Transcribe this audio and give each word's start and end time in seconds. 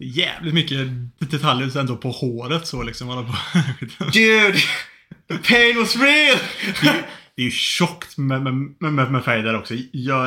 Jävligt 0.00 0.54
mycket 0.54 0.78
detaljer 1.18 1.78
ändå 1.78 1.96
på 1.96 2.10
håret 2.10 2.66
så 2.66 2.82
liksom. 2.82 3.10
Alla 3.10 3.22
på. 3.22 3.34
Dude! 4.12 4.58
The 5.28 5.38
pain 5.38 5.78
was 5.78 5.96
real! 5.96 6.38
Det 6.82 6.88
är, 6.88 7.02
det 7.36 7.42
är 7.42 7.44
ju 7.44 7.50
tjockt 7.50 8.18
med, 8.18 8.42
med, 8.42 8.92
med, 8.92 9.12
med 9.12 9.24
färg 9.24 9.42
där 9.42 9.58
också. 9.58 9.74
Jag, 9.92 10.26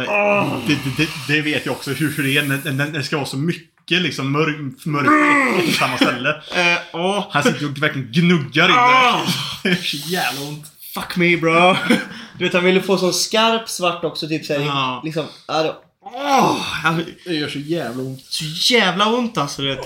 det, 0.68 0.78
det, 0.98 1.10
det 1.28 1.42
vet 1.42 1.66
jag 1.66 1.76
också 1.76 1.92
hur 1.92 2.24
det 2.24 2.38
är 2.38 2.72
när, 2.72 2.88
det 2.88 3.04
ska 3.04 3.16
vara 3.16 3.26
så 3.26 3.38
mycket 3.38 4.02
liksom 4.02 4.32
mörk, 4.32 4.86
mörk 4.86 5.66
på 5.66 5.72
samma 5.72 5.98
ställe. 5.98 6.30
Eh, 6.30 6.80
åh. 6.94 7.28
Han 7.32 7.44
sitter 7.44 7.66
och 7.66 7.84
verkligen 7.84 8.12
gnuggar 8.12 8.70
in 8.70 8.76
Ah! 8.78 9.22
det. 9.64 9.70
Det 9.70 9.70
är 9.70 10.12
jävla 10.12 10.42
ont. 10.42 10.66
Fuck 10.94 11.18
me 11.18 11.38
bro. 11.38 11.76
Du 12.38 12.44
vet 12.44 12.54
han 12.54 12.64
ville 12.64 12.82
få 12.82 12.98
sån 12.98 13.14
skarp 13.14 13.70
svart 13.70 14.04
också 14.04 14.28
typ 14.28 14.46
såhär. 14.46 14.60
Ja. 14.60 15.02
Liksom. 15.06 15.26
Åh, 16.14 16.86
alltså, 16.86 17.12
Det 17.26 17.34
gör 17.34 17.50
så 17.50 17.60
jävla 17.60 18.04
ont. 18.04 18.22
så 18.24 18.74
jävla 18.74 19.08
ont 19.08 19.38
alltså 19.38 19.62
du 19.62 19.68
vet. 19.68 19.86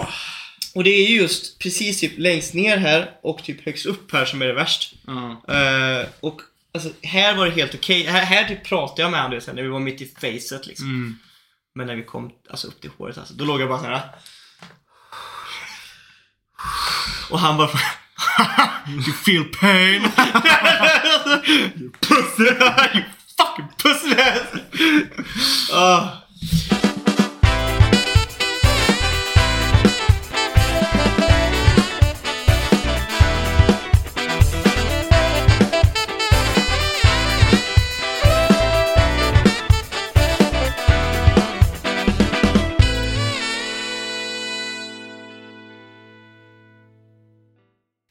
Och 0.75 0.83
det 0.83 0.89
är 0.89 1.09
ju 1.09 1.15
just 1.15 1.59
precis 1.59 1.99
typ 1.99 2.13
längst 2.17 2.53
ner 2.53 2.77
här 2.77 3.11
och 3.23 3.43
typ 3.43 3.65
högst 3.65 3.85
upp 3.85 4.11
här 4.13 4.25
som 4.25 4.41
är 4.41 4.45
det 4.47 4.53
värst. 4.53 4.93
Ja. 5.07 5.43
Eh, 5.55 6.07
och 6.19 6.41
alltså 6.73 6.89
här 7.03 7.35
var 7.35 7.45
det 7.45 7.51
helt 7.51 7.75
okej. 7.75 8.03
Här, 8.03 8.21
här 8.25 8.43
typ 8.47 8.63
pratade 8.63 9.01
jag 9.01 9.11
med 9.11 9.21
honom 9.21 9.39
vet, 9.39 9.55
när 9.55 9.63
vi 9.63 9.69
var 9.69 9.79
mitt 9.79 10.01
i 10.01 10.05
facet 10.05 10.67
liksom. 10.67 10.85
Mm. 10.87 11.17
Men 11.75 11.87
när 11.87 11.95
vi 11.95 12.03
kom 12.03 12.31
alltså, 12.49 12.67
upp 12.67 12.81
till 12.81 12.89
håret 12.97 13.17
alltså, 13.17 13.33
då 13.33 13.45
låg 13.45 13.61
jag 13.61 13.69
bara 13.69 13.79
såhär. 13.79 14.01
Och 17.29 17.39
han 17.39 17.57
bara 17.57 17.69
You 18.87 19.13
feel 19.13 19.43
pain? 19.43 20.01
pussy! 21.99 22.43
you 22.43 22.55
fucking 22.55 23.03
pussy 23.77 24.15
ass! 24.15 24.53
uh. 25.73 26.19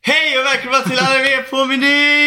Hej 0.05 0.39
och 0.39 0.45
välkomna 0.45 0.81
till 0.81 0.99
Anime 0.99 1.43
på 1.43 1.65
menyn! 1.65 2.22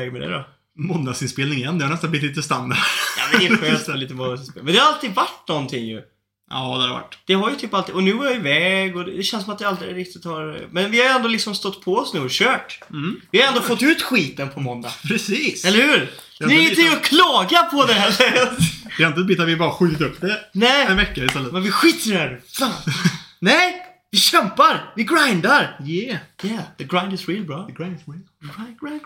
Lägger 0.00 0.12
vi 0.12 0.18
det 0.18 0.30
då? 0.30 0.44
Måndagsinspelning 0.78 1.58
igen. 1.58 1.78
Det 1.78 1.84
har 1.84 1.90
nästan 1.92 2.10
blivit 2.10 2.28
lite 2.30 2.42
standard. 2.42 2.78
Ja 3.18 3.22
men 3.32 3.40
det 3.40 3.46
är 3.46 3.56
skönt 3.70 3.88
att 3.88 3.98
lite 3.98 4.14
månadsspel. 4.14 4.62
Men 4.64 4.74
det 4.74 4.80
har 4.80 4.92
alltid 4.92 5.14
varit 5.14 5.48
någonting 5.48 5.86
ju. 5.86 6.02
Ja, 6.50 6.56
det 6.56 6.82
har 6.82 6.88
det 6.88 6.92
varit. 6.94 7.18
Det 7.26 7.34
har 7.34 7.50
ju 7.50 7.56
typ 7.56 7.74
alltid, 7.74 7.94
och 7.94 8.02
nu 8.02 8.10
är 8.10 8.24
jag 8.24 8.34
iväg 8.36 8.96
och 8.96 9.04
det 9.04 9.22
känns 9.22 9.44
som 9.44 9.52
att 9.52 9.58
det 9.58 9.68
aldrig 9.68 9.96
riktigt 9.96 10.24
har... 10.24 10.60
Men 10.70 10.90
vi 10.90 11.02
har 11.06 11.14
ändå 11.16 11.28
liksom 11.28 11.54
stått 11.54 11.84
på 11.84 11.96
oss 11.96 12.14
nu 12.14 12.20
och 12.20 12.30
kört. 12.30 12.80
Mm. 12.90 13.20
Vi 13.30 13.40
har 13.40 13.48
ändå 13.48 13.60
fått 13.60 13.82
ut 13.82 14.02
skiten 14.02 14.48
på 14.48 14.60
måndag. 14.60 14.90
Precis. 15.08 15.64
Eller 15.64 15.78
hur? 15.82 16.10
Ni 16.46 16.64
är 16.66 16.70
lite- 16.70 16.92
att 16.96 17.02
klaga 17.04 17.62
på 17.62 17.84
det 17.86 17.92
här. 17.94 18.10
Det 18.96 19.02
är 19.04 19.08
inte 19.08 19.20
ett 19.20 19.26
bit 19.26 19.40
att 19.40 19.48
vi 19.48 19.56
bara 19.56 19.72
skjutit 19.72 20.00
upp 20.00 20.20
det 20.20 20.32
en 20.32 20.38
Nej, 20.52 20.94
vecka 20.94 21.24
istället. 21.24 21.52
men 21.52 21.62
vi 21.62 21.70
skiter 21.70 22.08
i 22.08 22.12
det 22.12 22.18
här. 22.18 22.40
Fan. 22.58 22.72
Nej, 23.38 23.74
vi 24.10 24.18
kämpar. 24.18 24.92
Vi 24.96 25.04
grindar. 25.04 25.76
Yeah. 25.86 26.18
Yeah, 26.42 26.62
the 26.78 26.84
grind 26.84 27.12
is 27.12 27.28
real 27.28 27.44
bro. 27.44 27.66
The 27.66 27.72
grind 27.72 27.96
is 27.96 28.02
real. 28.08 28.20
Grind, 28.56 28.80
grind, 28.80 29.00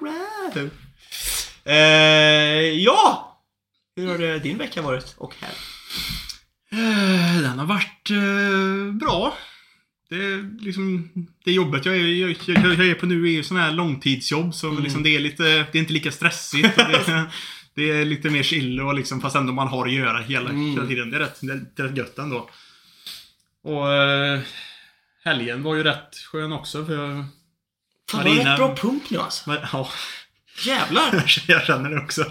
grind. 0.55 0.71
Eh, 1.65 1.77
ja! 2.83 3.31
Hur 3.97 4.09
har 4.09 4.19
det 4.19 4.39
din 4.39 4.59
vecka 4.59 4.83
varit? 4.83 5.15
Och 5.19 5.35
här? 5.41 5.51
Eh, 6.73 7.43
Den 7.43 7.59
har 7.59 7.67
varit 7.67 8.11
eh, 8.11 8.93
bra. 8.95 9.37
Det, 10.09 10.17
är 10.17 10.65
liksom, 10.65 11.11
det 11.45 11.53
jobbet 11.53 11.87
jag 11.87 11.97
är, 11.97 12.01
jag, 12.01 12.37
jag, 12.47 12.75
jag 12.75 12.87
är 12.87 12.95
på 12.95 13.07
nu 13.07 13.25
är 13.27 13.31
ju 13.31 13.43
sån 13.43 13.57
här 13.57 13.73
långtidsjobb 13.73 14.55
så 14.55 14.71
liksom 14.79 15.03
det 15.03 15.17
är 15.17 15.21
lite, 15.21 15.43
det 15.43 15.75
är 15.75 15.81
inte 15.81 15.93
lika 15.93 16.11
stressigt. 16.13 16.77
det, 16.77 17.25
det 17.75 17.91
är 17.91 18.05
lite 18.05 18.31
mer 18.31 18.43
chill 18.43 18.81
och 18.81 18.95
liksom, 18.95 19.21
fast 19.21 19.37
ändå 19.37 19.53
man 19.53 19.69
har 19.69 19.87
att 19.87 19.93
göra 19.93 20.19
hela, 20.19 20.51
Mm. 20.51 20.71
hela 20.71 20.87
tiden. 20.87 21.11
Det 21.11 21.17
är, 21.17 21.21
rätt, 21.21 21.39
det 21.77 21.83
är 21.83 21.87
rätt 21.89 21.97
gött 21.97 22.19
ändå. 22.19 22.51
Och 23.63 23.93
eh, 23.93 24.41
helgen 25.25 25.63
var 25.63 25.75
ju 25.75 25.83
rätt 25.83 26.17
skön 26.33 26.53
också 26.53 26.85
för 26.85 26.95
jag... 26.95 27.25
Fan, 28.11 28.25
du 28.25 28.31
har 28.31 28.37
Marina- 28.37 28.51
rätt 28.51 28.59
bra 28.59 28.77
pump 28.77 29.11
nu 29.11 29.19
alltså. 29.19 29.51
Men, 29.51 29.59
ja, 29.73 29.89
Jävlar! 30.67 31.25
jag 31.47 31.65
känner 31.67 31.91
det 31.91 32.01
också. 32.01 32.25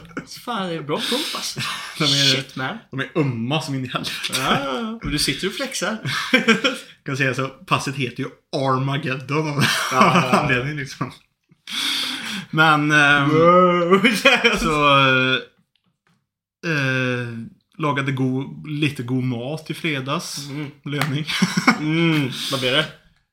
Fan, 0.45 0.69
det 0.69 0.75
är 0.75 0.81
bra 0.81 0.97
pump 0.97 1.35
alltså. 1.35 1.59
De 1.97 2.03
är- 2.03 2.35
Shit 2.35 2.55
man. 2.55 2.77
De 2.91 2.99
är 2.99 3.11
ömma 3.15 3.61
som 3.61 3.75
in 3.75 3.85
i 3.85 3.87
helvete. 3.87 4.33
Ja, 4.33 4.59
ja, 4.63 4.99
ja. 5.01 5.09
Du 5.09 5.19
sitter 5.19 5.47
och 5.47 5.53
flexar. 5.53 5.97
kan 7.05 7.17
säga 7.17 7.33
så, 7.33 7.47
passet 7.47 7.95
heter 7.95 8.23
ju 8.23 8.29
Armageddon 8.55 9.47
av 9.47 9.63
ja, 9.91 10.29
anledning 10.39 10.75
liksom. 10.77 11.11
Men, 12.49 12.91
ehm, 12.91 13.29
så... 14.59 14.97
Eh, 16.65 17.27
lagade 17.77 18.11
god, 18.11 18.67
lite 18.67 19.03
god 19.03 19.23
mat 19.23 19.69
i 19.69 19.73
fredags. 19.73 20.49
Mm. 20.49 20.71
Löning. 20.85 21.25
Mm, 21.79 22.29
vad 22.51 22.59
blir 22.59 22.71
det? 22.71 22.85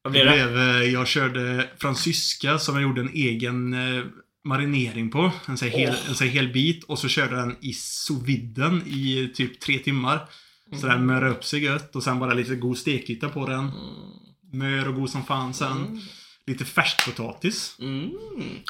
Vad 0.03 0.13
Det 0.13 0.25
blir 0.25 0.25
det? 0.25 0.53
blev, 0.53 0.59
eh, 0.59 0.83
jag 0.93 1.09
körde 1.09 1.69
fransyska 1.79 2.59
som 2.59 2.75
jag 2.75 2.83
gjorde 2.83 3.01
en 3.01 3.13
egen 3.15 3.73
eh, 3.75 4.05
marinering 4.45 5.11
på. 5.11 5.33
En 5.47 5.59
sån 5.59 5.69
hel, 5.69 5.95
Åh. 6.03 6.09
en 6.09 6.15
sån 6.15 6.27
här 6.27 6.35
hel 6.35 6.49
bit. 6.53 6.85
Och 6.85 6.99
så 6.99 7.09
körde 7.09 7.37
jag 7.37 7.49
den 7.49 7.57
i 7.61 7.73
sous 7.73 8.29
i 8.87 9.31
typ 9.35 9.61
tre 9.61 9.79
timmar. 9.79 10.29
Så 10.81 10.87
den 10.87 11.07
mör 11.07 11.27
upp 11.27 11.45
sig 11.45 11.65
gött 11.65 11.97
och 11.97 12.03
sen 12.03 12.19
bara 12.19 12.35
lite 12.35 12.55
god 12.57 12.79
stekyta 12.79 13.29
på 13.29 13.47
den. 13.47 13.71
Mör 14.53 14.89
och 14.89 14.95
god 14.95 15.11
som 15.11 15.25
fan 15.25 15.55
sen. 15.55 16.01
Lite 16.47 16.65
färskpotatis. 16.65 17.77
Mm. 17.81 18.11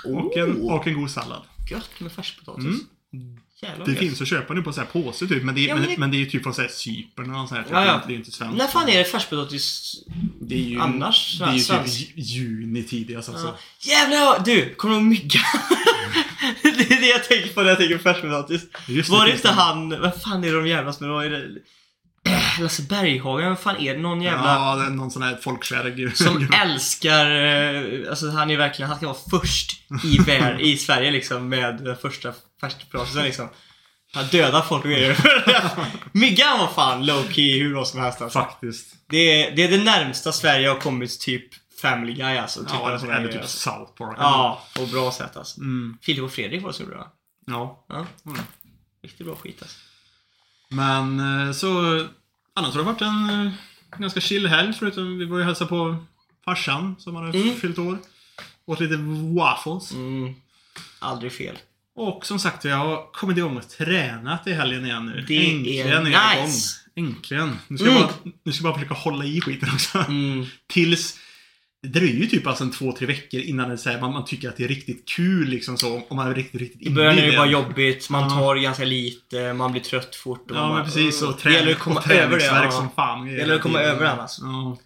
Och, 0.04 0.36
en, 0.36 0.56
Oh, 0.56 0.74
och 0.74 0.86
en 0.86 0.94
god 1.00 1.10
sallad. 1.10 1.42
Gött 1.70 2.00
med 2.00 2.12
färskpotatis. 2.12 2.64
Mm. 3.12 3.38
Jävlar 3.62 3.86
Det 3.86 3.94
finns 3.94 4.20
att 4.20 4.28
köpa 4.28 4.54
nu 4.54 4.62
på 4.62 4.72
så 4.72 4.80
här 4.80 4.86
påse 4.88 5.26
typ. 5.26 5.42
Men 5.42 5.54
det, 5.54 5.60
är- 5.64 5.68
Ja, 5.68 5.74
men, 5.74 5.80
men 5.82 5.88
det... 5.88 5.94
det- 5.94 6.00
men 6.00 6.10
det 6.10 6.16
är 6.16 6.18
ju 6.18 6.26
typ 6.26 6.42
från 6.42 6.54
så 6.54 6.60
här 6.62 6.68
Cypern 6.68 7.24
eller 7.24 7.34
något 7.34 7.48
sånt 7.48 7.58
här. 7.58 7.64
Typ. 7.64 7.72
Ja, 7.74 7.84
ja. 7.86 8.00
Det 8.06 8.10
är 8.10 8.12
ju 8.12 8.18
inte 8.18 8.30
svenskt. 8.30 8.58
När 8.58 8.66
fan 8.66 8.88
är 8.88 8.98
det 8.98 9.04
färskpotatis 9.04 9.94
Det 10.40 10.54
är 10.54 10.58
ju, 10.68 10.80
annars? 10.80 11.38
Det 11.38 11.44
är 11.44 11.52
ju 11.52 11.60
typ 11.60 12.10
ju- 12.16 12.22
juni 12.22 12.82
tidigast 12.82 13.28
alltså. 13.28 13.46
Ja. 13.46 13.90
Jävlar! 13.92 14.42
Du, 14.44 14.74
kommer 14.74 14.94
du 14.94 15.00
ihåg 15.00 15.08
myggan? 15.08 15.42
det 16.62 16.90
är 16.90 17.00
det 17.00 17.06
jag 17.06 17.24
tänker 17.24 17.48
på 17.54 17.60
när 17.62 17.68
jag 17.68 17.78
tänker 17.78 17.96
på 17.96 18.02
färskpotatis. 18.02 18.62
Var 19.10 19.26
det 19.26 19.32
inte 19.32 19.48
han, 19.48 19.88
vad 20.00 20.22
fan 20.22 20.44
är 20.44 20.52
de 20.52 20.66
jävlas 20.66 21.00
med? 21.00 21.10
Äh, 22.26 22.60
Lasse 22.62 22.82
Berghagen, 22.82 23.48
vad 23.48 23.58
fan 23.58 23.76
är 23.76 23.94
det? 23.94 24.00
Någon 24.00 24.22
jävla... 24.22 24.54
Ja, 24.54 24.76
det 24.76 24.84
är 24.84 24.90
någon 24.90 25.10
sån 25.10 25.22
här 25.22 25.36
folkkär. 25.36 26.14
Som 26.14 26.48
älskar, 26.62 27.30
eh, 27.30 28.10
alltså 28.10 28.30
han 28.30 28.50
är 28.50 28.56
verkligen, 28.56 28.88
han 28.88 28.96
ska 28.98 29.06
vara 29.06 29.40
först 29.40 29.80
i, 30.04 30.18
vär, 30.26 30.60
i 30.60 30.76
Sverige 30.76 31.10
liksom 31.10 31.48
med 31.48 31.84
den 31.84 31.96
första 31.96 32.32
färskpotatisen 32.60 33.24
liksom. 33.24 33.48
Han 34.12 34.26
dödar 34.26 34.62
folk 34.62 34.84
och 34.84 34.90
grejer. 34.90 35.16
Myggan 36.12 36.58
var 36.58 36.66
fan 36.66 37.06
low 37.06 37.24
key 37.30 37.58
hur 37.62 37.72
bra 37.72 37.84
som 37.84 38.00
helst 38.00 38.22
alltså. 38.22 38.38
Faktiskt. 38.38 38.94
Det 39.08 39.16
är, 39.16 39.56
det 39.56 39.62
är 39.64 39.68
det 39.70 39.84
närmsta 39.84 40.32
Sverige 40.32 40.68
har 40.68 40.80
kommit 40.80 41.20
typ 41.20 41.44
Family 41.82 42.12
Guy 42.12 42.36
alltså. 42.36 42.60
Typ 42.60 42.70
Ja, 42.72 42.90
eller 42.90 43.28
typ 43.28 43.40
alltså. 43.40 43.58
South 43.70 43.92
Park. 43.92 44.16
Ja, 44.18 44.62
på 44.76 44.86
bra 44.86 45.12
sätt 45.12 45.36
alltså. 45.36 45.60
Mm. 45.60 45.98
Filip 46.02 46.24
och 46.24 46.32
Fredrik 46.32 46.62
var 46.62 46.74
det 46.78 46.84
det 46.84 46.96
va? 46.96 47.06
Ja. 47.46 47.84
Ja, 47.88 48.06
Mm. 48.26 48.40
riktigt 49.02 49.26
bra 49.26 49.36
skit 49.36 49.58
alltså. 49.62 49.76
Men 50.70 51.20
eh, 51.48 51.52
så... 51.52 51.68
Annars 52.54 52.74
har 52.74 52.78
det 52.78 52.86
varit 52.92 53.00
en 53.02 53.46
eh, 53.46 53.52
ganska 53.98 54.20
chill 54.20 54.46
helg 54.46 54.72
förutom 54.78 55.18
vi 55.18 55.24
var 55.24 55.38
ju 55.38 55.44
hälsa 55.44 55.66
på 55.66 55.96
farsan 56.44 56.96
som 56.98 57.16
hade 57.16 57.38
Mm. 57.38 57.56
fyllt 57.56 57.78
år. 57.78 57.98
Åt 58.66 58.80
lite 58.80 58.96
waffles. 59.36 59.92
Mm. 59.92 60.34
Aldrig 60.98 61.32
fel. 61.32 61.58
Och 61.94 62.26
som 62.26 62.38
sagt, 62.38 62.64
jag 62.64 62.76
har 62.76 63.12
kommit 63.12 63.36
igång 63.38 63.56
och 63.56 63.68
tränat 63.68 64.46
i 64.46 64.52
helgen 64.52 64.84
igen 64.86 65.06
nu. 65.06 65.24
Det 65.28 65.50
Äntligen 65.54 66.06
är 66.06 66.42
nice. 66.44 66.76
igång. 66.94 67.08
Äntligen. 67.14 67.58
Nu 67.68 67.78
ska, 67.78 67.86
Mm. 67.86 67.98
jag 68.00 68.08
bara, 68.08 68.32
nu 68.42 68.52
ska 68.52 68.64
jag 68.64 68.72
bara 68.72 68.78
försöka 68.82 68.94
hålla 69.00 69.24
i 69.24 69.40
skiten 69.40 69.68
också. 69.74 69.98
Mm. 69.98 70.46
Tills... 70.66 71.18
Det 71.82 71.88
dröjer 71.88 72.14
ju 72.14 72.26
typ 72.26 72.46
alltså 72.46 72.64
en 72.64 72.70
två, 72.70 72.92
tre 72.92 73.06
veckor 73.06 73.40
innan 73.40 73.68
det, 73.70 73.78
så 73.78 73.90
här, 73.90 74.00
man, 74.00 74.12
man 74.12 74.24
tycker 74.24 74.48
att 74.48 74.56
det 74.56 74.64
är 74.64 74.68
riktigt 74.68 75.08
kul 75.08 75.48
liksom 75.48 75.76
så. 75.76 76.02
Om 76.08 76.16
man 76.16 76.28
är 76.28 76.34
riktigt, 76.34 76.60
riktigt 76.60 76.82
I 76.82 76.90
början 76.90 77.18
är 77.18 77.22
det 77.22 77.30
det. 77.30 77.36
bara 77.36 77.46
jobbigt, 77.46 78.10
man 78.10 78.22
Ja. 78.22 78.28
tar 78.30 78.56
ganska 78.56 78.84
lite, 78.84 79.52
man 79.52 79.72
blir 79.72 79.82
trött 79.82 80.16
fort. 80.16 80.50
Och 80.50 80.56
Ja, 80.56 80.60
man 80.60 80.68
men 80.68 80.76
bara, 80.78 80.84
precis. 80.84 81.22
Och, 81.22 81.32
det 81.32 81.38
träning, 81.38 81.58
gäller 81.58 81.72
att 81.72 81.78
komma 81.78 82.00
och 82.00 82.10
över 82.10 82.20
det. 82.22 82.28
träningsvärk 82.28 82.66
Ja. 82.66 82.70
som 82.70 82.90
fan. 82.90 83.26
Det 83.26 83.32
gäller 83.32 83.54
att 83.54 83.60
komma 83.62 83.80
över 83.80 84.04
den 84.06 84.20
alltså. 84.20 84.42
Ja. 84.42 84.78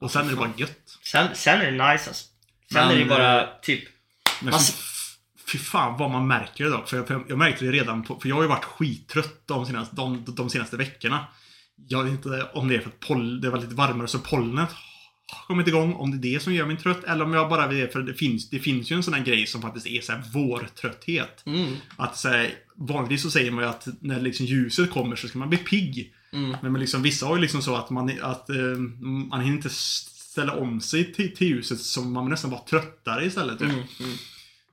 Och 0.00 0.10
sen 0.10 0.26
är 0.26 0.30
det 0.30 0.36
bara 0.36 0.50
gött. 0.56 0.98
Sen, 1.04 1.28
sen 1.34 1.60
är 1.60 1.64
det 1.64 1.70
nice 1.70 1.84
alltså. 2.08 2.24
Sen 2.72 2.86
Men, 2.88 2.90
är 2.90 2.98
det 2.98 3.04
bara 3.04 3.46
typ... 3.62 3.84
Men 4.40 4.50
Man 4.50 4.60
fy, 4.60 4.72
fy 5.52 5.58
fan 5.58 5.98
vad 5.98 6.10
man 6.10 6.26
märker 6.26 6.64
det 6.64 6.70
dock. 6.70 6.88
För 6.88 6.96
jag, 6.96 7.06
för 7.06 7.14
jag, 7.14 7.24
jag 7.28 7.38
märkte 7.38 7.64
det 7.64 7.70
redan 7.72 8.02
på, 8.02 8.20
För 8.20 8.28
jag 8.28 8.36
har 8.36 8.42
ju 8.42 8.48
varit 8.48 8.64
skittrött 8.64 9.42
de 9.46 9.66
senaste, 9.66 9.96
de, 9.96 10.24
de 10.26 10.50
senaste 10.50 10.76
veckorna. 10.76 11.26
Jag 11.88 12.04
vet 12.04 12.12
inte 12.12 12.48
om 12.54 12.68
det 12.68 12.74
är 12.74 12.80
för 12.80 12.88
att 12.88 13.00
poll, 13.00 13.40
det 13.40 13.50
var 13.50 13.58
lite 13.58 13.74
varmare 13.74 14.08
så 14.08 14.18
pollenet 14.18 14.68
kommit 15.46 15.68
igång. 15.68 15.94
Om 15.94 16.10
det 16.10 16.28
är 16.28 16.32
det 16.34 16.40
som 16.40 16.54
gör 16.54 16.66
mig 16.66 16.76
trött 16.76 17.04
eller 17.04 17.24
om 17.24 17.34
jag 17.34 17.48
bara 17.48 17.66
vill 17.66 17.88
för 17.88 18.02
det 18.02 18.14
finns, 18.14 18.50
det 18.50 18.58
finns 18.58 18.92
ju 18.92 18.96
en 18.96 19.02
sån 19.02 19.14
här 19.14 19.24
grej 19.24 19.46
som 19.46 19.62
faktiskt 19.62 19.86
är 19.86 20.00
så 20.00 20.12
här 20.12 20.22
vårtrötthet. 20.32 21.42
Mm. 21.46 21.74
Att 21.96 22.16
så 22.16 22.28
här, 22.28 22.54
vanligtvis 22.74 23.22
så 23.22 23.30
säger 23.30 23.50
man 23.50 23.64
ju 23.64 23.70
att 23.70 23.88
när 24.00 24.20
liksom 24.20 24.46
ljuset 24.46 24.90
kommer 24.90 25.16
så 25.16 25.28
ska 25.28 25.38
man 25.38 25.48
bli 25.48 25.58
pigg. 25.58 26.14
Mm. 26.32 26.56
Men, 26.62 26.72
men 26.72 26.80
liksom, 26.80 27.02
vissa 27.02 27.26
har 27.26 27.36
ju 27.36 27.42
liksom 27.42 27.62
så 27.62 27.76
att 27.76 27.90
man, 27.90 28.12
att, 28.22 28.50
eh, 28.50 28.56
man 29.30 29.40
hinner 29.40 29.56
inte 29.56 29.70
ställa 29.70 30.52
om 30.52 30.80
sig 30.80 31.12
till, 31.12 31.36
till 31.36 31.48
ljuset 31.48 31.80
så 31.80 32.02
man 32.02 32.24
blir 32.24 32.30
nästan 32.30 32.50
bara 32.50 32.60
tröttare 32.60 33.24
istället. 33.24 33.58
Typ. 33.58 33.68
Mm. 33.68 33.84
Mm. 34.00 34.16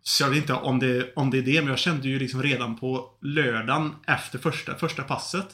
Så 0.03 0.23
jag 0.23 0.29
vet 0.29 0.37
inte 0.37 0.53
om 0.53 0.79
det, 0.79 1.13
om 1.15 1.31
det 1.31 1.37
är 1.37 1.41
det, 1.41 1.61
men 1.61 1.69
jag 1.69 1.79
kände 1.79 2.07
ju 2.07 2.19
liksom 2.19 2.43
redan 2.43 2.77
på 2.77 3.17
lördagen 3.21 3.95
efter 4.07 4.39
första, 4.39 4.75
första 4.75 5.03
passet. 5.03 5.47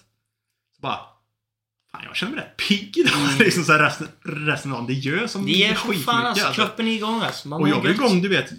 Så 0.75 0.81
bara, 0.81 0.99
fan 1.93 2.03
jag 2.05 2.15
känner 2.15 2.35
mig 2.35 2.43
rätt 2.43 2.57
pigg 2.67 2.97
idag. 2.97 3.13
liksom 3.39 3.63
så 3.63 3.71
här 3.71 3.79
resten, 3.79 4.07
resten 4.23 4.71
av 4.71 4.77
dagen. 4.77 4.87
Det 4.87 4.93
gör 4.93 5.27
som 5.27 5.41
Mm. 5.41 5.53
Det 5.53 5.63
är 5.65 5.75
skitmycket, 5.75 6.05
fan 6.05 6.25
alltså, 6.25 6.45
alltså. 6.45 6.61
kroppen 6.61 6.87
är 6.87 6.91
igång 6.91 7.21
alltså. 7.21 7.47
Man 7.47 7.61
Och 7.61 7.69
jag 7.69 7.81
var 7.81 7.89
igång, 7.89 8.21
du 8.21 8.29
vet. 8.29 8.51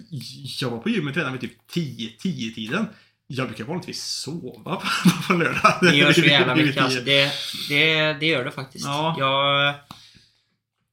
Jag 0.61 0.69
var 0.69 0.77
på 0.77 0.89
gymmet 0.89 1.17
redan 1.17 1.31
vid 1.31 1.41
typ 1.41 1.67
10, 1.67 2.09
10 2.19 2.51
tiden. 2.51 2.87
Jag 3.27 3.47
brukar 3.47 3.63
vanligtvis 3.63 4.03
sova 4.03 4.75
på, 4.81 4.87
på 5.27 5.33
lördag. 5.33 5.77
Det 5.81 5.95
gör 5.95 6.13
så 6.13 6.21
jävla 6.25 6.55
mycket 6.55 6.83
alltså. 6.83 7.03
10. 7.03 7.05
Det, 7.05 7.31
det, 7.69 8.13
det 8.13 8.25
gör 8.25 8.45
det 8.45 8.51
faktiskt. 8.51 8.85
Ja. 8.85 9.15
Jag... 9.19 9.73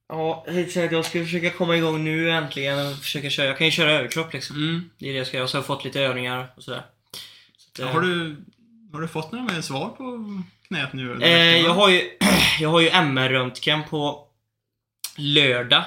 Ja, 0.09 0.45
jag 0.75 1.05
ska 1.05 1.25
försöka 1.25 1.51
komma 1.51 1.77
igång 1.77 2.05
nu 2.05 2.31
äntligen 2.31 2.87
och 2.87 2.97
försöka 2.97 3.31
köra. 3.31 3.47
Jag 3.47 3.59
kan 3.59 3.67
ju 3.67 3.71
köra 3.71 3.93
överkropp 3.93 4.33
liksom. 4.33 4.57
Mm. 4.57 4.91
Det 4.99 5.09
är 5.09 5.13
det 5.13 5.19
jag 5.19 5.27
ska 5.27 5.37
göra. 5.37 5.45
Och 5.45 5.51
så 5.51 5.57
har 5.57 5.61
jag 5.61 5.67
fått 5.67 5.85
lite 5.85 6.01
övningar 6.01 6.53
och 6.57 6.63
sådär. 6.63 6.83
Så 7.57 7.83
att, 7.83 7.89
eh, 7.89 7.95
Har, 7.95 8.01
du, 8.01 8.37
har 8.93 9.01
du 9.01 9.09
fått 9.09 9.33
några 9.33 9.45
mer 9.55 9.61
svar 9.61 9.89
på 9.89 10.03
knät 10.75 10.93
nu? 10.93 11.23
eh, 11.23 11.57
jag, 11.61 11.75
har 11.75 11.89
ju, 11.89 12.11
jag 12.61 12.69
har 12.69 12.81
ju 12.81 12.89
MR-röntgen 12.89 13.83
på 13.91 14.27
lördag. 15.17 15.85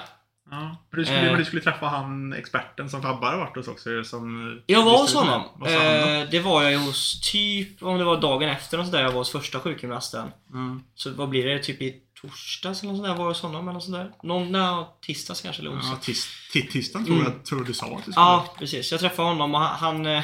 Ja. 0.52 0.60
Men 0.92 1.00
Du 1.00 1.06
skulle, 1.06 1.20
Eh. 1.22 1.26
men 1.30 1.40
du 1.40 1.46
skulle 1.46 1.62
träffa 1.62 1.88
han 1.88 2.34
experten 2.34 2.90
som 2.90 3.02
Fabbe 3.02 3.26
har 3.26 3.38
varit 3.38 3.56
hos 3.56 3.68
också. 3.68 4.04
Som, 4.04 4.62
Jag 4.66 4.86
var 4.86 4.98
hos 4.98 5.14
honom. 5.14 5.42
Eh, 5.66 6.30
det 6.32 6.40
var 6.40 6.64
jag 6.64 6.72
ju 6.72 6.78
hos 6.78 7.32
typ, 7.32 7.84
om 7.84 7.98
det 7.98 8.04
var 8.04 8.22
dagen 8.22 8.50
efter 8.50 8.80
och 8.80 8.86
sådär, 8.86 9.02
jag 9.02 9.12
var 9.12 9.18
hos 9.18 9.32
första 9.32 9.60
sjukgymnasten. 9.60 10.32
Mm. 10.54 10.84
Så 10.96 11.12
vad 11.12 11.30
blir 11.30 11.46
det? 11.46 11.60
Typ 11.60 11.82
i 11.82 11.96
torsdags 12.22 12.84
eller 12.84 12.94
något 12.94 12.98
sånt 13.02 13.08
där 13.10 13.16
var 13.16 13.24
jag 13.24 13.30
hos 13.30 13.42
honom 13.42 13.62
eller 13.68 13.74
något 13.74 13.84
sånt 13.84 13.98
där. 13.98 14.12
Någon, 14.24 14.52
nej, 14.52 14.86
tisdags 15.02 15.42
kanske 15.42 15.62
eller 15.62 15.72
onsdag. 15.72 15.92
Ja, 15.94 16.00
tis, 16.02 16.28
tis, 16.54 16.72
tisdagen 16.74 17.06
tror 17.06 17.20
Mm. 17.20 17.32
jag 17.32 17.46
tror 17.46 17.64
du 17.66 17.74
sa 17.74 17.86
att 17.86 18.06
du 18.06 18.12
skulle. 18.12 18.16
Ja, 18.26 18.56
precis. 18.60 18.92
Jag 18.92 19.00
träffade 19.02 19.28
honom 19.28 19.56
och 19.56 19.62
han, 19.62 19.78
han, 19.96 20.06
eh, 20.06 20.24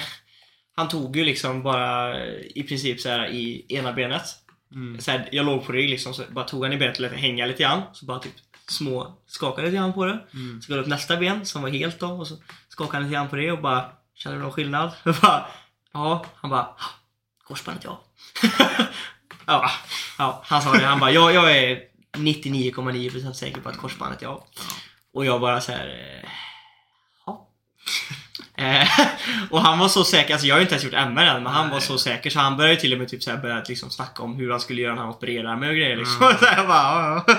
han 0.76 0.88
tog 0.88 1.16
ju 1.18 1.24
liksom 1.26 1.64
bara 1.64 2.18
eh, 2.24 2.34
i 2.56 2.64
princip 2.68 3.00
så 3.02 3.10
här 3.10 3.28
i 3.28 3.66
ena 3.70 3.94
benet. 3.94 4.24
Mm. 4.72 5.00
Så 5.02 5.12
här, 5.12 5.30
jag 5.32 5.46
låg 5.46 5.66
på 5.66 5.72
rygg 5.72 5.90
liksom, 5.90 6.14
så 6.14 6.24
bara 6.30 6.46
tog 6.46 6.64
han 6.64 6.74
i 6.74 6.78
benet 6.78 6.96
och 6.96 7.02
lät 7.02 7.14
hänga 7.14 7.46
lite 7.46 7.64
grann. 7.64 7.82
Så 7.94 8.06
bara 8.06 8.20
typ 8.20 8.34
små 8.68 9.18
skakade 9.28 9.68
lite 9.68 9.78
grann 9.78 9.94
på 9.94 10.06
det. 10.06 10.20
Mm. 10.34 10.62
Så 10.62 10.74
går 10.74 10.80
upp 10.82 10.88
nästa 10.88 11.18
ben 11.18 11.46
som 11.46 11.62
var 11.62 11.70
helt 11.70 12.00
då 12.00 12.08
och 12.08 12.28
så 12.28 12.38
skakade 12.70 12.96
han 12.98 13.04
lite 13.04 13.14
grann 13.14 13.30
på 13.30 13.36
det 13.36 13.52
och 13.52 13.62
bara 13.62 13.92
Känner 14.16 14.36
du 14.36 14.42
någon 14.42 14.52
skillnad? 14.52 14.92
Jag 15.04 15.16
bara, 15.16 15.46
ja. 15.94 16.26
Han 16.36 16.50
bara 16.50 16.68
Korsbandet 17.44 17.84
ja. 17.84 18.02
ja. 19.46 19.72
Ja, 20.18 20.42
han 20.46 20.62
sa 20.62 20.72
det. 20.74 20.86
Han 20.86 21.00
bara, 21.00 21.12
ja, 21.12 21.32
jag 21.32 21.58
är 21.58 21.82
99,9% 22.18 23.34
säker 23.34 23.62
på 23.62 23.70
att 23.70 23.78
korsbandet 23.78 24.22
ja. 24.22 24.46
Och 25.14 25.26
jag 25.26 25.42
bara 25.42 25.62
så 25.62 25.72
här. 25.72 25.88
eh, 25.88 26.30
Ja. 27.26 27.48
Eh, 28.58 28.88
och 29.50 29.62
han 29.62 29.80
var 29.80 29.88
så 29.88 30.04
säker, 30.04 30.34
alltså 30.34 30.48
jag 30.48 30.56
har 30.56 30.60
ju 30.60 30.64
inte 30.64 30.76
ens 30.76 30.84
gjort 30.84 30.94
MR 30.94 31.26
än, 31.26 31.44
men 31.44 31.54
han 31.54 31.70
var 31.70 31.80
så 31.80 31.98
säker 31.98 32.30
så 32.30 32.40
han 32.40 32.58
började 32.58 32.80
till 32.80 32.94
och 32.94 33.00
med 33.00 33.08
typ 33.08 33.24
så 33.24 33.32
här 33.32 33.38
börjat 33.38 33.70
liksom 33.70 33.90
snacka 33.90 34.24
om 34.24 34.36
hur 34.36 34.52
han 34.52 34.60
skulle 34.60 34.82
göra 34.82 34.96
när 34.96 35.02
han 35.02 35.12
opererade 35.12 35.58
mig 35.58 35.70
och 35.70 35.76
grejer 35.76 35.98
liksom. 35.98 36.24
Mm. 36.24 36.38
Så 36.40 36.46
jag 36.46 36.68
bara, 36.68 37.24
ja, 37.28 37.36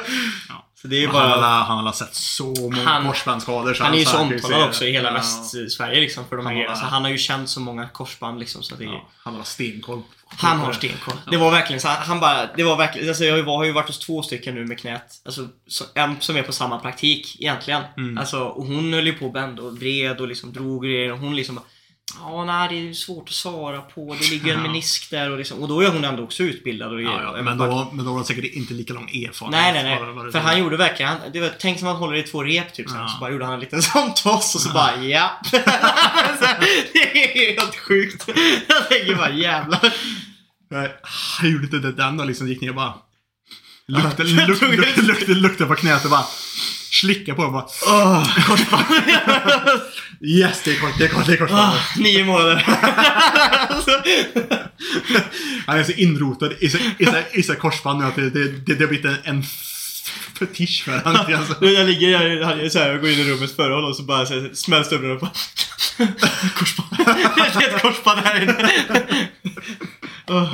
ja. 0.49 0.69
Så 0.83 0.89
det 0.89 0.97
är 1.05 1.07
Han, 1.09 1.13
bara... 1.15 1.47
har, 1.49 1.65
han 1.77 1.87
har 1.87 1.93
sett 1.93 2.15
så 2.15 2.45
många 2.47 2.85
Han- 2.85 3.07
korsbandsskador. 3.07 3.77
Han 3.81 3.95
är 3.95 3.99
ju 3.99 4.05
så 4.05 4.19
omtalad 4.19 4.69
också 4.69 4.85
i 4.85 4.93
hela 4.93 5.09
ja. 5.09 5.15
Västsverige 5.15 6.01
liksom 6.01 6.25
för 6.29 6.37
de 6.37 6.47
här 6.47 6.53
Han 6.53 6.57
har- 6.57 6.63
grejerna. 6.65 6.77
Så 6.77 6.87
han 6.87 7.03
har 7.03 7.11
ju 7.11 7.19
känt 7.19 7.49
så 7.49 7.61
många 7.61 7.89
korsband 7.89 8.39
liksom 8.39 8.63
så 8.63 8.75
att 8.75 8.79
det 8.79 8.85
Ja, 8.85 9.09
han 9.25 9.35
har 9.35 9.43
stenkoll. 9.45 10.03
Han 10.27 10.61
har 10.61 10.73
stenkoll. 10.73 11.15
Det 11.31 11.37
var 11.37 11.51
verkligen 11.51 11.81
så. 11.81 11.89
Han 11.89 12.21
bara, 12.21 12.47
det 12.57 12.63
var 12.65 12.77
verkligen, 12.77 13.09
alltså 13.09 13.25
jag 13.25 13.45
har 13.45 13.65
ju 13.65 13.73
varit 13.73 13.87
hos 13.87 13.99
två 13.99 14.23
stycken 14.23 14.55
nu 14.55 14.65
med 14.65 14.79
knät. 14.79 15.23
Alltså, 15.25 15.49
så, 15.67 15.85
en 15.95 16.17
som 16.21 16.37
är 16.37 16.43
på 16.43 16.53
samma 16.53 16.79
praktik 16.79 17.37
egentligen. 17.41 17.83
Mm. 17.97 18.19
Alltså, 18.19 18.41
och 18.45 18.67
hon 18.67 18.93
höll 18.93 19.07
ju 19.07 19.13
på 19.13 19.27
och 19.27 19.33
bände 19.33 19.63
och 19.63 19.79
vred 19.79 20.21
och 20.21 20.29
liksom 20.29 20.53
drog 20.53 20.85
grejer 20.85 21.13
och 21.13 21.19
hon 21.19 21.37
liksom 21.37 21.55
bara, 21.55 21.65
Ja, 22.21 22.45
nej 22.45 22.69
det 22.69 22.89
är 22.91 22.93
svårt 22.95 23.29
att 23.29 23.35
svara 23.35 23.81
på. 23.83 24.17
Det 24.21 24.31
ligger 24.31 24.53
en 24.53 24.59
Ja. 24.59 24.63
menisk 24.67 25.11
där 25.11 25.31
och 25.31 25.39
liksom, 25.39 25.59
och 25.63 25.69
då 25.69 25.81
är 25.81 25.89
hon 25.89 26.05
ändå 26.05 26.23
också 26.23 26.43
utbildad 26.43 26.93
och 26.93 27.03
Ja, 27.03 27.35
ja, 27.37 27.43
men, 27.43 27.59
bara- 27.59 27.69
då, 27.69 27.91
men 27.93 28.05
då 28.05 28.11
har 28.11 28.17
han 28.17 28.25
säkert 28.25 28.45
inte 28.45 28.75
lika 28.75 28.93
lång 28.95 29.05
erfarenhet. 29.11 29.63
Nej, 29.75 29.85
nej, 29.85 30.15
nej. 30.23 30.33
För 30.33 30.39
han 30.39 30.59
gjorde 30.59 30.77
verkligen, 30.77 31.17
det 31.33 31.41
var, 31.41 31.51
tänk 31.61 31.79
som 31.79 31.89
att 31.89 31.95
man 31.95 32.03
håller 32.03 32.17
i 32.19 32.23
två 32.23 32.43
rep 32.45 32.75
typ 32.75 32.87
Ja. 32.95 33.09
så 33.09 33.21
bara 33.21 33.31
gjorde 33.31 33.45
han 33.45 33.55
en 33.55 33.61
liten 33.61 33.83
sån 33.93 34.15
toss 34.15 34.55
och 34.55 34.61
så 34.61 34.73
bara 34.73 34.97
ja. 34.97 35.31
så 35.51 35.57
här, 36.47 36.59
det 36.93 37.49
är 37.49 37.61
helt 37.61 37.77
sjukt. 37.77 38.25
Jag 38.69 38.89
tänker 38.89 39.15
bara 39.15 39.31
jävlar. 39.31 39.93
Han 41.41 41.53
gjorde 41.53 41.65
inte 41.65 41.79
det 41.79 41.93
den 41.93 42.17
då 42.17 42.25
liksom. 42.25 42.49
Gick 42.49 42.61
ner 42.61 42.69
och 42.69 42.75
bara... 42.77 42.95
Luktade, 43.87 44.25
luk, 44.29 44.61
luk, 44.61 44.97
lukte, 44.97 45.33
lukte 45.35 45.65
på 45.67 45.75
knät 45.75 46.05
och 46.05 46.11
bara... 46.11 46.25
Slicka 46.93 47.35
på 47.35 47.43
och 47.43 47.53
bara... 47.53 47.67
Korsband. 48.47 48.85
Yes, 50.25 50.63
det 50.65 50.71
är 50.71 50.81
kort, 50.81 50.99
det 50.99 51.05
är 51.05 51.09
kort, 51.09 51.27
det 51.27 51.33
är 51.33 51.37
kort. 51.37 51.51
Ah, 51.53 51.75
nio 51.97 52.25
månader. 52.25 52.57
Han 55.67 55.79
är 55.79 55.85
så 55.85 55.93
inrotad 55.93 56.53
i 56.61 56.69
så, 56.69 56.79
i 56.99 57.05
så, 57.05 57.23
i 57.33 57.43
så 57.43 57.55
korsband 57.55 58.01
nu 58.01 58.07
att 58.07 58.17
det, 58.17 58.31
det, 58.31 58.49
det, 58.49 58.75
det 58.75 58.85
har 58.85 58.89
blivit 58.89 59.07
en, 59.07 59.17
en 59.25 59.43
fetisch 60.39 60.85
för 60.85 60.99
honom. 60.99 61.35
Alltså. 61.35 61.65
Jag 61.67 61.87
ligger 61.87 62.09
jag, 62.09 62.23
är 62.61 62.69
så 62.69 62.79
här, 62.79 62.89
jag 62.89 63.01
går 63.01 63.11
in 63.11 63.19
i 63.19 63.25
rummet 63.25 63.57
före 63.57 63.75
honom 63.75 63.91
och 63.91 63.97
så 63.97 64.03
bara 64.03 64.27
så 64.27 64.49
smälls 64.55 64.91
dörren 64.91 65.11
upp. 65.11 65.21
Korsband. 66.55 66.97
Det 67.57 67.65
är 67.65 67.75
ett 67.75 67.83
korsband 67.83 68.21
här 68.21 68.43
inne. 68.43 68.71
Åh. 70.29 70.53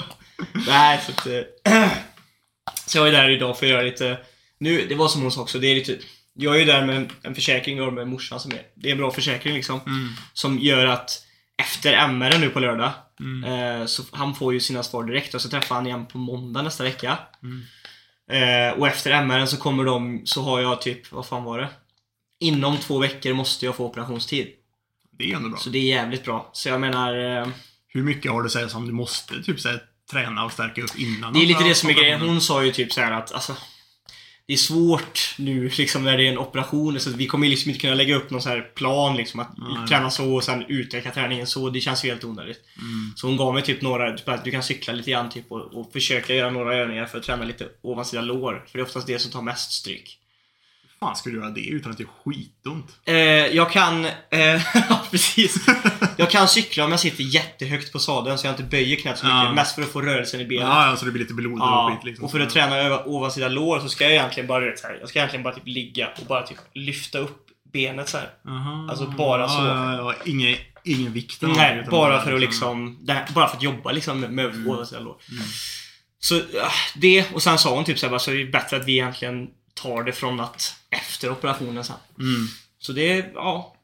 Nej, 0.66 1.00
så 1.06 1.12
att... 1.12 1.26
eh, 1.26 1.88
Så 2.86 2.98
jag 2.98 3.08
är 3.08 3.12
där 3.12 3.30
idag 3.30 3.58
för 3.58 3.66
att 3.66 3.72
göra 3.72 3.82
lite... 3.82 4.18
Nu, 4.60 4.86
det 4.88 4.94
var 4.94 5.08
som 5.08 5.22
hon 5.22 5.32
sa 5.32 5.40
också, 5.40 5.58
det 5.58 5.66
är 5.66 5.74
lite... 5.74 5.98
Jag 6.40 6.54
är 6.54 6.58
ju 6.58 6.64
där 6.64 6.86
med 6.86 7.10
en, 7.22 7.34
försäkring 7.34 7.82
och 7.82 7.92
med 7.92 8.08
morsan 8.08 8.40
som 8.40 8.50
är... 8.52 8.62
Det 8.74 8.88
är 8.88 8.92
en 8.92 8.98
bra 8.98 9.10
försäkring 9.10 9.54
liksom. 9.54 9.80
Mm. 9.86 10.08
Som 10.32 10.58
gör 10.58 10.86
att 10.86 11.24
efter 11.62 11.92
MR 11.92 12.38
nu 12.38 12.50
på 12.50 12.60
lördag 12.60 12.92
Mm. 13.20 13.80
eh, 13.80 13.86
så 13.86 14.02
han 14.12 14.34
får 14.34 14.52
ju 14.52 14.60
sina 14.60 14.82
svar 14.82 15.04
direkt 15.04 15.34
och 15.34 15.40
så 15.40 15.48
träffar 15.48 15.74
han 15.74 15.86
igen 15.86 16.06
på 16.06 16.18
måndag 16.18 16.62
nästa 16.62 16.84
vecka. 16.84 17.18
Mm. 17.42 17.62
Eh, 18.30 18.78
och 18.78 18.88
efter 18.88 19.10
MR 19.10 19.46
så 19.46 19.56
kommer 19.56 19.84
de, 19.84 20.22
så 20.24 20.42
har 20.42 20.60
jag 20.60 20.82
typ, 20.82 21.12
vad 21.12 21.26
fan 21.26 21.44
var 21.44 21.58
det? 21.58 21.68
Inom 22.40 22.76
två 22.76 22.98
veckor 22.98 23.32
måste 23.32 23.66
jag 23.66 23.76
få 23.76 23.86
operationstid. 23.86 24.48
Det 25.18 25.32
är 25.32 25.36
ändå 25.36 25.48
bra. 25.48 25.58
Så 25.58 25.70
det 25.70 25.78
är 25.78 25.82
jävligt 25.82 26.24
bra. 26.24 26.50
Så 26.52 26.68
jag 26.68 26.80
menar, 26.80 27.40
eh, 27.40 27.48
Hur 27.88 28.02
mycket 28.02 28.32
har 28.32 28.42
du 28.42 28.48
sagt 28.48 28.70
som 28.70 28.86
du 28.86 28.92
måste 28.92 29.42
typ 29.42 29.60
så 29.60 29.68
här, 29.68 29.82
träna 30.10 30.44
och 30.44 30.52
stärka 30.52 30.82
upp 30.82 30.98
innan? 30.98 31.32
det 31.32 31.38
är 31.38 31.46
lite 31.46 31.64
det 31.64 31.74
som 31.74 31.88
är 31.88 31.94
grejen. 31.94 32.20
Hon 32.20 32.40
sa 32.40 32.64
ju 32.64 32.72
typ 32.72 32.92
så 32.92 33.00
här 33.00 33.12
att 33.12 33.32
alltså, 33.32 33.56
det 34.48 34.54
är 34.54 34.56
svårt 34.56 35.34
nu 35.38 35.70
liksom 35.78 36.04
när 36.04 36.16
det 36.16 36.26
är 36.26 36.32
en 36.32 36.38
operation. 36.38 37.00
Så 37.00 37.10
vi 37.10 37.26
kommer 37.26 37.48
liksom 37.48 37.70
inte 37.70 37.80
kunna 37.80 37.94
lägga 37.94 38.16
upp 38.16 38.30
någon 38.30 38.42
så 38.42 38.48
här 38.48 38.60
plan 38.60 39.16
liksom 39.16 39.40
att 39.40 39.58
Nej. 39.58 39.88
träna 39.88 40.10
så 40.10 40.34
och 40.34 40.44
sen 40.44 40.64
utöka 40.68 41.10
träningen 41.10 41.46
så. 41.46 41.70
Det 41.70 41.80
känns 41.80 42.04
ju 42.04 42.08
helt 42.08 42.24
onödigt. 42.24 42.60
Mm. 42.76 43.12
Så 43.16 43.26
hon 43.26 43.36
gav 43.36 43.54
mig 43.54 43.62
typ 43.62 43.82
några, 43.82 44.16
typ 44.16 44.28
att 44.28 44.44
du 44.44 44.50
kan 44.50 44.62
cykla 44.62 44.92
lite 44.92 45.10
grann 45.10 45.30
typ 45.30 45.52
och, 45.52 45.60
och 45.60 45.92
försöka 45.92 46.34
göra 46.34 46.50
några 46.50 46.76
övningar 46.76 47.06
för 47.06 47.18
att 47.18 47.24
träna 47.24 47.44
lite 47.44 47.68
ovansida 47.82 48.22
lår. 48.22 48.64
För 48.66 48.78
det 48.78 48.82
är 48.82 48.86
oftast 48.86 49.06
det 49.06 49.18
som 49.18 49.30
tar 49.30 49.42
mest 49.42 49.72
stryk. 49.72 50.17
Fan 51.00 51.16
ska 51.16 51.30
du 51.30 51.36
göra 51.36 51.50
det 51.50 51.66
utan 51.66 51.92
att 51.92 51.98
det 51.98 52.04
är 52.04 52.08
skitont? 52.24 52.96
Eh, 53.04 53.14
jag 53.56 53.72
kan, 53.72 54.04
eh, 54.04 54.62
precis. 55.10 55.66
Jag 56.16 56.30
kan 56.30 56.48
cykla 56.48 56.84
om 56.84 56.90
jag 56.90 57.00
sitter 57.00 57.24
jättehögt 57.24 57.92
på 57.92 57.98
sadeln 57.98 58.38
så 58.38 58.46
jag 58.46 58.52
inte 58.52 58.62
böjer 58.62 58.96
knät 58.96 59.18
så 59.18 59.26
mycket. 59.26 59.38
Ja. 59.44 59.52
Mest 59.52 59.74
för 59.74 59.82
att 59.82 59.88
få 59.92 60.00
rörelsen 60.02 60.40
i 60.40 60.44
benet. 60.44 60.66
Ja, 60.68 60.90
ja, 60.90 60.96
så 60.96 61.04
det 61.04 61.10
blir 61.10 61.22
lite 61.22 61.34
blod 61.34 61.52
och 61.52 61.58
Ja, 61.58 61.90
skit 61.96 62.04
liksom. 62.04 62.24
och 62.24 62.30
för 62.30 62.40
att 62.40 62.50
träna 62.50 62.76
över 62.76 63.08
ovansida 63.08 63.48
lår 63.48 63.80
så 63.80 63.88
ska 63.88 64.04
jag 64.04 64.12
egentligen 64.12 64.46
bara, 64.46 64.60
vet, 64.64 64.78
så 64.78 64.86
här, 64.86 64.96
jag 65.00 65.08
ska 65.08 65.18
egentligen 65.18 65.42
bara 65.42 65.54
typ 65.54 65.66
ligga 65.66 66.08
och 66.20 66.26
bara 66.26 66.42
typ 66.42 66.58
lyfta 66.74 67.18
upp 67.18 67.44
benet 67.72 68.08
så 68.08 68.18
här. 68.18 68.28
Aha. 68.48 68.86
Alltså 68.90 69.06
bara 69.06 69.48
så. 69.48 69.58
Ja, 69.58 69.92
ja, 69.92 70.14
ja. 70.24 70.32
Ingen, 70.84 71.12
vikt. 71.12 71.42
eller 71.42 71.54
Nej, 71.54 71.78
utan 71.78 71.90
bara 71.90 72.24
för 72.24 72.32
att 72.32 72.40
liksom, 72.40 72.98
det 73.00 73.12
här, 73.12 73.26
bara 73.34 73.48
för 73.48 73.56
att 73.56 73.62
jobba 73.62 73.92
liksom 73.92 74.20
med, 74.20 74.30
med 74.32 74.44
Mm. 74.44 74.68
ovansida 74.68 75.00
lår. 75.00 75.16
Mm. 75.30 75.44
Så 76.20 76.40
det, 76.94 77.24
och 77.34 77.42
sen 77.42 77.58
sa 77.58 77.74
hon 77.74 77.84
typ 77.84 77.98
såhär, 77.98 78.18
så 78.18 78.30
är 78.30 78.34
det 78.34 78.44
bättre 78.44 78.76
att 78.76 78.84
vi 78.84 78.92
egentligen 78.92 79.48
tar 79.82 80.02
det 80.02 80.12
från 80.12 80.40
att 80.40 80.74
efter 80.90 81.30
operationen 81.30 81.84
sen. 81.84 81.96
Mm. 82.18 82.46
Så 82.78 82.92
det, 82.92 83.30
ja, 83.34 83.74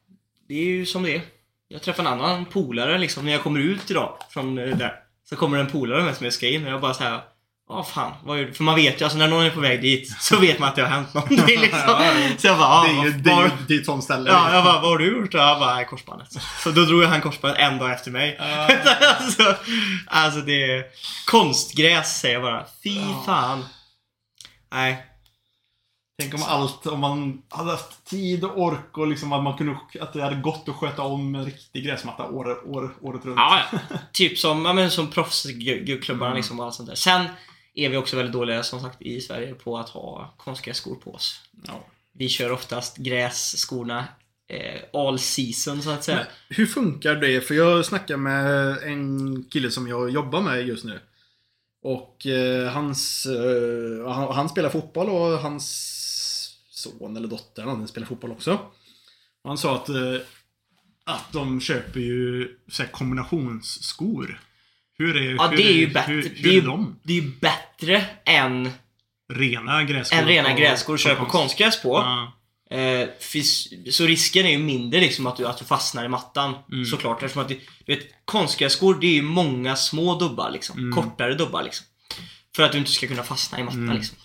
det 0.47 0.53
är 0.53 0.65
ju 0.65 0.85
som 0.85 1.03
det 1.03 1.15
är. 1.15 1.21
Jag 1.67 1.81
träffade 1.81 2.09
en 2.09 2.13
annan 2.21 2.45
polare 2.45 2.97
liksom 2.97 3.25
när 3.25 3.31
jag 3.31 3.43
kommer 3.43 3.59
ut 3.59 3.91
idag 3.91 4.17
från 4.29 4.57
eh, 4.57 4.77
där. 4.77 4.93
Så 5.29 5.35
kommer 5.35 5.57
en 5.57 5.67
polare 5.71 6.03
med 6.03 6.15
som 6.17 6.23
jag 6.23 6.33
ska 6.33 6.47
in 6.47 6.65
och 6.65 6.71
jag 6.71 6.81
bara 6.81 6.93
såhär 6.93 7.21
Ja 7.69 7.83
fan, 7.83 8.11
vad 8.23 8.37
gör 8.39 8.45
du? 8.45 8.53
För 8.53 8.63
man 8.63 8.75
vet 8.75 9.01
ju, 9.01 9.05
alltså 9.05 9.17
när 9.17 9.27
någon 9.27 9.45
är 9.45 9.49
på 9.49 9.59
väg 9.59 9.81
dit 9.81 10.15
så 10.19 10.39
vet 10.41 10.59
man 10.59 10.69
att 10.69 10.75
det 10.75 10.81
har 10.81 10.89
hänt 10.89 11.13
någonting 11.13 11.59
liksom. 11.59 11.79
Ja, 11.87 12.05
ja. 12.05 12.29
Så 12.37 12.47
jag 12.47 12.57
bara, 12.57 12.83
Det 12.83 12.89
är 12.89 12.93
ja, 12.95 13.03
ju 13.05 13.11
vad- 13.11 13.23
det 13.23 13.31
är, 13.31 13.43
ju- 13.43 13.51
det 13.67 13.73
är 13.75 13.79
ett 13.79 13.85
sånt 13.85 14.03
ställe. 14.03 14.29
Ja, 14.29 14.53
jag 14.53 14.63
bara, 14.63 14.81
vad 14.81 14.89
har 14.91 14.97
du 14.97 15.05
gjort? 15.17 15.33
Och 15.33 15.39
jag 15.39 15.59
bara, 15.59 15.85
korsbandet. 15.85 16.27
Så 16.63 16.71
då 16.71 16.81
drog 16.85 17.03
han 17.03 17.21
korsbandet 17.21 17.59
en 17.59 17.77
dag 17.77 17.91
efter 17.91 18.11
mig. 18.11 18.37
alltså, 18.39 19.55
alltså 20.07 20.39
det 20.41 20.63
är 20.63 20.83
konstgräs 21.25 22.19
säger 22.19 22.33
jag 22.35 22.43
bara. 22.43 22.65
Fy 22.83 22.99
fan. 23.25 23.65
Nej. 24.73 25.05
Tänk 26.19 26.33
om 26.33 26.43
allt, 26.43 26.85
om 26.87 26.99
man 26.99 27.41
hade 27.49 27.71
haft 27.71 28.05
tid 28.05 28.43
och 28.43 28.61
ork 28.61 28.97
och 28.97 29.07
liksom 29.07 29.33
att 29.33 29.43
man 29.43 29.57
kunde, 29.57 29.77
att 30.01 30.13
det 30.13 30.21
hade 30.21 30.35
gått 30.35 30.69
att 30.69 30.75
sköta 30.75 31.01
om 31.01 31.35
en 31.35 31.45
riktig 31.45 31.85
gräsmatta 31.85 32.23
år, 32.29 32.75
år, 32.75 32.95
året 33.01 33.25
runt. 33.25 33.37
Ja, 33.37 33.59
ja. 33.71 33.79
typ 34.13 34.37
som, 34.37 34.65
ja, 34.65 34.73
men 34.73 34.91
som 34.91 35.07
proffsklubbarna 35.11 36.25
Mm. 36.25 36.35
liksom 36.35 36.59
och 36.59 36.65
allt 36.65 36.75
sånt 36.75 36.89
där. 36.89 36.95
Sen 36.95 37.25
är 37.73 37.89
vi 37.89 37.97
också 37.97 38.15
väldigt 38.17 38.33
dåliga 38.33 38.63
som 38.63 38.79
sagt 38.81 39.01
i 39.01 39.21
Sverige 39.21 39.53
på 39.53 39.77
att 39.77 39.89
ha 39.89 40.33
konstgrässkor 40.37 40.95
på 40.95 41.13
oss. 41.13 41.41
Ja. 41.67 41.85
Vi 42.13 42.29
kör 42.29 42.51
oftast 42.51 42.97
grässkorna 42.97 44.05
eh, 44.49 44.81
all 45.01 45.19
season 45.19 45.81
så 45.81 45.89
att 45.89 46.03
säga. 46.03 46.17
Men 46.17 46.25
hur 46.49 46.65
funkar 46.65 47.15
det? 47.15 47.41
För 47.41 47.55
jag 47.55 47.85
snackar 47.85 48.17
med 48.17 48.77
en 48.83 49.43
kille 49.43 49.71
som 49.71 49.87
jag 49.87 50.09
jobbar 50.09 50.41
med 50.41 50.67
just 50.67 50.83
nu. 50.85 50.99
Och 51.83 52.25
eh, 52.25 52.71
hans, 52.71 53.25
eh, 53.25 54.13
han, 54.13 54.35
han 54.35 54.49
spelar 54.49 54.69
fotboll 54.69 55.09
och 55.09 55.39
hans 55.39 55.94
son 56.89 57.17
eller 57.17 57.27
dotter 57.27 57.63
han 57.63 57.87
spelar 57.87 58.07
fotboll 58.07 58.31
också. 58.31 58.53
Och 59.43 59.49
han 59.49 59.57
sa 59.57 59.75
att, 59.75 59.89
eh, 59.89 60.15
att 61.03 61.31
de 61.31 61.61
köper 61.61 61.99
ju 61.99 62.57
så 62.71 62.83
här, 62.83 62.89
kombinationsskor. 62.91 64.41
Hur 64.97 65.17
är, 65.17 65.35
Ja, 65.35 65.47
hur, 65.47 65.57
det 65.57 65.63
är 65.63 65.73
ju 65.73 65.87
bättre. 65.93 66.13
Hur, 66.13 66.23
det, 66.23 66.29
hur 66.29 66.53
är 66.53 66.57
är 66.57 66.61
de? 66.61 66.99
det 67.03 67.13
är 67.13 67.21
ju 67.21 67.31
bättre 67.41 68.05
än, 68.25 68.69
Rena 69.33 69.83
grässkor? 69.83 70.17
än 70.17 70.25
rena 70.25 70.53
grässkor 70.53 70.97
köra 70.97 71.15
på 71.15 71.25
konstgräs 71.25 71.81
på. 71.81 71.89
Ja. 71.89 72.31
Eh, 72.77 73.09
så 73.91 74.05
risken 74.05 74.45
är 74.45 74.49
ju 74.49 74.57
mindre 74.57 74.99
liksom 74.99 75.27
att 75.27 75.37
du, 75.37 75.47
att 75.47 75.57
du 75.57 75.65
fastnar 75.65 76.05
i 76.05 76.07
mattan. 76.07 76.55
Mm. 76.71 76.85
Såklart. 76.85 77.23
Eftersom 77.23 77.41
att 77.41 77.49
det, 77.49 77.59
du 77.85 77.95
vet, 77.95 78.07
konstgrässkor 78.25 78.95
det 79.01 79.07
är 79.07 79.13
ju 79.13 79.21
många 79.21 79.75
små 79.75 80.15
dubbar 80.19 80.51
liksom. 80.51 80.79
Mm. 80.79 80.93
Kortare 80.93 81.33
dubbar 81.35 81.63
liksom. 81.63 81.85
För 82.55 82.63
att 82.63 82.71
du 82.71 82.77
inte 82.77 82.91
ska 82.91 83.07
kunna 83.07 83.23
fastna 83.23 83.59
i 83.59 83.63
mattan 83.63 83.83
Mm. 83.83 83.95
liksom. 83.95 84.17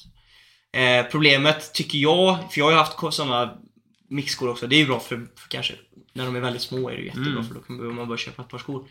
Eh, 0.72 1.06
problemet 1.10 1.72
tycker 1.72 1.98
jag, 1.98 2.52
för 2.52 2.58
jag 2.58 2.64
har 2.64 2.72
ju 2.72 2.78
haft 2.78 3.14
sådana 3.14 3.58
mixskor 4.08 4.48
också. 4.48 4.66
Det 4.66 4.76
är 4.76 4.78
ju 4.78 4.86
bra 4.86 5.00
för, 5.00 5.16
för 5.36 5.48
kanske 5.48 5.74
när 6.12 6.24
de 6.24 6.36
är 6.36 6.40
väldigt 6.40 6.62
små 6.62 6.90
är 6.90 6.96
det 6.96 7.02
jättebra 7.02 7.30
Mm. 7.30 7.44
för 7.48 7.54
då 7.54 7.60
kan 7.60 7.94
man 7.94 8.08
bara 8.08 8.18
köpa 8.18 8.42
ett 8.42 8.48
par 8.48 8.58
skor. 8.58 8.88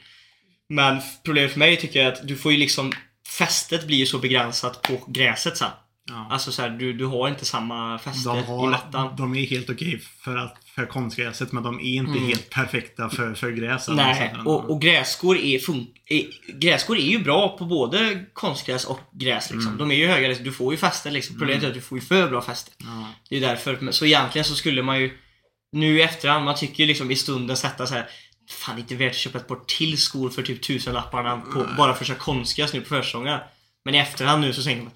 Men 0.70 1.02
problemet 1.24 1.52
för 1.52 1.60
mig 1.60 1.78
tycker 1.78 2.04
jag 2.04 2.14
att 2.14 2.28
du 2.28 2.36
får 2.36 2.52
ju 2.52 2.58
liksom 2.58 2.92
Fästet 3.28 3.88
blir 3.88 3.98
ju 3.98 4.06
så 4.06 4.20
begränsat 4.20 4.82
på 4.82 5.06
gräset 5.08 5.58
sen. 5.58 5.72
Ja. 6.10 6.28
Alltså 6.32 6.52
så 6.52 6.62
här, 6.62 6.70
du, 6.70 6.94
du 6.94 7.06
har 7.06 7.28
inte 7.30 7.46
samma 7.46 8.00
fäste 8.00 8.30
De, 8.30 8.40
i 8.40 8.42
har, 8.42 8.70
mattan. 8.70 9.16
de 9.18 9.36
är 9.36 9.46
helt 9.46 9.70
okej 9.70 10.00
för, 10.24 10.38
att, 10.38 10.58
för 10.76 10.86
konstgräset 10.86 11.52
men 11.52 11.64
de 11.64 11.80
är 11.80 11.84
inte 11.84 12.12
Mm. 12.12 12.24
helt 12.28 12.50
perfekta 12.50 13.10
för, 13.10 13.34
för 13.34 13.52
gräs. 13.52 13.88
Nej, 13.90 14.34
och, 14.46 14.70
och 14.70 14.82
grässkor 14.82 15.38
är, 15.38 15.60
fun- 15.60 15.88
är, 16.06 16.26
grässkor 16.60 16.98
är 16.98 17.06
ju 17.08 17.20
bra 17.20 17.58
på 17.58 17.66
både 17.66 18.26
konstgräs 18.34 18.86
och 18.86 19.00
gräs 19.14 19.52
liksom. 19.52 19.68
Mm. 19.68 19.78
De 19.78 19.92
är 19.92 19.96
ju 19.96 20.08
höga, 20.08 20.36
du 20.44 20.52
får 20.52 20.74
ju 20.74 20.78
fäste 20.78 21.12
liksom. 21.12 21.38
Problemet 21.40 21.64
är 21.64 21.68
att 21.68 21.74
du 21.74 21.82
får 21.82 21.98
ju 21.98 22.02
för 22.02 22.30
bra 22.30 22.42
fäste. 22.42 22.72
ja. 22.78 23.08
Det 23.30 23.38
är 23.38 23.42
därför. 23.42 23.92
Så 23.92 24.06
egentligen 24.06 24.46
så 24.46 24.56
skulle 24.56 24.84
man 24.84 25.00
ju 25.00 25.18
nu 25.72 25.98
i 26.00 26.02
efterhand, 26.02 26.46
man 26.46 26.56
tycker 26.56 26.84
ju 26.84 26.88
liksom 26.88 27.12
i 27.12 27.16
stunden 27.16 27.58
sätta 27.58 27.88
så 27.88 27.94
här. 27.94 28.10
Fan, 28.52 28.76
det 28.76 28.80
är 28.80 28.82
inte 28.82 28.96
värt 28.96 29.12
att 29.12 29.18
köpa 29.18 29.38
ett 29.38 29.48
par 29.48 29.60
till 29.68 29.98
skor 29.98 30.30
för 30.30 30.42
typ 30.44 30.62
tusenlapparna 30.62 31.38
på, 31.54 31.66
bara 31.78 31.94
för 31.94 32.04
att 32.04 32.08
köra 32.08 32.18
konstgräs 32.18 32.74
nu 32.74 32.82
på 32.82 32.88
försäsongen. 32.88 33.40
Men 33.86 33.96
i 33.96 33.98
efterhand 33.98 34.42
nu 34.42 34.54
så 34.54 34.64
tänker 34.64 34.84
man 34.84 34.92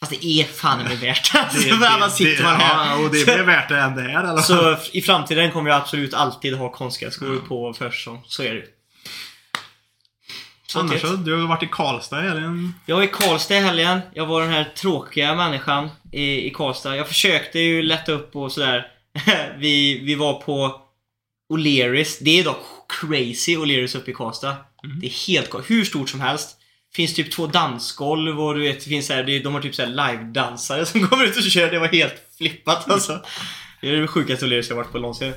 Fast 0.00 0.12
det 0.12 0.26
är 0.26 0.44
fan 0.44 0.80
inte 0.80 0.94
värt 1.06 1.32
det. 1.32 1.38
Alltså, 1.38 1.68
för 1.68 1.86
annars 1.86 2.12
sitter 2.12 2.42
man 2.42 2.56
här. 2.56 2.90
Ja, 2.90 3.04
och 3.04 3.10
det 3.10 3.24
blir 3.24 3.42
värt 3.42 3.68
det 3.68 3.80
än 3.80 3.94
det 3.94 4.02
här 4.02 4.24
eller? 4.24 4.42
Så 4.42 4.76
i 4.92 5.02
framtiden 5.02 5.52
kommer 5.52 5.70
jag 5.70 5.80
absolut 5.80 6.14
alltid 6.14 6.56
ha 6.56 6.72
konstgrässkor 6.72 7.38
på 7.48 7.72
försäsong. 7.72 8.22
Så 8.26 8.42
är 8.42 8.54
det. 8.54 8.64
Så 10.66 10.80
Annars 10.80 11.02
det. 11.02 11.08
så, 11.08 11.16
du 11.16 11.40
har 11.40 11.48
varit 11.48 11.62
i 11.62 11.68
Karlstad 11.72 12.24
i 12.24 12.28
helgen. 12.28 12.74
Jag 12.86 12.96
var 12.96 13.02
i 13.02 13.06
Karlstad 13.08 13.56
i 13.56 13.60
helgen. 13.60 14.00
Jag 14.14 14.26
var 14.26 14.40
den 14.40 14.50
här 14.50 14.72
tråkiga 14.76 15.34
människan 15.34 15.88
i, 16.12 16.46
i 16.46 16.50
Karlstad. 16.50 16.96
Jag 16.96 17.08
försökte 17.08 17.58
ju 17.58 17.82
lätta 17.82 18.12
upp 18.12 18.36
och 18.36 18.52
sådär. 18.52 18.86
vi, 19.58 19.98
vi 19.98 20.14
var 20.14 20.34
på 20.34 20.80
O'Learys. 21.52 22.18
Det 22.20 22.40
är 22.40 22.44
dock 22.44 22.62
crazy 23.00 23.56
O'Learys 23.56 23.96
uppe 23.98 24.10
i 24.10 24.14
Karlstad. 24.14 24.56
Mm. 24.84 25.00
Det 25.00 25.06
är 25.06 25.26
helt. 25.26 25.54
Hur 25.66 25.84
stort 25.84 26.08
som 26.08 26.20
helst. 26.20 26.56
Finns 26.96 27.14
typ 27.14 27.30
två 27.30 27.46
dansgolv 27.46 28.40
och 28.40 28.54
du 28.54 28.60
vet, 28.60 28.84
det 28.84 28.90
finns 28.90 29.06
så 29.06 29.12
här, 29.12 29.42
de 29.42 29.54
har 29.54 29.60
typ 29.60 29.74
så 29.74 29.82
här 29.82 29.88
live-dansare 29.88 30.86
som 30.86 31.00
kommer 31.08 31.24
ut 31.24 31.36
och 31.36 31.42
kör. 31.42 31.70
Det 31.70 31.78
var 31.78 31.88
helt 31.88 32.14
flippat 32.38 32.90
alltså. 32.90 33.22
Det 33.80 33.88
är 33.88 33.92
det 33.92 34.06
sjukaste 34.06 34.46
O'Learys 34.46 34.66
jag 34.68 34.76
varit 34.76 34.92
på 34.92 34.98
någonsin. 34.98 35.32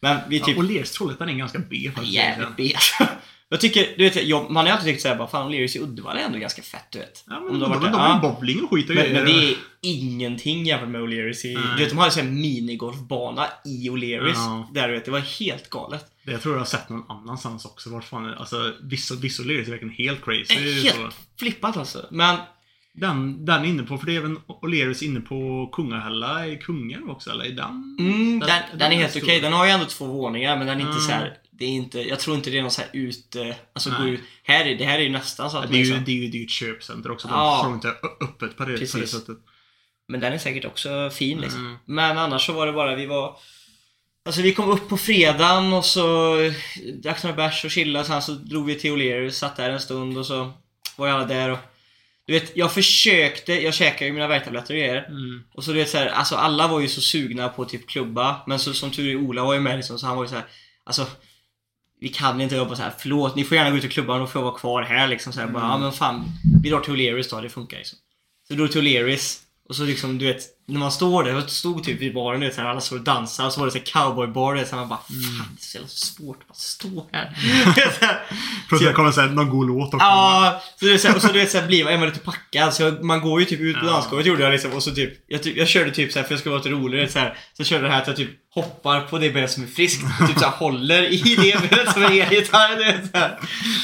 Men 0.00 0.18
vi 0.28 0.40
typ... 0.40 0.56
Ja, 0.56 0.62
Lers 0.62 0.90
Trollhättan 0.90 1.28
är 1.28 1.32
ganska 1.32 1.58
B 1.58 1.90
faktiskt. 1.94 2.14
Jävligt 2.14 2.56
B. 2.56 2.72
Jag 3.50 3.60
tycker, 3.60 3.86
du 3.98 4.04
vet, 4.04 4.24
jag, 4.26 4.50
man 4.50 4.66
har 4.66 4.72
alltid 4.72 4.86
tyckt 4.92 5.02
såhär 5.02 5.16
bara, 5.16 5.28
fan 5.28 5.50
O'Learys 5.52 5.76
i 5.76 5.80
Uddevalla 5.80 6.20
är 6.20 6.24
ändå 6.24 6.38
ganska 6.38 6.62
fett 6.62 6.86
du 6.90 6.98
vet. 6.98 7.24
Ja, 7.26 7.40
men 7.40 7.48
Om 7.48 7.54
du 7.54 7.60
de, 7.60 7.64
har 7.64 7.74
de, 7.74 7.80
varit 7.80 7.92
de, 7.92 7.98
där. 7.98 8.08
har 8.08 8.14
ju 8.14 8.34
bowling 8.34 8.64
och 8.64 8.70
skit 8.70 8.88
och 8.90 8.94
Men, 8.96 9.12
men 9.12 9.24
det 9.24 9.32
är 9.50 9.54
ingenting 9.82 10.64
jämfört 10.64 10.88
med 10.88 11.00
O'Learys 11.00 11.46
i... 11.46 11.54
Nej. 11.54 11.64
Du 11.76 11.82
vet, 11.82 11.88
de 11.90 11.98
hade 11.98 12.20
en 12.20 12.34
minigolfbana 12.40 13.46
i 13.64 13.88
O'Learys. 13.90 14.32
Ja. 14.34 14.68
Där 14.74 14.88
du 14.88 14.94
vet, 14.94 15.04
det 15.04 15.10
var 15.10 15.18
helt 15.40 15.70
galet. 15.70 16.04
Det 16.24 16.32
jag 16.32 16.42
tror 16.42 16.54
jag 16.54 16.60
har 16.60 16.66
sett 16.66 16.88
någon 16.88 17.04
annanstans 17.10 17.64
också. 17.64 17.90
Vart 17.90 18.04
fan, 18.04 18.34
alltså, 18.34 18.72
vissa, 18.82 19.14
vissa 19.14 19.42
Leris 19.42 19.66
är 19.66 19.70
verkligen 19.70 19.94
helt 19.94 20.24
crazy. 20.24 20.54
Eh, 20.54 20.82
Helt 20.84 20.96
Så. 20.96 21.08
flippat 21.38 21.76
alltså. 21.76 22.06
Men, 22.10 22.36
Den, 22.94 23.44
den 23.44 23.64
är 23.64 23.68
inne 23.68 23.82
på, 23.82 23.98
för 23.98 24.06
det 24.06 24.12
är 24.12 24.16
även 24.18 24.38
O'Learys 24.38 25.04
inne 25.04 25.20
på 25.20 25.68
Kungahälla 25.72 26.46
i 26.46 26.56
Kungälv 26.56 27.10
också, 27.10 27.30
eller? 27.30 27.44
Är 27.44 27.50
den? 27.50 27.96
mm, 28.00 28.40
den, 28.40 28.62
den, 28.78 28.92
är 28.92 28.96
helt 28.96 29.16
okej. 29.16 29.40
Den 29.40 29.52
har 29.52 29.64
ju 29.64 29.70
ändå 29.70 29.86
två 29.86 30.06
våningar 30.06 30.56
men 30.56 30.66
den 30.66 30.76
är 30.76 30.80
inte 30.80 30.90
Mm. 30.92 31.02
så 31.02 31.10
här. 31.12 31.34
Det 31.58 31.64
är 31.64 31.68
inte, 31.68 32.00
jag 32.00 32.20
tror 32.20 32.36
inte 32.36 32.50
det 32.50 32.58
är 32.58 32.62
någon 32.62 32.70
så 32.70 32.80
här 32.80 32.90
ute... 32.92 33.56
Alltså 33.72 33.90
Nej. 33.90 34.00
gå 34.00 34.08
ut. 34.08 34.20
Här 34.42 34.64
är, 34.64 34.74
det 34.74 34.84
här 34.84 34.98
är 34.98 35.02
ju 35.02 35.08
nästan 35.08 35.50
så 35.50 35.56
att 35.56 35.70
det, 35.70 35.76
är 35.76 35.78
ju, 35.78 35.84
liksom- 35.84 36.04
det, 36.04 36.12
är 36.12 36.14
ju, 36.14 36.28
det 36.28 36.36
är 36.36 36.38
ju 36.38 36.44
ett 36.44 36.50
köpcenter 36.50 37.10
också. 37.10 37.28
De 37.28 37.34
Ja. 37.34 37.60
får 37.64 37.74
inte 37.74 37.88
öppet 38.20 38.56
på 38.56 38.64
det, 38.64 38.92
på 38.92 38.98
det 38.98 39.06
sättet. 39.06 39.38
Men 40.08 40.20
den 40.20 40.32
är 40.32 40.38
säkert 40.38 40.64
också 40.64 41.10
fin 41.10 41.40
liksom. 41.40 41.66
Mm. 41.66 41.78
Men 41.84 42.18
annars 42.18 42.46
så 42.46 42.52
var 42.52 42.66
det 42.66 42.72
bara, 42.72 42.96
vi 42.96 43.06
var... 43.06 43.36
Alltså 44.24 44.42
vi 44.42 44.54
kom 44.54 44.70
upp 44.70 44.88
på 44.88 44.96
fredagen 44.96 45.72
och 45.72 45.84
så 45.84 46.36
drack 47.02 47.22
några 47.22 47.36
bärs 47.36 47.64
och 47.64 47.70
chillade. 47.70 48.04
Sen 48.04 48.22
så 48.22 48.32
drog 48.32 48.66
vi 48.66 48.74
till 48.74 48.90
O'Learys, 48.92 49.30
satt 49.30 49.56
där 49.56 49.70
en 49.70 49.80
stund 49.80 50.18
och 50.18 50.26
så 50.26 50.52
var 50.96 51.06
jag 51.08 51.16
alla 51.16 51.26
där 51.26 51.50
och... 51.50 51.58
Du 52.26 52.32
vet, 52.32 52.56
jag 52.56 52.72
försökte, 52.72 53.52
jag 53.52 53.74
käkade 53.74 54.04
ju 54.06 54.12
mina 54.12 54.28
värktabletter 54.28 54.74
och 54.74 54.78
grejer. 54.78 55.04
Mm. 55.08 55.42
Och 55.54 55.64
så 55.64 55.70
du 55.70 55.78
vet 55.78 55.88
så 55.88 55.98
här, 55.98 56.06
alltså 56.06 56.34
alla 56.36 56.68
var 56.68 56.80
ju 56.80 56.88
så 56.88 57.00
sugna 57.00 57.48
på 57.48 57.64
typ 57.64 57.88
klubba. 57.88 58.40
Men 58.46 58.58
så, 58.58 58.74
som 58.74 58.90
tur 58.90 59.10
är, 59.10 59.16
Ola 59.16 59.44
var 59.44 59.54
ju 59.54 59.60
med 59.60 59.76
liksom, 59.76 59.98
så 59.98 60.06
han 60.06 60.16
var 60.16 60.24
ju 60.24 60.28
så 60.28 60.34
här, 60.34 60.44
alltså 60.84 61.06
vi 62.00 62.08
kan 62.08 62.40
inte 62.40 62.56
jobba 62.56 62.76
så 62.76 62.82
här. 62.82 62.92
förlåt 62.98 63.36
ni 63.36 63.44
får 63.44 63.56
gärna 63.56 63.70
gå 63.70 63.76
ut 63.76 63.84
och 63.84 63.90
klubba 63.90 64.14
och 64.14 64.20
då 64.20 64.26
får 64.26 64.42
vara 64.42 64.58
kvar 64.58 64.82
här 64.82 65.08
liksom 65.08 65.32
så 65.32 65.40
här, 65.40 65.46
bara, 65.46 65.58
Mm. 65.64 65.70
ja 65.70 65.78
men 65.78 65.92
fan, 65.92 66.24
vi 66.62 66.70
drar 66.70 66.80
till 66.80 66.92
O'Learys 66.94 67.30
då, 67.30 67.40
det 67.40 67.48
funkar 67.48 67.76
liksom. 67.78 67.98
Så 68.48 68.54
drog 68.54 68.72
till 68.72 68.80
O'Learys 68.80 69.38
och 69.68 69.76
så 69.76 69.84
liksom 69.84 70.18
du 70.18 70.26
vet, 70.26 70.42
när 70.68 70.78
man 70.80 70.92
står 70.92 71.24
där, 71.24 71.30
jag 71.30 71.50
stod 71.50 71.84
typ 71.84 72.00
vid 72.00 72.14
baren, 72.14 72.40
vet, 72.40 72.58
alla 72.58 72.80
står 72.80 72.96
och 72.96 73.02
dansar 73.02 73.46
och 73.46 73.52
så 73.52 73.60
var 73.60 73.66
det 73.66 73.72
så 73.72 73.78
cowboybar, 73.84 74.54
vet, 74.54 74.68
så 74.68 74.74
här, 74.76 74.80
man 74.82 74.88
bara 74.88 74.98
fan 74.98 75.48
det 75.56 75.60
är 75.60 75.64
så 75.64 75.76
jävla 75.76 75.88
svårt 75.88 76.36
att 76.40 76.48
bara 76.48 76.54
stå 76.54 77.06
här. 77.12 77.24
Här, 78.00 78.26
Plus 78.68 78.80
det 78.80 78.92
kommer 78.92 79.12
sen 79.12 79.34
någon 79.34 79.48
god 79.50 79.66
låt 79.68 79.94
också. 79.94 80.06
Ja, 80.06 80.62
så 80.80 80.84
det 80.86 80.92
är 80.92 80.98
så 80.98 81.08
här, 81.08 81.16
och 81.16 81.22
så 81.22 81.28
du 81.32 81.38
vet, 81.38 81.50
så 81.50 81.58
här, 81.58 81.66
blir 81.66 81.84
man, 81.84 81.92
är 81.92 81.98
man 81.98 82.08
lite 82.08 82.20
packad 82.20 82.74
så 82.74 82.82
jag, 82.82 83.04
man 83.04 83.20
går 83.20 83.40
ju 83.40 83.46
typ 83.46 83.60
ut 83.60 83.80
på 83.80 83.86
Ja. 83.86 83.90
dansgolvet 83.92 84.26
gjorde 84.26 84.42
jag 84.42 84.52
liksom 84.52 84.72
och 84.72 84.82
så 84.82 84.90
typ 84.94 85.12
jag, 85.26 85.42
typ, 85.42 85.56
jag 85.56 85.68
körde 85.68 85.90
typ 85.90 86.12
så 86.12 86.18
här 86.18 86.26
för 86.26 86.32
jag 86.32 86.40
skulle 86.40 86.50
vara 86.50 86.62
lite 86.62 86.74
roligare 86.74 87.08
så 87.08 87.18
här, 87.18 87.38
så 87.56 87.64
körde 87.64 87.82
jag 87.82 87.90
det 87.90 87.94
här 87.94 88.02
att 88.02 88.08
jag 88.08 88.16
typ 88.16 88.30
hoppar 88.54 89.00
på 89.00 89.18
det 89.18 89.30
benet 89.30 89.50
som 89.50 89.62
är 89.62 89.66
friskt 89.66 90.02
och 90.20 90.28
typ 90.28 90.38
så 90.38 90.44
här, 90.44 90.52
håller 90.52 91.02
i 91.02 91.34
det 91.36 91.70
benet 91.70 91.92
som 91.92 92.02
är 92.02 92.10
elgitarr. 92.22 92.76
Det, 92.76 93.08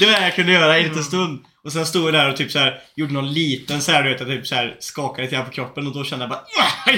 det 0.00 0.06
var 0.06 0.12
det 0.12 0.20
jag 0.24 0.34
kunde 0.34 0.52
göra 0.52 0.78
i 0.78 0.82
en 0.82 0.88
liten 0.88 1.04
stund. 1.04 1.40
Och 1.64 1.72
sen 1.72 1.86
stod 1.86 2.06
jag 2.06 2.12
där 2.12 2.30
och 2.30 2.36
typ 2.36 2.50
så 2.52 2.58
här, 2.58 2.80
gjorde 2.94 3.12
någon 3.12 3.32
liten 3.32 3.82
så 3.82 3.92
här, 3.92 4.02
du 4.02 4.08
vet, 4.10 4.20
jag 4.20 4.28
typ 4.28 4.46
så 4.46 4.54
här, 4.54 4.76
skakade 4.80 5.22
lite 5.22 5.36
grann 5.36 5.44
på 5.44 5.50
kroppen 5.50 5.86
och 5.86 5.94
då 5.94 6.04
kände 6.04 6.22
jag 6.22 6.30
bara 6.30 6.44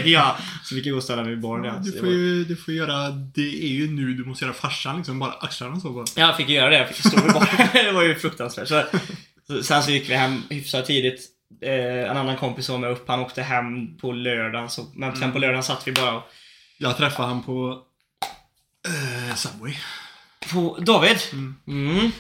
ja! 0.05 0.37
Så 0.65 0.75
fick 0.75 0.87
jag 0.87 0.93
gå 0.93 0.97
och 0.97 1.03
ställa 1.05 1.23
mig 1.23 1.31
vid 1.31 1.41
baren 1.41 1.65
Ja, 1.65 1.75
du, 1.85 1.99
får 1.99 2.09
ju, 2.09 2.45
du 2.45 2.57
får 2.57 2.75
göra, 2.75 3.11
det 3.11 3.65
är 3.65 3.69
ju 3.69 3.91
nu 3.91 4.15
du 4.15 4.25
måste 4.25 4.45
göra 4.45 4.55
farsan 4.55 4.97
liksom, 4.97 5.19
bara 5.19 5.33
axlarna 5.33 5.81
så 5.81 5.91
bara. 5.91 6.05
Jag 6.17 6.37
fick 6.37 6.49
göra 6.49 6.71
det, 6.71 6.79
jag 6.79 6.89
fick 6.89 7.07
stå 7.07 7.23
vid 7.23 7.33
baren. 7.35 7.69
det 7.73 7.93
var 7.93 8.03
ju 8.03 8.15
fruktansvärt. 8.15 8.69
Så, 8.69 9.63
sen 9.63 9.83
så 9.83 9.91
gick 9.91 10.11
vi 10.11 10.15
hem 10.15 10.43
hyfsat 10.51 10.87
tidigt. 10.87 11.21
Eh, 11.63 12.11
en 12.11 12.17
annan 12.17 12.37
kompis 12.37 12.69
var 12.69 12.79
med 12.79 12.91
upp, 12.91 13.09
han 13.09 13.21
åkte 13.21 13.43
hem 13.43 13.97
på 13.97 14.13
lördagen. 14.13 14.71
Så, 14.71 14.87
men 14.95 15.17
sen 15.17 15.33
på 15.33 15.39
lördagen 15.39 15.63
satt 15.63 15.89
vi 15.89 15.93
bara 15.93 16.13
och, 16.17 16.23
Jag 16.79 16.97
träffade 16.97 17.29
han 17.29 17.43
på 17.43 17.83
eh, 18.89 19.35
Subway. 19.35 19.75
på 20.53 20.79
David. 20.81 21.19
Mm. 21.33 21.57
Mm. 21.69 22.11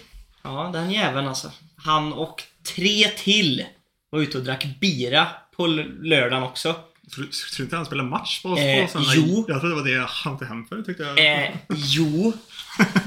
Ja, 0.42 0.70
den 0.72 0.90
jäveln 0.90 1.28
alltså. 1.28 1.50
Han 1.86 2.12
och 2.12 2.42
tre 2.74 3.08
till 3.08 3.64
var 4.10 4.20
ute 4.20 4.38
och 4.38 4.44
drack 4.44 4.66
bira 4.80 5.26
på 5.56 5.66
lördagen 5.66 6.42
också. 6.42 6.74
Tror 7.14 7.26
tror 7.54 7.64
inte 7.64 7.76
han 7.76 7.86
spelade 7.86 8.08
match 8.08 8.42
på 8.42 8.48
oss? 8.48 8.58
Eh, 8.58 8.86
på 8.92 9.02
jo. 9.14 9.44
Jag 9.48 9.60
trodde 9.60 9.74
det 9.74 9.82
var 9.82 10.00
det 10.00 10.06
han 10.08 10.32
åkte 10.32 10.46
hem 10.46 10.66
för, 10.66 10.82
tyckte 10.82 11.02
jag. 11.02 11.42
Eh, 11.42 11.50
jo, 11.68 12.32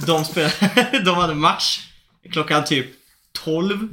de, 0.06 0.26
spelade, 0.26 1.02
de 1.06 1.16
hade 1.16 1.34
match 1.34 1.80
klockan 2.32 2.66
typ 2.66 2.88
12 3.32 3.88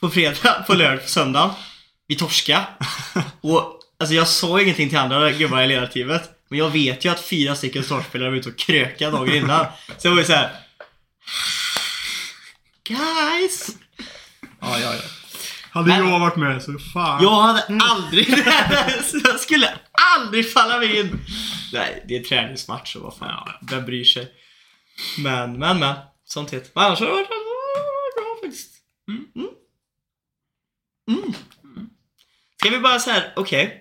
på 0.00 0.10
fredag, 0.10 0.64
på 0.66 0.74
lördag, 0.74 1.02
på 1.02 1.08
söndagen. 1.08 1.50
Vi 2.06 2.16
torska. 2.16 2.66
Och 3.40 3.80
alltså 3.98 4.14
jag 4.14 4.28
sa 4.28 4.60
ingenting 4.60 4.88
till 4.88 4.98
andra 4.98 5.30
gubbar 5.30 5.62
i 5.62 5.68
ledarteamet. 5.68 6.30
Men 6.48 6.58
jag 6.58 6.70
vet 6.70 7.04
ju 7.04 7.08
att 7.08 7.20
fyra 7.20 7.54
stycken 7.54 7.84
startspelare 7.84 8.30
var 8.30 8.36
ute 8.36 8.48
och 8.48 8.58
krökade 8.58 9.10
dagen 9.10 9.34
innan. 9.34 9.66
Så 9.98 10.06
jag 10.06 10.12
var 10.12 10.18
ju 10.18 10.24
så 10.24 10.32
här. 10.32 10.50
Guys! 12.84 13.76
Ja, 14.62 14.80
ja. 14.80 14.92
Hade 15.70 15.88
Men- 15.88 16.08
jag 16.08 16.20
varit 16.20 16.36
med 16.36 16.62
så 16.62 16.78
fan. 16.78 17.22
Jag 17.22 17.40
hade 17.42 17.64
aldrig... 17.82 18.28
jag 19.24 19.40
skulle 19.40 19.78
aldrig 20.16 20.52
falla 20.52 20.78
mig 20.78 21.00
in. 21.00 21.18
Nej, 21.72 22.04
det 22.08 22.16
är 22.16 22.22
träningsmatch 22.24 22.96
och 22.96 23.02
vad 23.02 23.16
fan. 23.16 23.28
Ja. 23.46 23.58
Vem 23.70 23.84
bryr 23.84 24.04
sig? 24.04 24.32
Men, 25.18 25.58
men, 25.58 25.78
men. 25.78 25.96
Sånt 26.24 26.52
heter 26.52 26.70
Men 26.74 26.84
annars 26.84 27.00
har 27.00 27.06
det 27.06 27.12
varit 27.12 27.28
bra 27.28 28.36
faktiskt. 28.42 28.70
Mm. 29.08 29.26
Mm. 29.36 29.48
Mm. 31.20 31.32
Ska 32.60 32.70
vi 32.70 32.78
bara 32.78 32.98
så 32.98 33.10
här, 33.10 33.32
okej. 33.36 33.78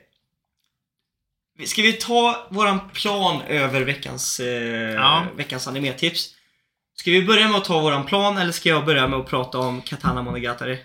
Ska 1.65 1.81
vi 1.81 1.93
ta 1.93 2.47
våran 2.51 2.89
plan 2.89 3.41
över 3.41 3.81
veckans, 3.81 4.39
eh, 4.39 4.93
Ja. 4.93 5.27
veckans 5.35 5.67
animetips? 5.67 6.35
Ska 6.95 7.12
vi 7.12 7.24
börja 7.25 7.48
med 7.48 7.57
att 7.57 7.65
ta 7.65 7.79
våran 7.79 8.05
plan 8.05 8.38
eller 8.38 8.51
ska 8.51 8.69
jag 8.69 8.86
börja 8.86 9.07
med 9.07 9.19
att 9.19 9.27
prata 9.29 9.57
om 9.57 9.81
Katana 9.81 10.21
Monogatari? 10.21 10.77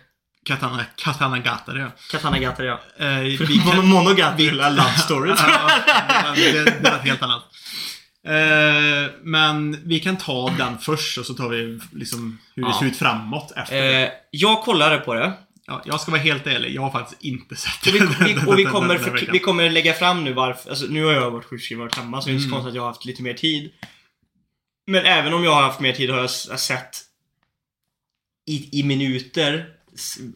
Katana, 0.44 0.84
Katana 0.96 1.38
Gatari 1.38 1.80
ja. 1.80 1.86
Katana 2.10 2.38
Gatari 2.38 2.66
ja. 2.66 2.80
Eh, 2.98 3.18
vi 3.20 3.62
kan- 3.72 3.86
Monogatari 3.88 4.48
eller 4.48 4.70
Love 4.70 4.92
Story. 4.98 5.30
Ja, 5.38 6.32
det, 6.34 6.52
det 6.82 6.88
är 6.88 6.98
helt 6.98 7.22
annat. 7.22 7.42
Eh, 8.26 9.12
men 9.22 9.88
vi 9.88 10.00
kan 10.00 10.16
ta 10.16 10.50
den 10.58 10.78
först 10.78 11.18
och 11.18 11.26
så 11.26 11.34
tar 11.34 11.48
vi 11.48 11.80
liksom 11.92 12.38
hur 12.54 12.62
det 12.62 12.68
Ja. 12.68 12.78
ser 12.80 12.86
ut 12.86 12.96
framåt 12.98 13.52
efter 13.56 13.82
det. 13.82 14.04
Eh, 14.06 14.10
jag 14.30 14.62
kollade 14.62 14.98
på 14.98 15.14
det. 15.14 15.32
Ja, 15.66 15.82
jag 15.84 16.00
ska 16.00 16.10
vara 16.10 16.20
helt 16.20 16.46
ärlig, 16.46 16.74
jag 16.74 16.82
har 16.82 16.90
faktiskt 16.90 17.22
inte 17.22 17.56
sett 17.56 17.86
Och 17.86 17.94
vi, 17.94 17.98
vi, 17.98 18.36
och 18.46 18.58
vi, 18.58 18.64
kommer, 18.64 18.98
för, 18.98 19.28
vi 19.32 19.38
kommer 19.38 19.70
lägga 19.70 19.92
fram 19.92 20.24
nu 20.24 20.32
varför. 20.32 20.70
Alltså, 20.70 20.86
nu 20.88 21.04
har 21.04 21.12
jag 21.12 21.30
varit 21.30 21.44
sjukskriven 21.44 21.80
och 21.82 21.86
varit 21.86 21.98
hemma 21.98 22.20
så 22.22 22.28
det 22.28 22.32
är 22.32 22.34
inte 22.34 22.42
så 22.42 22.48
Mm. 22.48 22.54
konstigt 22.56 22.68
att 22.70 22.74
jag 22.76 22.82
har 22.82 22.88
haft 22.88 23.04
lite 23.04 23.22
mer 23.22 23.34
tid. 23.34 23.70
Men 24.86 25.06
även 25.06 25.34
om 25.34 25.44
jag 25.44 25.50
har 25.54 25.62
haft 25.62 25.80
mer 25.80 25.92
tid 25.92 26.10
har 26.10 26.18
jag 26.18 26.60
sett 26.60 27.02
i, 28.46 28.80
i 28.80 28.82
minuter 28.82 29.66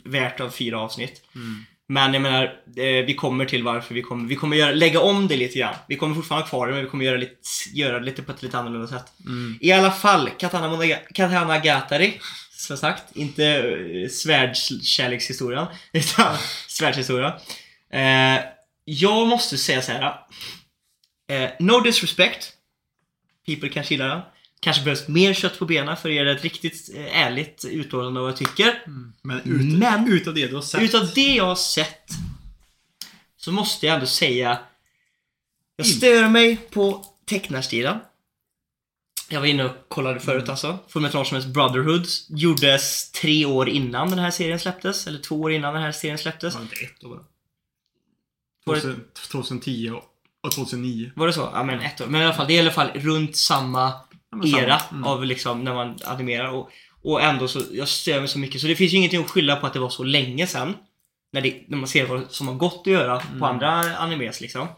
värt 0.04 0.40
av 0.40 0.50
fyra 0.50 0.80
avsnitt. 0.80 1.22
Mm. 1.34 1.64
Men 1.86 2.14
jag 2.14 2.22
menar, 2.22 2.44
eh, 2.76 3.04
vi 3.06 3.14
kommer 3.14 3.44
till 3.44 3.62
varför 3.62 3.94
vi 3.94 4.02
kommer, 4.02 4.28
vi 4.28 4.36
kommer 4.36 4.56
göra, 4.56 4.72
lägga 4.72 5.00
om 5.00 5.28
det 5.28 5.36
lite 5.36 5.58
grann. 5.58 5.74
Vi 5.88 5.96
kommer 5.96 6.14
fortfarande 6.14 6.44
ha 6.44 6.48
kvar 6.48 6.66
det 6.66 6.72
men 6.72 6.84
vi 6.84 6.90
kommer 6.90 7.04
göra, 7.04 7.16
lite, 7.16 7.34
göra 7.72 7.98
det 7.98 8.04
lite 8.04 8.22
på 8.22 8.32
ett 8.32 8.42
lite 8.42 8.58
annorlunda 8.58 8.88
sätt. 8.88 9.12
Mm. 9.26 9.58
I 9.60 9.72
alla 9.72 9.90
fall, 9.90 10.30
Katana, 10.38 10.68
Monoga- 10.68 11.12
Katana 11.14 11.58
Gatari. 11.58 12.20
Som 12.52 12.76
sagt, 12.76 13.16
inte 13.16 13.62
uh, 13.62 14.08
svärdskärlekshistorien. 14.08 15.66
Utan 15.92 16.36
svärdshistoria. 16.68 17.40
Eh, 17.92 18.40
jag 18.84 19.26
måste 19.26 19.58
säga 19.58 19.82
så 19.82 19.92
här. 19.92 20.14
Eh, 21.28 21.50
no 21.58 21.80
disrespect. 21.80 22.52
People 23.46 23.68
kanske 23.68 23.94
gillar 23.94 24.08
den. 24.08 24.20
Kanske 24.60 24.82
behövs 24.84 25.08
mer 25.08 25.34
kött 25.34 25.58
på 25.58 25.64
benen 25.64 25.96
för 25.96 26.08
att 26.08 26.14
ge 26.14 26.20
ett 26.30 26.42
riktigt 26.42 26.90
eh, 26.96 27.20
ärligt 27.26 27.64
utlåtande 27.64 28.20
av 28.20 28.24
vad 28.24 28.32
jag 28.32 28.38
tycker. 28.38 28.82
Men, 29.22 29.38
ut, 29.40 29.78
Men- 29.78 30.12
utav 30.12 30.34
det 30.34 30.46
du 30.46 30.54
har 30.54 30.62
sett. 30.62 30.82
Utav 30.82 31.10
det 31.14 31.34
jag 31.34 31.44
har 31.44 31.54
sett 31.54 32.10
så 33.36 33.52
måste 33.52 33.86
jag 33.86 33.94
ändå 33.94 34.06
säga 34.06 34.58
jag 35.76 35.86
stör 35.86 36.28
mig 36.28 36.56
på 36.56 37.04
tecknarstilen. 37.26 37.98
Jag 39.28 39.40
var 39.40 39.46
inne 39.46 39.64
och 39.64 39.88
kollade 39.88 40.20
förut 40.20 40.48
alltså. 40.48 40.78
Fullmetal 40.88 41.20
Alchemist 41.20 41.48
Brotherhood 41.48 42.06
gjordes 42.28 43.12
tre 43.12 43.44
år 43.46 43.68
innan 43.68 44.10
den 44.10 44.18
här 44.18 44.30
serien 44.30 44.58
släpptes. 44.60 45.06
Eller 45.06 45.18
två 45.18 45.40
år 45.40 45.52
innan 45.52 45.74
den 45.74 45.82
här 45.82 45.92
serien 45.92 46.18
släpptes. 46.18 46.54
Var 46.54 46.60
det 46.60 46.64
inte 46.64 46.84
ett 46.94 47.04
år 47.04 47.08
bara? 47.08 47.24
Var 48.64 48.74
det- 48.74 48.80
2000 48.80 49.04
2010 49.30 49.90
och 49.90 50.04
och 50.42 50.52
2009. 50.52 51.10
Var 51.16 51.26
det 51.26 51.32
så? 51.32 51.50
Ja 51.54 51.64
men 51.64 51.80
ett 51.80 52.00
år. 52.00 52.06
Men 52.06 52.20
i 52.20 52.24
alla 52.24 52.34
fall, 52.34 52.46
det 52.46 52.52
är 52.52 52.56
i 52.56 52.60
alla 52.60 52.70
fall 52.70 52.90
runt 52.94 53.36
samma 53.36 53.92
Ja, 54.44 54.58
era 54.58 54.80
Mm. 54.90 55.04
av 55.04 55.24
liksom 55.24 55.64
när 55.64 55.74
man 55.74 55.98
animerar. 56.04 56.50
Och, 56.50 56.70
och 57.02 57.22
ändå 57.22 57.48
så, 57.48 57.60
jag 57.72 57.88
stör 57.88 58.18
mig 58.20 58.28
så 58.28 58.38
mycket. 58.38 58.60
Så 58.60 58.66
det 58.66 58.76
finns 58.76 58.92
ju 58.92 58.96
ingenting 58.96 59.20
att 59.20 59.30
skylla 59.30 59.56
på 59.56 59.66
att 59.66 59.72
det 59.72 59.78
var 59.78 59.90
så 59.90 60.04
länge 60.04 60.46
sedan. 60.46 60.74
När, 61.32 61.40
det, 61.40 61.64
när 61.68 61.76
man 61.76 61.86
ser 61.88 62.06
vad 62.06 62.30
som 62.30 62.48
har 62.48 62.54
gått 62.54 62.80
att 62.80 62.92
göra 62.92 63.20
Mm. 63.20 63.40
på 63.40 63.46
andra 63.46 63.68
animes 63.96 64.40
liksom. 64.40 64.68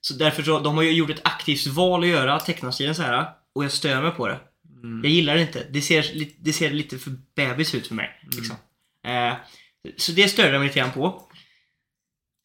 Så 0.00 0.14
därför 0.14 0.42
så, 0.42 0.58
de 0.60 0.76
har 0.76 0.82
ju 0.82 0.92
gjort 0.92 1.10
ett 1.10 1.20
aktivt 1.24 1.66
val 1.66 2.02
att 2.02 2.08
göra 2.08 2.40
tecknarstilen 2.40 2.94
så 2.94 3.02
här. 3.02 3.26
Och 3.54 3.64
jag 3.64 3.72
stör 3.72 4.02
mig 4.02 4.10
på 4.10 4.26
det. 4.28 4.40
Mm. 4.82 5.00
Jag 5.04 5.12
gillar 5.12 5.34
det 5.34 5.40
inte. 5.42 5.66
Det 5.70 5.80
ser, 5.82 6.06
det 6.38 6.52
ser 6.52 6.70
lite 6.70 6.98
för 6.98 7.12
bebis 7.36 7.74
ut 7.74 7.86
för 7.86 7.94
mig. 7.94 8.10
Liksom. 8.36 8.56
Eh, 9.06 9.34
så 9.96 10.12
det 10.12 10.28
störde 10.28 10.48
jag 10.52 10.58
mig 10.58 10.68
lite 10.68 10.78
grann 10.80 10.90
på. 10.92 11.27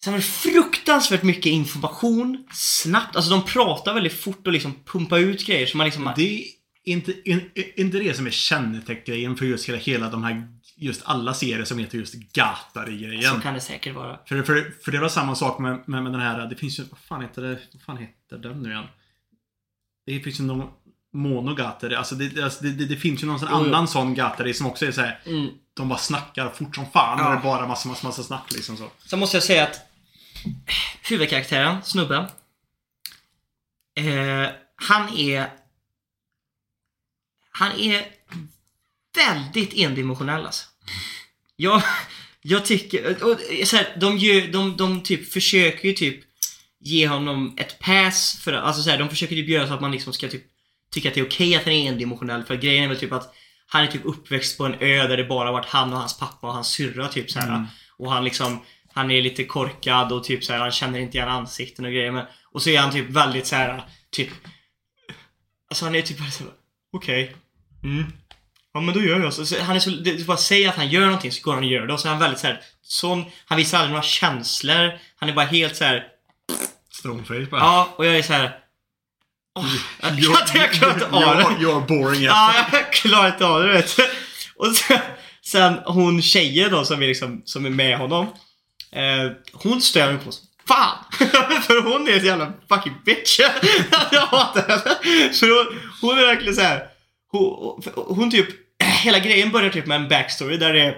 Sen 0.04 0.14
var 0.14 0.18
det 0.18 0.26
fruktansvärt 0.26 1.24
mycket 1.24 1.46
information, 1.46 2.48
snabbt. 2.52 3.16
Alltså 3.16 3.32
de 3.32 3.44
pratar 3.46 3.94
väldigt 3.94 4.22
fort 4.22 4.48
och 4.48 4.54
liksom 4.54 4.76
pumpar 4.86 5.18
ut 5.18 5.46
grejer 5.46 5.66
så 5.66 5.78
man 5.78 5.86
liksom... 5.86 6.12
Det 6.16 6.22
är 6.39 6.44
inte, 6.84 7.30
in, 7.30 7.52
inte 7.76 7.98
det 8.00 8.13
som 8.18 8.26
är 8.28 8.32
känneteckngrejen 8.32 9.36
för 9.36 9.46
just 9.46 9.70
hela, 9.70 9.78
hela 9.78 10.10
de 10.10 10.24
här, 10.24 10.48
just 10.76 11.02
alla 11.06 11.34
serier 11.34 11.66
som 11.66 11.80
heter 11.80 11.98
just 11.98 12.13
Gatari-grejen. 12.13 13.36
Så 13.36 13.42
kan 13.42 13.54
det 13.54 13.60
säkert 13.60 13.96
vara. 13.96 14.20
För, 14.26 14.44
för, 14.44 14.74
för 14.86 14.92
det 14.92 15.00
var 15.00 15.10
samma 15.10 15.36
sak 15.36 15.60
med, 15.60 15.84
med, 15.88 16.04
med 16.04 16.12
den 16.12 16.22
här, 16.22 16.48
det 16.48 16.56
finns 16.56 16.80
ju, 16.80 16.84
vad 16.92 17.00
fan 17.00 17.22
heter 17.22 17.42
det, 17.42 17.60
vad 17.74 17.82
fan 17.82 17.98
heter 17.98 18.38
den 18.38 18.63
nu 18.63 18.70
igen? 18.70 18.86
Det 20.06 20.20
finns 20.20 20.39
ju 20.39 20.44
någon 20.44 20.70
Monogatari, 21.13 21.96
alltså 21.96 22.16
det, 22.16 22.44
alltså 22.44 22.63
det, 22.63 22.72
det, 22.72 22.86
det 22.86 22.96
finns 22.96 23.24
ju 23.24 23.28
någon 23.28 23.39
jo. 23.42 23.48
annan 23.48 23.88
sån 23.88 24.13
Gatari 24.13 24.54
som 24.54 24.66
också 24.68 24.86
är 24.86 24.92
såhär, 24.92 25.20
Mm. 25.26 25.48
de 25.74 25.89
bara 25.89 26.00
snackar 26.00 26.50
fort 26.50 26.76
som 26.76 26.86
fan 26.86 27.20
Ja. 27.20 27.26
och 27.26 27.32
det 27.32 27.38
är 27.38 27.44
bara 27.44 27.68
massa, 27.68 27.89
massa, 27.89 28.08
massa 28.08 28.24
snack 28.24 28.52
liksom 28.54 28.78
så. 28.78 28.89
Sen 29.06 29.20
måste 29.20 29.38
jag 29.38 29.44
säga 29.44 29.63
att 29.63 29.92
huvudkaraktären, 31.10 31.84
snubben. 31.84 32.25
Eh, 33.95 34.49
han 34.75 35.17
är... 35.17 35.49
Han 37.51 37.71
är 37.71 38.06
väldigt 39.15 39.73
endimensionell 39.73 40.45
alltså. 40.45 40.65
Jag, 41.56 41.82
jag 42.41 42.65
tycker... 42.65 43.23
Och, 43.23 43.39
så 43.65 43.75
här, 43.75 43.97
de, 43.99 44.17
gör, 44.17 44.47
de, 44.47 44.77
de 44.77 45.03
typ 45.03 45.34
försöker 45.34 45.88
ju 45.88 45.93
typ 45.93 46.23
ge 46.79 47.08
honom 47.08 47.56
ett 47.58 47.79
pass 47.79 48.39
för 48.43 48.53
Alltså 48.53 48.82
så 48.84 48.89
här, 48.89 48.97
de 48.97 49.10
försöker 49.10 49.36
typ 49.36 49.49
göra 49.49 49.67
så 49.67 49.73
att 49.73 49.82
man 49.82 49.91
liksom 49.91 50.13
ska 50.13 50.29
typ 50.29 50.43
tycka 50.91 51.10
att 51.10 51.15
det 51.15 51.19
är 51.19 51.27
okej 51.27 51.56
att 51.56 51.63
han 51.63 51.73
är 51.73 51.89
endimensionell. 51.89 52.43
För 52.43 52.56
grejen 52.56 52.84
är 52.84 52.88
väl 52.88 52.99
typ 52.99 53.12
att 53.12 53.36
han 53.67 53.84
är 53.84 53.88
typ 53.88 54.06
uppväxt 54.06 54.58
på 54.58 54.65
en 54.65 54.73
ö 54.73 55.08
där 55.08 55.17
det 55.17 55.23
bara 55.23 55.51
varit 55.51 55.65
han 55.65 55.93
och 55.93 55.99
hans 55.99 56.19
pappa 56.19 56.47
och 56.47 56.53
hans 56.53 56.67
syrra 56.67 57.08
typ 57.08 57.32
så 57.32 57.39
här. 57.39 57.47
Mm. 57.47 57.65
Och 57.97 58.12
han 58.12 58.23
liksom, 58.23 58.60
han 58.93 59.12
är 59.12 59.21
lite 59.21 59.43
korkad 59.43 60.12
och 60.12 60.23
typ 60.23 60.43
så 60.43 60.53
här, 60.53 60.60
han 60.60 60.71
känner 60.71 60.99
inte 60.99 61.17
igen 61.17 61.29
ansikten 61.29 61.86
och 61.86 61.91
grejer. 61.91 62.12
Men, 62.12 62.25
och 62.51 62.62
så 62.62 62.69
är 62.69 62.79
han 62.79 62.91
typ 62.91 63.10
väldigt 63.10 63.47
så 63.47 63.56
här, 63.56 63.84
typ... 64.12 64.29
Alltså 65.69 65.86
han 65.86 65.95
är 65.95 66.01
typ 66.01 66.19
bara 66.19 66.32
så 66.32 66.43
här, 66.43 66.53
okej. 66.93 67.36
Mm. 67.84 68.06
Ja 68.73 68.82
men 68.82 68.93
då 68.93 69.01
gör 69.01 69.19
jag 69.19 69.34
så. 69.34 69.45
så 69.45 69.62
han 69.62 69.75
är 69.75 69.79
så, 69.79 69.89
det, 69.89 70.27
bara 70.27 70.38
säger 70.38 70.69
att 70.69 70.75
han 70.75 70.89
gör 70.89 71.06
någonting 71.06 71.32
så 71.32 71.43
går 71.43 71.53
han 71.53 71.63
och 71.63 71.69
gör 71.69 71.88
det. 71.88 71.93
Och 71.93 71.99
så 71.99 72.08
är 72.08 72.10
han 72.10 72.19
väldigt 72.19 72.39
så 72.39 72.47
här, 72.47 72.62
sån, 72.82 73.25
han 73.45 73.58
visar 73.58 73.77
aldrig 73.77 73.91
några 73.91 74.03
känslor. 74.03 74.99
Han 75.15 75.29
är 75.29 75.34
bara 75.34 75.45
helt 75.45 75.75
så 75.75 75.84
här. 75.84 76.08
Stoneface 76.91 77.47
bara. 77.51 77.62
ja 77.62 77.93
och 77.95 78.06
jag 78.06 78.17
är 78.17 78.21
så 78.21 78.34
här. 78.34 78.60
åh, 79.56 79.65
jag, 80.01 80.19
jag, 80.19 80.71
klarar 80.71 80.93
inte 80.93 81.08
av 81.08 81.38
det. 81.38 81.65
You're, 81.65 81.88
boring 81.88 82.21
Ja, 82.21 82.53
jag 82.71 82.93
klarar 82.93 83.27
inte 83.27 83.45
av 83.45 83.62
det 83.63 83.73
vet 83.73 83.97
du. 83.97 84.03
Och 84.56 84.75
sen, 84.75 84.99
sen 85.41 85.79
hon 85.86 86.21
tjejen 86.21 86.71
då 86.71 86.86
som 86.86 87.03
är 87.03 87.08
liksom, 87.08 87.41
som 87.45 87.65
är 87.65 87.69
med 87.69 87.97
honom. 87.97 88.27
Eh, 88.95 89.32
hon 89.53 89.82
stör 89.82 90.13
mig 90.13 90.25
på 90.25 90.32
så 90.32 90.43
Fan! 90.67 90.97
För 91.62 91.82
hon 91.82 92.08
är 92.08 92.12
ett 92.17 92.25
jävla 92.25 92.53
fucking 92.69 92.93
bitch. 93.06 93.39
jag 94.12 94.21
hatar 94.21 94.67
henne. 94.67 95.34
För 95.34 95.47
hon, 95.47 95.79
hon 96.01 96.19
är 96.19 96.25
verkligen 96.25 96.56
så 96.56 96.62
här. 96.62 96.88
Hon, 97.32 97.84
hon 97.95 98.32
typ, 98.32 98.47
hela 99.03 99.19
grejen 99.19 99.51
börjar 99.51 99.69
typ 99.69 99.86
med 99.86 100.01
en 100.01 100.10
backstory 100.10 100.58
där 100.58 100.73
det 100.73 100.82
är 100.82 100.97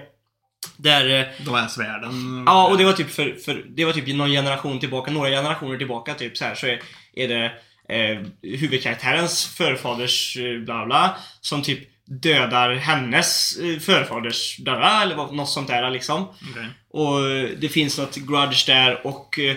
där, 0.76 1.20
eh, 1.20 1.44
De 1.44 1.54
här 1.54 1.68
svärden. 1.68 2.42
Ja, 2.46 2.68
och 2.68 2.78
det 2.78 2.84
var 2.84 2.92
typ 2.92 3.10
för, 3.10 3.34
för 3.44 3.64
det 3.68 3.84
var 3.84 3.92
typ 3.92 4.16
någon 4.16 4.30
generation 4.30 4.80
tillbaka, 4.80 5.10
några 5.10 5.30
generationer 5.30 5.78
tillbaka 5.78 6.14
typ 6.14 6.36
så 6.36 6.44
här 6.44 6.54
så 6.54 6.66
är, 6.66 6.80
är 7.14 7.28
det 7.28 7.52
eh, 7.88 8.22
huvudkaraktärens 8.42 9.46
förfaders 9.46 10.36
eh, 10.36 10.58
bla 10.60 10.86
bla 10.86 11.16
som 11.40 11.62
typ 11.62 11.95
dödar 12.06 12.74
hennes 12.74 13.56
eh, 13.56 13.78
förfaders 13.78 14.58
bla 14.58 15.02
eller 15.02 15.16
något 15.16 15.48
sånt 15.48 15.68
där 15.68 15.90
liksom. 15.90 16.28
Okej. 16.50 16.68
Och 16.90 17.30
eh, 17.30 17.48
det 17.58 17.68
finns 17.68 17.98
något 17.98 18.16
grudge 18.16 18.66
där 18.66 19.06
och 19.06 19.38
eh, 19.38 19.56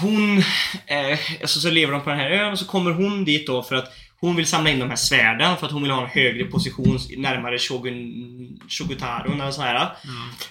hon, 0.00 0.38
eh, 0.86 1.18
alltså 1.40 1.60
så 1.60 1.70
lever 1.70 1.92
de 1.92 2.02
på 2.02 2.10
den 2.10 2.18
här 2.18 2.30
ön 2.30 2.52
och 2.52 2.58
så 2.58 2.64
kommer 2.64 2.90
hon 2.90 3.24
dit 3.24 3.46
då 3.46 3.62
för 3.62 3.74
att 3.74 3.92
hon 4.20 4.36
vill 4.36 4.46
samla 4.46 4.70
in 4.70 4.78
de 4.78 4.88
här 4.88 4.96
svärden 4.96 5.56
för 5.56 5.66
att 5.66 5.72
hon 5.72 5.82
vill 5.82 5.90
ha 5.90 6.02
en 6.02 6.10
högre 6.10 6.44
position 6.44 6.98
närmare 7.16 7.58
Shogun, 7.58 8.60
Shogutarun 8.68 9.40
eller 9.40 9.50
så 9.50 9.62
här. 9.62 9.74
Ja. 9.74 9.94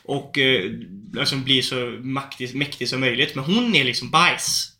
Och 0.03 0.37
eh, 0.37 0.71
liksom 1.13 1.43
bli 1.43 1.61
så 1.61 1.75
maktig, 2.01 2.55
mäktig 2.55 2.89
som 2.89 2.99
möjligt. 2.99 3.35
Men 3.35 3.43
hon 3.43 3.75
är 3.75 3.83
liksom 3.83 4.09
bajs. 4.09 4.71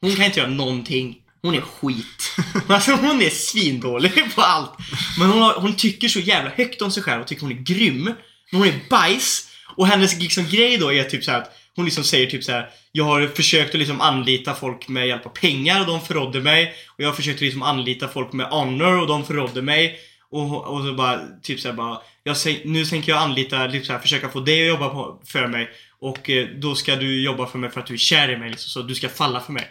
Hon 0.00 0.16
kan 0.16 0.24
inte 0.24 0.40
göra 0.40 0.50
någonting. 0.50 1.16
Hon 1.46 1.54
är 1.54 1.60
skit. 1.60 2.36
Alltså 2.68 2.92
hon 2.92 3.22
är 3.22 3.30
svindålig 3.30 4.34
på 4.34 4.42
allt. 4.42 4.72
Men 5.18 5.28
hon, 5.28 5.42
har, 5.42 5.54
hon 5.54 5.76
tycker 5.76 6.08
så 6.08 6.20
jävla 6.20 6.50
högt 6.50 6.82
om 6.82 6.90
sig 6.90 7.02
själv 7.02 7.20
och 7.20 7.26
tycker 7.26 7.42
hon 7.42 7.52
är 7.52 7.62
grym. 7.62 8.04
Men 8.50 8.60
hon 8.60 8.68
är 8.68 8.80
bajs. 8.90 9.48
Och 9.76 9.86
hennes 9.86 10.20
liksom 10.20 10.44
grej 10.44 10.78
då 10.78 10.92
är 10.92 11.04
typ 11.04 11.24
så 11.24 11.30
här 11.30 11.38
att 11.38 11.52
hon 11.76 11.84
liksom 11.84 12.04
säger 12.04 12.30
typ 12.30 12.44
så 12.44 12.52
här. 12.52 12.68
Jag 12.92 13.04
har 13.04 13.26
försökt 13.26 13.74
att 13.74 13.78
liksom 13.78 14.00
anlita 14.00 14.54
folk 14.54 14.88
med 14.88 15.08
hjälp 15.08 15.26
av 15.26 15.30
pengar 15.30 15.80
och 15.80 15.86
de 15.86 16.00
förrådde 16.00 16.40
mig. 16.40 16.74
Och 16.88 17.02
jag 17.02 17.08
har 17.08 17.14
försökt 17.14 17.36
att 17.36 17.40
liksom 17.42 17.62
anlita 17.62 18.08
folk 18.08 18.32
med 18.32 18.46
honor 18.46 19.00
och 19.00 19.06
de 19.06 19.24
förrådde 19.24 19.62
mig. 19.62 19.98
Och, 20.30 20.64
och 20.64 20.84
så 20.84 20.92
bara 20.92 21.20
typ 21.42 21.60
så 21.60 21.68
här 21.68 21.74
bara 21.74 21.98
jag, 22.22 22.36
nu 22.64 22.84
tänker 22.84 23.12
jag 23.12 23.22
anlita, 23.22 23.66
liksom 23.66 23.86
så 23.86 23.92
här, 23.92 24.00
försöka 24.00 24.28
få 24.28 24.40
dig 24.40 24.62
att 24.62 24.68
jobba 24.68 24.88
på, 24.88 25.22
för 25.26 25.46
mig. 25.46 25.70
Och 25.98 26.30
eh, 26.30 26.48
då 26.48 26.74
ska 26.74 26.96
du 26.96 27.22
jobba 27.22 27.46
för 27.46 27.58
mig 27.58 27.70
för 27.70 27.80
att 27.80 27.86
du 27.86 27.94
är 27.94 27.98
kär 27.98 28.30
i 28.30 28.36
mig. 28.36 28.50
Liksom, 28.50 28.68
så 28.68 28.88
du 28.88 28.94
ska 28.94 29.08
falla 29.08 29.40
för 29.40 29.52
mig. 29.52 29.68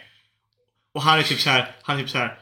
Och 0.96 1.02
han 1.02 1.18
är 1.18 1.22
typ 1.22 1.40
så 1.40 1.50
här, 1.50 1.70
han 1.82 1.96
är 1.96 2.02
typ 2.02 2.10
så 2.10 2.18
här. 2.18 2.38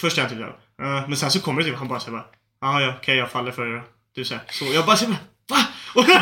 Först 0.00 0.18
är 0.18 0.22
han 0.22 0.30
typ 0.30 0.38
så 0.38 0.44
här, 0.44 0.98
"Eh", 0.98 1.08
men 1.08 1.16
sen 1.16 1.30
så 1.30 1.40
kommer 1.40 1.62
det 1.62 1.68
typ, 1.68 1.78
han 1.78 1.88
bara 1.88 2.00
säger 2.00 2.12
bara, 2.12 2.26
"Ah, 2.60 2.80
ja 2.80 2.94
okej 3.00 3.16
jag 3.16 3.30
faller 3.30 3.52
för 3.52 3.64
dig 3.64 3.74
då. 3.74 3.82
Du 4.14 4.24
säger 4.24 4.42
så. 4.50 4.64
Jag 4.64 4.86
bara 4.86 4.96
säger 4.96 5.16
Va? 5.50 5.64
Och 5.94 6.04
det 6.04 6.12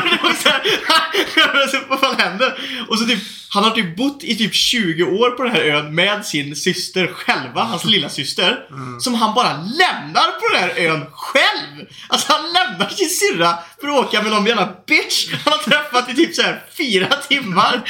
så 0.43 0.49
här, 0.49 1.67
så, 1.71 1.77
vad 1.89 1.99
fan 1.99 2.19
händer? 2.19 2.59
Och 2.89 2.99
så 2.99 3.05
typ, 3.05 3.19
han 3.49 3.63
har 3.63 3.71
typ 3.71 3.97
bott 3.97 4.23
i 4.23 4.35
typ 4.35 4.53
20 4.53 5.03
år 5.03 5.29
på 5.29 5.43
den 5.43 5.51
här 5.51 5.61
ön 5.61 5.95
med 5.95 6.25
sin 6.25 6.55
syster 6.55 7.07
själva, 7.07 7.63
hans 7.63 7.85
lilla 7.85 8.09
syster 8.09 8.65
Som 8.99 9.13
han 9.13 9.33
bara 9.35 9.53
lämnar 9.53 10.39
på 10.39 10.53
den 10.53 10.61
här 10.61 10.73
ön 10.77 11.05
själv! 11.11 11.87
Alltså 12.07 12.33
han 12.33 12.53
lämnar 12.53 12.89
sin 12.89 13.09
syrra 13.09 13.57
för 13.81 13.87
att 13.87 14.05
åka 14.05 14.21
med 14.21 14.31
någon 14.31 14.45
jävla 14.45 14.75
bitch 14.87 15.33
han 15.45 15.53
har 15.53 15.59
träffat 15.59 16.09
i 16.09 16.15
typ 16.15 16.35
så 16.35 16.41
här 16.41 16.63
fyra 16.77 17.07
timmar. 17.07 17.81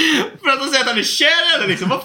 För 0.44 0.50
att 0.50 0.60
han 0.60 0.70
säger 0.70 0.84
att 0.84 0.90
han 0.90 1.00
är 1.00 1.04
kär 1.04 1.50
i 1.50 1.52
henne 1.54 1.68
liksom. 1.68 1.90
Vad 1.90 2.02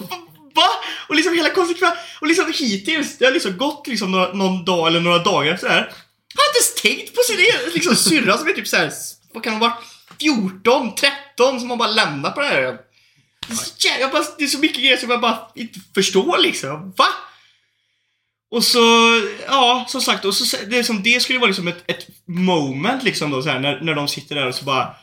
Va? 0.57 0.69
Och 1.09 1.15
liksom 1.15 1.35
hela 1.35 1.51
konsekvensen. 1.51 1.99
Och 2.21 2.27
liksom 2.27 2.53
hittills, 2.55 3.19
det 3.19 3.25
har 3.25 3.33
liksom 3.33 3.57
gått 3.57 3.87
liksom 3.87 4.13
några, 4.13 4.33
någon 4.33 4.65
dag 4.65 4.89
eller 4.89 5.01
några 5.01 5.19
dagar 5.19 5.53
efter 5.53 5.69
det 5.69 5.75
här. 5.75 5.81
Han 5.81 6.43
har 6.43 6.49
inte 6.49 6.59
ens 6.59 6.75
tänkt 6.75 7.15
på 7.15 7.23
sin 7.23 7.39
egen 7.39 7.73
liksom, 7.75 7.97
syrra 7.97 8.39
som 8.39 8.49
är 8.49 8.53
typ 8.53 8.69
såhär, 8.69 8.93
vad 9.33 9.43
kan 9.43 9.53
hon 9.53 9.61
vara? 9.61 9.73
14, 10.21 10.95
13 10.95 11.61
som 11.61 11.69
man 11.69 11.79
bara 11.79 11.91
lämnar 11.91 12.31
på 12.31 12.41
det 12.41 12.47
här. 12.47 12.63
Det 12.63 13.53
är, 13.53 13.57
så 13.57 13.89
jävla, 13.89 14.09
bara, 14.09 14.25
det 14.39 14.45
är 14.45 14.49
så 14.49 14.59
mycket 14.59 14.79
grejer 14.79 14.97
som 14.97 15.11
jag 15.11 15.21
bara 15.21 15.39
inte 15.55 15.81
förstår 15.95 16.39
liksom. 16.39 16.93
Va? 16.97 17.07
Och 18.51 18.65
så, 18.65 18.81
ja, 19.47 19.85
som 19.89 20.01
sagt, 20.01 20.25
och 20.25 20.35
så, 20.35 20.57
det, 20.67 20.79
är 20.79 20.83
som, 20.83 21.03
det 21.03 21.23
skulle 21.23 21.39
vara 21.39 21.49
liksom 21.49 21.69
ett, 21.69 21.85
ett 21.87 22.07
moment 22.27 23.03
liksom 23.03 23.31
då 23.31 23.43
så 23.43 23.49
här, 23.49 23.61
när, 23.61 23.81
när 23.81 23.95
de 23.95 24.09
sitter 24.09 24.35
där 24.35 24.47
och 24.47 24.55
så 24.55 24.65
bara, 24.65 24.95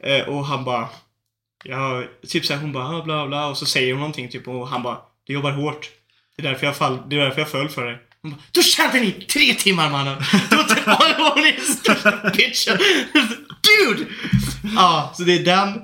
eh, 0.00 0.28
och 0.28 0.46
han 0.46 0.64
bara, 0.64 0.88
ja, 1.64 2.04
typ 2.28 2.46
såhär, 2.46 2.60
hon 2.60 2.72
bara, 2.72 2.84
ah, 2.98 3.02
bla 3.02 3.26
bla, 3.26 3.46
och 3.46 3.58
så 3.58 3.66
säger 3.66 3.92
hon 3.92 4.00
någonting 4.00 4.28
typ 4.28 4.48
och 4.48 4.68
han 4.68 4.82
bara, 4.82 4.98
du 5.26 5.32
jobbar 5.32 5.52
hårt. 5.52 5.90
Det 6.36 6.42
är 6.46 6.50
därför 6.50 6.66
jag, 6.66 6.76
fall, 6.76 6.98
det 7.08 7.16
är 7.16 7.20
därför 7.20 7.40
jag 7.40 7.50
föll 7.50 7.68
för 7.68 7.86
dig. 7.86 7.98
Hon 8.22 8.30
bara, 8.30 8.40
då 8.52 8.62
tjänade 8.62 9.00
ni 9.00 9.12
tre 9.12 9.54
timmar 9.54 9.90
mannen! 9.90 10.16
Då 10.50 10.56
var 10.56 11.34
hon 11.34 11.44
är 11.46 11.60
största 11.60 12.30
bitchen! 12.36 12.78
Dude! 13.62 14.06
Ja, 14.76 15.12
så 15.16 15.22
det 15.22 15.32
är 15.32 15.44
den. 15.44 15.82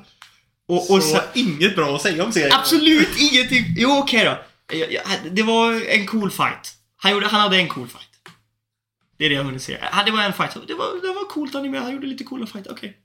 Och, 0.68 0.90
och 0.90 1.02
så 1.02 1.08
sen, 1.16 1.20
inget 1.34 1.76
bra 1.76 1.94
att 1.96 2.02
säga 2.02 2.24
om 2.24 2.32
serien. 2.32 2.52
Absolut 2.52 3.08
ingenting. 3.18 3.64
Jo, 3.76 3.98
okej 3.98 4.24
då. 4.24 4.38
Jag- 4.76 4.92
jag- 4.92 5.02
Det 5.30 5.42
var 5.42 5.88
en 5.90 6.06
cool 6.06 6.30
fight. 6.30 6.74
Han, 6.96 7.12
gjorde, 7.12 7.26
han 7.26 7.40
hade 7.40 7.56
en 7.56 7.68
cool 7.68 7.88
fight. 7.88 8.08
Det 9.18 9.24
är 9.24 9.28
det 9.28 9.34
jag 9.34 9.60
säga. 9.60 9.78
Ja, 9.92 10.02
Det 10.04 10.10
var 10.10 10.22
en 10.22 10.32
fight. 10.32 10.54
Det 10.66 10.74
var, 10.74 11.00
det 11.02 11.12
var 11.14 11.28
coolt 11.28 11.54
animerat. 11.54 11.84
Han 11.84 11.92
gjorde 11.94 12.06
lite 12.06 12.24
coola 12.24 12.46
fight. 12.46 12.66
Okej. 12.66 12.96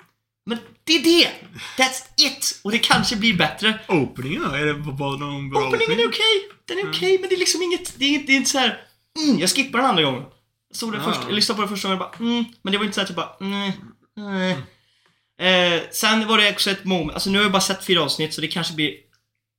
Men 0.45 0.57
det 0.83 0.93
är 0.95 1.03
det! 1.03 1.31
That's 1.77 2.01
it! 2.17 2.59
Och 2.63 2.71
det 2.71 2.79
kanske 2.79 3.15
blir 3.15 3.33
bättre. 3.37 3.79
Openingen 3.87 4.41
då? 4.43 4.49
Är 4.49 4.65
det 4.65 4.73
bara 4.73 5.15
någon 5.17 5.49
bra 5.49 5.67
Openingen 5.67 5.99
är 5.99 6.07
okej. 6.07 6.49
Den 6.67 6.77
är 6.77 6.89
okej, 6.89 7.17
men 7.19 7.29
det 7.29 7.35
är 7.35 7.39
liksom 7.39 7.61
inget... 7.61 7.99
Det 7.99 8.05
är, 8.05 8.09
inte- 8.09 8.25
det 8.27 8.33
är 8.33 8.37
inte 8.37 8.49
så 8.49 8.57
här. 8.57 8.77
Mm, 9.23 9.39
jag 9.39 9.49
skippar 9.49 9.79
den 9.79 9.87
andra 9.87 10.03
gången. 10.03 10.23
Såg 10.73 10.91
den 10.91 11.01
Ja. 11.01 11.07
först, 11.11 11.19
jag 11.25 11.33
lyssnade 11.33 11.55
på 11.55 11.61
den 11.61 11.69
första 11.75 11.87
gången 11.87 12.01
och 12.01 12.11
bara 12.19 12.25
mm, 12.29 12.45
Men 12.61 12.71
det 12.71 12.77
var 12.77 12.85
inte 12.85 12.95
så 12.95 13.01
att 13.01 13.09
jag 13.09 13.15
bara 13.15 13.35
mm, 13.41 13.71
nej. 14.17 14.57
Eh, 15.41 15.81
sen 15.91 16.27
var 16.27 16.37
det 16.37 16.51
också 16.51 16.71
ett 16.71 16.83
moment, 16.85 17.11
alltså 17.13 17.29
nu 17.29 17.37
har 17.37 17.43
jag 17.45 17.51
bara 17.51 17.61
sett 17.61 17.85
fyra 17.85 18.01
avsnitt 18.03 18.33
så 18.33 18.41
det 18.41 18.47
kanske 18.47 18.73
blir 18.73 18.93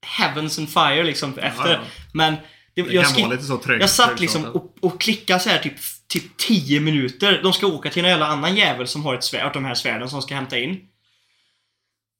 Heavens 0.06 0.58
and 0.58 0.70
Fire 0.70 1.02
liksom 1.02 1.38
efter. 1.38 1.72
ja. 1.72 1.80
Men 2.12 2.34
det, 2.74 2.82
Det 2.82 2.92
jag, 2.92 3.04
skip- 3.04 3.78
jag 3.80 3.90
satt 3.90 4.20
liksom 4.20 4.44
och, 4.44 4.76
och 4.80 5.00
klickade 5.00 5.40
så 5.40 5.48
här 5.50 5.58
typ, 5.58 5.74
typ 6.12 6.36
10 6.36 6.80
minuter. 6.80 7.40
De 7.42 7.52
ska 7.52 7.66
åka 7.66 7.90
till 7.90 8.04
en 8.04 8.10
jävla 8.10 8.26
annan 8.26 8.56
jävel 8.56 8.88
som 8.88 9.04
har 9.04 9.14
ett 9.14 9.24
svärd, 9.24 9.52
de 9.52 9.64
här 9.64 9.74
svärden 9.74 10.10
som 10.10 10.22
ska 10.22 10.34
hämta 10.34 10.58
in. 10.58 10.80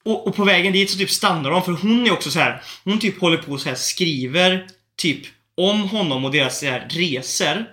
Och, 0.05 0.27
och 0.27 0.37
på 0.37 0.45
vägen 0.45 0.73
dit 0.73 0.91
så 0.91 0.99
typ 0.99 1.11
stannar 1.11 1.51
de 1.51 1.63
för 1.63 1.73
hon 1.73 2.07
är 2.07 2.13
också 2.13 2.31
så 2.31 2.39
här. 2.39 2.63
Hon 2.85 2.99
typ 2.99 3.21
håller 3.21 3.37
på 3.37 3.53
och 3.53 3.61
så 3.61 3.69
här 3.69 3.77
skriver 3.77 4.67
typ 4.97 5.27
om 5.57 5.83
honom 5.83 6.25
och 6.25 6.33
deras 6.33 6.61
så 6.61 6.67
här 6.67 6.89
resor. 6.91 7.65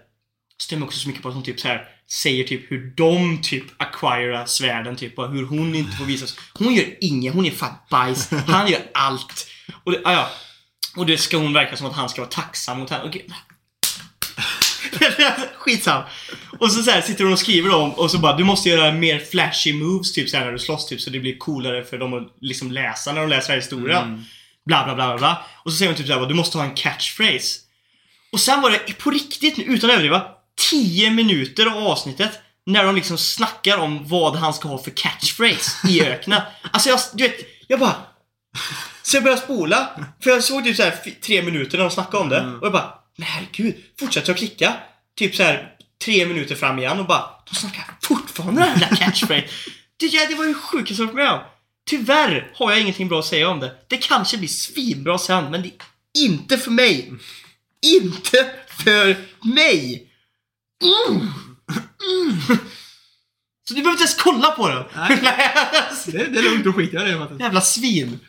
Stämmer 0.61 0.85
också 0.85 0.99
så 0.99 1.07
mycket 1.07 1.23
på 1.23 1.29
att 1.29 1.35
hon 1.35 1.43
typ 1.43 1.59
så 1.59 1.67
här 1.67 1.87
säger 2.23 2.43
typ 2.43 2.71
hur 2.71 2.93
de 2.95 3.41
typ 3.41 3.63
acquirar 3.77 4.45
svärden 4.45 4.95
typ 4.95 5.19
och 5.19 5.31
hur 5.31 5.45
hon 5.45 5.75
inte 5.75 5.97
får 5.97 6.05
visas. 6.05 6.37
Hon 6.53 6.73
gör 6.73 6.85
inget, 7.01 7.33
hon 7.33 7.45
är 7.45 7.51
fan 7.51 7.75
bajs. 7.89 8.31
Han 8.47 8.67
gör 8.67 8.81
allt. 8.93 9.47
Och 9.83 9.91
det, 9.91 10.01
ja. 10.03 10.29
Och 10.95 11.05
det 11.05 11.17
ska 11.17 11.37
hon 11.37 11.53
verka 11.53 11.77
som 11.77 11.87
att 11.87 11.95
han 11.95 12.09
ska 12.09 12.21
vara 12.21 12.31
tacksam 12.31 12.79
mot 12.79 12.89
henne. 12.89 13.03
Och 13.03 13.17
Skitsam. 15.57 16.03
Och 16.59 16.71
så, 16.71 16.83
så 16.83 16.91
här, 16.91 17.01
sitter 17.01 17.23
hon 17.23 17.33
och 17.33 17.39
skriver 17.39 17.75
om 17.75 17.91
och 17.91 18.11
så 18.11 18.17
bara 18.17 18.37
du 18.37 18.43
måste 18.43 18.69
göra 18.69 18.91
mer 18.91 19.19
flashy 19.19 19.73
moves 19.73 20.13
typ 20.13 20.29
så 20.29 20.37
här, 20.37 20.45
när 20.45 20.51
du 20.51 20.59
slåss 20.59 20.87
typ 20.87 21.01
så 21.01 21.09
det 21.09 21.19
blir 21.19 21.37
coolare 21.37 21.83
för 21.83 21.97
dem 21.97 22.13
att 22.13 22.37
liksom 22.41 22.71
läsa 22.71 23.13
när 23.13 23.21
de 23.21 23.29
läser 23.29 23.49
här 23.49 23.55
historien. 23.55 24.25
Bla 24.65 24.83
bla 24.85 24.95
bla 24.95 25.07
bla 25.07 25.17
bla. 25.17 25.45
Och 25.63 25.71
så 25.71 25.77
säger 25.77 25.91
hon 25.91 25.97
typ 25.97 26.07
såhär 26.07 26.25
du 26.25 26.33
måste 26.33 26.57
ha 26.57 26.65
en 26.65 26.75
catchphrase. 26.75 27.59
Och 28.31 28.39
sen 28.39 28.61
var 28.61 28.69
det 28.69 28.97
på 28.97 29.11
riktigt 29.11 29.57
nu, 29.57 29.63
utan 29.63 29.89
att 29.89 29.93
överdriva, 29.93 30.25
10 30.69 31.11
minuter 31.11 31.65
av 31.65 31.77
avsnittet 31.77 32.39
när 32.65 32.83
de 32.83 32.95
liksom 32.95 33.17
snackar 33.17 33.77
om 33.77 34.07
vad 34.07 34.35
han 34.35 34.53
ska 34.53 34.67
ha 34.67 34.77
för 34.77 34.91
catchphrase 34.91 35.87
i 35.87 36.01
öknen. 36.05 36.41
Alltså 36.71 36.89
jag, 36.89 36.99
du 37.13 37.23
vet, 37.23 37.35
jag 37.67 37.79
bara 37.79 37.95
så 39.03 39.15
jag 39.17 39.23
började 39.23 39.41
spola. 39.41 39.89
För 40.23 40.29
jag 40.29 40.43
såg 40.43 40.63
typ 40.63 40.75
så 40.75 40.83
här 40.83 40.95
tre 41.21 41.41
minuter 41.41 41.77
när 41.77 41.85
de 41.85 41.91
snackade 41.91 42.23
om 42.23 42.29
det. 42.29 42.41
Och 42.59 42.65
jag 42.65 42.71
bara, 42.71 42.93
men 43.19 43.27
herregud. 43.27 43.75
Fortsätter 43.99 44.29
jag 44.29 44.37
klicka. 44.37 44.75
Typ 45.17 45.35
så 45.35 45.43
här 45.43 45.75
tre 46.05 46.25
minuter 46.25 46.55
fram 46.55 46.79
igen 46.79 46.99
och 46.99 47.05
bara, 47.05 47.29
de 47.49 47.55
snackar 47.55 47.83
fortfarande 48.03 48.61
den 48.61 48.79
där 48.79 48.95
catchphrase. 48.95 49.47
det, 49.97 50.25
det 50.29 50.35
var 50.35 50.45
ju 50.45 50.53
sjukaste 50.53 51.01
jag 51.01 51.07
varit 51.07 51.15
med 51.15 51.31
om. 51.31 51.39
Tyvärr 51.89 52.51
har 52.55 52.71
jag 52.71 52.81
ingenting 52.81 53.07
bra 53.07 53.19
att 53.19 53.25
säga 53.25 53.49
om 53.49 53.59
det. 53.59 53.75
Det 53.87 53.97
kanske 53.97 54.37
blir 54.37 54.47
svinbra 54.47 55.17
sen, 55.17 55.51
men 55.51 55.61
det 55.61 55.67
är 55.67 55.73
inte 56.25 56.57
för 56.57 56.71
mig. 56.71 57.13
Inte 57.85 58.49
för 58.67 59.15
mig! 59.47 60.07
Mm. 60.83 61.27
Mm. 62.11 62.41
Så 63.67 63.73
du 63.73 63.81
behöver 63.81 63.91
inte 63.91 64.03
ens 64.03 64.15
kolla 64.15 64.51
på 64.51 64.67
den. 64.67 64.83
Nej. 64.95 65.19
Det, 66.05 66.25
det 66.25 66.39
är 66.39 66.43
lugnt, 66.43 66.63
då 66.63 66.73
skiter 66.73 66.97
jag 66.97 67.07
i 67.07 67.11
det. 67.11 67.19
Mattias. 67.19 67.39
Jävla 67.39 67.61
svin. 67.61 68.19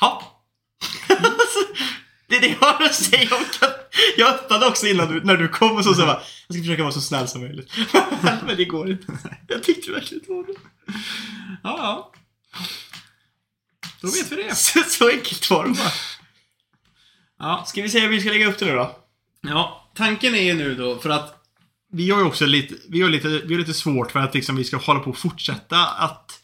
ja. 0.00 0.42
Det 2.28 2.36
är 2.36 2.40
det 2.40 2.56
jag 2.60 2.66
har 2.72 2.84
att 2.84 2.94
säga 2.94 3.36
om 3.36 3.44
kat- 3.60 3.94
Jag 4.16 4.34
öppnade 4.34 4.66
också 4.66 4.86
innan 4.86 5.08
du, 5.14 5.20
när 5.24 5.36
du 5.36 5.48
kom 5.48 5.76
och 5.76 5.84
så 5.84 5.94
sa 5.94 6.00
jag 6.06 6.08
jag 6.48 6.54
ska 6.56 6.62
försöka 6.62 6.82
vara 6.82 6.92
så 6.92 7.00
snäll 7.00 7.28
som 7.28 7.40
möjligt. 7.40 7.72
Men 8.46 8.56
det 8.56 8.64
går 8.64 8.90
inte. 8.90 9.18
Jag 9.48 9.62
tyckte 9.62 9.92
verkligen 9.92 10.24
det 10.26 10.32
var 10.34 10.42
det. 10.46 10.52
Ja, 11.62 11.76
ja. 11.78 12.12
Då 14.00 14.08
vet 14.08 14.32
vi 14.32 14.36
det. 14.42 14.54
Så, 14.56 14.80
så 14.88 15.08
enkelt 15.08 15.50
var 15.50 15.64
det 15.64 15.70
bara. 15.70 15.90
Ja. 17.38 17.64
Ska 17.66 17.82
vi 17.82 17.88
säga 17.88 18.02
hur 18.04 18.10
vi 18.10 18.20
ska 18.20 18.30
lägga 18.30 18.46
upp 18.48 18.58
det 18.58 18.64
nu 18.66 18.72
då? 18.74 18.96
Ja, 19.40 19.90
tanken 19.94 20.34
är 20.34 20.42
ju 20.42 20.54
nu 20.54 20.74
då 20.74 20.98
för 20.98 21.10
att 21.10 21.32
vi 21.92 22.10
har 22.10 22.18
ju 22.20 22.24
också 22.26 22.46
lite, 22.46 22.74
vi 22.88 23.02
har 23.02 23.08
lite, 23.08 23.28
vi 23.28 23.54
har 23.54 23.58
lite 23.58 23.74
svårt 23.74 24.12
för 24.12 24.20
att 24.20 24.34
liksom 24.34 24.56
vi 24.56 24.64
ska 24.64 24.76
hålla 24.76 25.00
på 25.00 25.10
och 25.10 25.18
fortsätta 25.18 25.86
att 25.86 26.35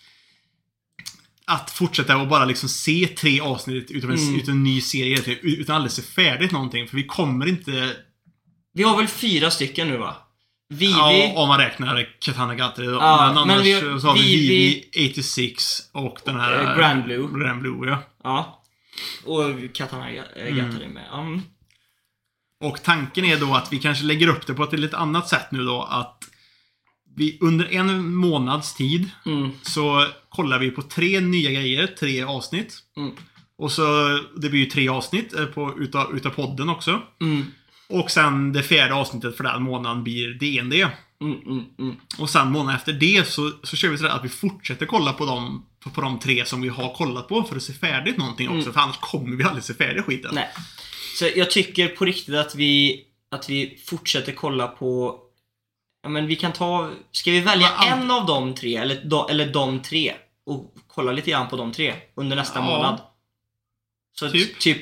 att 1.46 1.70
fortsätta 1.70 2.16
och 2.16 2.28
bara 2.28 2.44
liksom 2.44 2.68
se 2.68 3.07
tre 3.18 3.40
avsnitt 3.40 3.90
utav 3.90 4.11
en, 4.11 4.18
Mm. 4.18 4.35
utav 4.40 4.55
en 4.55 4.62
ny 4.62 4.81
serie 4.81 5.18
typ, 5.18 5.44
utan 5.44 5.76
aldrig 5.76 5.92
se 5.92 6.02
färdigt 6.02 6.52
någonting. 6.52 6.88
För 6.88 6.96
vi 6.96 7.05
kommer 7.07 7.46
inte... 7.48 7.96
Vi 8.74 8.83
har 8.83 8.96
väl 8.96 9.07
fyra 9.09 9.50
stycken 9.50 9.88
nu 9.88 9.96
va? 9.96 10.16
Vivi. 10.68 10.92
Ja, 10.92 11.33
om 11.37 11.48
man 11.48 11.59
räknar 11.59 12.09
Katana 12.20 12.55
Gatari. 12.55 12.87
då. 12.87 12.92
Ja, 12.92 13.26
men 13.28 13.38
annars 13.38 13.64
vi- 13.64 13.81
så 14.00 14.07
har 14.07 14.14
vi 14.14 14.20
vi- 14.22 14.48
Vivi 14.48 15.11
86 15.12 15.62
och 15.92 16.18
den 16.24 16.40
här... 16.40 16.62
eh, 16.72 16.78
Grand 16.78 17.05
Blue. 17.05 17.44
Grand 17.44 17.61
Blue, 17.61 17.88
ja. 17.90 18.02
Ja. 18.24 18.62
Och 19.24 19.74
Katana 19.74 20.09
mm. 20.11 20.57
Gatari 20.57 20.88
med. 20.88 21.05
Ja, 21.11 21.20
mm. 21.20 21.42
Och 22.61 22.83
tanken 22.83 23.24
är 23.24 23.37
då 23.40 23.55
att 23.55 23.72
vi 23.72 23.78
kanske 23.78 24.05
lägger 24.05 24.28
upp 24.28 24.46
det 24.46 24.55
på 24.55 24.64
ett 24.64 24.72
lite 24.72 24.96
annat 24.96 25.28
sätt 25.28 25.46
nu 25.52 25.64
då. 25.64 25.83
Att 25.83 26.24
vi 27.16 27.38
under 27.40 27.72
en 27.72 28.14
månads 28.14 28.75
tid 28.75 29.11
Mm. 29.27 29.51
så 29.62 30.07
kollar 30.29 30.59
vi 30.59 30.70
på 30.70 30.83
tre 30.83 31.20
nya 31.20 31.51
grejer, 31.51 31.87
tre 31.87 32.22
avsnitt. 32.22 32.79
Mm. 32.96 33.12
Och 33.59 33.72
så, 33.72 34.18
det 34.37 34.48
blir 34.48 34.61
ju 34.61 34.66
tre 34.66 34.88
avsnitt 34.88 35.35
eh, 35.35 35.46
på, 35.46 35.75
utav, 35.79 36.16
utav 36.16 36.31
podden 36.31 36.68
också. 36.68 37.03
Mm. 37.20 37.44
Och 37.88 38.11
sen 38.11 38.53
det 38.53 38.62
fjärde 38.62 38.94
avsnittet 38.94 39.37
för 39.37 39.44
den 39.44 39.62
månaden 39.62 40.05
blir 40.05 40.35
DND. 40.35 40.72
Mm, 41.20 41.38
mm, 41.46 41.64
mm. 41.79 41.96
Och 42.18 42.31
sen 42.31 42.51
månaden 42.53 42.77
efter 42.77 42.92
det 42.92 43.29
så, 43.29 43.51
så 43.62 43.77
kör 43.77 43.88
vi 43.88 43.98
sådär 43.98 44.11
att 44.11 44.25
vi 44.25 44.29
fortsätter 44.29 44.87
kolla 44.87 45.12
på 45.12 45.27
de, 45.27 45.66
på, 45.85 45.90
på 45.90 46.01
de 46.01 46.18
tre 46.18 46.44
som 46.44 46.61
vi 46.61 46.68
har 46.68 46.94
kollat 46.94 47.29
på 47.29 47.42
för 47.42 47.57
att 47.57 47.62
se 47.62 47.72
färdigt 47.72 48.16
någonting 48.16 48.48
också. 48.48 48.72
För 48.72 48.81
annars 48.81 48.98
kommer 48.98 49.37
vi 49.37 49.44
aldrig 49.44 49.64
se 49.64 49.75
färdigt 49.75 50.05
skiten. 50.05 50.31
Nej. 50.35 50.48
Så 51.18 51.29
jag 51.37 51.51
tycker 51.51 51.88
på 51.88 52.05
riktigt 52.05 52.35
att 52.35 52.55
vi, 52.55 53.01
att 53.31 53.51
vi 53.51 53.83
fortsätter 53.87 54.33
kolla 54.33 54.68
på 54.68 55.18
Ja 56.02 56.08
men 56.08 56.26
vi 56.26 56.36
kan 56.36 56.52
ta, 56.52 56.90
ska 57.12 57.30
vi 57.30 57.40
välja 57.40 57.68
Ja, 57.78 57.84
en 57.84 58.10
av 58.10 58.26
de 58.26 58.54
tre 58.54 58.76
eller, 58.76 59.30
eller 59.30 59.52
de 59.52 59.82
tre 59.82 60.14
och 60.46 60.74
kolla 60.86 61.12
lite 61.12 61.30
grann 61.30 61.48
på 61.48 61.56
de 61.56 61.72
tre 61.72 61.94
under 62.14 62.36
nästa 62.36 62.58
Ja. 62.58 62.64
månad? 62.64 63.00
Så 64.14 64.30
Typ. 64.30 64.58
typ. 64.58 64.78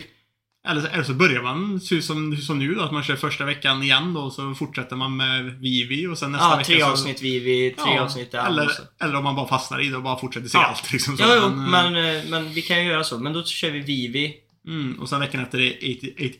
Eller, 0.68 0.88
eller 0.88 1.02
så 1.04 1.14
börjar 1.14 1.42
man 1.42 1.80
som, 1.80 2.36
som 2.36 2.58
nu 2.58 2.74
då, 2.74 2.82
att 2.82 2.92
man 2.92 3.02
kör 3.02 3.16
första 3.16 3.44
veckan 3.44 3.82
igen 3.82 4.14
då, 4.14 4.20
och 4.20 4.32
så 4.32 4.54
fortsätter 4.54 4.96
man 4.96 5.16
med 5.16 5.44
Vivi 5.44 6.06
och 6.06 6.18
sen 6.18 6.32
nästa 6.32 6.46
Ja, 6.50 6.56
vecka 6.56 6.64
tre 6.66 6.80
så, 6.80 6.86
avsnitt 6.86 7.22
Vivi, 7.22 7.70
tre 7.70 7.94
Ja, 7.94 8.00
avsnitt 8.00 8.30
där. 8.32 8.46
eller, 8.46 8.70
eller 9.02 9.14
om 9.16 9.24
man 9.24 9.36
bara 9.36 9.48
fastnar 9.48 9.80
i 9.86 9.88
det 9.88 9.96
och 9.96 10.02
bara 10.02 10.18
fortsätter 10.18 10.48
se 10.48 10.58
Ja. 10.58 10.64
allt 10.66 10.92
liksom. 10.92 11.16
Så, 11.16 11.24
Jo, 11.26 11.30
jo, 11.36 11.42
eh, 11.44 11.50
men, 11.52 11.86
eh, 12.16 12.22
men 12.30 12.52
vi 12.52 12.62
kan 12.62 12.84
ju 12.84 12.90
göra 12.90 13.04
så. 13.04 13.18
Men 13.18 13.32
då 13.32 13.44
kör 13.44 13.70
vi 13.70 13.80
Vivi. 13.80 14.34
Mm, 14.66 15.00
och 15.00 15.08
sen 15.08 15.20
veckan 15.20 15.42
efter 15.42 15.58
det 15.58 15.84
är 15.86 15.94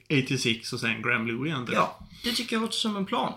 80, 0.09 0.25
86 0.25 0.73
och 0.73 0.81
sen 0.81 1.03
Graham 1.03 1.27
Louie 1.27 1.53
igen. 1.53 1.67
typ. 1.67 1.75
Ja, 1.75 1.99
det 2.25 2.33
tycker 2.33 2.57
jag 2.57 2.61
låter 2.61 2.75
som 2.77 2.97
en 2.97 3.07
plan. 3.07 3.33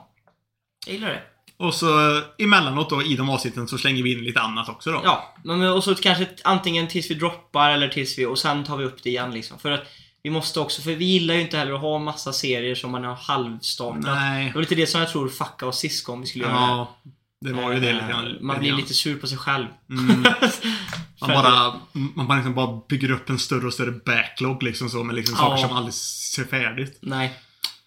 Jag 0.86 0.94
gillar 0.96 1.10
det. 1.10 1.24
Och 1.64 1.74
så 1.74 2.18
eh, 2.18 2.24
emellanåt 2.38 2.90
då 2.90 3.04
i 3.04 3.16
de 3.16 3.30
avsnitten 3.30 3.68
så 3.68 3.78
slänger 3.78 4.04
vi 4.04 4.12
in 4.12 4.24
lite 4.24 4.40
annat 4.42 4.70
också 4.70 4.92
då. 4.92 5.02
Ja, 5.04 5.36
men 5.44 5.62
och 5.64 5.84
så 5.84 5.96
kanske 5.96 6.28
antingen 6.44 6.88
tills 6.88 7.12
vi 7.12 7.16
droppar 7.16 7.70
eller 7.70 7.88
tills 7.88 8.18
vi... 8.18 8.26
Och 8.26 8.40
sen 8.40 8.64
tar 8.64 8.78
vi 8.78 8.86
upp 8.86 9.04
det 9.04 9.10
igen 9.10 9.32
liksom. 9.32 9.60
För 9.60 9.72
att 9.72 9.82
vi 10.24 10.30
måste 10.30 10.60
också, 10.60 10.82
för 10.82 10.92
vi 10.92 11.06
gillar 11.06 11.36
ju 11.36 11.42
inte 11.42 11.58
heller 11.58 11.74
att 11.74 11.82
ha 11.82 12.00
massa 12.00 12.34
serier 12.34 12.76
som 12.76 12.92
man 12.92 13.04
har 13.04 13.16
halvstartat. 13.16 14.04
Nej. 14.04 14.48
Det 14.48 14.54
var 14.54 14.62
lite 14.62 14.76
det 14.76 14.88
som 14.88 15.00
jag 15.02 15.10
tror 15.10 15.30
fuckade 15.30 15.66
oss 15.70 15.80
sist 15.80 16.06
gång 16.06 16.22
vi 16.22 16.28
skulle 16.28 16.46
göra. 16.46 16.54
Ja, 16.54 16.98
det 17.42 17.54
var 17.54 17.74
ju 17.74 17.80
det 17.80 17.94
lite 17.94 18.06
Eh, 18.06 18.10
grann. 18.10 18.38
Man 18.42 18.60
blir 18.60 18.74
lite 18.74 18.94
sur 18.94 19.18
på 19.20 19.28
sig 19.28 19.38
själv. 19.38 19.66
Mm. 19.90 20.24
Man 21.22 21.30
bara, 21.30 21.74
man 21.92 22.28
bara, 22.28 22.36
liksom 22.38 22.54
bara 22.54 22.82
bygger 22.90 23.12
upp 23.12 23.30
en 23.30 23.40
större 23.40 23.68
och 23.68 23.74
större 23.74 23.92
backlog 23.92 24.64
liksom 24.64 24.90
så 24.90 25.04
med 25.04 25.16
liksom 25.16 25.36
Ja. 25.40 25.44
saker 25.44 25.68
som 25.68 25.78
aldrig 25.78 25.94
ser 25.94 26.44
färdigt. 26.44 26.98
Nej. 27.02 27.34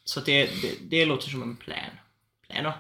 Så 0.05 0.21
det, 0.21 0.45
det, 0.47 0.73
det 0.91 1.05
låter 1.05 1.31
som 1.31 1.43
en 1.43 1.57
plan. 1.57 1.79
Plan 2.51 2.65
då. 2.65 2.75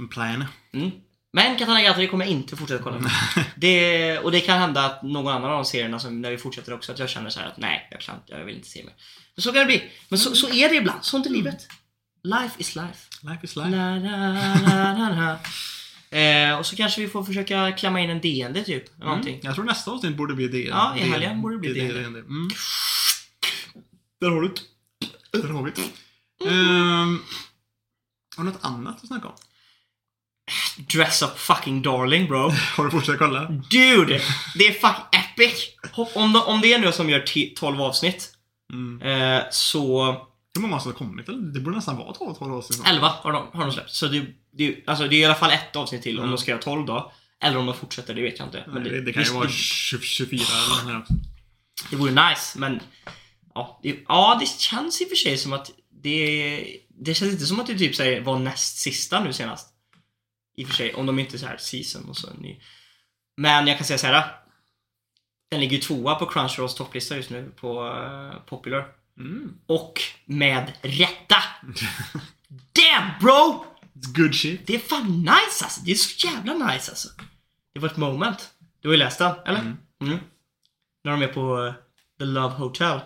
En 0.00 0.08
plan. 0.08 0.44
Mm. 0.72 0.90
Men 1.32 1.58
Katana 1.58 1.82
Gatari 1.82 2.08
kommer 2.08 2.24
jag 2.24 2.32
inte 2.32 2.56
fortsätta 2.56 2.82
kolla 2.82 2.98
på. 2.98 3.08
det, 3.56 4.18
och 4.18 4.32
det 4.32 4.40
kan 4.40 4.58
hända 4.58 4.84
att 4.84 5.02
någon 5.02 5.28
annan 5.28 5.50
av 5.50 5.56
de 5.56 5.64
serierna 5.64 5.98
som 5.98 6.20
när 6.20 6.30
vi 6.30 6.38
fortsätter 6.38 6.74
också 6.74 6.92
att 6.92 6.98
jag 6.98 7.08
känner 7.08 7.30
så 7.30 7.40
här 7.40 7.46
att 7.46 7.58
nej, 7.58 7.88
jag 7.90 8.00
kan 8.00 8.16
jag 8.26 8.44
vill 8.44 8.56
inte 8.56 8.68
se 8.68 8.84
mer. 8.84 8.94
Men 9.34 9.42
så 9.42 9.52
kan 9.52 9.60
det 9.60 9.66
bli. 9.66 9.90
Men 10.08 10.18
så, 10.18 10.34
så 10.34 10.48
är 10.48 10.68
det 10.68 10.74
ibland. 10.74 11.04
Sånt 11.04 11.26
är 11.26 11.30
livet. 11.30 11.68
Life 12.22 12.54
is 12.58 12.76
life. 12.76 13.08
Life 13.22 13.44
is 13.44 13.56
life. 13.56 13.70
La, 13.70 13.96
la, 13.96 15.14
la. 15.16 15.38
Eh, 16.12 16.58
och 16.58 16.66
så 16.66 16.76
kanske 16.76 17.00
vi 17.00 17.08
får 17.08 17.24
försöka 17.24 17.72
klämma 17.72 18.00
in 18.00 18.10
en 18.10 18.20
DND 18.20 18.66
typ. 18.66 18.98
Någonting. 18.98 19.34
Mm. 19.34 19.46
Jag 19.46 19.54
tror 19.54 19.64
nästa 19.64 19.90
avsnitt 19.90 20.16
borde 20.16 20.34
bli 20.34 20.48
det. 20.48 20.62
Ja, 20.62 20.96
i 20.96 21.00
helgen 21.00 21.42
borde 21.42 21.54
det 21.54 21.58
bli 21.58 21.72
det. 21.72 21.98
Mm. 21.98 22.48
Där 24.20 24.30
har 24.30 24.40
du 24.40 24.48
det. 24.48 25.38
Där 25.38 25.48
har 25.48 25.62
vi 25.62 25.70
det. 25.70 25.82
Um, 26.50 27.22
har 28.36 28.44
du 28.44 28.50
något 28.50 28.64
annat 28.64 29.00
att 29.02 29.06
snacka 29.06 29.28
om? 29.28 29.34
Dress 30.76 31.22
up 31.22 31.38
fucking 31.38 31.82
darling 31.82 32.26
bro. 32.28 32.50
Har 32.76 32.84
du 32.84 32.90
fortsatt 32.90 33.18
kolla? 33.18 33.44
Dude! 33.70 34.20
Det 34.58 34.66
är 34.66 34.72
fucking 34.72 35.04
epic! 35.20 35.68
Om, 36.14 36.32
de, 36.32 36.42
om 36.42 36.60
det 36.60 36.72
är 36.72 36.78
nu 36.78 36.92
som 36.92 37.10
gör 37.10 37.20
ti- 37.20 37.52
12 37.56 37.80
avsnitt. 37.82 38.32
Mm. 38.72 39.02
Eh, 39.02 39.42
så 39.50 40.12
Hur 40.54 40.62
många 40.62 40.80
som 40.80 40.92
har 40.92 40.98
kommit? 40.98 41.26
Det 41.54 41.60
borde 41.60 41.76
nästan 41.76 41.96
vara 41.96 42.12
12 42.14 42.34
12 42.34 42.54
avsnitt. 42.54 42.82
11 42.86 43.08
har 43.22 43.32
de, 43.32 43.46
har 43.52 43.60
de 43.66 43.72
släppt. 43.72 43.90
Så 43.90 44.06
det, 44.06 44.24
det, 44.58 44.76
alltså 44.86 45.08
det 45.08 45.16
är 45.16 45.20
i 45.20 45.24
alla 45.24 45.34
fall 45.34 45.50
ett 45.50 45.76
avsnitt 45.76 46.02
till 46.02 46.16
om 46.18 46.24
Mm. 46.24 46.30
de 46.36 46.38
ska 46.42 46.50
göra 46.50 46.62
12 46.62 46.86
då. 46.86 47.12
Eller 47.42 47.58
om 47.58 47.66
de 47.66 47.74
fortsätter, 47.76 48.14
det 48.14 48.22
vet 48.22 48.38
jag 48.38 48.48
inte. 48.48 48.64
Men 48.72 48.82
Nej, 48.82 48.92
det, 48.92 49.00
det 49.04 49.12
kan 49.12 49.22
ju 49.22 49.28
det, 49.28 49.34
vara 49.34 49.46
det, 49.46 49.52
20, 49.52 50.02
24 50.02 50.40
eller 50.82 50.92
nåt 50.92 51.06
det 51.90 51.96
vore 51.96 52.28
nice, 52.30 52.58
men... 52.58 52.80
Ja 53.54 53.80
det, 53.82 53.96
ja, 54.08 54.36
det 54.40 54.46
känns 54.60 55.00
i 55.00 55.04
och 55.04 55.08
för 55.08 55.16
sig 55.16 55.38
som 55.38 55.52
att 55.52 55.70
det... 56.02 56.76
Det 57.04 57.14
känns 57.14 57.32
inte 57.32 57.46
som 57.46 57.60
att 57.60 57.66
det 57.66 57.78
typ 57.78 57.98
här, 57.98 58.20
var 58.20 58.38
näst 58.38 58.78
sista 58.78 59.24
nu 59.24 59.32
senast. 59.32 59.66
I 60.60 60.64
och 60.64 60.68
för 60.68 60.74
sig, 60.74 60.94
om 60.94 61.06
de 61.06 61.18
inte 61.18 61.36
är 61.36 61.38
så 61.38 61.46
här 61.46 61.56
season 61.56 62.08
och 62.08 62.16
så 62.16 62.30
en 62.30 62.36
ny. 62.36 62.60
Men 63.36 63.66
jag 63.66 63.76
kan 63.76 63.86
säga 63.86 63.98
så 63.98 64.06
här. 64.06 64.36
Den 65.50 65.60
ligger 65.60 65.76
ju 65.76 65.82
tvåa 65.82 66.14
på 66.14 66.26
Crunchyrolls 66.26 66.74
topplista 66.74 67.16
just 67.16 67.30
nu 67.30 67.52
på 67.56 67.86
eh, 67.86 68.40
Popular. 68.46 68.86
Mm. 69.18 69.54
Och 69.66 70.00
med 70.24 70.72
rätta! 70.82 71.36
Damn 72.48 73.10
bro! 73.20 73.64
It's 73.94 74.22
good 74.22 74.34
shit. 74.34 74.66
Det 74.66 74.74
är 74.74 74.78
fan 74.78 75.20
nice 75.20 75.64
alltså. 75.64 75.80
Det 75.84 75.90
är 75.90 75.94
så 75.94 76.26
jävla 76.26 76.54
nice 76.54 76.90
alltså. 76.90 77.08
Det 77.74 77.80
var 77.80 77.88
ett 77.88 77.96
moment. 77.96 78.50
Du 78.80 78.88
har 78.88 78.92
ju 78.92 78.98
läst 78.98 79.18
den, 79.18 79.34
eller? 79.46 79.60
Mm. 79.60 79.76
Mm. 80.02 80.18
När 81.04 81.12
de 81.12 81.22
är 81.22 81.28
på 81.28 81.66
eh, 81.66 81.74
The 82.18 82.24
Love 82.24 82.54
Hotel. 82.54 83.00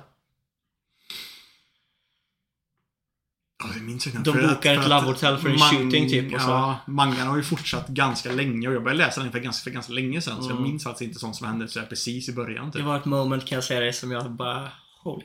Ja, 3.64 3.70
det 3.74 3.80
minns 3.80 4.06
jag 4.06 4.24
De 4.24 4.32
För 4.32 4.42
att- 4.42 4.54
bokar 4.54 4.74
ett 4.74 4.88
Love 4.88 5.06
Hotel 5.06 5.38
för 5.38 5.48
en 5.48 5.58
shooting, 5.58 6.08
typ, 6.08 6.34
och 6.34 6.40
så. 6.40 6.48
Ja, 6.50 6.78
mangan 6.86 7.26
har 7.26 7.36
ju 7.36 7.42
fortsatt 7.42 7.88
ganska 7.88 8.32
länge 8.32 8.68
och 8.68 8.74
jag 8.74 8.82
började 8.84 9.04
läsa 9.06 9.22
den 9.22 9.32
för 9.32 9.38
ganska, 9.38 9.64
för 9.64 9.70
ganska 9.70 9.92
länge 9.92 10.20
sedan. 10.20 10.42
Så 10.42 10.48
jag 10.50 10.56
Mm. 10.56 10.62
minns 10.70 10.84
faktiskt 10.84 11.08
inte 11.08 11.20
sånt 11.20 11.36
som 11.36 11.46
hände 11.46 11.68
så 11.68 11.80
precis 11.82 12.28
i 12.28 12.32
början. 12.32 12.66
Det 12.70 12.78
Typ. 12.78 12.86
var 12.86 12.96
ett 12.96 13.04
moment 13.04 13.46
kan 13.46 13.56
jag 13.56 13.64
säga 13.64 13.80
dig 13.80 13.92
som 13.92 14.10
jag 14.10 14.30
bara 14.30 14.68
Holy 15.04 15.24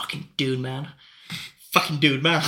fucking 0.00 0.26
dude 0.36 0.58
man. 0.70 0.86
Fucking 1.72 2.00
dude 2.00 2.30
man. 2.30 2.42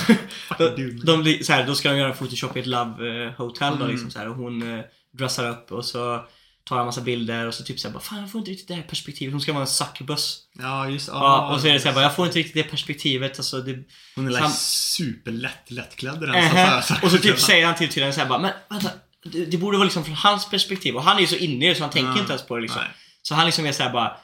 Fucking 0.47 0.75
dude, 0.75 1.05
de, 1.05 1.23
de, 1.23 1.43
så 1.43 1.53
här, 1.53 1.67
då 1.67 1.75
ska 1.75 1.89
de 1.91 1.97
göra 1.97 2.09
en 2.09 2.15
photoshop 2.17 2.57
i 2.57 2.59
ett 2.59 2.65
Love 2.67 3.25
eh, 3.25 3.31
Hotel 3.33 3.71
då 3.73 3.75
Mm. 3.83 3.91
liksom 3.91 4.11
så 4.11 4.19
här, 4.19 4.29
och 4.29 4.35
hon 4.35 4.73
eh, 4.77 4.83
dressar 5.17 5.49
upp 5.49 5.71
och 5.71 5.85
så 5.85 6.25
tar 6.65 6.79
en 6.79 6.85
massa 6.85 7.01
bilder 7.01 7.47
och 7.47 7.53
så 7.53 7.63
typ 7.63 7.79
såhär 7.79 7.93
bara 7.93 7.99
Fan 8.03 8.19
jag 8.19 8.31
får 8.31 8.39
inte 8.39 8.51
riktigt 8.51 8.67
det 8.67 8.73
här 8.73 8.81
perspektivet. 8.81 9.31
Hon 9.33 9.41
ska 9.41 9.53
vara 9.53 9.61
en 9.61 9.67
succubus. 9.67 10.39
Ja, 10.59 10.89
just 10.89 11.07
Ja, 11.07 11.53
och 11.53 11.61
så 11.61 11.67
är 11.67 11.73
det 11.73 11.79
såhär 11.79 11.95
bara 11.95 12.03
Jag 12.03 12.15
får 12.15 12.25
inte 12.25 12.39
riktigt 12.39 12.53
det 12.55 12.63
perspektivet. 12.63 13.37
Alltså, 13.39 13.61
det, 13.61 13.77
Hon 14.15 14.27
är 14.27 14.31
Sam- 14.31 14.41
like 14.43 14.53
superlätt 14.57 15.71
lättklädd 15.71 16.19
den. 16.21 16.81
Så- 16.83 16.93
så- 16.93 17.05
Och 17.05 17.11
så 17.11 17.17
typ 17.17 17.39
säger 17.39 17.65
han 17.65 17.75
till 17.75 17.89
till 17.89 18.01
henne 18.03 18.13
såhär 18.13 18.27
bara, 18.27 18.39
men 18.39 18.51
vänta. 18.69 18.89
Det, 19.25 19.45
det 19.45 19.57
borde 19.57 19.77
vara 19.77 19.85
liksom 19.85 20.05
från 20.05 20.15
hans 20.15 20.49
perspektiv. 20.49 20.95
Och 20.95 21.03
han 21.03 21.17
är 21.17 21.21
ju 21.21 21.27
så 21.27 21.35
inne 21.35 21.65
i 21.65 21.69
det 21.69 21.75
så 21.75 21.81
han 21.83 21.89
tänker 21.91 22.11
Ja. 22.11 22.19
inte 22.19 22.31
ens 22.33 22.45
på 22.47 22.55
det 22.55 22.61
liksom. 22.61 22.81
Nej. 22.81 22.91
Så 23.21 23.35
han 23.35 23.45
liksom 23.45 23.65
är 23.65 23.71
såhär 23.71 23.93
bara, 23.93 24.17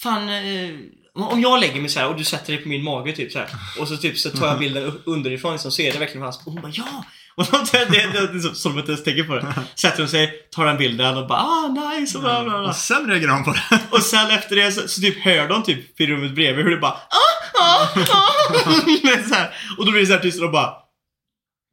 fan. 0.00 0.28
Eh, 0.28 0.70
om 1.14 1.40
jag 1.40 1.60
lägger 1.60 1.80
mig 1.80 1.90
så 1.90 2.00
här 2.00 2.08
och 2.08 2.16
du 2.16 2.24
sätter 2.24 2.52
dig 2.52 2.62
på 2.62 2.68
min 2.68 2.84
mage 2.84 3.12
typ 3.12 3.32
så. 3.32 3.44
Och 3.80 3.88
så 3.88 3.96
typ 3.96 4.18
så 4.18 4.30
tar 4.30 4.46
jag 4.46 4.58
bilden 4.58 4.82
u- 4.82 5.00
underifrån 5.06 5.52
liksom, 5.52 5.70
så 5.72 5.82
är 5.82 5.92
det 5.92 5.98
verkligen 5.98 6.22
hans. 6.22 6.36
Och 6.46 6.52
hon 6.52 6.62
bara 6.62 6.72
ja! 6.74 7.04
Och 7.40 7.46
så, 7.46 7.56
det, 7.72 7.84
det, 8.12 8.32
det 8.32 8.54
som- 8.54 8.78
att 8.78 8.88
ens 8.88 9.04
tänker 9.04 9.24
på 9.24 9.34
det. 9.34 9.54
Sätter 9.74 9.98
hon 9.98 10.08
sig, 10.08 10.32
tar 10.50 10.66
den 10.66 10.76
bilden 10.76 11.16
och 11.16 11.26
bara 11.28 11.38
ah 11.38 11.68
nice 11.68 12.18
och 12.18 12.24
bla 12.24 12.44
bla 12.44 12.58
bla. 12.58 12.68
Och 12.68 12.76
sen 12.76 13.10
reagerar 13.10 13.32
hon 13.32 13.44
på 13.44 13.52
det. 13.52 13.80
Och 13.90 14.02
sen 14.02 14.30
efter 14.30 14.56
det 14.56 14.72
så, 14.72 14.88
så 14.88 15.00
typ 15.00 15.24
hör 15.24 15.48
de 15.48 15.62
typ 15.62 16.00
i 16.00 16.06
rummet 16.06 16.34
bredvid 16.34 16.64
hur 16.64 16.70
det 16.70 16.80
bara 16.80 16.92
ah, 16.92 17.60
ah, 17.60 17.88
ah. 18.10 18.28
Och 19.78 19.86
då 19.86 19.92
blir 19.92 20.00
det 20.00 20.06
så 20.06 20.12
här 20.12 20.20
tyst 20.22 20.38
och 20.38 20.44
de 20.44 20.52
bara 20.52 20.72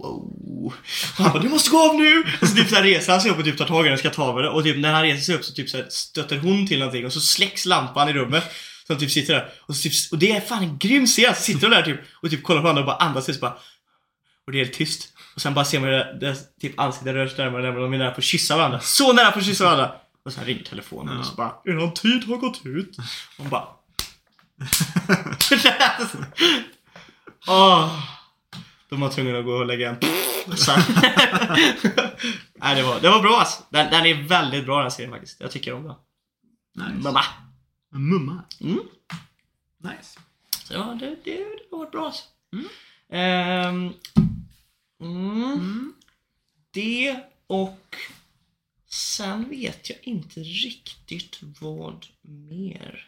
Wow. 0.03 0.73
Och 1.17 1.23
han 1.23 1.31
bara 1.33 1.43
du 1.43 1.49
måste 1.49 1.69
gå 1.69 1.89
av 1.89 1.95
nu! 1.95 2.23
Och 2.41 2.47
så 2.47 2.55
typ 2.55 2.69
så 2.69 2.75
här 2.75 2.83
reser 2.83 3.11
han 3.11 3.21
sig 3.21 3.31
upp 3.31 3.37
och 3.37 3.43
typ 3.43 3.57
tar 3.57 3.65
tag 3.65 3.85
i 3.85 3.89
den 3.89 3.97
ska 3.97 4.09
ta 4.09 4.29
över 4.29 4.43
det. 4.43 4.49
Och 4.49 4.63
typ 4.63 4.77
när 4.77 4.93
han 4.93 5.03
reser 5.03 5.21
sig 5.21 5.35
upp 5.35 5.45
så 5.45 5.53
typ 5.53 5.69
så 5.69 5.77
här 5.77 5.85
stöter 5.89 6.37
hon 6.37 6.67
till 6.67 6.79
någonting 6.79 7.05
och 7.05 7.13
så 7.13 7.19
släcks 7.19 7.65
lampan 7.65 8.09
i 8.09 8.13
rummet. 8.13 8.43
Så 8.87 8.93
han 8.93 8.99
typ 8.99 9.11
sitter 9.11 9.33
där. 9.33 9.49
Och, 9.67 9.75
så 9.75 9.81
typ, 9.81 9.93
och 10.11 10.17
det 10.17 10.31
är 10.31 10.41
fan 10.41 10.63
en 10.63 10.77
grym 10.77 11.05
scen. 11.05 11.35
Sitter 11.35 11.69
de 11.69 11.75
där 11.75 11.81
typ 11.81 11.99
och 12.21 12.29
typ 12.29 12.43
kollar 12.43 12.61
på 12.61 12.63
varandra 12.63 12.81
och 12.81 12.85
bara 12.85 12.95
andas 12.95 13.25
så 13.25 13.33
bara 13.33 13.57
och 14.45 14.51
det 14.53 14.59
är 14.59 14.65
helt 14.65 14.77
tyst. 14.77 15.09
Och 15.37 15.41
sen 15.41 15.53
bara 15.53 15.65
ser 15.65 15.79
man 15.79 15.89
det, 15.89 16.17
det 16.19 16.59
typ 16.61 16.79
ansiktet 16.79 17.13
rör 17.13 17.27
sig 17.27 17.37
närmare 17.45 17.57
och 17.61 17.63
närmare. 17.63 17.83
De 17.83 17.93
är 17.93 17.97
nära 17.97 18.11
på 18.11 18.17
att 18.17 18.23
kyssa 18.23 18.57
varandra. 18.57 18.79
Så 18.79 19.13
nära 19.13 19.31
på 19.31 19.39
att 19.39 19.45
kyssa 19.45 19.63
varandra! 19.63 19.91
Och 20.25 20.33
sen 20.33 20.45
ringer 20.45 20.63
telefonen 20.63 21.13
Ja. 21.13 21.19
och 21.19 21.25
så 21.25 21.35
bara 21.35 21.53
Eran 21.65 21.93
tid 21.93 22.23
har 22.27 22.37
gått 22.37 22.61
ut. 22.65 22.97
Och 22.97 23.03
hon 23.37 23.49
bara 23.49 23.67
Åh. 27.47 28.03
De 28.89 29.01
var 29.01 29.09
tvungna 29.09 29.39
att 29.39 29.45
gå 29.45 29.51
och 29.51 29.65
lägga 29.65 29.89
en. 29.89 29.97
Nej 32.55 32.75
det 32.75 32.83
var, 32.83 32.99
det 32.99 33.09
var 33.09 33.21
bra 33.21 33.37
alltså. 33.39 33.63
Den, 33.69 33.91
den 33.91 34.05
är 34.05 34.23
väldigt 34.27 34.65
bra 34.65 34.81
den 34.81 34.91
serien 34.91 35.11
faktiskt. 35.11 35.41
Jag 35.41 35.51
tycker 35.51 35.73
om 35.73 35.83
den. 35.83 35.95
Nice. 36.75 37.03
Mamma. 37.03 37.23
Mumma. 37.91 38.43
Mm. 38.61 38.79
Nice. 39.83 40.19
Så 40.63 40.73
ja, 40.73 40.97
det, 40.99 41.05
det, 41.23 41.35
det 41.35 41.45
varit 41.71 41.91
bra 41.91 42.05
alltså. 42.05 42.23
Mm. 42.53 42.65
Ehm, 43.11 43.93
mm. 45.01 45.43
Mm. 45.53 45.93
Det 46.71 47.19
och 47.47 47.95
sen 48.89 49.49
vet 49.49 49.89
jag 49.89 49.99
inte 50.03 50.39
riktigt 50.39 51.37
vad 51.41 52.05
mer. 52.49 53.03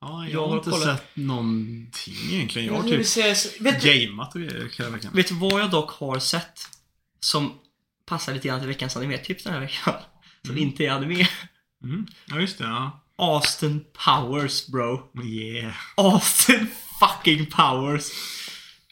Ja, 0.00 0.24
jag, 0.24 0.32
Jag 0.32 0.48
har 0.48 0.56
inte 0.58 0.70
kollat- 0.70 0.98
sett 0.98 1.16
någonting 1.16 2.14
egentligen. 2.32 2.68
Jag 2.74 2.82
har 2.82 2.88
typ 2.88 3.06
se- 3.06 3.34
vet, 3.60 3.82
du, 3.82 4.06
gameat 4.06 4.34
och 4.34 4.40
grejer. 4.40 4.68
kan 4.68 4.84
jag 4.84 4.90
verkligen. 4.92 5.16
vet 5.16 5.28
du 5.28 5.34
vad 5.34 5.60
jag 5.60 5.70
dock 5.70 5.90
har 5.90 6.18
sett? 6.18 6.60
Som 7.20 7.58
passar 8.06 8.34
lite 8.34 8.48
grann 8.48 8.60
till 8.60 8.68
veckans 8.68 8.96
animetips 8.96 9.44
den 9.44 9.52
här 9.52 9.60
veckan. 9.60 9.94
Som 10.42 10.50
Mm. 10.50 10.62
inte 10.62 10.84
är 10.84 10.90
anime. 10.90 11.28
Mm. 11.84 12.06
Ja, 12.26 12.40
just 12.40 12.58
det. 12.58 12.64
Ja. 12.64 13.00
Austin 13.16 13.84
Powers 14.04 14.66
bro. 14.66 15.10
Yeah. 15.24 15.74
Austin 15.96 16.66
fucking 17.00 17.46
Powers. 17.46 18.10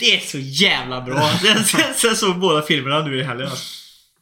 Det 0.03 0.15
är 0.17 0.21
så 0.21 0.39
jävla 0.39 1.01
bra. 1.01 1.31
Jag 2.03 2.17
såg 2.17 2.39
båda 2.39 2.63
filmerna 2.63 3.03
nu 3.03 3.19
i 3.21 3.23
helgen. 3.23 3.49
Alltså. 3.49 3.65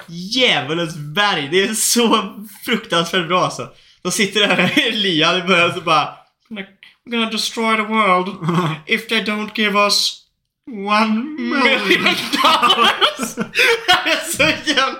Djävulens 0.06 0.96
berg. 0.96 1.48
Det 1.50 1.62
är 1.62 1.74
så 1.74 2.34
fruktansvärt 2.64 3.28
bra 3.28 3.44
alltså. 3.44 3.68
De 4.02 4.12
sitter 4.12 4.40
där 4.40 4.78
i 4.78 4.92
lian 4.92 5.36
i 5.36 5.42
början 5.42 5.74
så 5.74 5.80
bara 5.80 6.08
We're 6.50 6.66
gonna 7.10 7.30
destroy 7.30 7.76
the 7.76 7.82
world 7.82 8.28
if 8.86 9.08
they 9.08 9.20
don't 9.20 9.50
give 9.54 9.78
us 9.78 10.22
one 10.66 11.14
million 11.38 12.14
dollars. 12.42 13.34
Det 14.04 14.10
är 14.10 14.30
så 14.36 14.42
jävla... 14.70 14.98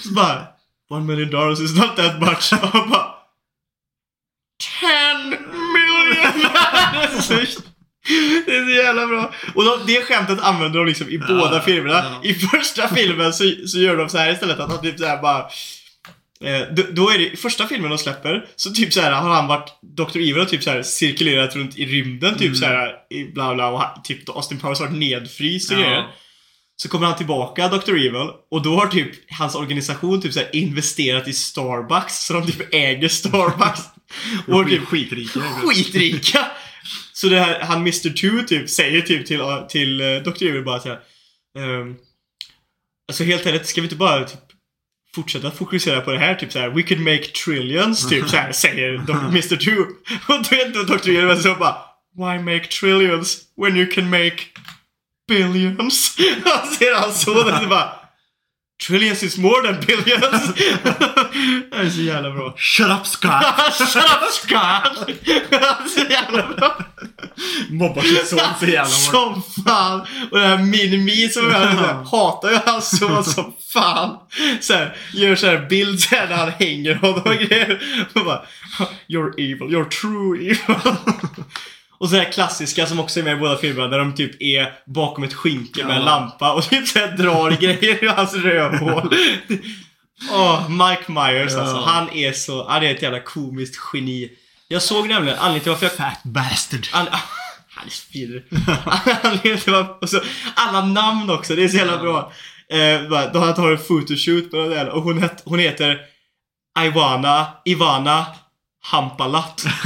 Så 0.00 0.12
bara 0.12 0.46
One 0.90 1.04
million 1.04 1.30
dollars 1.30 1.60
is 1.60 1.76
not 1.76 1.96
that 1.96 2.20
much. 2.20 2.52
Och 2.52 2.88
bara 2.88 3.14
Ten 4.80 5.30
million! 5.72 6.50
Det 8.46 8.56
är 8.56 8.64
så 8.64 8.70
jävla 8.70 9.06
bra. 9.06 9.32
Och 9.54 9.64
de, 9.64 9.78
det 9.86 10.02
skämtet 10.04 10.40
använder 10.40 10.78
de 10.78 10.86
liksom 10.86 11.08
i 11.08 11.18
båda 11.18 11.60
filmerna. 11.62 11.94
ja. 12.22 12.28
I 12.28 12.34
första 12.34 12.88
filmen 12.94 13.32
så, 13.32 13.44
så 13.66 13.78
gör 13.78 13.96
de 13.96 14.08
så 14.08 14.18
här 14.18 14.32
istället 14.32 14.58
att 14.60 14.70
han 14.70 14.80
typ 14.82 14.98
så 14.98 15.06
här 15.06 15.22
bara 15.22 15.46
Eh, 16.44 16.60
då, 16.74 16.82
då 16.92 17.10
är 17.10 17.18
det 17.18 17.32
i 17.32 17.36
första 17.36 17.66
filmen 17.66 17.90
de 17.90 17.98
släpper, 17.98 18.44
så 18.56 18.70
typ 18.70 18.92
så 18.92 19.00
här 19.00 19.12
har 19.12 19.30
han 19.34 19.46
varit 19.46 19.68
Dr. 19.82 20.16
Evil 20.18 20.38
och 20.38 20.48
typ 20.48 20.62
så 20.62 20.70
här 20.70 20.82
cirkulerat 20.82 21.56
runt 21.56 21.78
i 21.78 21.86
rymden 21.86 22.38
typ 22.38 22.56
så 22.56 22.64
här 22.66 22.92
i 23.10 23.24
bla 23.24 23.54
bla 23.54 23.68
och 23.68 24.04
typ 24.04 24.28
Austin 24.28 24.58
Powers 24.58 24.78
har 24.78 24.86
varit 24.86 24.98
nedfryst 24.98 25.70
och 25.70 25.78
Ja. 25.78 25.82
grejer. 25.82 26.04
Så 26.76 26.88
kommer 26.88 27.06
han 27.06 27.16
tillbaka, 27.16 27.68
Dr. 27.68 27.90
Evil, 27.90 28.28
och 28.50 28.62
då 28.62 28.76
har 28.76 28.86
typ 28.86 29.10
hans 29.38 29.54
organisation 29.54 30.20
typ 30.20 30.32
så 30.32 30.38
här 30.40 30.48
investerat 30.56 31.28
i 31.28 31.32
Starbucks, 31.32 32.26
så 32.26 32.32
de 32.32 32.46
typ 32.46 32.74
äger 32.74 33.08
Starbucks. 33.08 33.80
och 34.46 34.54
Skit- 34.64 34.68
typ 34.78 34.88
Skitrika. 34.88 35.40
skitrika! 35.40 36.46
Så 37.20 37.28
det 37.28 37.40
här, 37.40 37.60
han 37.60 37.78
Mr. 37.78 38.10
Two 38.10 38.46
typ 38.46 38.70
säger 38.70 39.00
typ 39.00 39.26
till, 39.26 39.40
till 39.68 40.00
uh, 40.00 40.22
Dr. 40.22 40.44
Evil 40.44 40.64
bara 40.64 40.80
såhär 40.80 40.98
um, 41.58 41.96
Alltså 43.08 43.24
helt 43.24 43.46
ärligt, 43.46 43.66
ska 43.66 43.80
vi 43.80 43.84
inte 43.84 43.96
bara 43.96 44.24
typ 44.24 44.40
fortsätta 45.14 45.50
fokusera 45.50 46.00
på 46.00 46.10
det 46.10 46.18
här? 46.18 46.34
Typ 46.34 46.52
såhär, 46.52 46.68
we 46.68 46.82
could 46.82 47.00
make 47.00 47.22
trillions, 47.22 48.08
typ 48.08 48.28
såhär 48.28 48.52
säger. 48.52 48.94
Mr. 49.28 49.56
Two. 49.56 49.80
Och 50.28 50.44
då 50.50 50.56
är 50.56 50.66
inte 50.66 50.82
Dr. 50.82 51.10
Evil 51.10 51.42
så 51.42 51.54
bara 51.54 51.76
Why 52.16 52.38
make 52.38 52.66
trillions 52.66 53.40
when 53.56 53.76
you 53.76 53.86
can 53.86 54.10
make 54.10 54.36
billions? 55.28 56.16
Han 56.44 56.66
ser 56.66 57.10
son 57.10 57.36
och 57.36 57.62
så 57.62 57.68
bara 57.68 57.97
Trillions 58.82 59.22
is 59.22 59.38
more 59.38 59.62
than 59.62 59.80
billions! 59.80 60.54
det 61.70 61.76
är 61.76 61.90
så 61.90 62.00
jävla 62.00 62.30
bra. 62.30 62.54
Shut 62.56 62.90
up 62.90 63.06
Scott! 63.06 63.44
Shut 63.72 64.04
up 64.04 64.30
Scott! 64.32 65.10
så 65.94 66.00
jävla 66.10 66.46
bra. 66.46 66.78
Mobbar 67.70 68.02
sin 68.02 68.26
son 68.26 68.38
så 68.60 68.66
jävla 68.66 68.82
hårt. 68.82 68.90
Som 68.90 69.42
fan! 69.64 70.00
Och 70.30 70.38
den 70.38 70.48
här 70.48 70.58
Minimi 70.58 71.28
som 71.28 71.50
jag 71.50 71.60
hade, 71.60 72.08
hatar 72.08 72.50
ju 72.50 72.58
hans 72.66 72.98
son 72.98 73.24
som 73.24 73.54
fan. 73.72 74.16
Så 74.60 74.72
här, 74.74 74.96
gör 75.14 75.36
så 75.36 75.46
här 75.46 75.66
bild 75.70 76.00
så 76.00 76.14
här 76.14 76.28
när 76.28 76.36
han 76.36 76.50
hänger 76.50 76.94
honom 76.94 77.22
och 77.24 77.36
grejer. 77.36 78.06
Och 78.14 78.24
bara, 78.24 78.42
You're 79.08 79.32
evil, 79.38 79.68
you're 79.68 79.88
true 79.88 80.36
evil. 80.40 80.96
Och 82.00 82.08
så 82.10 82.16
här 82.16 82.32
klassiska 82.32 82.86
som 82.86 83.00
också 83.00 83.20
är 83.20 83.24
med 83.24 83.32
i 83.32 83.40
båda 83.40 83.56
filmerna 83.56 83.88
där 83.88 83.98
de 83.98 84.14
typ 84.14 84.42
är 84.42 84.72
bakom 84.86 85.24
ett 85.24 85.34
skynke 85.34 85.84
med 85.84 85.96
en 85.96 86.04
lampa 86.04 86.52
och 86.52 86.64
typ 86.70 86.88
så 86.88 86.98
här 86.98 87.16
drar 87.16 87.50
grejer 87.50 88.04
ur 88.04 88.08
hans 88.08 88.34
rövhål. 88.34 89.14
Åh, 90.32 90.68
Mike 90.70 91.12
Myers 91.12 91.54
alltså. 91.54 91.76
Han 91.76 92.10
är 92.10 92.32
så, 92.32 92.68
han 92.68 92.82
är 92.82 92.90
ett 92.94 93.02
jävla 93.02 93.20
komiskt 93.20 93.80
geni. 93.92 94.30
Jag 94.68 94.82
såg 94.82 95.08
nämligen, 95.08 95.38
anledningen 95.38 95.62
till 95.62 95.70
varför 95.72 95.86
jag 95.86 95.94
Fat 96.12 96.22
bastard. 96.24 96.86
An- 96.92 97.06
han 97.68 97.86
är 97.86 98.12
vidrig. 98.12 98.44
Anledningen 99.22 99.58
till 99.60 99.72
varför- 99.72 100.02
och 100.02 100.08
så 100.08 100.20
alla 100.54 100.84
namn 100.84 101.30
också, 101.30 101.54
det 101.54 101.64
är 101.64 101.68
så 101.68 101.76
jävla 101.76 101.98
bra. 101.98 102.32
Eh, 102.72 103.30
då 103.32 103.38
han 103.38 103.54
tar 103.54 103.70
en 103.70 103.78
photoshoot 103.78 104.52
med 104.52 104.60
den 104.60 104.70
där 104.70 104.88
och 104.88 105.02
hon, 105.02 105.22
het, 105.22 105.42
hon 105.44 105.58
heter 105.58 105.98
Ivana, 106.86 107.46
Ivana 107.64 108.26
Hampalat. 108.90 109.64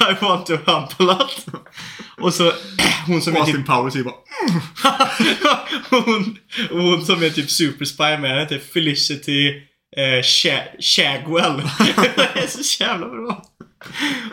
I 0.00 0.24
want 0.24 0.46
to 0.46 0.58
Hampalat. 0.66 1.46
Och 2.20 2.34
så 2.34 2.52
hon 3.06 3.22
som 3.22 3.36
är 3.36 3.40
typ 3.40 3.46
Austin 3.46 3.64
Powers 3.64 3.96
är 3.96 4.02
bara... 4.02 4.14
hon, 5.90 6.38
hon 6.70 7.06
som 7.06 7.22
är 7.22 7.30
typ 7.30 7.50
superspy 7.50 8.02
med 8.02 8.30
henne 8.30 8.40
heter 8.40 8.58
Felicity 8.72 9.48
eh, 9.96 10.22
Sha- 10.22 10.80
Shagwell. 10.80 11.56
det 12.34 12.40
är 12.42 12.62
så 12.62 12.82
jävla 12.84 13.08
bra. 13.08 13.44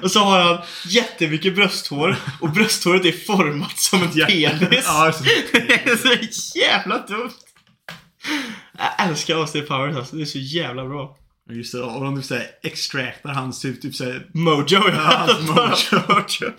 Och 0.03 0.11
så 0.11 0.19
har 0.19 0.39
han 0.41 0.57
jättemycket 0.87 1.55
brösthår 1.55 2.15
och 2.41 2.49
brösthåret 2.51 3.05
är 3.05 3.25
format 3.25 3.77
som 3.79 4.01
en 4.03 4.11
penis. 4.11 4.85
Ja, 4.87 5.13
det 5.51 5.89
är 5.89 5.95
så 6.31 6.59
jävla 6.59 6.97
dumt. 6.97 7.31
Jag 8.77 9.07
älskar 9.07 9.35
Austin 9.35 9.65
Powers 9.65 9.95
alltså. 9.95 10.15
Det 10.15 10.21
är 10.21 10.25
så 10.25 10.39
jävla 10.39 10.85
bra. 10.85 11.17
Just 11.49 11.73
det, 11.73 11.81
och 11.81 12.03
de 12.03 12.15
typ 12.15 12.25
såhär 12.25 12.45
extractar 12.63 13.29
hans 13.29 13.61
typ, 13.61 13.81
typ 13.81 13.95
såhär... 13.95 14.25
Mojo, 14.33 14.65
Ja, 14.69 15.25
hans 15.27 15.49
mojo. 15.49 16.01
mojo. 16.07 16.51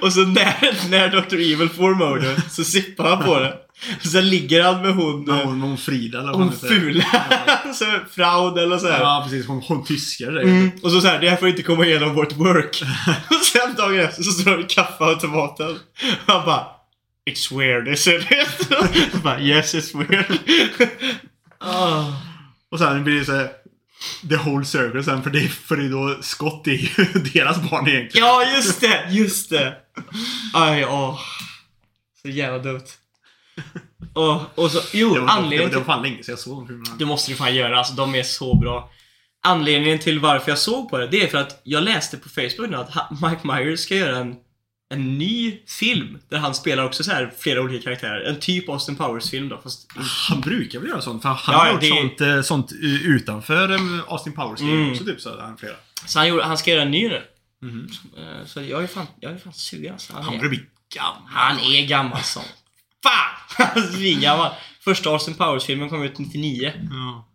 Och 0.00 0.12
så 0.12 0.20
när, 0.20 0.90
när 0.90 1.08
Dr. 1.08 1.34
Evil 1.34 1.68
får 1.68 1.94
Mojo 1.94 2.36
så 2.50 2.64
sippar 2.64 3.16
han 3.16 3.24
på 3.24 3.40
det. 3.40 3.54
Och 3.96 4.06
sen 4.06 4.28
ligger 4.28 4.62
han 4.62 4.82
med 4.82 4.94
hon, 4.94 5.24
Ja, 5.28 5.40
hon, 5.44 5.60
hon 5.60 5.78
Frida 5.78 6.18
eller 6.18 6.32
vad 6.32 6.40
hon 6.40 6.52
fula. 6.52 7.04
så 7.74 7.84
Fraud 8.10 8.58
eller 8.58 8.78
så 8.78 8.88
här. 8.88 9.00
Ja, 9.00 9.20
precis. 9.24 9.46
Hon, 9.46 9.62
hon 9.62 9.84
tyskar 9.84 10.30
det. 10.30 10.42
Mm. 10.42 10.70
Och 10.82 10.90
så 10.92 11.00
såhär, 11.00 11.20
det 11.20 11.30
här 11.30 11.36
får 11.36 11.48
inte 11.48 11.62
komma 11.62 11.86
igenom 11.86 12.14
vårt 12.14 12.32
work. 12.36 12.82
och 13.30 13.46
sen 13.46 13.74
dagen 13.76 14.00
efter 14.00 14.22
så 14.22 14.30
står 14.30 14.50
han 14.50 14.58
vid 14.58 14.70
kaffeautomaten. 14.70 15.70
Och 16.26 16.32
han 16.32 16.46
bara 16.46 16.66
It's 17.30 17.58
weird, 17.58 17.88
isn't 17.88 18.26
it? 18.32 19.22
Bara, 19.22 19.40
yes 19.40 19.74
it's 19.74 19.98
weird. 19.98 20.38
Ah. 21.58 22.12
Och 22.70 22.78
sen 22.78 23.04
blir 23.04 23.18
det 23.18 23.24
såhär... 23.24 23.50
The 24.28 24.36
whole 24.36 24.64
circle 24.64 25.04
sen, 25.04 25.22
för 25.22 25.30
det, 25.30 25.48
för 25.48 25.76
det 25.76 25.84
är 25.84 25.90
då 25.90 26.18
Scott 26.22 26.66
är 26.66 26.72
ju 26.72 26.88
deras 27.32 27.70
barn 27.70 27.88
egentligen. 27.88 28.26
Ja, 28.26 28.44
just 28.56 28.80
det! 28.80 29.06
Just 29.10 29.50
det! 29.50 29.76
Aj, 30.54 30.84
åh. 30.86 31.20
Så 32.22 32.28
jävla 32.28 32.58
dumt. 32.58 32.84
Och, 34.14 34.58
och 34.58 34.70
så, 34.70 34.80
jo, 34.92 35.14
Det 35.14 35.20
var, 35.20 35.26
det, 35.26 35.32
anledningen 35.32 35.64
var, 35.64 35.70
det 35.70 35.86
var 35.86 35.94
fan 35.94 36.02
länge 36.02 36.22
sedan 36.22 36.32
jag 36.32 36.38
såg 36.38 36.58
de 36.58 36.66
filmerna. 36.66 36.96
Det 36.98 37.04
måste 37.04 37.30
du 37.32 37.36
fan 37.36 37.54
göra, 37.54 37.78
alltså 37.78 37.94
de 37.94 38.14
är 38.14 38.22
så 38.22 38.54
bra. 38.54 38.90
Anledningen 39.42 39.98
till 39.98 40.20
varför 40.20 40.50
jag 40.50 40.58
såg 40.58 40.90
på 40.90 40.98
det, 40.98 41.06
det 41.06 41.22
är 41.22 41.26
för 41.26 41.38
att 41.38 41.60
jag 41.64 41.82
läste 41.82 42.16
på 42.16 42.28
Facebook 42.28 42.70
nu 42.70 42.76
att 42.76 43.10
Mike 43.10 43.46
Myers 43.46 43.80
ska 43.80 43.94
göra 43.94 44.16
en, 44.18 44.36
en 44.90 45.18
ny 45.18 45.58
film 45.66 46.18
där 46.28 46.38
han 46.38 46.54
spelar 46.54 46.84
också 46.84 47.04
så 47.04 47.10
här 47.10 47.32
flera 47.38 47.60
olika 47.62 47.82
karaktärer. 47.84 48.20
En 48.30 48.40
typ 48.40 48.68
Austin 48.68 48.96
Powers-film 48.96 49.48
då, 49.48 49.58
fast 49.58 49.88
Han 50.28 50.40
brukar 50.40 50.78
väl 50.78 50.88
göra 50.88 51.00
sånt? 51.00 51.22
För 51.22 51.28
han 51.28 51.54
Ja, 51.54 51.58
har 51.58 51.72
gjort 51.72 51.80
det- 51.80 51.88
sånt, 51.88 52.20
eh, 52.20 52.42
sånt 52.42 52.72
utanför 53.04 53.70
eh, 53.74 53.80
Austin 54.08 54.32
Powers 54.32 54.60
Mm. 54.60 54.90
också 54.92 55.04
typ 55.04 55.20
så 55.20 55.40
han 55.40 55.56
flera. 55.58 55.74
Så 56.06 56.18
han, 56.18 56.28
gjorde, 56.28 56.44
han 56.44 56.58
ska 56.58 56.70
göra 56.70 56.82
en 56.82 56.90
ny 56.90 57.08
nu. 57.08 57.22
Eh, 58.16 58.46
Så 58.46 58.62
jag 58.62 58.82
är 58.82 58.86
fan, 58.86 59.06
jag 59.20 59.32
är 59.32 59.38
fan 59.38 59.52
sugen 59.52 59.92
alltså. 59.92 60.12
Han, 60.12 60.24
börjar 60.38 60.48
bli 60.48 60.60
gammal. 60.94 61.22
han 61.26 61.58
är 61.58 61.86
gammal 61.86 62.22
som 62.22 62.42
fan! 63.02 63.34
Han 63.74 63.82
är 63.82 63.86
svingammal. 63.86 64.50
Första 64.80 65.10
Austin 65.10 65.34
Powers-filmen 65.34 65.88
kom 65.88 66.02
ut 66.02 66.18
99. 66.18 66.72
Ja. 66.90 67.28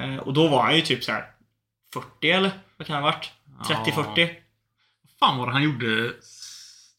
Eh, 0.00 0.16
Och 0.16 0.32
då 0.32 0.48
var 0.48 0.62
han 0.62 0.76
ju 0.76 0.82
typ 0.82 1.04
så 1.04 1.12
här 1.12 1.24
40 1.94 2.30
eller? 2.30 2.50
Vad 2.76 2.86
kan 2.86 2.94
han 2.96 3.04
ha 3.04 3.10
varit? 3.10 3.30
30-40? 3.86 4.28
fan 5.20 5.38
var 5.38 5.46
det 5.46 5.52
han 5.52 5.62
gjorde 5.62 6.12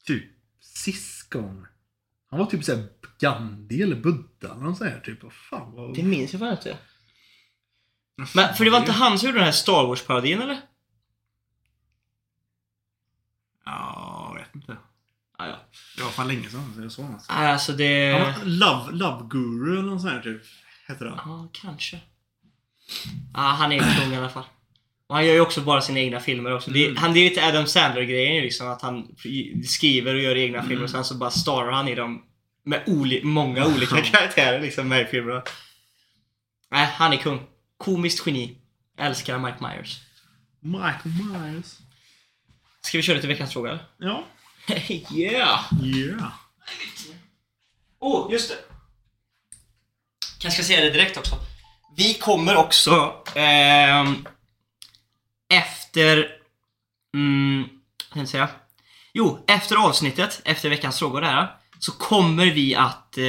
typ 0.05 0.23
gång? 1.29 1.65
Han 2.29 2.39
var 2.39 2.45
typ 2.45 2.63
såhär 2.63 2.87
Gandhi 3.19 3.81
eller 3.81 3.95
Buddha 3.95 4.53
eller 4.55 4.75
sånt 4.75 4.91
här 4.91 4.99
typ. 4.99 5.23
Vad 5.23 5.33
fan 5.33 5.71
var 5.71 5.95
Det 5.95 6.03
minns 6.03 6.33
jag 6.33 6.39
fan 6.39 6.51
inte. 6.51 6.77
Men 8.33 8.55
för 8.55 8.65
det 8.65 8.71
var 8.71 8.79
inte 8.79 8.91
han 8.91 9.19
som 9.19 9.27
gjorde 9.27 9.39
den 9.39 9.45
här 9.45 9.51
Star 9.51 9.87
Wars-parodin 9.87 10.41
eller? 10.41 10.61
Ja, 13.65 14.31
jag 14.35 14.43
vet 14.43 14.55
inte. 14.55 14.77
Ah, 15.37 15.47
ja. 15.47 15.59
Det 15.97 16.03
var 16.03 16.09
fan 16.09 16.27
länge 16.27 16.49
sedan 16.49 16.73
så 16.75 16.81
jag 16.81 16.91
såg 16.91 17.05
honom. 17.05 17.21
Nej, 17.29 17.51
Alltså 17.51 17.73
det... 17.73 18.11
Han 18.11 18.57
Love, 18.57 18.91
Love 18.91 19.27
Guru 19.29 19.79
eller 19.79 19.89
något 19.89 20.01
sånt 20.01 20.13
här 20.13 20.21
typ. 20.21 20.41
Hette 20.87 21.03
den. 21.03 21.13
Ja, 21.25 21.49
kanske. 21.53 21.99
Ja, 23.33 23.39
han 23.39 23.71
är 23.71 24.01
kung 24.01 24.13
i 24.13 24.17
alla 24.17 24.29
fall. 24.29 24.45
Och 25.11 25.17
han 25.17 25.25
gör 25.25 25.33
ju 25.33 25.41
också 25.41 25.61
bara 25.61 25.81
sina 25.81 25.99
egna 25.99 26.19
filmer 26.19 26.53
också. 26.55 26.71
Det, 26.71 26.85
Mm. 26.85 26.97
han, 26.97 27.13
det 27.13 27.19
är 27.19 27.29
lite 27.29 27.45
Adam 27.47 27.67
Sandler-grejen 27.67 28.35
ju 28.35 28.41
liksom. 28.41 28.67
Att 28.67 28.81
han 28.81 29.15
skriver 29.67 30.15
och 30.15 30.21
gör 30.21 30.37
egna 30.37 30.63
filmer 30.63 30.83
och 30.83 30.89
sen 30.89 31.05
så 31.05 31.15
bara 31.15 31.31
starar 31.31 31.71
han 31.71 31.87
i 31.87 31.95
dem 31.95 32.23
med 32.65 32.83
oli 32.87 33.23
många 33.23 33.65
olika 33.65 34.01
karaktärer 34.01 34.61
liksom 34.61 34.87
med 34.87 35.01
i 35.01 35.05
filmerna. 35.05 35.43
Nej, 36.71 36.85
han 36.95 37.13
är 37.13 37.17
kung. 37.17 37.41
Komiskt 37.77 38.27
geni. 38.27 38.57
Älskar 38.99 39.39
Mike 39.39 39.57
Myers. 39.61 39.99
Michael 40.59 41.15
Myers. 41.31 41.65
Ska 42.81 42.97
vi 42.97 43.01
köra 43.03 43.15
lite 43.15 43.27
veckans 43.27 43.53
fråga? 43.53 43.79
Ja. 43.97 44.23
yeah! 45.11 45.59
Yeah. 45.83 46.31
Oh, 47.99 48.31
just 48.31 48.49
det. 48.49 48.55
Kanske 50.39 50.63
ska 50.63 50.73
säga 50.73 50.85
det 50.85 50.89
direkt 50.91 51.17
också. 51.17 51.35
Vi 51.97 52.13
kommer 52.13 52.55
också 52.55 53.13
ehm, 53.35 54.27
efter... 55.95 56.27
Mm, 57.15 57.63
jag 58.15 58.27
säga? 58.29 58.49
Jo, 59.13 59.43
efter 59.47 59.75
avsnittet, 59.75 60.41
efter 60.45 60.69
veckans 60.69 60.99
frågor 60.99 61.21
där, 61.21 61.47
så 61.79 61.91
kommer 61.91 62.45
vi 62.45 62.75
att 62.75 63.17
eh, 63.17 63.25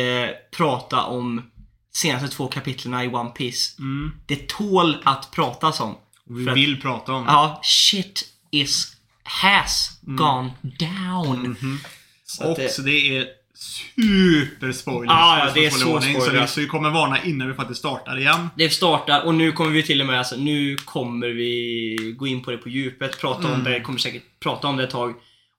prata 0.57 1.03
om 1.03 1.51
senaste 1.95 2.29
två 2.29 2.49
kapitlen 2.49 3.01
i 3.01 3.09
One 3.09 3.31
Piece. 3.31 3.79
Mm. 3.79 4.13
Det 4.27 4.49
tål 4.49 5.03
att 5.05 5.31
pratas 5.31 5.81
om. 5.81 5.97
Vi 6.25 6.49
att- 6.49 6.57
vill 6.57 6.81
prata 6.81 7.13
om 7.13 7.25
Ja, 7.27 7.61
shit 7.65 8.25
is 8.51 8.97
has 9.25 9.99
gone 10.03 10.51
down. 10.63 11.41
Mhm. 11.43 11.79
Så 12.25 12.43
att 12.43 12.49
Och 12.51 12.57
det- 12.57 12.73
så 12.75 12.83
det 12.83 13.17
är 13.19 13.27
super 13.63 14.73
spoilers. 14.73 15.11
Ja, 15.11 15.51
det 15.55 15.67
är 15.67 15.71
så. 15.71 15.79
Så 15.79 15.99
vi, 15.99 16.15
spoilers. 16.15 16.51
så 16.51 16.61
vi 16.61 16.67
kommer 16.67 16.91
varna 16.91 17.23
innan 17.25 17.49
vi 17.49 17.55
faktiskt 17.55 17.79
startar 17.81 18.19
igen. 18.19 18.49
Det 18.57 18.71
startar 18.71 19.23
och 19.27 19.35
nu 19.35 19.53
kommer 19.53 19.71
vi 19.71 19.83
till 19.83 20.01
och 20.01 20.07
med, 20.07 20.19
alltså, 20.19 20.37
nu 20.37 20.77
kommer 20.77 21.29
vi 21.29 22.15
gå 22.19 22.27
in 22.27 22.43
på 22.43 22.51
det 22.51 22.57
på 22.57 22.69
djupet, 22.69 23.21
prata 23.21 23.47
om 23.49 23.53
Mm. 23.61 23.65
det, 23.65 23.81
kommer 23.81 23.99
säkert 23.99 24.23
prata 24.41 24.69
om 24.69 24.77
det 24.77 24.85
ett 24.85 24.91
tag. 24.91 25.15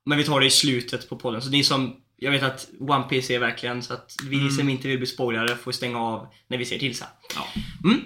Men 0.05 0.17
vi 0.17 0.23
tar 0.23 0.39
det 0.39 0.45
i 0.45 0.49
slutet 0.49 1.09
på 1.09 1.15
podden. 1.15 1.41
Så 1.41 1.49
ni 1.49 1.63
som, 1.63 1.95
jag 2.17 2.31
vet 2.31 2.43
att 2.43 2.67
One 2.79 3.03
Piece 3.03 3.33
är 3.33 3.39
verkligen 3.39 3.83
så 3.83 3.93
att 3.93 4.15
vi 4.29 4.49
som 4.49 4.69
inte 4.69 4.87
vill 4.87 4.97
bli 4.97 5.07
spoilade 5.07 5.55
får 5.55 5.71
stänga 5.71 5.99
av 5.99 6.27
när 6.49 6.57
vi 6.57 6.65
ser 6.65 6.79
till 6.79 6.95
sen. 6.95 7.07
Ja. 7.35 7.47
Mm. 7.83 7.99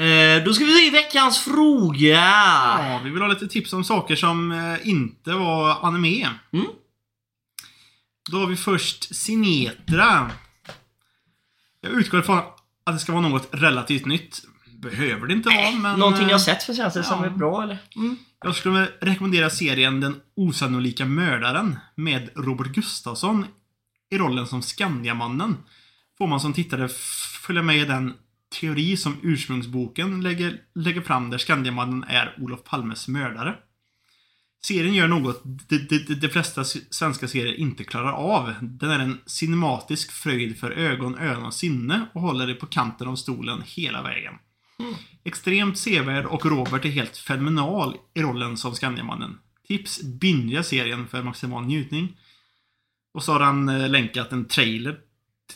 Eh, 0.00 0.44
då 0.44 0.52
ska 0.54 0.64
vi 0.64 0.72
se 0.72 0.90
veckans 0.90 1.38
fråga. 1.38 2.14
Ja, 2.78 3.00
vi 3.04 3.10
vill 3.10 3.22
ha 3.22 3.28
lite 3.28 3.48
tips 3.48 3.72
om 3.72 3.84
saker 3.84 4.16
som 4.16 4.52
eh, 4.52 4.88
inte 4.88 5.30
var 5.32 5.76
anime. 5.86 6.28
Mm. 6.52 6.66
Då 8.30 8.38
har 8.38 8.46
vi 8.46 8.56
först 8.56 9.14
Sinetra. 9.14 10.30
Jag 11.80 11.92
utgår 11.92 12.20
ifrån 12.20 12.38
att 12.84 12.94
det 12.94 12.98
ska 12.98 13.12
vara 13.12 13.28
något 13.28 13.48
relativt 13.52 14.06
nytt. 14.06 14.42
Behöver 14.78 15.26
det 15.26 15.32
inte 15.32 15.48
vara, 15.48 15.70
men... 15.70 15.98
Någonting 15.98 16.28
jag 16.28 16.32
eh, 16.32 16.38
sett 16.38 16.62
för 16.62 16.72
senaste 16.72 17.02
som 17.02 17.20
ja. 17.20 17.26
är 17.26 17.30
bra 17.30 17.62
eller? 17.62 17.78
Mm. 17.96 18.16
Jag 18.44 18.56
skulle 18.56 18.88
rekommendera 19.00 19.50
serien 19.50 20.00
Den 20.00 20.20
osannolika 20.36 21.04
mördaren 21.04 21.78
med 21.94 22.30
Robert 22.34 22.66
Gustafsson 22.66 23.46
i 24.10 24.18
rollen 24.18 24.46
som 24.46 24.62
Skandiamannen. 24.62 25.56
Får 26.18 26.26
man 26.26 26.40
som 26.40 26.52
tittare 26.52 26.88
följa 27.46 27.62
med 27.62 27.76
i 27.76 27.84
den 27.84 28.14
teori 28.60 28.96
som 28.96 29.16
ursprungsboken 29.22 30.20
lägger, 30.20 30.60
lägger 30.74 31.00
fram 31.00 31.30
där 31.30 31.38
Skandiamannen 31.38 32.04
är 32.04 32.36
Olof 32.40 32.64
Palmes 32.64 33.08
mördare. 33.08 33.56
Serien 34.62 34.94
gör 34.94 35.08
något 35.08 35.42
de, 35.44 35.78
de, 35.78 36.14
de, 36.14 36.28
flesta 36.28 36.64
svenska 36.64 37.28
serier 37.28 37.54
inte 37.54 37.84
klarar 37.84 38.12
av. 38.12 38.54
Den 38.60 38.90
är 38.90 38.98
en 38.98 39.20
cinematisk 39.26 40.12
fröjd 40.12 40.58
för 40.58 40.70
ögon, 40.70 41.18
öron 41.18 41.44
och 41.44 41.54
sinne 41.54 42.06
och 42.14 42.20
håller 42.20 42.46
dig 42.46 42.54
på 42.54 42.66
kanten 42.66 43.08
av 43.08 43.16
stolen 43.16 43.62
hela 43.66 44.02
vägen. 44.02 44.34
Extremt 45.24 45.78
sevärd 45.78 46.26
och 46.26 46.46
Robert 46.46 46.84
är 46.84 46.88
helt 46.88 47.16
fenomenal 47.16 47.96
i 48.14 48.22
rollen 48.22 48.56
som 48.56 48.74
Skandiamannen. 48.74 49.38
Tips, 49.68 50.02
bingea 50.02 50.62
serien 50.62 51.08
för 51.08 51.22
maximal 51.22 51.64
njutning. 51.64 52.16
Och 53.14 53.22
så 53.22 53.32
har 53.32 53.40
han 53.40 53.68
eh, 53.68 53.88
länkat 53.88 54.32
en 54.32 54.44
trailer 54.44 54.98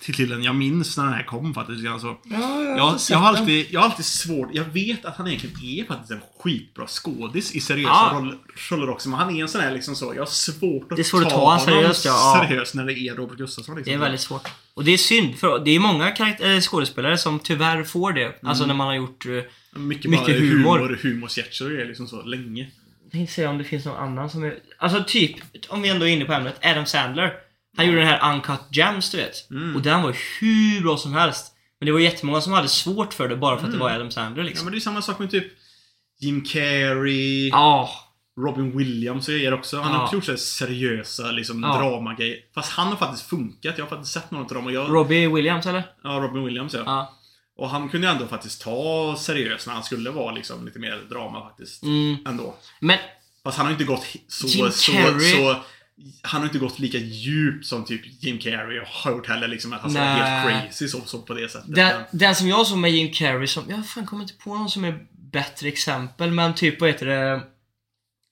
till, 0.00 0.14
till 0.14 0.28
den. 0.28 0.42
Jag 0.42 0.54
minns 0.54 0.96
när 0.96 1.04
den 1.04 1.12
här 1.14 1.22
kom 1.22 1.54
faktiskt. 1.54 1.86
Alltså, 1.88 2.16
Ja, 2.24 2.62
jag, 2.62 2.98
jag, 3.10 3.18
har 3.18 3.28
alltid, 3.28 3.66
jag 3.70 3.80
har 3.80 3.88
alltid 3.88 4.04
svårt, 4.04 4.48
jag 4.52 4.64
vet 4.64 5.04
att 5.04 5.16
han 5.16 5.26
egentligen 5.26 5.56
är 5.64 5.84
faktiskt 5.84 6.10
en 6.10 6.20
skitbra 6.42 6.86
skådis 6.86 7.54
i 7.54 7.60
seriösa 7.60 7.92
Ja. 7.92 8.10
roll, 8.14 8.38
roller 8.70 8.90
också. 8.90 9.08
Men 9.08 9.18
han 9.18 9.36
är 9.36 9.42
en 9.42 9.48
sån 9.48 9.60
här 9.60 9.72
liksom 9.72 9.94
så, 9.96 10.12
jag 10.14 10.20
har 10.20 10.26
svårt 10.26 10.92
att 10.92 10.96
Det 10.96 11.02
är 11.02 11.04
svårt 11.04 11.22
att 11.24 11.30
ta 11.30 11.44
honom 11.44 11.60
seriöst, 11.60 12.04
ja. 12.04 12.46
Seriöst 12.48 12.74
när 12.74 12.84
det 12.84 12.92
är 12.92 13.14
Robert 13.14 13.38
Gustafsson. 13.38 13.76
Liksom. 13.76 13.90
Det 13.90 13.94
är 13.96 14.00
väldigt 14.00 14.20
svårt. 14.20 14.48
Och 14.74 14.84
det 14.84 14.90
är 14.92 14.98
synd, 14.98 15.38
för 15.38 15.58
det 15.64 15.70
är 15.70 15.78
många 15.78 16.08
äh, 16.40 16.60
skådespelare 16.60 17.18
som 17.18 17.38
tyvärr 17.38 17.82
får 17.84 18.12
det. 18.12 18.38
Alltså 18.42 18.66
när 18.66 18.74
man 18.74 18.86
har 18.86 18.94
gjort... 18.94 19.26
eh, 19.26 19.32
mycket, 19.80 20.10
mycket 20.10 20.26
bara 20.26 20.36
humor. 20.36 20.78
humor, 20.78 20.98
humorsketcher 21.02 21.64
och 21.64 21.70
grejer 21.70 21.86
liksom 21.86 22.06
så 22.06 22.22
länge. 22.22 22.70
Jag 23.04 23.12
tänkte 23.12 23.34
säga 23.34 23.50
om 23.50 23.58
det 23.58 23.64
finns 23.64 23.84
någon 23.84 23.96
annan 23.96 24.30
som 24.30 24.44
är... 24.44 24.54
Alltså 24.78 25.04
typ, 25.06 25.36
om 25.68 25.82
vi 25.82 25.88
ändå 25.88 26.06
är 26.08 26.10
inne 26.10 26.24
på 26.24 26.32
ämnet, 26.32 26.58
Adam 26.62 26.86
Sandler. 26.86 27.32
Han 27.76 27.86
gjorde 27.86 27.98
den 27.98 28.06
här 28.06 28.32
Uncut 28.34 28.60
Gems, 28.70 29.10
du 29.10 29.16
vet. 29.16 29.50
Mm. 29.50 29.76
Och 29.76 29.82
den 29.82 30.02
var 30.02 30.16
hur 30.40 30.82
bra 30.82 30.96
som 30.96 31.12
helst. 31.14 31.50
Men 31.80 31.86
det 31.86 31.92
var 31.92 32.00
jättemånga 32.00 32.40
som 32.40 32.52
hade 32.52 32.68
svårt 32.68 33.14
för 33.14 33.28
det 33.28 33.36
bara 33.36 33.58
för 33.58 33.66
att 33.66 33.72
det 33.72 33.78
var 33.78 33.90
Adam 33.90 34.10
Sandler 34.10 34.42
Ja 34.42 34.48
liksom. 34.48 34.64
men 34.64 34.72
det 34.72 34.78
är 34.78 34.80
samma 34.80 35.02
sak 35.02 35.18
med 35.18 35.30
typ 35.30 35.46
Jim 36.20 36.44
Carrey, 36.44 37.48
Ja. 37.48 37.90
Robin 38.40 38.78
Williams 38.78 39.28
och 39.28 39.34
grejer 39.34 39.54
också. 39.54 39.80
Han 39.80 39.92
har 39.92 39.98
Ja. 39.98 40.04
också 40.04 40.14
gjort 40.16 40.24
så 40.24 40.36
seriösa 40.36 41.30
liksom, 41.30 41.62
Ja. 41.62 41.78
dramagrejer. 41.78 42.36
Fast 42.54 42.72
han 42.72 42.86
har 42.88 42.96
faktiskt 42.96 43.28
funkat. 43.30 43.78
Jag 43.78 43.84
har 43.84 43.90
faktiskt 43.90 44.12
sett 44.12 44.30
något 44.30 44.50
av 44.50 44.54
dem. 44.54 44.66
Och 44.66 44.72
jag, 44.72 44.90
Robbie 44.94 45.26
Williams 45.26 45.66
eller? 45.66 45.82
ja, 46.04 46.08
Robin 46.10 46.44
Williams 46.44 46.74
ja. 46.74 46.82
Ja. 46.86 47.14
Och 47.56 47.70
han 47.70 47.88
kunde 47.88 48.08
ändå 48.08 48.26
faktiskt 48.26 48.62
ta 48.62 49.16
seriöst 49.18 49.66
när 49.66 49.74
han 49.74 49.82
skulle 49.84 50.10
vara 50.10 50.34
liksom 50.34 50.66
lite 50.66 50.78
mer 50.78 51.00
drama 51.10 51.40
faktiskt. 51.42 51.82
Mm. 51.82 52.16
Ändå. 52.26 52.54
Men, 52.80 52.98
Fast 53.44 53.56
han 53.56 53.66
har 53.66 53.72
inte 53.72 53.84
gått 53.84 54.06
så, 54.28 54.46
Jim 54.46 54.70
så, 54.70 54.92
Carrey- 54.92 55.36
så... 55.36 55.56
Han 56.22 56.40
har 56.40 56.48
inte 56.48 56.58
gått 56.58 56.78
lika 56.78 56.98
djupt 56.98 57.66
som 57.66 57.84
typ 57.84 58.22
Jim 58.24 58.38
Carrey 58.38 58.80
har 58.86 59.10
gjort 59.10 59.28
heller. 59.28 59.48
Liksom, 59.48 59.72
att 59.72 59.80
han 59.80 59.90
ska 59.90 60.00
vara 60.00 60.12
helt 60.14 60.64
crazy 60.66 60.88
så, 60.88 61.00
så 61.00 61.18
på 61.22 61.34
det 61.34 61.48
sättet. 61.48 61.74
den, 61.74 62.02
den 62.12 62.34
som 62.34 62.48
jag 62.48 62.66
såg 62.66 62.78
med 62.78 62.90
Jim 62.90 63.12
Carrey 63.12 63.46
som... 63.46 63.64
Jag 63.70 63.88
fan 63.88 64.06
kommer 64.06 64.22
inte 64.22 64.34
på 64.34 64.54
någon 64.54 64.70
som 64.70 64.84
är 64.84 65.06
bättre 65.10 65.68
exempel, 65.68 66.30
men 66.30 66.54
typ 66.54 66.80
vad 66.80 66.90
heter 66.90 67.06
det? 67.06 67.40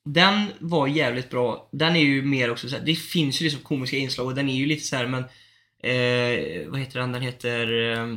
Den 0.05 0.47
var 0.59 0.87
jävligt 0.87 1.31
bra. 1.31 1.69
Den 1.73 1.97
är 1.97 2.01
ju 2.01 2.23
mer 2.23 2.51
också 2.51 2.69
så 2.69 2.77
här, 2.77 2.85
Det 2.85 2.95
finns 2.95 3.41
ju 3.41 3.45
liksom 3.45 3.63
komiska 3.63 3.97
inslag 3.97 4.27
och 4.27 4.35
den 4.35 4.49
är 4.49 4.57
ju 4.57 4.67
lite 4.67 4.85
så 4.85 4.97
här 4.97 5.07
men... 5.07 5.25
Eh, 5.85 6.69
vad 6.71 6.81
heter 6.81 7.01
den? 7.01 7.13
Den 7.13 7.23
heter... 7.23 7.91
Eh, 7.93 8.17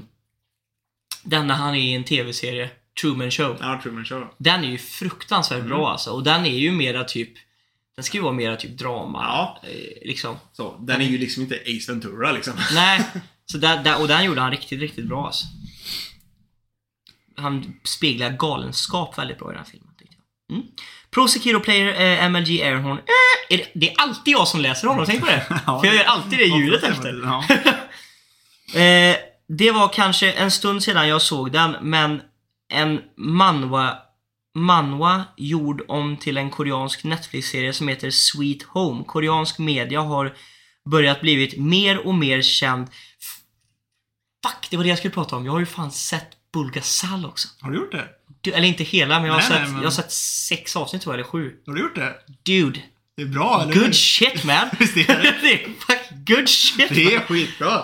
den 1.24 1.48
när 1.48 1.56
han 1.56 1.76
är 1.76 1.80
i 1.80 1.94
en 1.94 2.04
TV-serie. 2.04 2.70
Truman 3.02 3.32
Show. 3.32 3.58
Ja, 3.60 3.80
Truman 3.84 4.06
Show. 4.06 4.28
Den 4.38 4.64
är 4.64 4.68
ju 4.68 4.78
fruktansvärt 4.78 5.58
Mm. 5.58 5.70
bra 5.70 5.92
alltså. 5.92 6.12
Och 6.12 6.24
den 6.24 6.46
är 6.46 6.58
ju 6.58 6.72
mera 6.72 7.04
typ... 7.04 7.30
Den 7.96 8.04
ska 8.04 8.18
ju 8.18 8.24
vara 8.24 8.34
mera 8.34 8.56
typ 8.56 8.78
drama. 8.78 9.24
Ja. 9.24 9.62
Eh, 9.64 10.08
liksom. 10.08 10.38
Så, 10.54 10.78
den 10.80 11.02
är 11.02 11.06
ju 11.06 11.18
liksom 11.18 11.44
inte 11.44 11.56
Ace 11.56 11.92
Ventura 11.92 12.32
liksom. 12.32 12.54
Nej, 12.74 13.02
så 13.46 13.58
där, 13.58 13.84
där, 13.84 14.02
och 14.02 14.08
den 14.08 14.24
gjorde 14.24 14.42
han 14.42 14.52
riktigt, 14.52 14.80
riktigt 14.80 15.06
bra 15.06 15.26
alltså. 15.26 15.46
Han 17.38 17.80
speglar 17.84 18.30
galenskap 18.30 19.18
väldigt 19.18 19.40
bra 19.40 19.50
i 19.50 19.54
den 19.54 19.64
här 19.64 19.72
filmen. 19.72 19.90
Tyckte 20.00 20.16
jag. 20.48 20.58
Mm. 20.58 20.68
Pro 21.12 21.28
Sekiro 21.28 21.60
Player 21.60 22.02
eh, 22.02 22.30
MLG 22.30 22.62
Airhorn. 22.62 22.98
Eh, 22.98 23.56
är 23.56 23.58
det, 23.58 23.72
det 23.74 23.92
är 23.92 24.02
alltid 24.02 24.34
jag 24.34 24.48
som 24.48 24.62
läser 24.62 24.88
honom, 24.88 25.06
tänk 25.06 25.20
på 25.20 25.26
det. 25.26 25.46
Ja. 25.66 25.80
För 25.82 25.88
jag 25.88 25.96
gör 25.96 26.04
alltid 26.04 26.40
det 26.40 26.46
ljudet 26.46 26.84
efter. 26.84 27.22
Ja. 27.24 27.46
Eh, 28.66 29.16
det 29.48 29.72
var 29.72 29.94
kanske 29.94 30.32
en 30.32 30.52
stund 30.52 30.84
sedan 30.84 31.08
jag 31.08 31.22
såg 31.22 31.52
den, 31.52 31.76
men 31.82 32.22
en 32.74 33.02
manwa, 33.18 33.98
manwa 34.56 35.24
gjord 35.38 35.82
om 35.88 36.18
till 36.18 36.38
en 36.38 36.50
koreansk 36.50 37.04
Netflix-serie 37.04 37.74
som 37.74 37.88
heter 37.88 38.10
Sweet 38.10 38.64
Home. 38.64 39.04
Koreansk 39.04 39.60
media 39.60 40.02
har 40.02 40.36
börjat 40.90 41.22
blivit 41.22 41.58
mer 41.60 42.08
och 42.08 42.16
mer 42.16 42.42
känd. 42.42 42.88
Fuck, 44.46 44.68
det 44.70 44.78
var 44.78 44.84
det 44.84 44.90
jag 44.90 44.98
skulle 44.98 45.14
prata 45.14 45.36
om. 45.36 45.46
Jag 45.46 45.52
har 45.52 45.60
ju 45.60 45.66
fan 45.66 45.92
sett 45.92 46.28
Bulgasal 46.54 47.26
också. 47.26 47.48
Har 47.62 47.72
du 47.72 47.78
gjort 47.78 47.92
det? 47.92 48.08
Du, 48.42 48.52
eller 48.52 48.68
inte 48.68 48.84
hela, 48.84 49.20
men 49.20 49.26
jag 49.28 49.34
har, 49.34 49.40
Nej, 49.40 49.50
sett, 49.50 49.62
nej, 49.62 49.68
men- 49.70 49.78
jag 49.82 49.86
har 49.86 49.92
sett 49.96 50.12
sex 50.12 50.76
avsnitt 50.76 51.02
tror 51.02 51.14
jag, 51.16 51.20
eller 51.20 51.30
sju. 51.30 51.56
Har 51.66 51.74
du 51.74 51.82
gjort 51.82 51.96
det? 51.96 52.16
Dude, 52.44 52.80
Det 53.18 53.22
är 53.22 53.26
bra, 53.26 53.62
eller 53.64 53.74
good 53.74 53.96
shit 53.96 54.44
man! 54.44 54.68
Visst 54.80 54.98
är 54.98 55.08
det? 55.08 55.36
det 55.42 55.54
är 55.54 56.36
good 56.38 56.50
shit 56.50 56.90
Det 56.90 57.14
är 57.14 57.18
man. 57.18 57.28
skitbra. 57.28 57.82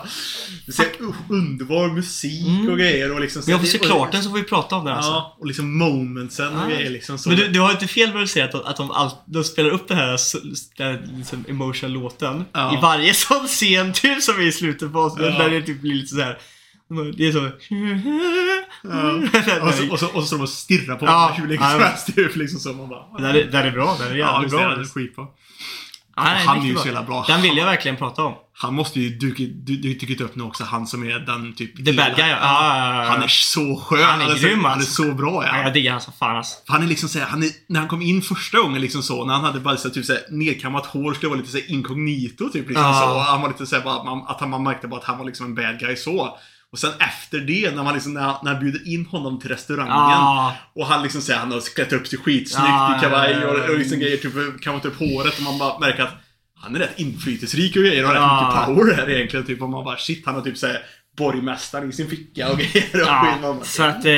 Det 0.68 0.80
är 0.80 1.14
underbar 1.30 1.88
musik 1.88 2.70
och 2.70 2.78
grejer 2.78 3.12
och 3.14 3.22
liksom... 3.22 3.42
Men 3.46 3.52
jag 3.52 3.60
får 3.60 3.68
se 3.68 3.80
och- 3.80 3.86
klart 3.86 4.12
den 4.12 4.24
så 4.24 4.30
får 4.30 4.38
vi 4.38 4.44
prata 4.44 4.76
om 4.76 4.86
den 4.86 4.94
alltså. 4.96 5.12
Ja, 5.12 5.38
och 5.40 5.48
liksom 5.48 5.78
momentsen 5.78 6.56
och 6.58 6.64
Ah. 6.64 6.68
grejer 6.70 6.90
liksom 6.90 7.18
så. 7.18 7.30
Men 7.30 7.38
du, 7.38 7.48
du 7.48 7.60
har 7.60 7.72
inte 7.72 7.88
fel 7.88 8.14
när 8.14 8.20
du 8.20 8.28
säger 8.28 8.46
att, 8.46 8.52
de- 8.52 8.64
att 8.66 8.76
de, 8.78 8.92
all, 8.92 9.12
de 9.26 9.44
spelar 9.44 9.70
upp 9.70 9.88
den 9.88 9.98
här, 9.98 10.18
den 10.78 10.88
här 10.88 11.08
liksom 11.18 11.46
emotional 11.50 11.92
låten 11.94 12.46
Ja. 12.54 12.78
i 12.78 12.82
varje 12.82 13.14
sån 13.14 13.48
scen 13.48 13.94
typ 13.94 14.22
som 14.24 14.36
är 14.36 14.42
i 14.48 14.52
slutet 14.52 14.92
på 14.94 15.00
oss. 15.00 15.14
Ja. 15.20 15.24
Där 15.26 15.50
det 15.50 15.62
typ 15.62 15.82
blir 15.82 15.94
lite 15.94 16.16
så 16.16 16.22
här. 16.22 16.38
Det 17.18 17.28
är 17.28 17.32
så... 17.32 17.40
Ja. 18.84 19.12
Och, 19.68 19.74
så, 19.74 19.92
och, 19.92 20.00
så, 20.00 20.08
och 20.08 20.22
så 20.22 20.26
står 20.28 20.38
de 20.38 20.44
och 20.44 20.50
stirrar 20.50 20.96
på 20.96 21.06
Ja. 21.06 21.34
hur 21.38 21.48
länge 21.48 21.70
som 21.72 21.80
Ja. 21.80 21.86
helst. 21.88 22.36
Liksom 22.36 22.60
så 22.60 22.74
man 22.74 22.90
bara... 22.90 23.18
Den 23.20 23.66
är, 23.66 23.72
bra, 23.72 23.96
den 24.00 24.08
är 24.12 24.16
Ja, 24.16 24.34
jävligt 24.34 24.52
bra. 24.52 24.70
det. 24.70 24.76
Det 24.76 24.82
är 24.82 24.86
skitbra. 24.86 25.26
Ja, 26.16 26.24
den 26.24 26.48
Han 26.48 26.62
är 26.62 26.66
ju 26.66 26.76
så 26.76 26.86
jävla 26.86 27.04
bra. 27.04 27.26
Den 27.28 27.42
vill 27.42 27.58
jag 27.58 27.66
verkligen 27.66 27.98
prata 27.98 28.24
om. 28.24 28.34
Han 28.54 28.74
måste 28.74 29.00
ju 29.00 29.10
dykt 29.10 29.38
du, 29.40 29.76
du, 29.78 29.94
dykt 29.94 30.22
upp 30.22 30.36
nu 30.36 30.44
också. 30.44 30.64
Han 30.64 30.88
som 30.88 31.04
är 31.04 31.20
den 31.20 31.56
typ... 31.56 31.86
The 31.86 31.94
bad 31.94 32.16
guy, 32.16 32.28
ja. 32.30 32.38
ja. 32.42 32.78
ja, 32.78 33.04
ja. 33.04 33.10
Han 33.10 33.24
är 33.24 33.28
så 33.28 33.76
skön. 33.86 34.04
Han 34.04 34.22
är 34.22 34.26
alltså, 34.26 34.48
grym, 34.48 34.60
Han 34.64 34.72
är 34.72 34.76
alltså. 34.76 35.04
så 35.04 35.12
bra 35.14 35.46
Ja, 35.46 35.58
ja. 35.58 35.64
jag 35.64 35.74
diggar 35.74 35.92
han 35.92 36.02
som 36.02 36.14
fan 36.14 36.38
alltså. 36.38 36.58
Han 36.68 36.84
är 36.84 36.88
liksom 36.88 37.10
såhär, 37.10 37.26
han 37.26 37.44
är, 37.44 37.50
när 37.68 37.80
han 37.80 37.90
kom 37.90 38.02
in 38.02 38.22
första 38.22 38.58
gången 38.60 38.82
liksom 38.82 39.04
så, 39.04 39.26
när 39.26 39.34
han 39.34 39.44
hade 39.44 39.60
bara 39.60 39.78
så, 39.78 39.90
typ 39.90 40.06
såhär, 40.06 40.22
nedkammat 40.32 40.86
hår, 40.86 41.14
skulle 41.14 41.30
vara 41.30 41.40
lite 41.40 41.52
såhär 41.52 41.72
inkognito 41.72 42.50
typ 42.50 42.68
liksom 42.68 42.86
Ja. 42.86 42.94
så. 43.02 43.20
Han 43.32 43.42
var 43.42 43.48
lite 43.50 43.66
såhär 43.66 44.28
att 44.30 44.40
han, 44.40 44.50
man 44.50 44.64
märkte 44.64 44.88
bara 44.88 45.00
att 45.00 45.06
han 45.06 45.18
var 45.18 45.26
liksom 45.26 45.46
en 45.46 45.56
bad 45.56 45.80
guy 45.80 45.96
så. 45.96 46.38
Och 46.72 46.80
sen 46.80 46.92
efter 47.00 47.40
det, 47.40 47.76
när 47.76 47.84
man 47.84 47.94
liksom, 47.94 48.14
när, 48.14 48.22
han- 48.22 48.36
när 48.44 48.52
han 48.54 48.60
bjuder 48.64 48.94
in 48.94 49.06
honom 49.06 49.40
till 49.40 49.50
restaurangen. 49.50 49.94
Ja. 49.94 50.56
Och 50.76 50.86
han 50.88 51.04
liksom 51.04 51.22
säger 51.22 51.40
han 51.40 51.52
har 51.52 51.74
klätt 51.76 51.94
upp 51.94 52.08
sig 52.08 52.20
skitsnyggt 52.20 52.68
Ja, 52.70 52.98
i 52.98 53.00
kavaj 53.02 53.46
och, 53.46 53.70
och 53.70 53.78
liksom 53.78 54.00
grejer, 54.00 54.18
typ 54.18 54.62
kammat 54.64 54.86
upp 54.86 55.00
håret 55.00 55.38
och 55.38 55.44
man 55.44 55.60
bara 55.60 55.80
märker 55.80 56.04
att 56.04 56.14
han 56.56 56.76
är 56.76 56.80
rätt 56.80 57.00
inflytelserik 57.00 57.76
och 57.76 57.82
grejer 57.84 58.04
och 58.10 58.16
Ja. 58.16 58.16
rätt 58.16 58.68
mycket 58.68 58.86
power 58.86 58.96
här 58.96 59.10
egentligen. 59.16 59.46
Typ, 59.46 59.62
och 59.62 59.70
man 59.70 59.84
bara 59.84 59.98
shit, 59.98 60.26
han 60.26 60.36
har 60.36 60.42
typ 60.42 60.58
såhär 60.58 60.80
borgmästaren 61.18 61.90
i 61.90 61.94
sin 61.94 62.10
ficka 62.10 62.50
och 62.52 62.58
grejer. 62.58 62.90
Och 62.94 63.00
Ja, 63.00 63.60
så 63.64 63.84
att... 63.84 64.06
Eh, 64.06 64.12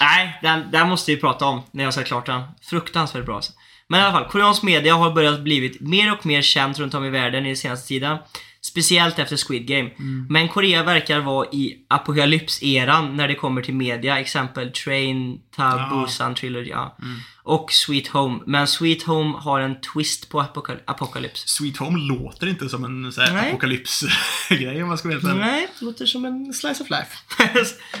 nej, 0.00 0.38
den, 0.42 0.70
den 0.70 0.88
måste 0.88 1.10
vi 1.14 1.20
prata 1.20 1.44
om 1.44 1.62
när 1.72 1.84
jag 1.84 1.94
sett 1.94 2.06
klart 2.06 2.26
den. 2.26 2.42
Fruktansvärt 2.70 3.24
bra 3.26 3.36
alltså. 3.36 3.52
Men 3.88 4.00
i 4.00 4.02
alla 4.02 4.12
fall, 4.12 4.28
koreansk 4.30 4.62
media 4.62 4.94
har 4.94 5.10
börjat 5.10 5.40
blivit 5.40 5.80
mer 5.80 6.12
och 6.12 6.26
mer 6.26 6.42
känt 6.42 6.78
runt 6.78 6.94
om 6.94 7.04
i 7.04 7.10
världen 7.10 7.44
i 7.44 7.48
den 7.48 7.56
senaste 7.56 7.88
tiden. 7.88 8.18
Speciellt 8.62 9.18
efter 9.18 9.36
Squid 9.36 9.66
Game. 9.66 9.90
Men 10.28 10.48
Korea 10.48 10.82
verkar 10.82 11.20
vara 11.20 11.46
i 11.52 11.84
apokalypseran 11.88 13.16
när 13.16 13.28
det 13.28 13.34
kommer 13.34 13.62
till 13.62 13.74
media. 13.74 14.18
Exempel 14.18 14.72
Train, 14.72 15.40
Ta, 15.56 15.62
Ja. 15.62 16.02
Busan 16.06 16.34
Trilogy. 16.34 16.70
Ja. 16.70 16.96
Och 17.42 17.72
Sweet 17.72 18.08
Home. 18.08 18.38
Men 18.46 18.66
Sweet 18.66 19.02
Home 19.02 19.38
har 19.38 19.60
en 19.60 19.80
twist 19.80 20.28
på 20.28 20.40
apokal 20.40 20.76
apokalyps. 20.84 21.44
Sweet 21.46 21.76
Home 21.76 21.98
låter 21.98 22.46
inte 22.46 22.68
som 22.68 22.84
en 22.84 23.12
apokalypsgrej 23.38 24.82
om 24.82 24.88
man 24.88 24.98
ska 24.98 25.08
ärlig. 25.08 25.24
Nej, 25.24 25.68
det 25.78 25.84
låter 25.84 26.06
som 26.06 26.24
en 26.24 26.54
slice 26.54 26.82
of 26.82 26.90
life. 26.90 27.16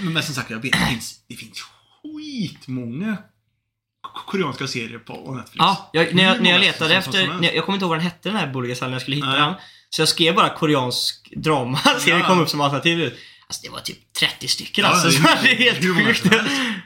Men 0.00 0.22
som 0.22 0.34
sagt, 0.34 0.50
jag 0.50 0.62
vet, 0.62 0.72
det 0.72 0.78
finns, 0.78 1.24
det 1.28 1.34
finns 1.34 1.64
skitmånga 2.02 3.16
koreanska 4.26 4.66
serier 4.66 4.98
på 4.98 5.34
Netflix. 5.34 5.56
Ja, 5.58 5.90
jag, 5.92 6.14
när, 6.14 6.22
jag, 6.22 6.42
när 6.42 6.50
jag 6.50 6.60
letade 6.60 6.94
efter, 6.94 7.20
jag, 7.42 7.54
jag 7.54 7.64
kommer 7.64 7.76
inte 7.76 7.84
ihåg 7.84 7.90
vad 7.90 7.98
den 7.98 8.04
hette 8.04 8.28
den 8.28 8.38
här 8.38 8.46
när 8.86 8.92
jag 8.92 9.02
skulle 9.02 9.16
hitta 9.16 9.28
Nej. 9.28 9.40
den. 9.40 9.54
Så 9.90 10.02
jag 10.02 10.08
skrev 10.08 10.34
bara 10.34 10.48
koreansk 10.48 11.32
drama, 11.36 11.78
så 11.98 12.04
det 12.04 12.10
Ja. 12.10 12.26
kom 12.26 12.40
upp 12.40 12.48
som 12.48 12.60
alternativ. 12.60 13.12
Alltså 13.46 13.62
det 13.62 13.68
var 13.68 13.80
typ 13.80 14.12
30 14.12 14.48
stycken 14.48 14.84
Ja, 14.84 14.90
alltså. 14.90 15.08
är- 15.08 15.42
det 15.42 15.50
är 15.50 15.56
helt 15.56 15.84
hur 15.84 16.04
sjukt. 16.06 16.24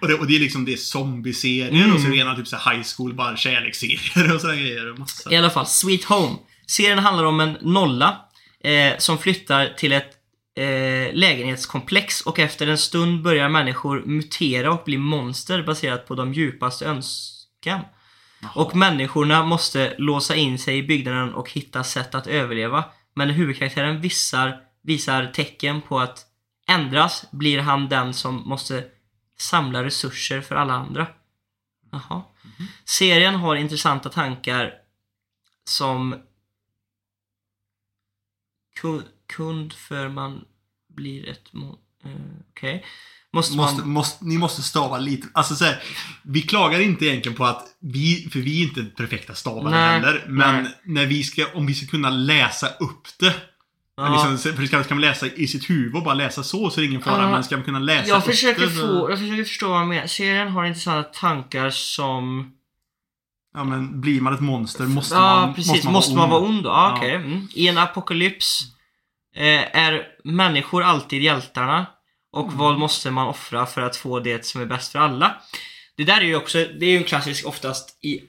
Och 0.03 0.09
det, 0.09 0.15
och 0.15 0.27
det 0.27 0.37
är 0.37 0.41
liksom 0.41 0.65
det 0.65 0.73
är 0.73 0.77
zombieserier 0.77 1.69
Mm. 1.69 1.95
och 1.95 2.01
så 2.01 2.09
rena 2.09 2.35
typ 2.37 2.49
så 2.49 2.57
high 2.57 2.83
school, 2.97 3.15
bara 3.15 3.37
kärleksserier 3.37 4.35
och 4.35 4.41
sådana 4.41 4.57
grejer. 4.61 4.91
och 4.93 4.99
Massa. 4.99 5.33
I 5.33 5.37
alla 5.37 5.51
fall, 5.51 5.67
Sweet 5.67 6.05
Home. 6.05 6.37
Serien 6.67 6.99
handlar 6.99 7.25
om 7.25 7.41
en 7.41 7.57
nolla 7.63 8.17
eh, 8.65 8.93
som 8.99 9.19
flyttar 9.19 9.75
till 9.77 9.93
ett 9.93 10.11
eh, 10.59 11.15
lägenhetskomplex 11.15 12.21
och 12.21 12.39
efter 12.39 12.67
en 12.67 12.79
stund 12.79 13.23
börjar 13.23 13.49
människor 13.49 14.03
mutera 14.07 14.73
och 14.73 14.83
bli 14.85 14.97
monster 14.99 15.63
baserat 15.63 16.09
på 16.09 16.15
de 16.15 16.35
djupaste 16.35 16.85
önskan. 16.85 17.81
Och 18.55 18.77
människorna 18.77 19.45
måste 19.45 19.95
låsa 19.99 20.35
in 20.35 20.59
sig 20.59 20.79
i 20.79 20.83
byggnaden 20.83 21.35
och 21.35 21.51
hitta 21.51 21.85
sätt 21.85 22.15
att 22.15 22.27
överleva. 22.27 22.85
Men 23.15 23.29
när 23.29 23.35
huvudkaraktären 23.35 24.01
visar, 24.01 24.61
visar 24.83 25.27
tecken 25.27 25.83
på 25.83 26.01
att 26.01 26.27
ändras 26.69 27.25
blir 27.31 27.59
han 27.59 27.89
den 27.89 28.15
som 28.15 28.49
måste 28.49 28.85
samla 29.39 29.85
resurser 29.85 30.41
för 30.41 30.55
alla 30.55 30.73
andra. 30.75 31.07
Jaha. 31.91 32.23
Serien 32.85 33.35
har 33.35 33.57
intressanta 33.57 34.09
tankar 34.09 34.75
som 35.65 36.17
kund 39.27 39.73
för 39.73 40.09
man 40.09 40.45
blir 40.89 41.29
ett 41.29 41.55
eh, 41.55 42.11
Okej. 42.51 42.77
Okay. 42.77 42.83
Måste, 43.35 43.57
man... 43.57 43.89
måste, 43.89 44.25
ni 44.25 44.39
måste 44.39 44.63
stava 44.63 44.99
lite. 44.99 45.29
Alltså 45.35 45.55
så 45.55 45.65
här, 45.65 45.83
vi 46.23 46.43
klagar 46.43 46.81
inte 46.81 47.07
egentligen 47.07 47.37
på 47.39 47.45
att 47.45 47.65
vi, 47.81 48.29
för 48.33 48.39
vi 48.39 48.61
är 48.63 48.67
inte 48.69 48.85
perfekta 48.85 49.35
stavare 49.35 49.71
Nej, 49.71 50.01
heller. 50.01 50.25
Men 50.29 50.63
nej. 50.63 50.73
när 50.85 51.07
vi 51.07 51.23
ska, 51.25 51.47
om 51.55 51.67
vi 51.67 51.75
ska 51.75 51.87
kunna 51.87 52.11
läsa 52.11 52.69
upp 52.69 53.09
det. 53.21 53.35
Ja. 53.97 54.13
Liksom, 54.13 54.57
för 54.57 54.67
ska, 54.67 54.85
ska 54.85 54.95
man 54.95 55.01
läsa 55.01 55.27
i 55.27 55.47
sitt 55.47 55.71
huvud 55.71 55.95
och 55.97 56.03
bara 56.03 56.15
läsa 56.15 56.43
så 56.43 56.71
så 56.71 56.81
är 56.81 56.83
det 56.83 56.89
ingen 56.89 57.03
fara. 57.03 57.23
Ja. 57.23 57.31
Men 57.31 57.45
ska 57.45 57.57
man 57.57 57.65
kunna 57.65 57.79
läsa 57.79 58.09
Jag 58.09 58.19
upp 58.19 58.25
försöker, 58.25 58.61
det, 58.67 58.71
så- 58.73 58.87
få, 58.87 59.11
jag 59.11 59.19
försöker 59.19 59.45
förstå 59.45 59.69
vad 59.69 59.79
man 59.79 59.89
menar. 59.89 60.07
Serien 60.07 60.49
har 60.49 60.65
intressanta 60.65 61.09
tankar 61.09 61.71
som... 61.71 62.51
Ja 63.57 63.65
men 63.65 64.01
blir 64.01 64.21
man 64.21 64.35
ett 64.35 64.41
monster 64.41 64.85
måste 64.85 65.15
ja, 65.15 65.21
man 65.21 65.55
precis. 65.55 65.85
Måste 65.85 66.17
man 66.17 66.31
vara 66.31 66.41
ond. 66.41 66.57
ond? 66.57 66.67
Ja, 66.67 66.89
Ja. 66.91 66.97
okej. 66.99 67.15
Mm. 67.15 67.49
I 67.55 67.69
en 67.69 67.79
apokalyps 67.79 68.61
eh, 69.37 69.77
är 69.79 70.03
människor 70.25 70.83
alltid 70.83 71.23
hjältarna. 71.23 71.87
Och 72.35 72.45
Mm. 72.47 72.59
vad 72.59 72.79
måste 72.79 73.11
man 73.11 73.29
offra 73.29 73.67
för 73.67 73.81
att 73.83 73.97
få 73.97 74.21
det 74.21 74.47
som 74.47 74.61
är 74.61 74.67
bäst 74.67 74.93
för 74.93 74.99
alla? 74.99 75.35
Det 75.97 76.05
där 76.05 76.17
är 76.21 76.25
ju 76.25 76.37
också, 76.37 76.59
det 76.59 76.87
är 76.87 76.91
ju 76.91 76.97
en 76.97 77.05
klassisk 77.05 77.47
oftast 77.47 77.99
i 78.05 78.21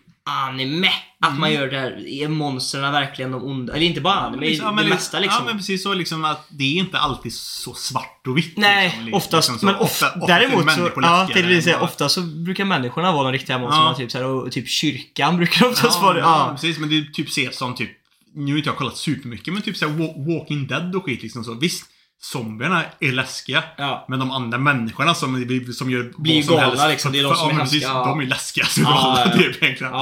anime. 0.47 0.89
Att 1.21 1.39
man 1.39 1.53
gör 1.53 1.67
det 1.67 1.79
här, 1.79 2.07
är 2.07 2.27
monstren 2.27 2.91
verkligen 2.91 3.31
de 3.31 3.43
onda? 3.43 3.73
Eller 3.75 3.85
inte 3.85 4.01
bara 4.01 4.13
anime, 4.15 4.45
Ja, 4.47 4.65
det 4.65 4.71
men 4.75 4.89
mesta 4.89 5.19
liksom. 5.19 5.39
Ja 5.39 5.45
men 5.45 5.57
precis 5.57 5.83
så 5.83 5.93
liksom 5.93 6.25
att 6.25 6.45
det 6.49 6.63
är 6.63 6.77
inte 6.79 6.97
alltid 6.99 7.33
så 7.33 7.73
svart 7.73 8.27
och 8.27 8.37
vitt. 8.37 8.57
Nej, 8.57 8.89
liksom, 8.97 9.13
oftast. 9.13 9.49
liksom 9.49 9.59
så. 9.59 9.65
men 9.65 9.75
ofta, 9.75 10.13
ofta 10.21 10.35
är 10.35 10.39
däremot 10.39 10.71
så, 10.71 10.91
ja, 11.01 11.27
det 11.33 11.41
vill 11.41 11.63
säga, 11.63 11.79
ofta 11.81 12.09
så 12.09 12.21
brukar 12.21 12.65
människorna 12.65 13.11
vara 13.11 13.23
de 13.23 13.31
riktiga 13.33 13.57
monstren. 13.57 13.85
Ja. 13.87 13.95
Typ, 13.95 14.11
så 14.11 14.17
här, 14.17 14.25
och 14.25 14.51
typ 14.51 14.69
kyrkan 14.69 15.37
brukar 15.41 15.67
oftast 15.67 16.01
vara 16.01 16.13
det. 16.13 16.19
ja, 16.19 16.47
Ja. 16.47 16.51
precis. 16.55 16.77
Men 16.79 16.89
det 16.89 16.97
är 16.97 17.03
typ 17.13 17.27
ses 17.27 17.57
som 17.57 17.75
typ, 17.75 17.89
nu 18.35 18.51
har 18.51 18.57
inte 18.57 18.69
jag 18.69 18.77
kollat 18.77 18.97
supermycket, 18.97 19.53
men 19.53 19.61
typ 19.63 19.77
såhär 19.77 19.93
Wa- 19.93 20.39
Walking 20.39 20.67
Dead 20.67 20.95
och 20.95 21.05
skit 21.05 21.23
liksom 21.23 21.43
så. 21.43 21.53
Visst, 21.53 21.83
zombierna 22.31 22.83
är 22.99 23.11
läskiga. 23.11 23.63
Ja. 23.77 24.05
Men 24.09 24.19
de 24.19 24.31
andra 24.31 24.57
människorna 24.57 25.13
som, 25.15 25.45
som 25.73 25.89
gör 25.91 26.13
Blir 26.17 26.43
som 26.43 26.55
galna, 26.55 26.69
helst. 26.69 26.87
liksom. 26.89 27.11
Det 27.11 27.19
är 27.19 27.23
de 27.23 27.29
För- 27.29 27.35
som 27.39 27.49
är 27.49 27.53
hemska, 27.53 27.77
ja. 27.81 28.05
De 28.05 28.19
är 28.19 28.25
läskiga. 28.25 28.65
Så 28.65 28.81
Ja, 28.81 28.89
galna, 28.89 29.19
ja, 29.19 29.25
ja. 29.35 29.41
är 29.43 29.63
egentligen. 29.63 29.93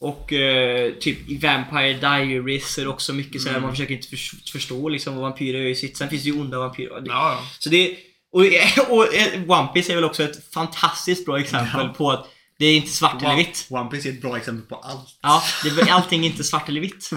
Och 0.00 0.32
eh, 0.32 0.92
typ 0.92 1.28
i 1.30 1.38
Vampire 1.38 1.92
Diaries 1.92 2.78
är 2.78 2.82
det 2.82 2.88
också 2.88 3.12
mycket 3.12 3.42
såhär, 3.42 3.54
Mm. 3.56 3.62
man 3.66 3.72
försöker 3.72 3.94
inte 3.94 4.08
förs- 4.08 4.52
förstå 4.52 4.88
liksom 4.88 5.14
vad 5.14 5.22
vampyrer 5.22 5.58
gör 5.58 5.66
i 5.66 5.74
sitt. 5.74 5.96
Sen 5.96 6.10
finns 6.10 6.22
det 6.22 6.28
ju 6.30 6.40
onda 6.40 6.58
vampyrer. 6.58 7.02
Ja. 7.06 7.42
Så 7.58 7.68
det 7.68 7.96
och, 8.32 8.40
och 8.90 9.14
eh, 9.14 9.42
One 9.50 9.68
Piece 9.74 9.92
är 9.92 9.94
väl 9.94 10.04
också 10.04 10.22
ett 10.22 10.52
fantastiskt 10.54 11.26
bra 11.26 11.38
exempel 11.40 11.88
på 11.88 12.10
att 12.10 12.26
det 12.58 12.66
är 12.66 12.76
inte 12.76 12.90
svart 12.90 13.22
eller 13.22 13.36
vitt. 13.36 13.66
One 13.70 13.90
Piece 13.90 14.08
är 14.08 14.12
ett 14.12 14.22
bra 14.22 14.36
exempel 14.36 14.66
på 14.66 14.76
allt. 14.76 15.18
Ja, 15.22 15.42
det, 15.64 15.90
allting 15.90 16.24
är 16.26 16.30
inte 16.30 16.44
svart 16.44 16.68
eller 16.68 16.80
vitt. 16.80 17.10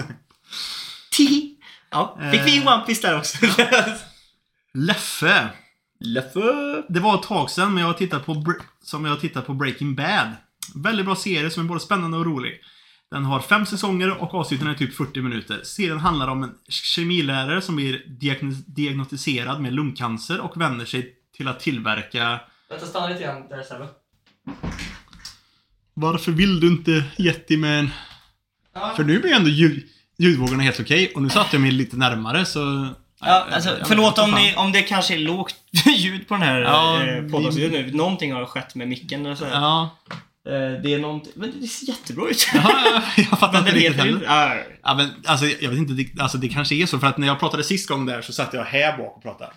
Tihi. 1.16 1.53
Ja, 1.94 2.18
fick 2.32 2.46
vi 2.46 2.56
in 2.56 2.68
One 2.68 2.82
Piece 2.86 3.08
där 3.08 3.18
också. 3.18 3.46
Leffe. 4.74 5.48
Leffe. 6.00 6.40
Det 6.88 7.00
var 7.00 7.14
ett 7.14 7.22
tag 7.22 7.50
sedan, 7.50 7.74
men 7.74 7.80
jag 7.80 7.88
har 7.88 7.94
tittat 7.94 8.26
på, 8.26 8.54
som 8.82 9.04
jag 9.04 9.12
har 9.12 9.18
tittat 9.18 9.46
på 9.46 9.54
Breaking 9.54 9.94
Bad. 9.94 10.28
Väldigt 10.74 11.06
bra 11.06 11.16
serie 11.16 11.50
som 11.50 11.64
är 11.64 11.68
både 11.68 11.80
spännande 11.80 12.16
och 12.16 12.24
rolig. 12.24 12.60
Den 13.10 13.24
har 13.24 13.40
fem 13.40 13.66
säsonger 13.66 14.22
och 14.22 14.34
avsnitten 14.34 14.66
är 14.66 14.74
typ 14.74 14.94
40 14.94 15.22
minuter. 15.22 15.60
Serien 15.64 15.98
handlar 15.98 16.28
om 16.28 16.42
en 16.42 16.54
kemilärare 16.68 17.60
som 17.60 17.76
blir 17.76 18.04
diagnos- 18.20 18.64
diagnostiserad 18.66 19.60
med 19.60 19.72
lungcancer 19.72 20.40
och 20.40 20.60
vänder 20.60 20.84
sig 20.84 21.14
till 21.36 21.48
att 21.48 21.60
tillverka... 21.60 22.40
Vänta, 22.68 22.86
stanna 22.86 23.08
lite 23.08 23.22
grann 23.22 23.48
där 23.48 23.62
Sebbe. 23.62 23.88
Varför 25.94 26.32
vill 26.32 26.60
du 26.60 26.66
inte 26.66 27.04
Yetiman? 27.18 27.90
För 28.96 29.04
nu 29.04 29.20
blir 29.20 29.32
ändå 29.32 29.50
ljud, 29.50 29.88
ljudvågorna 30.18 30.62
helt 30.62 30.80
okej 30.80 31.12
och 31.14 31.22
nu 31.22 31.30
satte 31.30 31.48
jag 31.52 31.60
mig 31.60 31.70
lite 31.70 31.96
närmare 31.96 32.44
så... 32.44 32.88
Ja, 33.20 33.46
alltså, 33.52 33.78
Jag 33.78 33.88
förlåt 33.88 34.18
om, 34.18 34.30
ni, 34.30 34.54
om 34.56 34.72
det 34.72 34.82
kanske 34.82 35.14
är 35.14 35.18
lågt 35.18 35.54
ljud 35.96 36.28
på 36.28 36.34
den 36.34 36.42
här 36.42 36.60
Ja, 36.60 37.06
eh, 37.06 37.22
poddavsnittet 37.30 37.72
nu. 37.72 37.92
Någonting 37.92 38.32
har 38.32 38.46
skett 38.46 38.74
med 38.74 38.88
micken 38.88 39.26
eller 39.26 39.34
så. 39.34 39.44
Ja, 39.44 39.96
Eh, 40.46 40.82
det 40.82 40.94
är 40.94 40.98
någonting, 40.98 41.32
men 41.36 41.52
det 41.60 41.66
ser 41.66 41.86
jättebra 41.88 42.28
ut. 42.30 42.48
ja, 42.54 43.02
jag 43.16 43.38
fattar 43.38 43.58
inte 43.58 43.70
riktigt 43.72 43.96
heller. 43.96 44.20
Ja, 44.24 44.56
Ja, 44.82 44.94
men 44.94 45.10
alltså, 45.26 45.46
jag 45.46 45.70
vet 45.70 45.78
inte, 45.78 45.92
det, 45.92 46.22
alltså 46.22 46.38
det 46.38 46.48
kanske 46.48 46.74
är 46.74 46.86
så 46.86 46.98
för 46.98 47.06
att 47.06 47.18
när 47.18 47.26
jag 47.26 47.40
pratade 47.40 47.64
sist 47.64 47.88
gång 47.88 48.06
där 48.06 48.22
så 48.22 48.32
satt 48.32 48.54
jag 48.54 48.64
här 48.64 48.96
bak 48.98 49.16
och 49.16 49.22
pratade. 49.22 49.50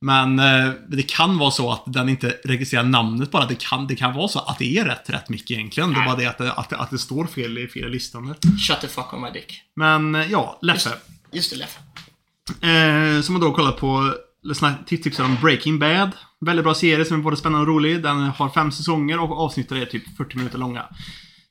Men 0.00 0.38
eh, 0.38 0.70
det 0.88 1.02
kan 1.02 1.38
vara 1.38 1.50
så 1.50 1.72
att 1.72 1.82
den 1.86 2.08
inte 2.08 2.36
registrerar 2.44 2.82
namnet 2.82 3.30
bara. 3.30 3.46
Det 3.46 3.58
kan, 3.58 3.86
det 3.86 3.96
kan 3.96 4.14
vara 4.14 4.28
så 4.28 4.38
att 4.38 4.58
det 4.58 4.78
är 4.78 4.84
rätt, 4.84 5.10
rätt 5.10 5.28
mycket 5.28 5.50
egentligen. 5.50 5.92
Det 5.92 6.00
är 6.00 6.04
bara 6.04 6.16
det 6.16 6.26
att 6.26 6.38
det, 6.38 6.52
att, 6.52 6.70
det- 6.70 6.76
att 6.76 6.90
det 6.90 6.98
står 6.98 7.26
fel 7.26 7.58
i 7.58 7.68
fel 7.68 7.90
listan. 7.90 8.34
Shut 8.68 8.80
the 8.80 8.88
fuck 8.88 9.12
on 9.12 9.20
my 9.22 9.30
dick. 9.30 9.60
Men 9.76 10.14
eh, 10.14 10.30
ja, 10.32 10.58
Leffe. 10.62 10.90
Just 11.32 11.50
det, 11.50 11.56
Leffe. 11.56 11.78
Eh, 12.66 13.22
som 13.22 13.34
har 13.34 13.42
då 13.42 13.52
kollat 13.52 13.76
på, 13.76 14.14
tipsar 14.86 15.24
om 15.24 15.36
Breaking 15.42 15.78
Bad. 15.78 16.10
Väldigt 16.40 16.64
bra 16.64 16.74
serie 16.74 17.04
som 17.04 17.18
är 17.18 17.22
både 17.22 17.36
spännande 17.36 17.60
och 17.62 17.66
rolig. 17.74 18.02
Den 18.02 18.20
har 18.20 18.48
fem 18.50 18.72
säsonger 18.72 19.20
och 19.20 19.40
avsnitten 19.44 19.76
är 19.82 19.84
typ 19.86 20.16
40 20.16 20.36
minuter 20.36 20.58
långa. 20.58 20.84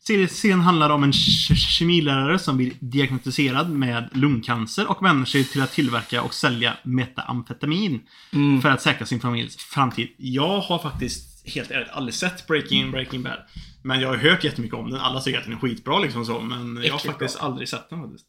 Serien- 0.07 0.59
handlar 0.61 0.89
om 0.89 1.03
en 1.03 1.11
ke- 1.11 1.55
kemilärare 1.55 2.39
som 2.39 2.57
blir 2.57 2.71
diagnostiserad 2.79 3.69
med 3.69 4.09
lungcancer 4.13 4.87
och 4.91 5.05
vänder 5.05 5.25
sig 5.25 5.43
till 5.43 5.61
att 5.61 5.71
tillverka 5.71 6.21
och 6.21 6.33
sälja 6.33 6.77
metamfetamin 6.83 8.01
Mm. 8.33 8.61
för 8.61 8.69
att 8.69 8.81
säkra 8.81 9.05
sin 9.05 9.19
familjs 9.19 9.55
framtid. 9.57 10.09
Jag 10.17 10.59
har 10.61 10.79
faktiskt 10.79 11.47
helt 11.47 11.71
ärligt 11.71 11.89
aldrig 11.89 12.13
sett 12.13 12.47
Breaking, 12.47 12.91
Breaking 12.91 13.23
Bad. 13.23 13.39
Men 13.83 13.99
jag 14.01 14.07
har 14.09 14.15
hört 14.17 14.43
jättemycket 14.43 14.77
om 14.77 14.89
den. 14.91 14.99
Alla 14.99 15.21
tycker 15.21 15.39
att 15.39 15.45
den 15.45 15.53
är 15.53 15.57
skitbra 15.59 15.99
liksom 15.99 16.25
så. 16.25 16.39
Men 16.39 16.83
jag 16.83 16.91
har 16.93 16.99
faktiskt 16.99 17.39
aldrig 17.39 17.69
sett 17.69 17.89
den 17.89 18.01
faktiskt. 18.01 18.25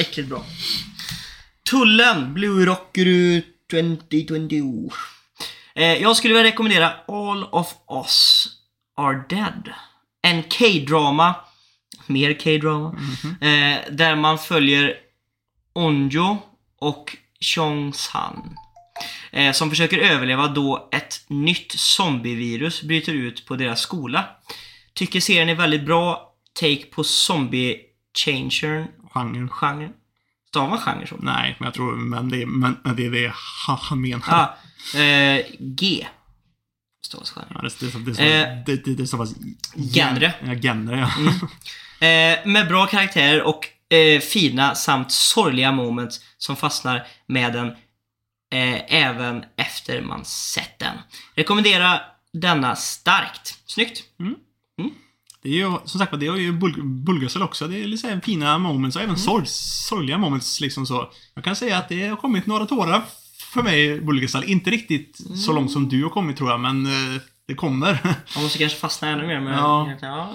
Äckligt 0.00 0.28
bra. 0.28 0.44
Tullen, 1.70 2.34
Blue 2.34 2.64
Rockeroo 2.66 3.42
2020. 3.70 4.90
Eh, 5.74 5.84
jag 5.94 6.16
skulle 6.16 6.34
vilja 6.34 6.50
rekommendera 6.50 6.92
All 7.08 7.44
of 7.44 7.68
Us 7.90 8.46
Are 8.96 9.24
Dead. 9.28 9.70
En 10.22 10.42
K-drama, 10.42 11.34
mer 12.06 12.38
K-drama, 12.40 12.98
eh, 13.40 13.78
där 13.90 14.16
man 14.16 14.38
följer 14.38 14.94
Onjo 15.72 16.38
och 16.80 17.16
Chong-san. 17.40 18.56
Eh, 19.32 19.52
som 19.52 19.70
försöker 19.70 19.98
överleva 19.98 20.48
då 20.48 20.88
ett 20.92 21.24
nytt 21.28 21.72
zombievirus 21.72 22.82
bryter 22.82 23.12
ut 23.12 23.46
på 23.46 23.56
deras 23.56 23.80
skola. 23.80 24.24
Tycker 24.94 25.20
serien 25.20 25.48
är 25.48 25.54
väldigt 25.54 25.86
bra 25.86 26.34
take 26.60 26.84
på 26.84 27.02
zombie-changern 27.02 28.86
Genren. 29.14 29.48
genre. 29.48 29.90
Stavar 30.48 30.68
man 30.68 30.78
genre 30.78 31.06
så? 31.06 31.16
Nej, 31.18 31.56
men 31.58 31.66
jag 31.66 31.74
tror 31.74 31.96
men 31.96 32.28
det, 32.28 32.46
men 32.46 32.76
det 32.96 33.06
är 33.06 33.10
det 33.10 33.32
han 33.88 34.00
menar. 34.00 34.24
Ah, 34.26 34.98
eh, 34.98 35.44
G. 35.58 36.06
Genre. 37.02 37.46
Ja, 37.54 37.62
det, 37.62 37.80
det, 37.80 38.12
det, 38.12 38.22
Eh, 38.22 38.64
det, 38.66 38.84
det, 38.84 38.94
det 38.94 39.06
stavas... 39.06 39.34
genre. 39.94 40.32
Ja, 40.46 40.54
genre, 40.54 40.98
ja. 40.98 41.10
Eh, 42.06 42.46
med 42.46 42.68
bra 42.68 42.86
karaktärer 42.86 43.42
och 43.42 43.68
eh, 43.94 44.20
fina 44.20 44.74
samt 44.74 45.12
sorgliga 45.12 45.72
moments 45.72 46.20
som 46.38 46.56
fastnar 46.56 47.06
med 47.26 47.52
den 47.52 47.68
eh, 48.52 48.94
även 48.94 49.44
efter 49.56 50.02
man 50.02 50.24
sett 50.24 50.78
den. 50.78 50.96
Rekommendera 51.34 52.00
denna 52.32 52.76
starkt. 52.76 53.58
Snyggt! 53.66 54.02
Det 55.42 55.48
är 55.48 55.52
ju, 55.52 55.78
som 55.84 56.00
sagt 56.00 56.20
det 56.20 56.26
har 56.26 56.36
ju 56.36 56.52
Bul 56.52 56.82
Bulgasel 56.82 57.42
också. 57.42 57.68
Det 57.68 57.76
är 57.76 58.08
här 58.08 58.20
fina 58.20 58.58
moments 58.58 58.96
och 58.96 59.02
även 59.02 59.16
sorg, 59.16 59.44
sorgliga 59.46 60.18
moments 60.18 60.60
liksom 60.60 60.86
så. 60.86 61.12
Jag 61.34 61.44
kan 61.44 61.56
säga 61.56 61.78
att 61.78 61.88
det 61.88 62.06
har 62.06 62.16
kommit 62.16 62.46
några 62.46 62.66
tårar 62.66 63.02
för 63.50 63.62
mig, 63.62 64.00
Bulgasel. 64.00 64.44
Inte 64.44 64.70
riktigt 64.70 65.18
så 65.46 65.52
långt 65.52 65.70
som 65.72 65.88
du 65.88 66.02
har 66.02 66.10
kommit 66.10 66.36
tror 66.36 66.50
jag, 66.50 66.60
men 66.60 66.86
eh, 66.86 67.20
Det 67.48 67.54
kommer. 67.54 67.98
Man 68.34 68.42
måste 68.42 68.58
kanske 68.58 68.78
fastna 68.78 69.08
ännu 69.08 69.26
mer 69.26 69.40
med... 69.40 69.58
Ja. 69.58 69.92
ja. 70.00 70.32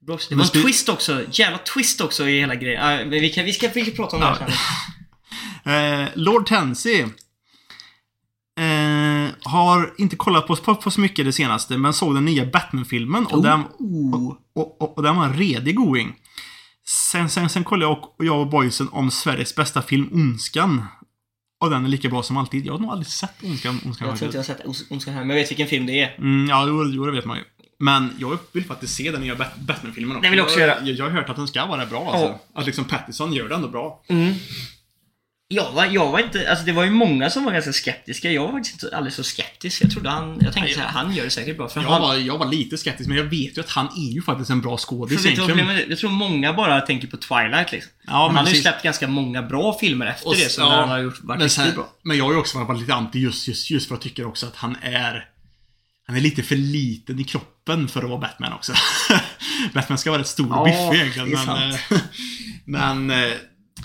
Det 0.00 0.12
var 0.12 0.20
en 0.32 0.40
spe- 0.40 0.62
twist 0.62 0.88
också. 0.88 1.24
Jävla 1.30 1.58
twist 1.58 2.00
också 2.00 2.28
i 2.28 2.40
hela 2.40 2.54
grejen. 2.54 2.90
Ja, 2.90 2.96
men 2.96 3.10
vi, 3.10 3.28
kan, 3.30 3.44
vi, 3.44 3.52
ska, 3.52 3.68
vi 3.74 3.84
ska 3.84 3.96
prata 3.96 4.16
om 4.16 4.22
det 4.22 4.26
här 4.28 4.36
Ja. 4.48 4.54
Eh, 5.64 6.08
Lord 6.14 6.46
Tensi 6.46 7.00
eh, 8.60 9.30
har 9.42 9.94
inte 9.98 10.16
kollat 10.16 10.46
på, 10.46 10.56
på, 10.56 10.74
på 10.74 10.90
så 10.90 11.00
mycket 11.00 11.24
det 11.24 11.32
senaste, 11.32 11.78
men 11.78 11.92
såg 11.92 12.14
den 12.14 12.24
nya 12.24 12.46
Batman-filmen 12.46 13.26
och, 13.26 13.42
den, 13.42 13.60
Oh. 13.78 14.28
och, 14.54 14.82
och, 14.82 14.96
och 14.98 15.02
den 15.02 15.16
var 15.16 15.24
en 15.24 15.34
redig 15.36 15.76
going. 15.76 16.14
Sen, 16.86 17.30
sen, 17.30 17.48
sen 17.48 17.64
kollade 17.64 17.90
jag 17.92 17.98
och, 17.98 18.14
och 18.18 18.24
jag 18.24 18.40
och 18.40 18.46
boysen 18.50 18.88
om 18.92 19.10
Sveriges 19.10 19.54
bästa 19.54 19.82
film, 19.82 20.08
Ondskan. 20.12 20.84
Och 21.60 21.70
den 21.70 21.84
är 21.84 21.88
lika 21.88 22.08
bra 22.08 22.22
som 22.22 22.36
alltid. 22.36 22.66
Jag 22.66 22.72
har 22.72 22.78
nog 22.78 22.90
aldrig 22.90 23.06
sett 23.06 23.44
Ondskan. 23.44 23.80
Ondskan 23.84 24.08
Jag 24.08 24.18
tror 24.18 24.26
inte 24.26 24.36
jag 24.38 24.42
har 24.44 24.74
sett 24.76 24.90
Ondskan 24.90 25.14
här, 25.14 25.20
men 25.24 25.36
jag 25.36 25.42
vet 25.42 25.50
vilken 25.50 25.66
film 25.68 25.86
det 25.86 26.00
är. 26.02 26.14
Mm, 26.18 26.48
ja, 26.50 26.64
jo, 26.68 26.84
jo, 26.84 27.06
det 27.06 27.12
vet 27.12 27.24
man 27.24 27.36
ju. 27.36 27.44
Men 27.80 28.10
jag 28.18 28.38
vill 28.52 28.64
faktiskt 28.64 28.94
se 28.94 29.10
den 29.10 29.20
nya 29.20 29.34
Bat- 29.34 29.58
Batman-filmen 29.60 30.16
också. 30.16 30.22
Det 30.22 30.30
vill 30.30 30.38
jag 30.38 30.46
också 30.46 30.60
göra. 30.60 30.76
Jag, 30.80 30.96
jag 30.96 31.04
har 31.04 31.10
hört 31.10 31.28
att 31.28 31.36
den 31.36 31.48
ska 31.48 31.66
vara 31.66 31.86
bra 31.86 32.10
alltså. 32.12 32.38
Att 32.54 32.66
liksom 32.66 32.84
Pattison 32.84 33.32
gör 33.32 33.48
det 33.48 33.54
ändå 33.54 33.68
bra. 33.68 34.02
Mm. 34.08 34.34
Jag 35.50 35.72
var, 35.72 35.86
jag 35.86 36.12
var 36.12 36.18
inte, 36.18 36.50
alltså 36.50 36.64
det 36.64 36.72
var 36.72 36.84
ju 36.84 36.90
många 36.90 37.30
som 37.30 37.44
var 37.44 37.52
ganska 37.52 37.72
skeptiska. 37.72 38.30
Jag 38.30 38.42
var 38.42 38.52
faktiskt 38.52 38.82
inte 38.82 38.96
alldeles 38.96 39.14
så 39.14 39.24
skeptisk. 39.24 39.82
Jag 39.84 39.90
trodde 39.90 40.10
han, 40.10 40.38
jag 40.40 40.52
tänkte 40.52 40.74
så 40.74 40.80
här, 40.80 40.88
han 40.88 41.14
gör 41.14 41.24
det 41.24 41.30
säkert 41.30 41.56
bra. 41.56 41.68
För 41.68 41.82
Jag 41.82 41.88
han, 41.88 42.02
var, 42.02 42.16
jag 42.16 42.38
var 42.38 42.46
lite 42.46 42.78
skeptisk, 42.78 43.08
men 43.08 43.18
jag 43.18 43.24
vet 43.24 43.56
ju 43.56 43.60
att 43.60 43.70
han 43.70 43.86
är 43.86 44.12
ju 44.12 44.22
faktiskt 44.22 44.50
en 44.50 44.60
bra 44.60 44.76
skådis 44.76 45.26
egentligen. 45.26 45.84
Jag 45.88 45.98
tror 45.98 46.10
många 46.10 46.52
bara 46.52 46.80
tänker 46.80 47.08
på 47.08 47.16
Twilight 47.16 47.72
liksom. 47.72 47.92
Ja, 48.06 48.26
men 48.26 48.36
han 48.36 48.46
har 48.46 48.52
ju 48.52 48.60
släppt 48.60 48.82
ganska 48.82 49.08
många 49.08 49.42
bra 49.42 49.78
filmer 49.80 50.06
efter 50.06 50.28
Och 50.28 50.34
det 50.34 50.52
som 50.52 50.64
ja, 50.64 50.80
han 50.80 50.88
har 50.88 50.98
gjort 50.98 51.20
varit 51.20 51.38
Men, 51.38 51.48
riktigt 51.48 51.74
bra. 51.74 51.88
men 52.02 52.16
jag 52.16 52.24
har 52.24 52.32
ju 52.32 52.38
också 52.38 52.58
varit 52.58 52.80
lite 52.80 52.94
anti 52.94 53.18
just, 53.18 53.48
just, 53.48 53.70
just 53.70 53.88
för 53.88 53.94
att 53.94 54.04
jag 54.04 54.10
tycker 54.10 54.26
också 54.26 54.46
att 54.46 54.56
han 54.56 54.76
är 54.82 55.28
Han 56.06 56.16
är 56.16 56.20
lite 56.20 56.42
för 56.42 56.56
liten 56.56 57.18
i 57.18 57.24
kroppen 57.24 57.88
för 57.88 58.02
att 58.02 58.08
vara 58.08 58.20
Batman 58.20 58.52
också. 58.52 58.72
Batman 59.74 59.98
ska 59.98 60.10
vara 60.10 60.20
rätt 60.20 60.26
stor 60.26 60.58
och 60.58 60.64
biffig 60.64 61.00
egentligen, 61.00 61.30
men... 61.46 61.70
eh, 61.70 62.00
men 62.64 63.10
eh, 63.10 63.32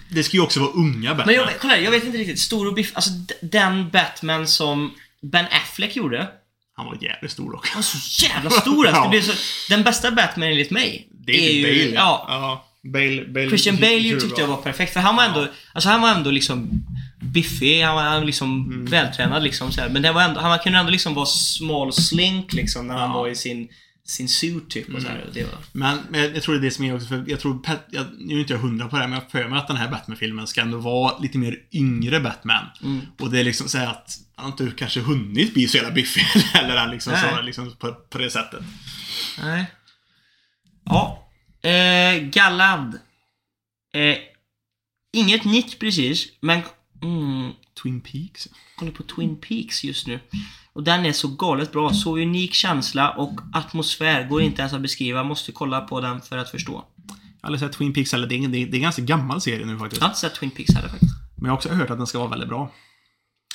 det 0.09 0.23
ska 0.23 0.37
ju 0.37 0.43
också 0.43 0.59
vara 0.59 0.71
unga 0.71 1.09
Batman. 1.15 1.25
Men 1.25 1.35
jag, 1.35 1.49
kolla 1.61 1.77
jag 1.77 1.91
vet 1.91 2.03
inte 2.03 2.17
riktigt. 2.17 2.39
Stor 2.39 2.67
och 2.67 2.73
biff, 2.73 2.91
alltså 2.93 3.11
den 3.41 3.89
Batman 3.89 4.47
som 4.47 4.93
Ben 5.21 5.45
Affleck 5.45 5.95
gjorde. 5.95 6.27
Han 6.75 6.85
var 6.85 6.97
jävligt 7.01 7.31
stor 7.31 7.55
också. 7.55 7.73
Han 7.73 7.77
var 7.79 7.83
så 7.83 8.25
jävla 8.25 8.49
stor 8.49 8.87
alltså. 8.87 9.01
Ja. 9.05 9.09
det 9.11 9.21
så, 9.21 9.33
Den 9.69 9.83
bästa 9.83 10.11
Batman 10.11 10.49
enligt 10.49 10.71
mig. 10.71 11.07
Det 11.25 11.49
är, 11.49 11.53
ju 11.53 11.63
Bale. 11.63 11.95
Ja, 11.95 12.25
ja. 12.27 12.65
Bale, 12.93 13.25
Bale 13.25 13.47
Christian 13.47 13.75
Bale 13.75 13.93
ju 13.97 14.19
tyckte 14.19 14.41
jag 14.41 14.47
var 14.47 14.57
perfekt. 14.57 14.93
För 14.93 14.99
han 14.99 15.15
var 15.15 15.23
ändå, 15.23 15.47
alltså 15.73 15.89
han 15.89 16.01
var 16.01 16.09
ändå 16.11 16.31
liksom 16.31 16.69
biffig, 17.21 17.81
han 17.83 17.95
var 17.95 18.01
han 18.03 18.19
var 18.19 18.25
liksom 18.25 18.65
Mm. 18.65 18.85
vältränad 18.85 19.43
liksom 19.43 19.71
så 19.71 19.81
här. 19.81 19.89
Men 19.89 20.01
det 20.01 20.11
var 20.11 20.21
ändå, 20.21 20.39
han 20.39 20.59
kunde 20.59 20.79
ändå 20.79 20.91
liksom 20.91 21.13
vara 21.13 21.25
small 21.25 21.93
slink 21.93 22.53
liksom 22.53 22.87
när 22.87 22.93
han 22.97 23.09
Ja. 23.09 23.17
Var 23.17 23.27
i 23.27 23.35
sin, 23.35 23.67
sin 24.05 24.29
suit 24.29 24.69
typ 24.69 24.93
och 24.93 25.01
så 25.01 25.07
här. 25.07 25.23
Och 25.27 25.33
det 25.33 25.43
var, 25.43 25.59
Men, 25.71 25.99
men 26.09 26.21
jag 26.21 26.43
tror 26.43 26.55
det 26.55 26.59
är 26.59 26.61
det 26.61 26.71
som 26.71 26.85
är 26.85 26.95
också, 26.95 27.07
för 27.07 27.23
jag 27.27 27.39
tror, 27.39 27.63
Pat- 27.63 27.87
jag, 27.89 28.05
nu 28.19 28.35
är 28.35 28.39
inte 28.39 28.53
jag 28.53 28.59
hundra 28.59 28.87
på 28.87 28.95
det 28.95 29.01
här, 29.01 29.09
men 29.09 29.19
jag 29.19 29.31
för 29.31 29.49
mig 29.49 29.59
att 29.59 29.67
den 29.67 29.77
här 29.77 29.91
Batman-filmen 29.91 30.47
ska 30.47 30.61
ändå 30.61 30.77
vara 30.77 31.17
lite 31.19 31.37
mer 31.37 31.57
yngre 31.71 32.19
Batman. 32.19 32.65
Mm. 32.83 33.01
Och 33.19 33.31
det 33.31 33.39
är 33.39 33.43
liksom 33.43 33.69
så 33.69 33.77
att 33.77 34.17
han 34.35 34.51
inte 34.51 34.71
kanske 34.77 34.99
hunnit 34.99 35.53
bli 35.53 35.67
så 35.67 35.77
jävla 35.77 35.91
biffig 35.91 36.25
eller 36.53 36.77
han 36.77 36.91
liksom, 36.91 37.13
så, 37.15 37.41
liksom 37.41 37.75
på, 37.79 37.93
på 37.93 38.17
det 38.17 38.29
sättet. 38.29 38.63
nej. 39.41 39.65
Ja. 40.85 41.29
Eh, 41.69 42.21
Gallad. 42.23 42.99
Eh, 43.93 44.17
inget 45.13 45.43
nytt 45.45 45.79
precis, 45.79 46.27
men 46.39 46.61
mm, 47.01 47.51
Twin 47.83 48.01
Peaks. 48.01 48.47
kollar 48.75 48.91
på 48.91 49.03
Twin 49.03 49.41
Peaks 49.41 49.83
just 49.83 50.07
nu. 50.07 50.19
Och 50.75 50.83
den 50.83 51.05
är 51.05 51.13
så 51.13 51.27
galet 51.27 51.71
bra. 51.71 51.93
Så 51.93 52.17
unik 52.17 52.53
känsla 52.53 53.09
och 53.11 53.39
atmosfär 53.53 54.27
går 54.27 54.41
inte 54.41 54.61
ens 54.61 54.73
att 54.73 54.81
beskriva. 54.81 55.23
Måste 55.23 55.51
kolla 55.51 55.81
på 55.81 56.01
den 56.01 56.21
för 56.21 56.37
att 56.37 56.49
förstå. 56.49 56.71
Jag 56.71 57.13
har 57.13 57.47
aldrig 57.47 57.59
sett 57.59 57.77
Twin 57.77 57.93
Peaks 57.93 58.11
heller. 58.11 58.27
Det 58.27 58.35
är, 58.35 58.47
det 58.47 58.57
är, 58.57 58.65
det 58.65 58.73
är 58.73 58.75
en 58.75 58.81
ganska 58.81 59.01
gammal 59.01 59.41
serie 59.41 59.65
nu 59.65 59.77
faktiskt. 59.77 60.01
Jag 60.01 60.07
har 60.07 60.11
inte 60.11 60.19
sett 60.19 60.35
Twin 60.35 60.51
Peaks 60.51 60.75
heller 60.75 60.89
faktiskt. 60.89 61.13
Men 61.35 61.45
jag 61.45 61.51
har 61.51 61.57
också 61.57 61.69
hört 61.69 61.89
att 61.89 61.97
den 61.97 62.07
ska 62.07 62.19
vara 62.19 62.29
väldigt 62.29 62.49
bra. 62.49 62.71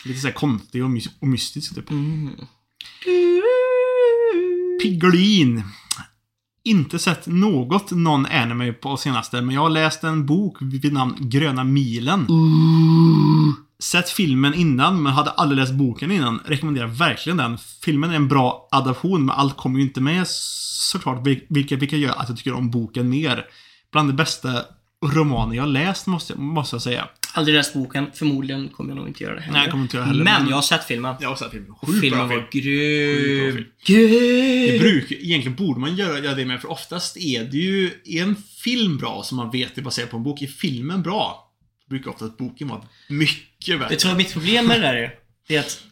Lite 0.04 0.20
såhär 0.20 0.34
konstig 0.34 0.84
och, 0.84 0.90
mys- 0.90 1.10
och 1.20 1.28
mystisk 1.28 1.74
typ. 1.74 1.90
Mm. 1.90 2.30
Pigglin. 4.82 5.62
Inte 6.64 6.98
sett 6.98 7.26
något 7.26 7.90
någon 7.90 8.26
anime 8.26 8.72
på 8.72 8.96
senaste, 8.96 9.42
men 9.42 9.54
jag 9.54 9.62
har 9.62 9.70
läst 9.70 10.04
en 10.04 10.26
bok 10.26 10.56
vid 10.60 10.92
namn 10.92 11.16
Gröna 11.20 11.64
milen. 11.64 12.26
Sett 13.82 14.10
filmen 14.10 14.54
innan, 14.54 15.02
men 15.02 15.12
hade 15.12 15.30
aldrig 15.30 15.60
läst 15.60 15.72
boken 15.74 16.10
innan. 16.10 16.40
Rekommenderar 16.44 16.86
verkligen 16.86 17.36
den. 17.36 17.58
Filmen 17.84 18.10
är 18.10 18.14
en 18.16 18.28
bra 18.28 18.68
adaption, 18.70 19.24
men 19.26 19.34
allt 19.36 19.56
kommer 19.56 19.78
ju 19.78 19.84
inte 19.84 20.00
med 20.00 20.24
såklart, 20.28 21.26
vil- 21.26 21.44
vilket, 21.48 21.82
vilket 21.82 21.98
gör 21.98 22.10
att 22.12 22.28
jag 22.28 22.38
tycker 22.38 22.52
om 22.52 22.70
boken 22.70 23.08
mer. 23.08 23.46
Bland 23.92 24.08
de 24.08 24.12
bästa 24.16 24.62
romaner 25.04 25.56
jag 25.56 25.68
läst, 25.68 26.06
måste, 26.06 26.32
jag- 26.32 26.40
måste 26.40 26.74
jag 26.76 26.82
säga. 26.82 27.08
Aldrig 27.34 27.56
läst 27.56 27.74
boken. 27.74 28.06
Förmodligen 28.14 28.68
kommer 28.68 28.90
jag 28.90 28.96
nog 28.96 29.08
inte 29.08 29.24
göra 29.24 29.34
det 29.34 29.40
heller. 29.40 29.52
Nej, 29.58 29.62
jag 29.64 29.70
kommer 29.70 29.84
inte 29.84 29.96
göra 29.96 30.06
heller, 30.06 30.24
Men 30.24 30.48
jag 30.48 30.54
har 30.54 30.62
sett 30.62 30.84
filmen. 30.84 31.14
Jag 31.20 31.28
har 31.28 31.36
sett 31.36 31.50
filmen. 31.50 31.74
Sjukt 31.74 32.00
filmen 32.00 32.28
bra 32.28 32.36
var 32.36 32.46
film. 32.50 32.62
grym. 32.64 33.54
Sjukt 33.54 33.86
bra 33.86 33.96
Det 33.96 34.68
Grym! 34.68 34.78
brukar, 34.78 35.16
egentligen 35.16 35.56
borde 35.56 35.80
man 35.80 35.96
göra, 35.96 36.18
göra 36.18 36.34
det 36.34 36.44
med, 36.44 36.60
för 36.60 36.70
oftast 36.70 37.16
är 37.16 37.44
det 37.44 37.56
ju 37.56 37.90
är 38.04 38.22
en 38.22 38.36
film 38.64 38.96
bra 38.98 39.22
som 39.24 39.36
man 39.36 39.50
vet 39.50 39.78
är 39.78 39.82
baserad 39.82 40.10
på 40.10 40.16
en 40.16 40.22
bok. 40.22 40.42
Är 40.42 40.46
filmen 40.46 41.02
bra, 41.02 41.47
brukar 41.88 42.10
ofta 42.10 42.24
att 42.24 42.36
boken 42.36 42.68
vara 42.68 42.82
mycket 43.08 43.78
bättre. 43.78 43.94
Vet 43.94 44.02
du 44.02 44.08
vad 44.08 44.16
mitt 44.16 44.32
problem 44.32 44.66
med 44.66 44.80
det 44.80 44.86
där 44.86 44.94
är? 44.94 45.14
Det 45.46 45.56
är 45.56 45.60
att... 45.60 45.82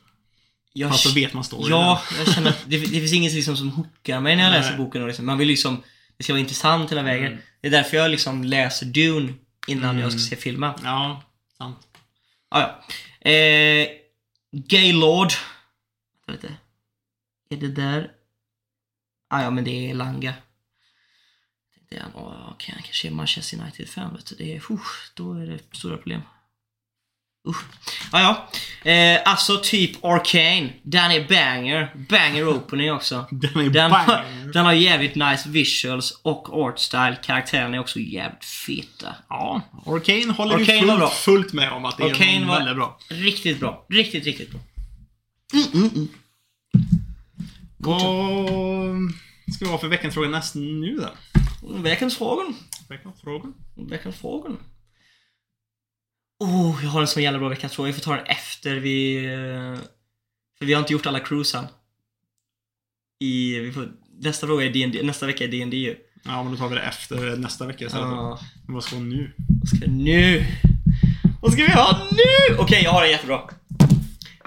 Jag, 0.73 0.91
Fast 0.91 1.03
så 1.03 1.15
vet 1.15 1.33
man 1.33 1.45
storyn. 1.45 1.71
Ja, 1.71 2.03
jag 2.19 2.35
känner 2.35 2.51
att 2.51 2.65
det, 2.67 2.79
det 2.79 2.87
finns 2.87 3.13
inget 3.13 3.33
liksom 3.33 3.57
som 3.57 3.71
hookar 3.71 4.21
mig 4.21 4.37
när 4.37 4.43
jag 4.43 4.51
Nej. 4.51 4.61
läser 4.61 4.77
boken. 4.77 5.03
Och 5.03 5.09
liksom, 5.09 5.27
man 5.27 5.39
vill 5.39 5.49
liksom... 5.49 5.83
Det 6.17 6.25
ska 6.25 6.33
vara 6.33 6.41
intressant 6.41 6.91
hela 6.91 7.03
vägen. 7.03 7.27
Mm. 7.27 7.39
Det 7.61 7.67
är 7.67 7.71
därför 7.71 7.97
jag 7.97 8.11
liksom 8.11 8.45
läser 8.45 8.87
Dune 8.87 9.33
innan 9.67 9.99
jag 9.99 10.13
ska 10.13 10.21
se 10.21 10.37
filmen. 10.37 10.73
Ja, 10.85 11.23
sant. 11.59 11.79
Ah, 12.49 12.61
ja. 12.61 13.31
eh, 13.31 13.89
Gaylord. 14.53 15.33
Vänta 16.27 16.43
lite. 16.43 16.57
Är 17.51 17.57
det 17.57 17.83
där? 17.83 18.11
Ah, 19.29 19.43
ja, 19.43 19.51
men 19.51 19.65
det 19.65 19.91
är 19.91 19.95
Langa. 19.95 20.35
Det 21.89 21.99
han. 21.99 22.11
Åh, 22.15 22.51
okej, 22.51 22.73
han 22.75 22.83
kanske 22.83 23.09
är 23.09 23.13
Manchester 23.13 23.61
United-fan, 23.61 24.15
vet 24.15 24.27
du. 24.27 24.37
Det 24.37 24.53
är, 24.53 24.57
uh, 24.71 24.81
då 25.15 25.33
är 25.33 25.47
det 25.47 25.59
stora 25.73 25.97
problem. 25.97 26.21
Usch. 27.49 27.65
Ah, 28.11 28.21
ja. 28.21 28.49
eh, 28.91 29.21
alltså 29.25 29.61
typ 29.63 30.05
Arcane. 30.05 30.73
Den 30.83 31.11
är 31.11 31.29
banger. 31.29 31.95
Banger 32.09 32.49
opening 32.49 32.93
också. 32.93 33.27
Den 33.31 33.57
är 33.57 33.71
Den, 33.71 33.91
banger. 33.91 34.53
den 34.53 34.65
har 34.65 34.73
jävligt 34.73 35.15
nice 35.15 35.49
visuals 35.49 36.21
och 36.23 36.59
art 36.59 36.79
style. 36.79 37.17
Karaktärerna 37.23 37.77
är 37.77 37.81
också 37.81 37.99
jävligt 37.99 38.45
feta. 38.45 39.15
Ja, 39.29 39.61
Arcane 39.87 40.33
håller 40.33 40.55
Arcane 40.55 40.81
vi 40.81 40.87
fullt, 40.87 41.13
fullt 41.13 41.53
med 41.53 41.73
om 41.73 41.85
att 41.85 41.97
det 41.97 42.05
Arcane 42.05 42.45
är 42.45 42.47
väldigt 42.47 42.77
bra. 42.77 42.99
Riktigt 43.09 43.61
bra. 43.61 43.87
Riktigt, 43.89 44.25
riktigt 44.25 44.51
bra. 44.51 44.61
Mm, 45.55 45.67
mm, 45.75 45.91
mm. 45.95 46.09
Vad 47.77 49.55
ska 49.55 49.65
vi 49.65 49.71
ha 49.71 49.79
för 49.79 49.89
veckans 49.89 50.15
fråga 50.15 50.29
näst 50.29 50.55
nu 50.55 50.97
då? 50.97 51.09
Veckans 51.67 52.17
frågor. 52.17 52.55
Veckans 52.89 53.21
fråga? 53.21 53.53
Veckans 53.91 54.17
frågor. 54.17 54.61
Oh, 56.45 56.81
jag 56.83 56.91
har 56.91 57.01
en 57.01 57.07
så 57.07 57.21
jävla 57.21 57.39
bra 57.39 57.49
veckans 57.49 57.73
fråga. 57.73 57.87
Vi 57.87 57.93
får 57.93 58.01
ta 58.01 58.17
den 58.17 58.27
efter 58.27 58.75
vi... 58.77 59.17
eh, 59.25 59.81
För 60.59 60.67
vi 60.67 60.73
har 60.73 60.81
inte 60.81 60.93
gjort 60.93 61.07
alla 61.07 61.21
cruise 61.21 61.59
än. 61.59 61.65
I, 63.21 63.59
vi 63.59 63.73
får, 63.73 63.93
nästa 64.21 64.47
fråga 64.47 64.65
är 64.67 64.71
D&D, 64.71 65.01
nästa 65.03 65.27
vecka 65.27 65.45
är 65.45 65.49
D&D 65.49 65.77
ju. 65.77 65.97
Ja, 66.25 66.43
men 66.43 66.53
då 66.53 66.59
tar 66.59 66.69
vi 66.69 66.75
det 66.75 66.81
efter 66.83 67.37
nästa 67.37 67.67
vecka 67.67 67.85
istället. 67.85 68.07
Ja, 68.07 68.41
Men 68.67 68.75
Vad 68.75 68.85
ska 68.85 68.97
vi 68.97 69.03
nu? 69.03 69.33
vad 69.61 69.69
ska 69.69 69.79
vi 69.87 69.93
nu? 69.93 70.47
Vad 71.43 71.53
ska 71.53 71.63
vi 71.63 71.73
ha 71.73 72.07
nu? 72.13 72.57
Okej, 72.59 72.83
jag 72.85 72.91
har 72.93 73.05
en 73.05 73.11
jättebra. 73.11 73.51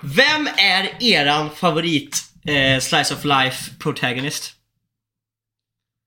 Vem 0.01 0.47
är 0.57 1.03
eran 1.03 1.49
favorit 1.49 2.17
eh, 2.45 2.80
Slice 2.80 3.13
of 3.13 3.26
Life 3.26 3.72
protagonist? 3.80 4.55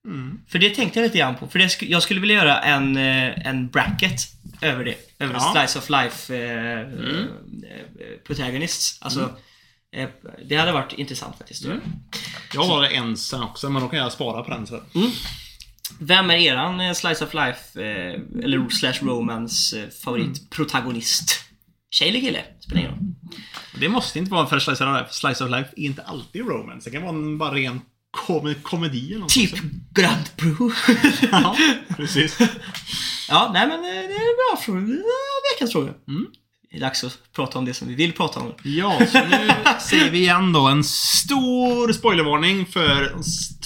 Mm. 0.06 0.40
För 0.48 0.58
det 0.58 0.70
tänkte 0.70 0.98
jag 0.98 1.04
lite 1.04 1.18
grann 1.18 1.36
på. 1.36 1.48
För 1.48 1.58
det 1.58 1.82
jag 1.82 2.02
skulle 2.02 2.20
vilja 2.20 2.36
göra 2.36 2.58
en, 2.60 2.96
eh, 2.96 3.46
en 3.46 3.68
bracket 3.68 4.20
över 4.60 4.84
det. 4.84 4.94
Över 5.18 5.34
Ja. 5.34 5.54
Slice 5.54 5.78
of 5.78 5.90
Life 5.90 6.36
eh, 6.36 6.80
eh, 6.80 7.26
protagonists. 8.26 8.98
Alltså, 9.02 9.36
eh, 9.96 10.08
det 10.48 10.56
hade 10.56 10.72
varit 10.72 10.92
intressant 10.92 11.38
faktiskt. 11.38 11.64
Mm. 11.64 11.80
Jag 12.54 12.62
har 12.62 12.84
en 12.84 13.16
sen 13.16 13.42
också, 13.42 13.70
men 13.70 13.82
då 13.82 13.88
kan 13.88 13.98
jag 13.98 14.12
spara 14.12 14.42
på 14.42 14.50
den 14.50 14.66
sen. 14.66 14.80
Vem 15.98 16.30
är 16.30 16.36
eran 16.36 16.80
eh, 16.80 16.92
Slice 16.92 17.24
of 17.24 17.34
Life, 17.34 17.82
eh, 17.82 18.20
eller 18.44 18.68
slash 18.68 19.06
romance 19.06 19.90
favoritprotagonist? 19.90 21.40
Tjej 21.90 22.08
eller 22.08 22.20
kille? 22.20 22.44
Spelar 22.60 22.80
ingen 22.80 22.92
roll. 22.92 23.00
Det 23.80 23.88
måste 23.88 24.18
inte 24.18 24.30
vara 24.32 24.46
för 24.46 24.58
Slice 24.58 24.84
of 24.84 25.00
Life. 25.00 25.12
Slice 25.12 25.44
of 25.44 25.50
Life 25.50 25.70
är 25.76 25.82
inte 25.84 26.02
alltid 26.02 26.42
romance. 26.46 26.90
Det 26.90 26.96
kan 26.96 27.02
vara 27.02 27.14
en 27.16 27.38
bara 27.38 27.54
ren 27.54 27.80
kom 28.12 28.54
komedi 28.62 29.10
eller 29.10 29.20
något 29.20 29.28
Typ. 29.28 29.54
Grant 29.94 30.36
Bro. 30.36 30.72
Ja, 31.32 31.56
precis. 31.96 32.38
ja, 33.28 33.50
nej 33.54 33.66
men 33.68 33.78
eh, 33.78 33.84
det 33.84 34.14
är 34.14 34.30
en 34.30 34.36
bra 34.50 34.60
fråga. 34.64 34.80
Veckans 35.54 35.72
fråga. 35.72 35.92
Mm. 36.08 36.26
är 36.70 36.78
det 36.78 36.84
dags 36.84 37.04
att 37.04 37.18
prata 37.36 37.58
om 37.58 37.64
det 37.64 37.74
som 37.74 37.88
vi 37.88 37.94
vill 37.94 38.12
prata 38.12 38.40
om. 38.40 38.54
Ja, 38.62 39.06
så 39.12 39.18
nu 39.18 39.50
säger 39.88 40.10
vi 40.10 40.18
igen 40.18 40.52
då 40.52 40.66
en 40.66 40.84
stor 40.84 41.92
spoilervarning 41.92 42.66
för 42.66 43.16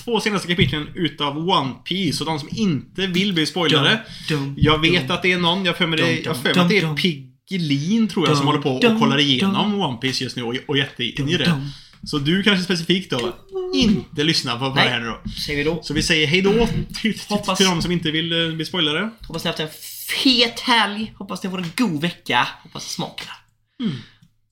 två 0.04 0.20
senaste 0.20 0.48
kapitlen 0.48 0.88
utav 0.94 1.38
One 1.48 1.74
Piece 1.84 2.24
och 2.24 2.26
de 2.30 2.38
som 2.38 2.48
inte 2.52 3.06
vill 3.06 3.32
bli 3.32 3.46
spoilade. 3.46 4.02
Dum, 4.28 4.38
dum, 4.38 4.54
Jag 4.58 4.78
vet 4.78 5.08
dum. 5.08 5.16
att 5.16 5.22
det 5.22 5.32
är 5.32 5.38
någon, 5.38 5.64
jag 5.64 5.76
för 5.76 5.86
mig 5.86 5.98
det, 5.98 6.20
jag 6.20 6.36
för 6.36 6.54
mig 6.54 6.62
att 6.62 6.68
det 6.68 6.78
är 6.78 6.94
Piggelin 6.94 8.08
tror 8.08 8.28
jag 8.28 8.36
som 8.36 8.46
håller 8.46 8.60
på 8.60 8.70
och 8.76 9.00
kollar 9.00 9.18
igenom. 9.18 9.80
One 9.80 9.96
Piece 9.98 10.24
just 10.24 10.36
nu 10.36 10.42
och, 10.42 10.54
och 10.66 10.78
jätteinne 10.78 11.32
i 11.32 11.36
det. 11.36 11.60
Så 12.06 12.18
du 12.18 12.42
kanske 12.42 12.64
specifikt 12.64 13.10
då 13.10 13.36
inte 13.74 14.24
lyssnar 14.24 14.58
på, 14.58 14.70
på 14.70 14.76
det 14.76 14.84
Nej. 14.84 14.88
här 14.90 15.00
nu 15.00 15.06
då. 15.06 15.30
Säger 15.46 15.58
vi 15.58 15.64
då. 15.64 15.82
Så 15.82 15.94
vi 15.94 16.02
säger 16.02 16.26
hejdå 16.26 16.66
till, 16.66 16.84
till, 16.94 17.20
Hoppas- 17.28 17.56
till 17.56 17.66
de 17.66 17.82
som 17.82 17.92
inte 17.92 18.10
vill 18.10 18.48
eh, 18.48 18.54
bli 18.54 18.64
spoilade. 18.64 19.10
Hoppas 19.26 19.44
ni 19.44 19.48
har 19.50 19.58
haft 19.58 19.74
en 19.74 19.80
fet 20.22 20.60
helg. 20.60 21.12
Hoppas 21.18 21.42
ni 21.42 21.50
får 21.50 21.58
en 21.58 21.72
god 21.76 22.00
vecka. 22.00 22.48
Hoppas 22.62 22.84
det 22.84 22.90
smakar. 22.90 23.32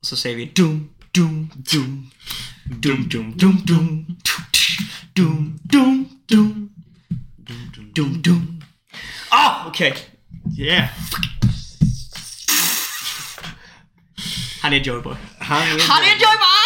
Och 0.00 0.06
så 0.06 0.16
säger 0.16 0.36
vi 0.36 0.44
dum, 0.44 0.88
dum, 1.12 1.50
dum. 1.54 2.10
Dum, 2.64 3.08
dum, 3.08 3.32
dum, 3.36 3.56
dum. 3.64 4.06
Dum, 5.12 5.58
dum, 5.62 6.08
dum. 6.26 6.70
Dum, 7.94 8.22
dum. 8.22 8.64
Ah, 9.28 9.66
okej. 9.66 9.96
Yeah! 10.58 10.88
Han 14.62 14.72
är 14.72 14.80
Joyboy. 14.80 15.16
Han 15.38 15.62
är... 15.62 15.66
Han 15.68 16.02
är 16.02 16.14
Joyboy! 16.14 16.63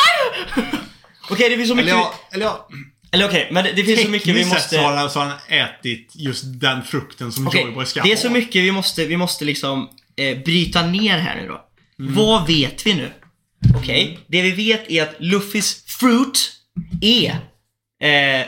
Okej, 1.30 1.48
det 1.50 1.56
finns 1.56 1.68
så 1.68 1.74
mycket... 1.74 1.92
Eller 1.92 2.00
ja, 2.02 2.14
eller 2.32 2.44
ja. 2.44 2.68
Eller 3.10 3.28
okej, 3.28 3.48
men 3.52 3.64
det, 3.64 3.72
det 3.72 3.84
finns 3.84 4.02
så 4.02 4.08
mycket 4.08 4.28
vi 4.28 4.44
Tekniskt 4.44 4.50
sett 4.50 4.62
måste... 4.62 4.76
så 4.76 4.82
har, 4.82 4.96
han, 4.96 5.10
så 5.10 5.18
har 5.18 5.26
han 5.26 5.38
ätit 5.48 6.12
just 6.14 6.42
den 6.60 6.84
frukten 6.84 7.32
som 7.32 7.46
Okej, 7.46 7.62
Joyboy 7.62 7.86
ska 7.86 8.02
det 8.02 8.12
är 8.12 8.16
ha. 8.16 8.22
så 8.22 8.30
mycket 8.30 8.64
vi 8.64 8.72
måste, 8.72 9.04
vi 9.04 9.16
måste 9.16 9.44
liksom 9.44 9.88
eh, 10.16 10.38
bryta 10.38 10.86
ner 10.86 11.18
här 11.18 11.36
nu 11.40 11.48
då. 11.48 11.64
Mm. 11.98 12.14
Vad 12.14 12.46
vet 12.46 12.86
vi 12.86 12.94
nu? 12.94 13.10
Okej, 13.76 14.18
det 14.26 14.42
vi 14.42 14.50
vet 14.50 14.90
är 14.90 15.02
att 15.02 15.14
Luffys 15.18 15.84
fruit 15.86 16.52
är 17.00 17.30
eh, 18.02 18.46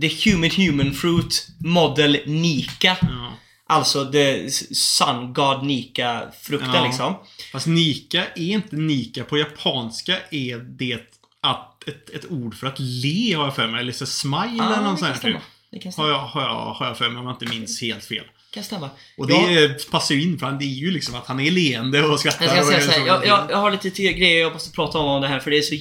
The 0.00 0.30
Human 0.30 0.50
Human 0.50 0.94
Fruit 0.94 1.48
Model 1.60 2.18
Nika. 2.26 2.96
Ja. 3.00 3.32
Alltså 3.70 4.12
the 4.12 4.50
Sun 4.74 5.32
God 5.32 5.64
Nika-frukten 5.64 6.74
Ja. 6.74 6.86
liksom. 6.86 7.14
Fast 7.52 7.66
Nika 7.66 8.24
är 8.24 8.52
inte 8.52 8.76
Nika. 8.76 9.24
På 9.24 9.38
japanska 9.38 10.16
är 10.30 10.58
det 10.58 11.00
att, 11.42 11.88
ett, 11.88 12.10
ett 12.10 12.30
ord 12.30 12.54
för 12.54 12.66
att 12.66 12.78
le 12.78 13.34
har 13.34 13.44
jag 13.44 13.54
för 13.56 13.66
mig. 13.66 13.80
Eller 13.80 13.92
så 13.92 14.06
smile 14.06 14.44
eller 14.46 14.62
Ah, 14.62 14.80
något 14.80 15.00
det 15.00 15.06
sånt 15.06 15.22
här 15.22 15.32
typ. 15.32 15.40
Det 15.70 15.78
kan 15.78 15.92
Har 15.96 16.08
jag, 16.08 16.18
har, 16.18 16.42
jag, 16.42 16.54
har 16.74 16.86
jag 16.86 16.98
för 16.98 17.08
mig 17.08 17.18
om 17.20 17.26
jag 17.26 17.34
inte 17.34 17.46
minns 17.58 17.80
helt 17.82 18.04
fel. 18.04 18.24
kan 18.54 18.64
stämma. 18.64 18.90
Och 19.18 19.26
det 19.26 19.34
Ja. 19.34 19.68
passar 19.90 20.14
ju 20.14 20.22
in 20.22 20.38
för 20.38 20.46
han, 20.46 20.58
det 20.58 20.64
är 20.64 20.66
ju 20.66 20.90
liksom 20.90 21.14
att 21.14 21.26
han 21.26 21.40
är 21.40 21.50
leende 21.50 22.02
och 22.02 22.20
skrattar. 22.20 22.44
Jag 22.44 22.52
ska 22.52 22.60
och 22.60 22.66
säga 22.66 22.78
är 22.78 23.00
så 23.00 23.06
jag, 23.06 23.26
jag, 23.26 23.50
jag 23.50 23.56
har 23.56 23.70
lite 23.70 23.90
grejer 23.90 24.40
jag 24.40 24.52
måste 24.52 24.70
prata 24.70 24.98
om, 24.98 25.06
om 25.06 25.22
det 25.22 25.28
här 25.28 25.40
för 25.40 25.50
det 25.50 25.58
är 25.58 25.62
så 25.62 25.74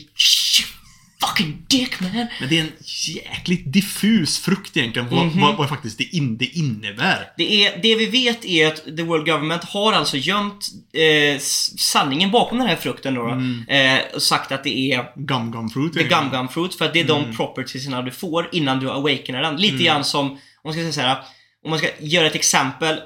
fucking 1.26 1.66
dick 1.70 2.00
man. 2.00 2.12
Men 2.40 2.50
det 2.50 2.58
är 2.58 2.62
en 2.62 2.72
jäkligt 3.16 3.74
diffus 3.74 4.40
frukt 4.40 4.78
egentligen. 4.78 5.10
Vad, 5.10 5.26
Mhm. 5.26 5.42
vad, 5.42 5.58
vad 5.58 5.70
faktiskt 5.70 5.98
det, 5.98 6.04
in, 6.04 6.38
det 6.38 6.46
innebär. 6.46 7.30
Det, 7.38 7.66
är, 7.66 7.80
det 7.82 7.96
vi 7.96 8.06
vet 8.06 8.46
är 8.46 8.68
att 8.68 8.84
the 8.98 9.04
world 9.04 9.26
government 9.26 9.64
har 9.64 9.94
alltså 9.94 10.18
gömt 10.18 10.68
eh, 10.94 11.40
sanningen 11.78 12.32
bakom 12.32 12.58
den 12.58 12.68
här 12.68 12.76
frukten 12.76 13.14
då. 13.14 13.28
Mm. 13.30 13.66
Eh, 13.68 14.00
och 14.16 14.22
sagt 14.22 14.52
att 14.52 14.64
det 14.64 14.92
är 14.94 15.06
Gum 15.16 15.52
gum 15.52 15.70
fruit. 15.70 15.94
the 15.94 16.04
gum 16.04 16.30
gum 16.32 16.48
fruit 16.48 16.76
för 16.76 16.86
att 16.86 16.94
det 16.94 17.00
är 17.00 17.10
Mm. 17.12 17.24
de 17.32 17.36
propertiesna 17.38 18.02
du 18.02 18.12
får 18.12 18.50
innan 18.52 18.80
du 18.80 18.90
awakenar 18.92 19.42
den. 19.42 19.56
Lite 19.58 19.84
grann 19.84 20.04
som, 20.04 20.28
om 20.32 20.38
man 20.64 20.74
ska 20.74 20.82
säga 20.82 20.92
så 20.94 21.02
här, 21.02 21.18
om 21.64 21.70
man 21.70 21.80
ska 21.80 21.88
göra 22.00 22.28
ett 22.28 22.36
exempel. 22.36 23.00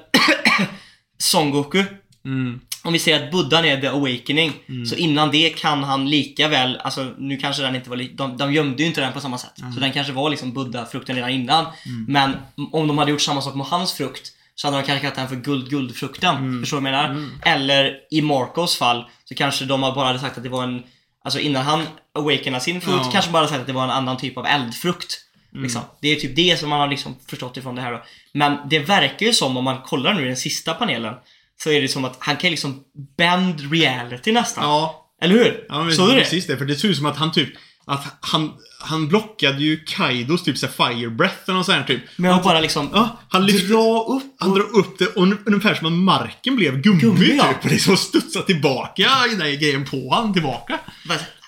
Son 1.18 1.50
Goku. 1.50 1.84
Mm. 2.24 2.60
Om 2.84 2.92
vi 2.92 2.98
säger 2.98 3.24
att 3.24 3.30
buddhan 3.32 3.64
är 3.64 3.80
the 3.80 3.86
awakening, 3.86 4.52
så 4.88 4.94
innan 4.96 5.30
det 5.30 5.50
kan 5.50 5.84
han 5.84 6.10
lika 6.10 6.48
väl, 6.48 6.76
alltså 6.76 7.14
nu 7.18 7.36
kanske 7.36 7.62
den 7.62 7.76
inte 7.76 7.90
var 7.90 7.96
de, 8.16 8.36
de 8.36 8.52
gömde 8.52 8.82
ju 8.82 8.88
inte 8.88 9.00
den 9.00 9.12
på 9.12 9.20
samma 9.20 9.38
sätt. 9.38 9.52
Så 9.74 9.80
den 9.80 9.92
kanske 9.92 10.12
var 10.12 10.30
liksom 10.30 10.52
buddha-frukten 10.52 11.16
redan 11.16 11.30
innan. 11.30 11.66
Men 12.08 12.36
om 12.72 12.86
de 12.88 12.98
hade 12.98 13.10
gjort 13.10 13.20
samma 13.20 13.42
sak 13.42 13.54
med 13.54 13.66
hans 13.66 13.92
frukt, 13.92 14.32
så 14.54 14.66
hade 14.66 14.76
de 14.80 14.86
kanske 14.86 15.00
kallat 15.00 15.14
den 15.16 15.28
för 15.28 15.36
guld-guldfrukten. 15.36 16.60
Förstår 16.60 16.76
du 16.76 16.82
vad 16.82 16.92
jag 16.92 17.10
menar? 17.10 17.28
Eller 17.44 17.96
i 18.10 18.22
Marcos 18.22 18.76
fall, 18.76 19.04
så 19.24 19.34
kanske 19.34 19.64
de 19.64 19.80
bara 19.80 20.06
hade 20.06 20.18
sagt 20.18 20.36
att 20.36 20.42
det 20.42 20.48
var 20.48 20.62
en, 20.64 20.82
alltså 21.24 21.38
innan 21.40 21.62
han 21.62 21.82
awakenade 22.18 22.64
sin 22.64 22.80
frukt, 22.80 23.04
Ja. 23.04 23.10
kanske 23.12 23.30
bara 23.30 23.38
hade 23.38 23.48
sagt 23.48 23.60
att 23.60 23.66
det 23.66 23.72
var 23.72 23.84
en 23.84 23.90
annan 23.90 24.16
typ 24.16 24.36
av 24.36 24.46
eldfrukt. 24.46 25.18
Liksom. 25.54 25.80
Det 26.00 26.08
är 26.08 26.16
typ 26.16 26.36
det 26.36 26.60
som 26.60 26.68
man 26.70 26.80
har 26.80 26.88
liksom 26.88 27.16
förstått 27.28 27.56
ifrån 27.56 27.74
det 27.74 27.82
här 27.82 27.92
då. 27.92 28.02
Men 28.32 28.58
det 28.70 28.78
verkar 28.78 29.26
ju 29.26 29.32
som, 29.32 29.56
om 29.56 29.64
man 29.64 29.80
kollar 29.82 30.14
nu 30.14 30.22
i 30.22 30.26
den 30.26 30.36
sista 30.36 30.74
panelen, 30.74 31.14
så 31.62 31.70
är 31.70 31.80
det 31.82 31.88
som 31.88 32.04
att 32.04 32.16
han 32.18 32.36
kan 32.36 32.50
liksom 32.50 32.80
bend 33.18 33.72
reality 33.72 34.32
nästan. 34.32 34.64
Ja, 34.64 35.08
Eller 35.22 35.34
hur? 35.34 35.64
Ja, 35.68 35.82
men 35.84 35.94
Såg 35.94 36.08
du 36.08 36.14
det? 36.14 36.20
precis 36.20 36.46
det. 36.46 36.56
För 36.56 36.64
det 36.64 36.76
ser 36.76 36.88
ut 36.88 36.96
som 36.96 37.06
att 37.06 37.16
han 37.16 37.32
typ... 37.32 37.48
Att 37.84 38.16
han, 38.20 38.52
han 38.80 39.08
blockade 39.08 39.62
ju 39.62 39.84
Kaidos 39.86 40.42
typ 40.44 40.58
såhär 40.58 40.72
fire 40.94 41.10
breath 41.10 41.50
eller 41.50 41.62
sånt 41.62 41.86
typ. 41.86 42.00
Men 42.16 42.32
att 42.32 42.42
bara 42.44 42.60
liksom 42.60 42.90
Ja, 42.92 43.20
han 43.28 43.46
lyfte... 43.46 43.66
dra 43.72 44.04
upp 44.08 44.22
Han 44.38 44.54
drar 44.54 44.76
upp 44.78 44.98
det 44.98 45.06
och 45.06 45.22
ungefär 45.46 45.74
som 45.74 45.86
att 45.86 45.92
marken 45.92 46.56
blev 46.56 46.80
gummi, 46.80 47.00
Gummi, 47.00 47.34
ja. 47.36 47.44
typ. 47.44 47.64
Och 47.64 47.70
liksom 47.70 47.96
studsade 47.96 48.46
tillbaka 48.46 49.08
den 49.30 49.38
där 49.38 49.50
grejen 49.60 49.84
på 49.84 50.14
han 50.14 50.32
tillbaka. 50.32 50.78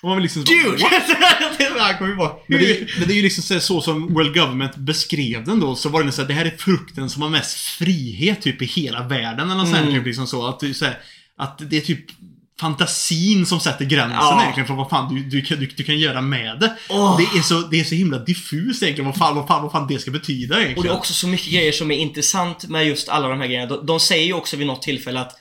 Och 0.05 0.09
man 0.09 0.17
vill 0.17 0.23
liksom... 0.23 0.43
Dude! 0.43 0.77
Kommer 1.97 2.11
ju 2.11 2.15
Men 2.47 2.59
det, 2.59 2.71
är- 2.81 2.99
men 2.99 3.07
det 3.07 3.13
är 3.13 3.15
ju 3.15 3.21
liksom 3.21 3.59
så, 3.61 3.81
som 3.81 4.13
World 4.13 4.33
Government 4.35 4.75
beskrev 4.75 5.43
den 5.45 5.59
då, 5.59 5.75
så 5.75 5.89
var 5.89 6.03
det 6.03 6.11
så 6.11 6.21
här, 6.21 6.27
det 6.27 6.33
här 6.33 6.45
är 6.45 6.53
frukten 6.57 7.09
som 7.09 7.21
har 7.21 7.29
mest 7.29 7.57
frihet 7.57 8.41
typ 8.41 8.61
i 8.61 8.65
hela 8.65 9.03
världen 9.03 9.51
eller 9.51 9.65
Mm. 9.79 9.93
typ 9.93 10.05
liksom 10.05 10.27
så. 10.27 10.47
Att, 10.47 10.59
det 10.59 10.69
är 10.69 10.73
så 10.73 10.85
här, 10.85 10.97
att 11.37 11.61
det 11.69 11.77
är 11.77 11.81
typ 11.81 12.05
fantasin 12.59 13.45
som 13.45 13.59
sätter 13.59 13.85
gränsen 13.85 14.17
Ja. 14.21 14.41
egentligen 14.41 14.67
för 14.67 14.73
vad 14.73 14.89
fan 14.89 15.15
du, 15.15 15.23
du, 15.23 15.41
kan- 15.41 15.59
du, 15.59 15.65
du 15.65 15.83
kan 15.83 15.97
göra 15.99 16.21
med 16.21 16.59
det. 16.59 16.75
Åh. 16.89 17.17
Det, 17.17 17.37
är 17.39 17.41
så, 17.41 17.59
det 17.61 17.79
är 17.79 17.83
så 17.83 17.95
himla 17.95 18.17
diffust 18.17 18.83
egentligen 18.83 19.05
vad 19.05 19.17
fan, 19.17 19.35
vad 19.35 19.47
fan, 19.47 19.63
vad 19.63 19.71
fan 19.71 19.87
det 19.87 19.99
ska 19.99 20.11
betyda 20.11 20.55
egentligen. 20.55 20.77
Och 20.77 20.83
det 20.83 20.89
är 20.89 20.97
också 20.97 21.13
så 21.13 21.27
mycket 21.27 21.51
grejer 21.53 21.71
som 21.71 21.91
är 21.91 21.97
intressant 21.97 22.69
med 22.69 22.87
just 22.87 23.09
alla 23.09 23.27
de 23.27 23.39
här 23.39 23.47
grejerna. 23.47 23.75
De, 23.75 23.85
de 23.85 23.99
säger 23.99 24.25
ju 24.25 24.33
också 24.33 24.57
vid 24.57 24.67
något 24.67 24.81
tillfälle 24.81 25.19
att 25.19 25.31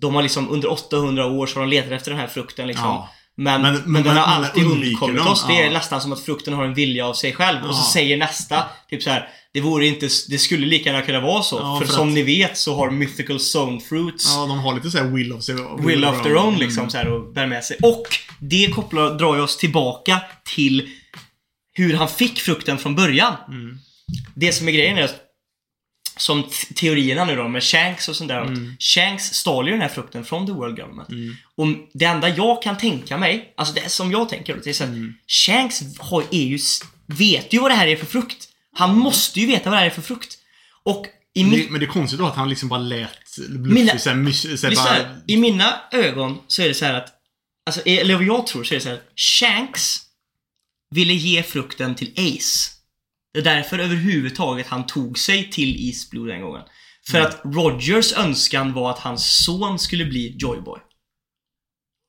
de 0.00 0.14
har 0.14 0.22
liksom 0.22 0.50
under 0.50 0.70
800 0.70 1.26
år 1.26 1.46
så 1.46 1.54
har 1.54 1.60
de 1.66 1.70
letat 1.70 1.92
efter 1.92 2.10
den 2.10 2.20
här 2.20 2.26
frukten 2.26 2.66
liksom. 2.66 2.84
Ja. 2.86 3.10
Men, 3.36 3.62
Men- 3.62 3.74
men, 3.74 3.92
men 3.92 4.02
den 4.02 4.16
har 4.16 4.24
alltid 4.24 4.64
undkommit 4.64 5.26
oss. 5.26 5.44
Det 5.48 5.52
är 5.60 5.64
ja. 5.64 5.70
nästan 5.72 6.00
som 6.00 6.12
att 6.12 6.20
frukten 6.20 6.54
har 6.54 6.64
en 6.64 6.74
vilja 6.74 7.06
av 7.06 7.14
sig 7.14 7.32
själv. 7.32 7.58
Och 7.68 7.74
så 7.74 7.80
Ja. 7.80 7.92
säger 7.92 8.16
nästa, 8.16 8.64
typ 8.90 9.02
så 9.02 9.10
här. 9.10 9.28
Det 9.54 9.60
vore 9.60 9.86
inte, 9.86 10.08
det 10.28 10.38
skulle 10.38 10.66
lika 10.66 10.90
gärna 10.90 11.02
kunna 11.02 11.20
vara 11.20 11.42
så. 11.42 11.56
Ja, 11.56 11.78
för, 11.80 11.86
för 11.86 11.94
som 11.94 12.08
att- 12.08 12.14
ni 12.14 12.22
vet 12.22 12.58
så 12.58 12.74
har 12.76 12.90
mythical 12.90 13.36
zone 13.56 13.80
fruits 13.80 14.34
Ja, 14.34 14.46
de 14.46 14.58
har 14.58 14.74
lite 14.74 14.90
såhär 14.90 15.04
will 15.04 15.32
of, 15.32 15.40
their- 15.40 15.86
will 15.86 16.04
of 16.04 16.22
their 16.22 16.36
own 16.36 16.48
Mm. 16.48 16.60
liksom 16.60 16.90
så 16.90 16.96
här 16.98 17.08
och 17.08 17.32
bär 17.32 17.46
med 17.46 17.64
sig. 17.64 17.76
Och 17.82 18.02
det 18.38 18.66
kopplar, 18.74 19.18
drar 19.18 19.34
ju 19.36 19.40
oss 19.42 19.56
tillbaka 19.56 20.20
till 20.54 20.88
hur 21.74 21.94
han 21.94 22.08
fick 22.08 22.40
frukten 22.40 22.78
från 22.78 22.94
början. 22.94 23.34
Mm. 23.48 23.78
Det 24.34 24.52
som 24.52 24.68
är 24.68 24.72
grejen 24.72 24.98
är 24.98 25.02
att 25.04 25.14
som 26.16 26.44
teorierna 26.74 27.24
nu 27.24 27.36
då 27.36 27.48
med 27.48 27.62
Shanks 27.62 28.08
och 28.08 28.16
sånt 28.16 28.28
där. 28.28 28.42
Mm. 28.42 28.76
Shanks 28.78 29.24
stal 29.34 29.66
ju 29.66 29.72
den 29.72 29.80
här 29.80 29.88
frukten 29.88 30.24
från 30.24 30.46
the 30.46 30.52
world 30.52 30.76
government. 30.76 31.08
Mm. 31.08 31.36
Och 31.56 31.66
det 31.94 32.04
enda 32.04 32.28
jag 32.28 32.62
kan 32.62 32.78
tänka 32.78 33.18
mig, 33.18 33.54
alltså 33.56 33.74
det 33.74 33.88
som 33.88 34.12
jag 34.12 34.28
tänker, 34.28 34.60
det 34.64 34.70
är 34.70 34.74
så 34.74 34.84
att 34.84 34.90
Mm. 34.90 35.14
Shanks 35.26 35.80
har, 35.98 36.24
är 36.30 36.42
ju, 36.42 36.58
vet 37.06 37.52
ju 37.52 37.58
vad 37.58 37.70
det 37.70 37.74
här 37.74 37.86
är 37.86 37.96
för 37.96 38.06
frukt. 38.06 38.48
Han 38.74 38.98
måste 38.98 39.40
ju 39.40 39.46
veta 39.46 39.70
vad 39.70 39.76
det 39.76 39.80
här 39.80 39.86
är 39.86 39.90
för 39.90 40.02
frukt. 40.02 40.38
Och 40.82 41.06
i 41.34 41.42
det, 41.42 41.70
men 41.70 41.80
det 41.80 41.86
är 41.86 41.90
konstigt 41.90 42.18
då 42.18 42.26
att 42.26 42.36
han 42.36 42.48
liksom 42.48 42.68
bara 42.68 42.80
lät 42.80 43.10
Mina- 43.48 43.84
Luffy 43.84 43.98
såhär, 43.98 44.16
mys- 44.16 44.56
såhär 44.56 44.70
Lyssna, 44.70 44.84
bara... 44.84 44.94
här. 44.94 45.20
i 45.26 45.36
mina 45.36 45.80
ögon 45.92 46.38
så 46.46 46.62
är 46.62 46.68
det 46.68 46.74
så 46.74 46.84
här 46.84 46.94
att, 46.94 47.08
alltså, 47.66 47.82
eller 47.86 48.14
vad 48.14 48.24
jag 48.24 48.46
tror 48.46 48.64
så 48.64 48.74
är 48.74 48.76
det 48.76 48.82
så 48.82 48.88
här 48.88 48.96
att 48.96 49.12
Shanks 49.16 50.00
ville 50.94 51.14
ge 51.14 51.42
frukten 51.42 51.94
till 51.94 52.12
Ace. 52.16 52.70
Det 53.34 53.38
är 53.38 53.44
därför 53.44 53.78
överhuvudtaget 53.78 54.66
han 54.66 54.86
tog 54.86 55.18
sig 55.18 55.50
till 55.50 55.88
East 55.88 56.10
Blue 56.10 56.32
den 56.32 56.40
gången. 56.42 56.62
För 57.10 57.18
Mm. 57.18 57.28
att 57.30 57.40
Rogers 57.44 58.12
önskan 58.12 58.72
var 58.72 58.90
att 58.90 58.98
hans 58.98 59.44
son 59.44 59.78
skulle 59.78 60.04
bli 60.04 60.36
Joyboy. 60.38 60.78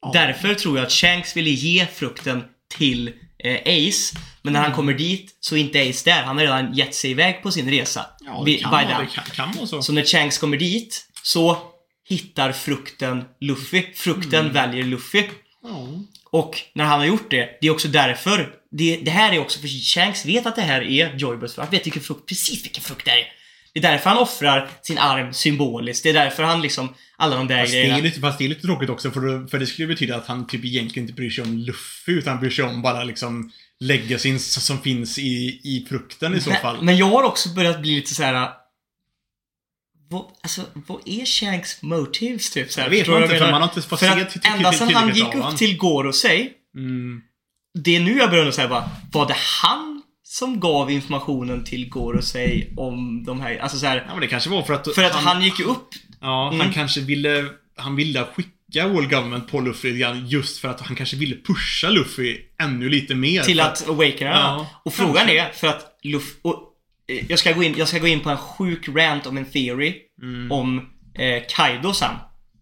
Ja. 0.01 0.09
Därför 0.13 0.53
tror 0.55 0.77
jag 0.77 0.85
att 0.85 0.91
Shanks 0.91 1.37
ville 1.37 1.49
ge 1.49 1.85
frukten 1.85 2.43
till 2.77 3.07
eh, 3.43 3.59
Ace. 3.61 4.17
Men 4.41 4.53
när 4.53 4.59
Mm. 4.59 4.71
han 4.71 4.75
kommer 4.75 4.93
dit 4.93 5.37
så 5.39 5.55
är 5.55 5.59
inte 5.59 5.81
Ace 5.89 6.09
där. 6.11 6.23
Han 6.23 6.37
har 6.37 6.43
redan 6.43 6.73
gett 6.73 6.95
sig 6.95 7.11
iväg 7.11 7.43
på 7.43 7.51
sin 7.51 7.69
resa. 7.69 8.05
Ja, 8.19 8.43
det 8.45 8.57
kan, 8.57 8.69
by 8.71 8.75
vara, 8.91 8.99
det 9.01 9.07
kan, 9.13 9.23
kan 9.23 9.51
vara 9.51 9.67
så. 9.67 9.81
Så 9.81 9.93
när 9.93 10.05
Shanks 10.05 10.37
kommer 10.37 10.57
dit 10.57 11.07
så 11.23 11.57
hittar 12.09 12.51
frukten 12.51 13.23
Luffy. 13.41 13.83
Frukten 13.95 14.39
Mm. 14.39 14.53
väljer 14.53 14.83
Luffy. 14.83 15.23
Ja. 15.63 15.87
Och 16.31 16.59
när 16.75 16.83
han 16.85 16.99
har 16.99 17.05
gjort 17.07 17.31
det, 17.31 17.57
det 17.61 17.67
är 17.67 17.71
också 17.71 17.87
därför. 17.87 18.53
Det, 18.77 18.97
det 18.97 19.11
här 19.11 19.33
är 19.33 19.39
också 19.39 19.59
för 19.59 19.67
Shanks 19.67 20.25
vet 20.25 20.45
att 20.45 20.55
det 20.55 20.61
här 20.61 20.81
är 20.81 21.15
Joybus. 21.17 21.57
Han 21.57 21.67
vet 21.71 21.85
vilken 21.85 22.01
frukt, 22.01 22.29
precis 22.29 22.63
vilken 22.65 22.83
frukt 22.83 23.05
det 23.05 23.11
är. 23.11 23.25
Det 23.73 23.79
är 23.79 23.83
därför 23.91 24.09
han 24.09 24.19
offrar 24.19 24.69
sin 24.81 24.97
arm 24.97 25.33
symboliskt. 25.33 26.03
Det 26.03 26.09
är 26.09 26.13
därför 26.13 26.43
han 26.43 26.61
liksom, 26.61 26.93
alla 27.17 27.35
de 27.35 27.47
där 27.47 27.59
Fast 27.61 27.71
det, 27.73 27.77
är 27.79 27.83
grejerna. 27.83 28.03
lite, 28.03 28.19
fast 28.19 28.37
det 28.39 28.45
är 28.45 28.49
lite 28.49 28.61
tråkigt 28.61 28.89
också 28.89 29.11
för, 29.11 29.47
för 29.47 29.59
det 29.59 29.67
skulle 29.67 29.87
betyda 29.87 30.15
att 30.15 30.27
han 30.27 30.47
typ 30.47 30.65
egentligen 30.65 31.03
inte 31.09 31.15
bryr 31.15 31.29
sig 31.29 31.43
om 31.43 31.57
Luffy 31.57 32.11
utan 32.11 32.39
bryr 32.39 32.49
sig 32.49 32.65
om 32.65 32.81
bara 32.81 33.03
liksom 33.03 33.51
legacy 33.79 34.39
som 34.39 34.81
finns 34.81 35.19
i, 35.19 35.61
i 35.63 35.85
frukten 35.89 36.35
i 36.35 36.41
så 36.41 36.51
fall. 36.51 36.75
Men, 36.75 36.85
men 36.85 36.97
jag 36.97 37.05
har 37.09 37.23
också 37.23 37.49
börjat 37.49 37.81
bli 37.81 37.95
lite 37.95 38.13
så 38.15 38.23
här. 38.23 38.49
vad, 40.09 40.25
alltså, 40.43 40.61
vad 40.73 41.01
är 41.05 41.25
Shanks 41.25 41.81
motives 41.81 42.49
typ? 42.51 42.71
Så 42.71 42.81
här, 42.81 42.87
Jag 42.87 42.91
vet 42.97 43.07
vad 43.07 43.23
inte, 43.23 43.37
för 43.37 43.51
man 43.51 43.61
har 43.61 43.69
inte 43.69 43.81
fått 43.81 43.99
se 43.99 44.07
att 44.07 44.31
till- 44.31 44.41
till- 44.41 44.51
ända 44.51 44.71
sedan 44.73 44.93
han 44.93 45.03
tillräckligt 45.11 45.33
gick 45.35 45.43
upp 45.43 45.57
till 45.57 45.77
Gorosei, 45.77 46.49
Mm. 46.75 47.21
Det 47.73 47.95
är 47.95 47.99
nu 47.99 48.17
jag 48.17 48.29
börjar 48.29 48.67
bara, 48.67 48.89
var 49.11 49.27
det 49.27 49.35
han 49.61 50.01
som 50.23 50.59
gav 50.59 50.91
informationen 50.91 51.63
till 51.63 51.89
Gorosei 51.89 52.73
om 52.77 53.23
de 53.23 53.41
här, 53.41 53.57
alltså 53.57 53.77
så 53.77 53.85
här, 53.85 53.97
Ja, 54.07 54.11
men 54.13 54.21
det 54.21 54.27
kanske 54.27 54.49
var 54.49 54.61
för 54.63 54.73
att... 54.73 54.95
För 54.95 55.03
att 55.03 55.15
han, 55.15 55.41
gick 55.43 55.59
ju 55.59 55.65
upp 55.65 55.87
Ja, 56.21 56.47
Mm. 56.47 56.59
han 56.59 56.73
kanske 56.73 57.01
ville... 57.01 57.45
Han 57.77 57.95
ville 57.95 58.25
skicka 58.35 58.87
World 58.87 59.09
Government 59.09 59.51
på 59.51 59.59
Luffy 59.59 60.03
just 60.27 60.57
för 60.57 60.67
att 60.67 60.81
han 60.81 60.95
kanske 60.95 61.15
ville 61.15 61.35
pusha 61.35 61.89
Luffy 61.89 62.37
ännu 62.61 62.89
lite 62.89 63.15
mer. 63.15 63.41
till 63.43 63.57
För 63.57 63.67
att 63.67 63.89
awakena 63.89 64.29
Ja, 64.31 64.67
Och 64.85 64.93
frågan 64.93 65.15
kanske. 65.15 65.39
är, 65.41 65.49
för 65.51 65.67
att 65.67 65.99
Luffy, 66.03 66.35
och, 66.41 66.55
eh, 67.07 67.25
jag, 67.29 67.39
ska 67.39 67.51
gå 67.51 67.63
in, 67.63 67.75
jag 67.77 67.87
ska 67.87 67.99
gå 67.99 68.07
in 68.07 68.19
på 68.19 68.29
en 68.29 68.37
sjuk 68.37 68.89
rant 68.89 69.25
om 69.27 69.37
en 69.37 69.45
theory 69.45 69.95
Mm. 70.21 70.51
om 70.51 70.77
eh, 71.19 71.43
Kaido 71.49 71.93
sen. 71.93 72.15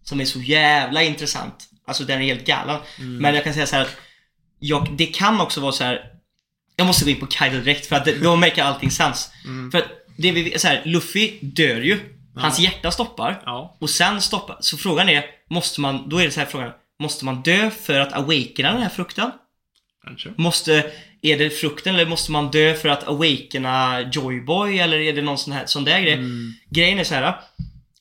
Som 0.04 0.20
är 0.20 0.24
så 0.24 0.40
jävla 0.40 1.02
intressant. 1.02 1.54
Alltså 1.86 2.04
den 2.04 2.20
är 2.20 2.24
helt 2.24 2.46
galen. 2.46 2.76
Mm. 2.98 3.16
Men 3.16 3.34
jag 3.34 3.44
kan 3.44 3.54
säga 3.54 3.66
så 3.66 3.76
här 3.76 3.82
att 3.82 3.96
jag, 4.62 4.88
det 4.96 5.06
kan 5.06 5.40
också 5.40 5.60
vara 5.60 5.72
så 5.72 5.84
här. 5.84 6.00
Jag 6.76 6.86
måste 6.86 7.04
gå 7.04 7.10
in 7.10 7.20
på 7.20 7.26
Kaido 7.26 7.58
direkt 7.58 7.86
för 7.86 7.96
att 7.96 8.04
det, 8.04 8.12
då 8.12 8.36
make 8.36 8.64
allting 8.64 8.90
sens. 8.90 9.30
Mm. 9.44 9.70
För 9.70 9.78
att 9.78 9.88
det 10.16 10.32
vi, 10.32 10.58
så 10.58 10.68
här, 10.68 10.82
Luffy 10.84 11.38
dör 11.40 11.80
ju. 11.80 11.98
Hans 12.36 12.58
hjärta 12.58 12.90
stoppar. 12.90 13.42
Ja. 13.44 13.76
Och 13.80 13.90
sen 13.90 14.20
stoppar. 14.20 14.56
Så 14.60 14.76
frågan 14.76 15.08
är, 15.08 15.24
måste 15.50 15.80
man, 15.80 16.08
då 16.08 16.18
är 16.18 16.24
det 16.24 16.30
så 16.30 16.40
här 16.40 16.46
frågan. 16.46 16.70
Måste 17.00 17.24
man 17.24 17.42
dö 17.42 17.70
för 17.70 18.00
att 18.00 18.12
awakena 18.12 18.72
den 18.72 18.82
här 18.82 18.88
frukten? 18.88 19.30
Kanske. 20.04 20.32
Måste, 20.36 20.90
är 21.22 21.38
det 21.38 21.50
frukten 21.50 21.94
eller 21.94 22.06
måste 22.06 22.32
man 22.32 22.50
dö 22.50 22.74
för 22.74 22.88
att 22.88 23.08
awakena 23.08 24.00
Joyboy 24.12 24.78
eller 24.78 24.98
är 24.98 25.12
det 25.12 25.22
någon 25.22 25.38
sån 25.38 25.52
här 25.52 25.66
sån 25.66 25.84
där 25.84 26.00
grej? 26.00 26.12
Mm. 26.12 26.52
Grejen 26.70 26.98
är 26.98 27.04
så 27.04 27.14
här. 27.14 27.34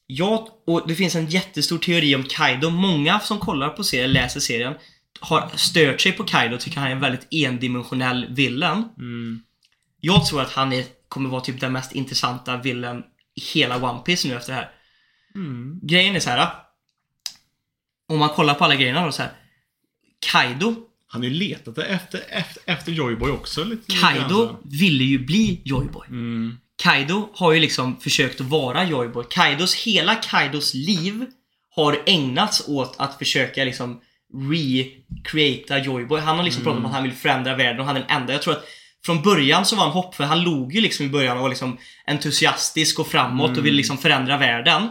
Jag, 0.07 0.47
och 0.68 0.88
det 0.88 0.95
finns 0.95 1.16
en 1.16 1.28
jättestor 1.28 1.78
teori 1.78 2.16
om 2.16 2.24
Kaido. 2.24 2.70
Många 2.70 3.20
som 3.20 3.39
kollar 3.39 3.70
på 3.70 3.84
serien, 3.84 4.14
läser 4.14 4.39
serien, 4.39 4.74
har 5.22 5.52
stört 5.56 6.02
sig 6.02 6.12
på 6.12 6.24
Kaido 6.24 6.56
och 6.56 6.62
tycker 6.62 6.80
han 6.80 6.88
är 6.88 6.92
en 6.92 7.00
väldigt 7.00 7.28
endimensionell 7.32 8.28
villain. 8.30 8.84
Mm. 8.98 9.42
Jag 10.00 10.26
tror 10.26 10.42
att 10.42 10.52
han 10.52 10.74
är, 10.74 10.86
kommer 11.08 11.30
vara 11.30 11.42
typ 11.42 11.60
den 11.60 11.72
mest 11.72 11.92
intressanta 11.92 12.58
villain 12.58 13.04
i 13.36 13.42
hela 13.42 13.92
One 13.92 14.00
Piece 14.00 14.28
nu 14.28 14.36
efter 14.36 14.54
det 14.54 14.60
här. 14.60 14.72
Mm. 15.36 15.80
Grejen 15.84 16.16
är 16.16 16.20
så 16.20 16.30
här. 16.30 16.50
Om 18.08 18.20
man 18.20 18.30
kollar 18.30 18.54
på 18.54 18.66
alla 18.66 18.76
grejerna 18.76 19.06
då 19.06 19.12
så 19.12 19.22
här. 19.22 19.32
Kaido 20.32 20.76
Han 21.08 21.22
har 21.22 21.30
ju 21.30 21.34
letat 21.34 21.78
efter, 21.78 22.22
efter, 22.30 22.62
efter 22.66 22.92
Joyboy 22.92 23.32
också 23.32 23.64
lite 23.64 23.92
Kaido 24.02 24.46
grann 24.46 24.58
ville 24.64 25.04
ju 25.04 25.20
bli 25.20 25.62
Joyboy. 25.66 26.08
Mm. 26.08 26.58
Kaido 26.76 27.30
har 27.34 27.52
ju 27.52 27.60
liksom 27.60 28.00
försökt 28.00 28.42
att 28.42 28.48
vara 28.48 28.86
Joyboy. 28.86 29.26
Kaidos, 29.30 29.76
hela 29.76 30.16
Kaidos 30.16 30.74
liv 30.74 31.26
har 31.76 32.04
ägnats 32.06 32.68
åt 32.68 32.96
att 32.98 33.18
försöka 33.18 33.64
liksom 33.64 34.02
recreata 34.34 35.80
Joyboy. 35.80 36.20
Han 36.20 36.38
har 36.38 36.44
liksom 36.44 36.64
pratat 36.64 36.80
om 36.80 36.86
att 36.86 36.94
han 36.94 37.04
vill 37.04 37.14
förändra 37.14 37.56
världen 37.56 37.80
och 37.80 37.86
han 37.86 37.96
är 37.96 38.00
den 38.00 38.22
enda. 38.22 38.34
Jag 38.34 38.42
tror 38.42 38.54
att 38.54 38.66
från 39.06 39.22
början 39.22 39.66
så 39.66 39.76
var 39.76 39.84
han 39.84 39.92
hoppfull. 39.92 40.26
Han 40.26 40.44
log 40.44 40.76
ju 40.76 40.82
liksom 40.82 41.06
i 41.06 41.10
början 41.10 41.38
och 41.38 41.42
var 41.42 41.50
liksom 41.50 41.78
entusiastisk 42.08 43.00
och 43.00 43.08
framåt 43.08 43.58
och 43.58 43.66
ville 43.66 43.78
liksom 43.78 43.98
förändra 43.98 44.38
världen. 44.38 44.90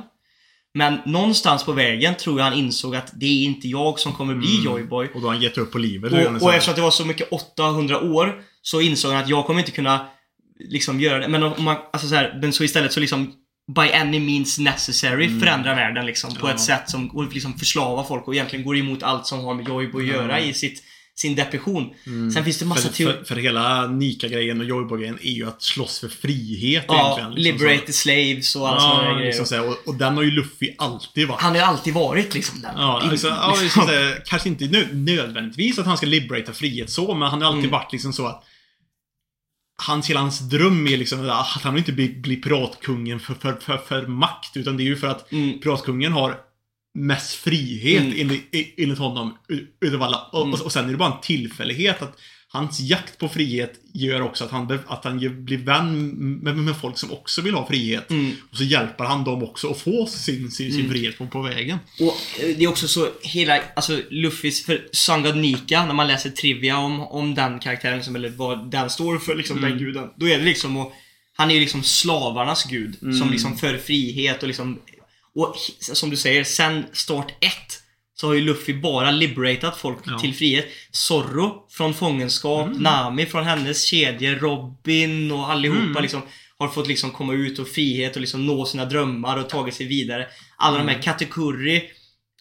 Men 0.74 0.98
någonstans 1.06 1.64
på 1.64 1.72
vägen 1.72 2.14
tror 2.14 2.38
jag 2.38 2.44
han 2.44 2.54
insåg 2.58 2.96
att 2.96 3.10
det 3.20 3.26
är 3.26 3.44
inte 3.44 3.68
jag 3.68 3.98
som 3.98 4.12
kommer 4.12 4.34
bli 4.34 4.64
Joyboy. 4.64 5.08
Och 5.14 5.20
då 5.20 5.26
har 5.26 5.34
han 5.34 5.42
gett 5.42 5.58
upp 5.58 5.72
på 5.72 5.78
livet. 5.78 6.12
Och, 6.12 6.42
och 6.42 6.54
eftersom 6.54 6.74
det 6.74 6.80
var 6.80 6.90
så 6.90 7.04
mycket 7.04 7.32
800 7.32 8.00
år 8.00 8.42
så 8.62 8.80
insåg 8.80 9.12
han 9.12 9.22
att 9.22 9.28
jag 9.28 9.46
kommer 9.46 9.60
inte 9.60 9.72
kunna 9.72 10.06
liksom 10.58 11.00
göra 11.00 11.18
det. 11.18 11.28
Men 11.28 11.42
om 11.42 11.64
man, 11.64 11.76
alltså 11.92 12.08
så 12.08 12.14
här, 12.14 12.38
men 12.40 12.52
så 12.52 12.64
istället 12.64 12.92
så 12.92 13.00
liksom 13.00 13.32
by 13.74 13.92
any 13.92 14.20
means 14.20 14.58
necessary 14.58 15.40
förändra 15.40 15.74
världen 15.74 16.06
liksom 16.06 16.34
på 16.34 16.48
Ja. 16.48 16.54
ett 16.54 16.60
sätt 16.60 16.90
som 16.90 17.08
och 17.10 17.32
liksom 17.32 17.58
förslava 17.58 18.04
folk 18.04 18.28
och 18.28 18.34
egentligen 18.34 18.64
går 18.64 18.76
emot 18.76 19.02
allt 19.02 19.26
som 19.26 19.44
har 19.44 19.54
med 19.54 19.68
Joyboy 19.68 20.02
att 20.10 20.16
göra 20.16 20.40
i 20.40 20.54
sitt, 20.54 20.82
sin 21.14 21.34
depression. 21.34 21.90
Sen 22.34 22.44
finns 22.44 22.58
det 22.58 22.64
massa 22.64 22.88
teorier. 22.88 23.16
för, 23.18 23.24
för 23.24 23.36
hela 23.36 23.86
Nika-grejen 23.86 24.60
och 24.60 24.66
Joyboy-grejen 24.66 25.18
är 25.22 25.30
ju 25.30 25.48
att 25.48 25.62
slåss 25.62 26.00
för 26.00 26.08
frihet 26.08 26.84
Ja, 26.88 27.18
egentligen. 27.18 27.44
liksom 27.44 27.66
liberate 27.66 27.86
the 27.86 27.92
slaves 27.92 28.56
och 28.56 28.68
alla 28.68 28.80
sådana 28.80 29.04
Ja, 29.08 29.12
grejer. 29.14 29.26
liksom 29.26 29.46
så 29.46 29.68
och, 29.68 29.76
och 29.86 29.94
den 29.94 30.16
har 30.16 30.22
ju 30.22 30.30
Luffy 30.30 30.74
alltid 30.78 31.28
varit. 31.28 31.40
Han 31.40 31.50
har 31.50 31.56
ju 31.58 31.62
alltid 31.64 31.94
varit 31.94 32.34
liksom 32.34 32.60
den. 32.60 32.70
Ja, 32.76 33.02
In- 33.04 33.10
alltså, 33.10 33.28
ja 33.28 33.56
liksom, 33.62 33.82
så 33.86 33.92
kanske 34.26 34.48
inte 34.48 34.64
nö 34.64 34.84
nödvändigtvis 34.92 35.78
att 35.78 35.86
han 35.86 35.96
ska 35.96 36.06
liberata 36.06 36.52
frihet 36.52 36.90
så, 36.90 37.14
men 37.14 37.28
han 37.28 37.42
har 37.42 37.48
alltid 37.48 37.58
Mm. 37.64 37.70
varit 37.70 37.92
liksom 37.92 38.12
så 38.12 38.26
att 38.26 38.44
Hans, 39.86 40.10
hela 40.10 40.20
hans 40.20 40.38
dröm 40.40 40.86
är 40.86 40.96
liksom 40.96 41.30
att 41.30 41.46
han 41.62 41.74
vill 41.74 41.80
inte 41.80 41.92
bli, 41.92 42.08
bli 42.08 42.36
piratkungen 42.36 43.20
för, 43.20 43.34
för, 43.34 43.52
för, 43.60 43.76
för 43.78 44.06
makt, 44.06 44.56
utan 44.56 44.76
det 44.76 44.82
är 44.82 44.84
ju 44.84 44.96
för 44.96 45.06
att 45.06 45.32
Mm. 45.32 45.60
piratkungen 45.60 46.12
har 46.12 46.36
mest 46.94 47.34
frihet 47.34 48.02
Mm. 48.02 48.20
enligt, 48.20 48.74
enligt 48.78 48.98
honom 48.98 49.36
utav 49.80 50.02
alla. 50.02 50.18
Och, 50.32 50.42
Mm. 50.42 50.54
och, 50.54 50.60
och 50.60 50.72
sen 50.72 50.84
är 50.84 50.90
det 50.90 50.96
bara 50.96 51.12
en 51.14 51.20
tillfällighet 51.20 52.02
att 52.02 52.18
hans 52.52 52.80
jakt 52.80 53.18
på 53.18 53.28
frihet 53.28 53.72
gör 53.94 54.20
också 54.20 54.44
att 54.44 54.50
han, 54.50 54.78
att 54.86 55.04
han 55.04 55.44
blir 55.44 55.58
vän 55.58 56.08
med, 56.42 56.56
med 56.56 56.76
folk 56.76 56.98
som 56.98 57.12
också 57.12 57.40
vill 57.40 57.54
ha 57.54 57.66
frihet. 57.66 58.10
Mm. 58.10 58.32
Och 58.50 58.56
så 58.56 58.64
hjälper 58.64 59.04
han 59.04 59.24
dem 59.24 59.42
också 59.42 59.70
att 59.70 59.80
få 59.80 60.06
sin, 60.06 60.50
sin, 60.50 60.72
sin 60.72 60.80
Mm. 60.80 60.90
frihet 60.92 61.18
på, 61.18 61.26
på 61.26 61.42
vägen. 61.42 61.78
Och 62.00 62.42
eh, 62.42 62.56
det 62.56 62.64
är 62.64 62.68
också 62.68 62.88
så 62.88 63.08
hela, 63.22 63.60
alltså 63.76 64.00
Luffys, 64.10 64.64
för 64.64 64.88
Sun 64.92 65.22
God 65.22 65.36
Nika, 65.36 65.86
när 65.86 65.94
man 65.94 66.08
läser 66.08 66.30
trivia 66.30 66.78
om, 66.78 67.00
om 67.00 67.34
den 67.34 67.58
karaktären, 67.58 68.04
som, 68.04 68.16
eller 68.16 68.28
vad 68.28 68.70
den 68.70 68.90
står 68.90 69.18
för, 69.18 69.34
liksom 69.34 69.60
den 69.60 69.78
guden. 69.78 70.08
Då 70.16 70.28
är 70.28 70.38
det 70.38 70.44
liksom 70.44 70.76
och, 70.76 70.92
Han 71.36 71.50
är 71.50 71.54
ju 71.54 71.60
liksom 71.60 71.82
slavarnas 71.82 72.64
gud, 72.64 72.98
som 73.18 73.30
liksom 73.30 73.58
för 73.58 73.78
frihet 73.78 74.42
och 74.42 74.48
liksom 74.48 74.78
Och 75.34 75.56
som 75.80 76.10
du 76.10 76.16
säger, 76.16 76.44
sen 76.44 76.84
start 76.92 77.32
1 77.40 77.52
så 78.20 78.26
har 78.26 78.34
ju 78.34 78.40
Luffy 78.40 78.74
bara 78.74 79.10
liberatat 79.10 79.76
folk 79.76 79.98
Ja. 80.06 80.18
till 80.18 80.34
frihet. 80.34 80.66
Zorro 80.90 81.66
från 81.70 81.94
fångenskap, 81.94 82.68
Nami 82.78 83.26
från 83.26 83.44
hennes 83.44 83.84
kedjor, 83.84 84.34
Robin 84.36 85.32
och 85.32 85.50
allihopa 85.50 86.00
liksom 86.00 86.22
har 86.58 86.68
fått 86.68 86.88
liksom 86.88 87.10
komma 87.10 87.32
ut 87.34 87.58
och 87.58 87.68
frihet 87.68 88.14
och 88.14 88.20
liksom 88.20 88.46
nå 88.46 88.64
sina 88.64 88.84
drömmar 88.84 89.36
och 89.38 89.48
tagit 89.48 89.74
sig 89.74 89.86
vidare. 89.86 90.26
Alla 90.56 90.78
de 90.78 90.88
här 90.88 91.02
Katakuri, 91.02 91.82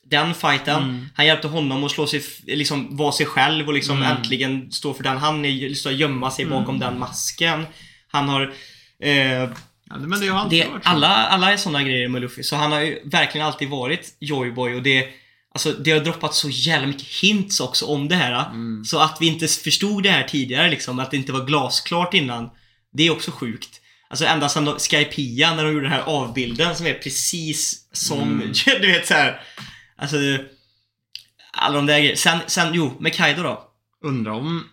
den 0.03 0.33
fighten, 0.33 1.09
han 1.15 1.25
hjälpte 1.25 1.47
honom 1.47 1.83
att 1.83 1.91
slå 1.91 2.07
sig, 2.07 2.21
liksom 2.47 2.97
vara 2.97 3.11
sig 3.11 3.25
själv 3.25 3.67
och 3.67 3.73
liksom 3.73 4.03
äntligen 4.03 4.71
stå 4.71 4.93
för 4.93 5.03
den. 5.03 5.17
Han 5.17 5.45
är 5.45 5.51
liksom 5.69 5.95
gömma 5.95 6.31
sig 6.31 6.45
bakom 6.45 6.79
den 6.79 6.99
masken. 6.99 7.65
Han 8.07 8.29
har 8.29 8.53
eh, 9.03 9.49
Ja, 9.91 9.97
men 9.97 10.19
det 10.19 10.27
har 10.27 10.49
det, 10.49 10.67
varit 10.67 10.81
alla, 10.85 11.07
alla 11.07 11.53
är 11.53 11.57
sådana 11.57 11.83
grejer 11.83 12.07
med 12.07 12.21
Luffy. 12.21 12.43
Så 12.43 12.55
han 12.55 12.71
har 12.71 12.81
ju 12.81 12.99
verkligen 13.05 13.47
alltid 13.47 13.69
varit 13.69 14.17
Joyboy 14.19 14.75
och 14.75 14.83
det 14.83 15.07
Alltså 15.53 15.73
det 15.73 15.91
har 15.91 15.99
droppat 15.99 16.35
så 16.35 16.49
jävla 16.49 16.87
mycket 16.87 17.07
hints 17.07 17.59
också 17.59 17.85
om 17.85 18.07
det 18.07 18.15
här. 18.15 18.45
Mm. 18.49 18.85
Så 18.85 18.99
att 18.99 19.17
vi 19.21 19.27
inte 19.27 19.47
förstod 19.47 20.03
det 20.03 20.09
här 20.09 20.23
tidigare 20.27 20.69
liksom, 20.69 20.99
att 20.99 21.11
det 21.11 21.17
inte 21.17 21.31
var 21.31 21.45
glasklart 21.45 22.13
innan. 22.13 22.49
Det 22.93 23.07
är 23.07 23.11
också 23.11 23.31
sjukt. 23.31 23.81
Alltså 24.09 24.25
ända 24.25 24.49
sedan 24.49 24.65
de- 24.65 24.79
Skypia 24.79 25.55
när 25.55 25.63
de 25.63 25.73
gjorde 25.73 25.85
den 25.85 25.91
här 25.93 26.01
avbilden 26.05 26.75
som 26.75 26.85
är 26.85 26.93
precis 26.93 27.87
som, 27.91 28.21
Mm. 28.21 28.51
du 28.81 28.87
vet 28.91 29.07
så 29.07 29.13
här. 29.13 29.41
Alltså 29.97 30.17
Alla 31.53 31.75
de 31.75 31.85
där 31.85 31.99
grejerna. 31.99 32.17
Sen, 32.17 32.39
sen, 32.47 32.73
jo, 32.73 32.97
med 32.99 33.13
Kaido 33.13 33.43
då. 33.43 33.65
Undrar 34.03 34.31
om 34.31 34.63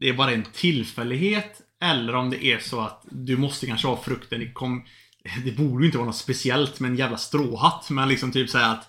det 0.00 0.08
är 0.08 0.12
bara 0.12 0.30
en 0.32 0.44
tillfällighet 0.54 1.60
eller 1.82 2.14
om 2.14 2.30
det 2.30 2.44
är 2.44 2.58
så 2.58 2.80
att 2.80 3.02
du 3.10 3.36
måste 3.36 3.66
kanske 3.66 3.86
ha 3.88 4.02
frukten 4.02 4.42
i 4.42 4.52
kom... 4.52 4.84
Det 5.44 5.52
borde 5.52 5.84
ju 5.84 5.86
inte 5.86 5.98
vara 5.98 6.06
något 6.06 6.16
speciellt 6.16 6.80
med 6.80 6.90
en 6.90 6.96
jävla 6.96 7.16
stråhatt, 7.18 7.90
men 7.90 8.08
liksom 8.08 8.32
typ 8.32 8.50
säga 8.50 8.66
att 8.66 8.88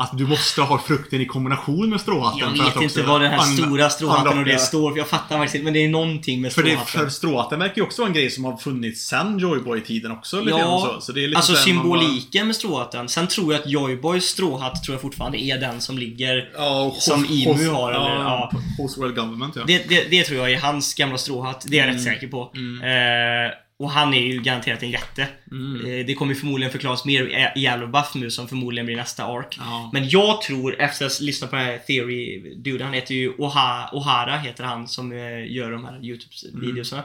att 0.00 0.18
du 0.18 0.26
måste 0.26 0.62
ha 0.62 0.78
frukten 0.78 1.20
i 1.20 1.26
kombination 1.26 1.90
med 1.90 2.00
stråhatten. 2.00 2.38
Jag 2.40 2.48
för 2.56 2.62
att 2.64 2.68
vet 2.68 2.76
också 2.84 2.98
inte 3.00 3.10
vad 3.10 3.20
den 3.20 3.30
här 3.30 3.38
stora 3.42 3.90
stråhatten 3.90 4.38
och 4.38 4.44
det 4.44 4.58
står 4.58 4.90
för. 4.90 4.98
Jag 4.98 5.08
fattar 5.08 5.36
faktiskt 5.38 5.54
inte, 5.54 5.64
men 5.64 5.72
det 5.72 5.84
är 5.84 5.88
någonting 5.88 6.40
med 6.40 6.52
För, 6.52 6.62
det, 6.62 6.68
stråhatten. 6.70 7.00
för 7.02 7.08
stråhatten 7.10 7.58
verkar 7.58 7.76
ju 7.76 7.82
också 7.82 8.02
vara 8.02 8.08
en 8.08 8.14
grej 8.14 8.30
som 8.30 8.44
har 8.44 8.56
funnits 8.56 9.06
sen 9.06 9.38
Joyboy-tiden 9.38 10.12
också. 10.12 10.40
Lite 10.40 10.58
Ja, 10.58 10.90
så. 10.94 11.00
Så 11.00 11.12
det 11.12 11.24
är 11.24 11.28
lite 11.28 11.36
Alltså 11.36 11.52
man 11.52 11.58
bara- 11.58 11.64
symboliken 12.00 12.46
med 12.46 12.56
stråhatten. 12.56 13.08
Sen 13.08 13.26
tror 13.26 13.52
jag 13.52 13.62
att 13.62 13.68
Joyboys 13.70 14.24
stråhatt 14.24 14.84
tror 14.84 14.94
jag 14.94 15.02
fortfarande 15.02 15.38
är 15.42 15.60
den 15.60 15.80
som 15.80 15.98
ligger 15.98 16.50
Ja, 16.56 16.84
hos, 16.84 17.04
som 17.04 17.26
Imu 17.30 17.52
hos, 17.52 17.66
har, 17.68 17.90
eller, 17.92 18.14
ja. 18.24 18.50
Hos 18.78 18.98
World 18.98 19.14
Government, 19.16 19.56
ja. 19.56 19.62
det, 19.66 19.88
det, 19.88 20.04
det 20.10 20.24
tror 20.24 20.38
jag 20.38 20.52
är 20.52 20.60
hans 20.60 20.94
gamla 20.94 21.18
stråhatt. 21.18 21.64
Det 21.68 21.78
är 21.78 21.86
jag 21.86 21.94
rätt 21.94 22.02
säker 22.02 22.28
på. 22.28 22.40
Eh, 22.42 23.67
och 23.78 23.90
han 23.90 24.14
är 24.14 24.20
ju 24.22 24.40
garanterat 24.42 24.82
en 24.82 24.90
jätte. 24.90 25.22
Eh, 25.22 26.06
det 26.06 26.14
kommer 26.14 26.34
förmodligen 26.34 26.72
förklaras 26.72 27.04
mer 27.04 27.22
i- 27.56 27.60
Yellow 27.60 27.90
Buff 27.90 28.14
nu 28.14 28.30
som 28.30 28.48
förmodligen 28.48 28.86
blir 28.86 28.96
nästa 28.96 29.24
ark. 29.24 29.56
Ja. 29.58 29.90
Men 29.92 30.08
jag 30.08 30.42
tror, 30.42 30.80
efter 30.80 31.06
att 31.06 31.18
ha 31.18 31.24
lyssnat 31.26 31.50
på 31.50 31.56
den 31.56 31.64
här 31.64 31.78
theory 31.78 32.54
dude, 32.56 32.84
han 32.84 32.92
heter 32.94 33.14
ju 33.14 33.32
Oha, 33.38 33.90
Ohara 33.92 34.36
heter 34.38 34.64
han 34.64 34.88
som 34.88 35.12
eh, 35.12 35.52
gör 35.52 35.70
de 35.70 35.84
här 35.84 36.00
YouTube-videosarna. 36.04 37.02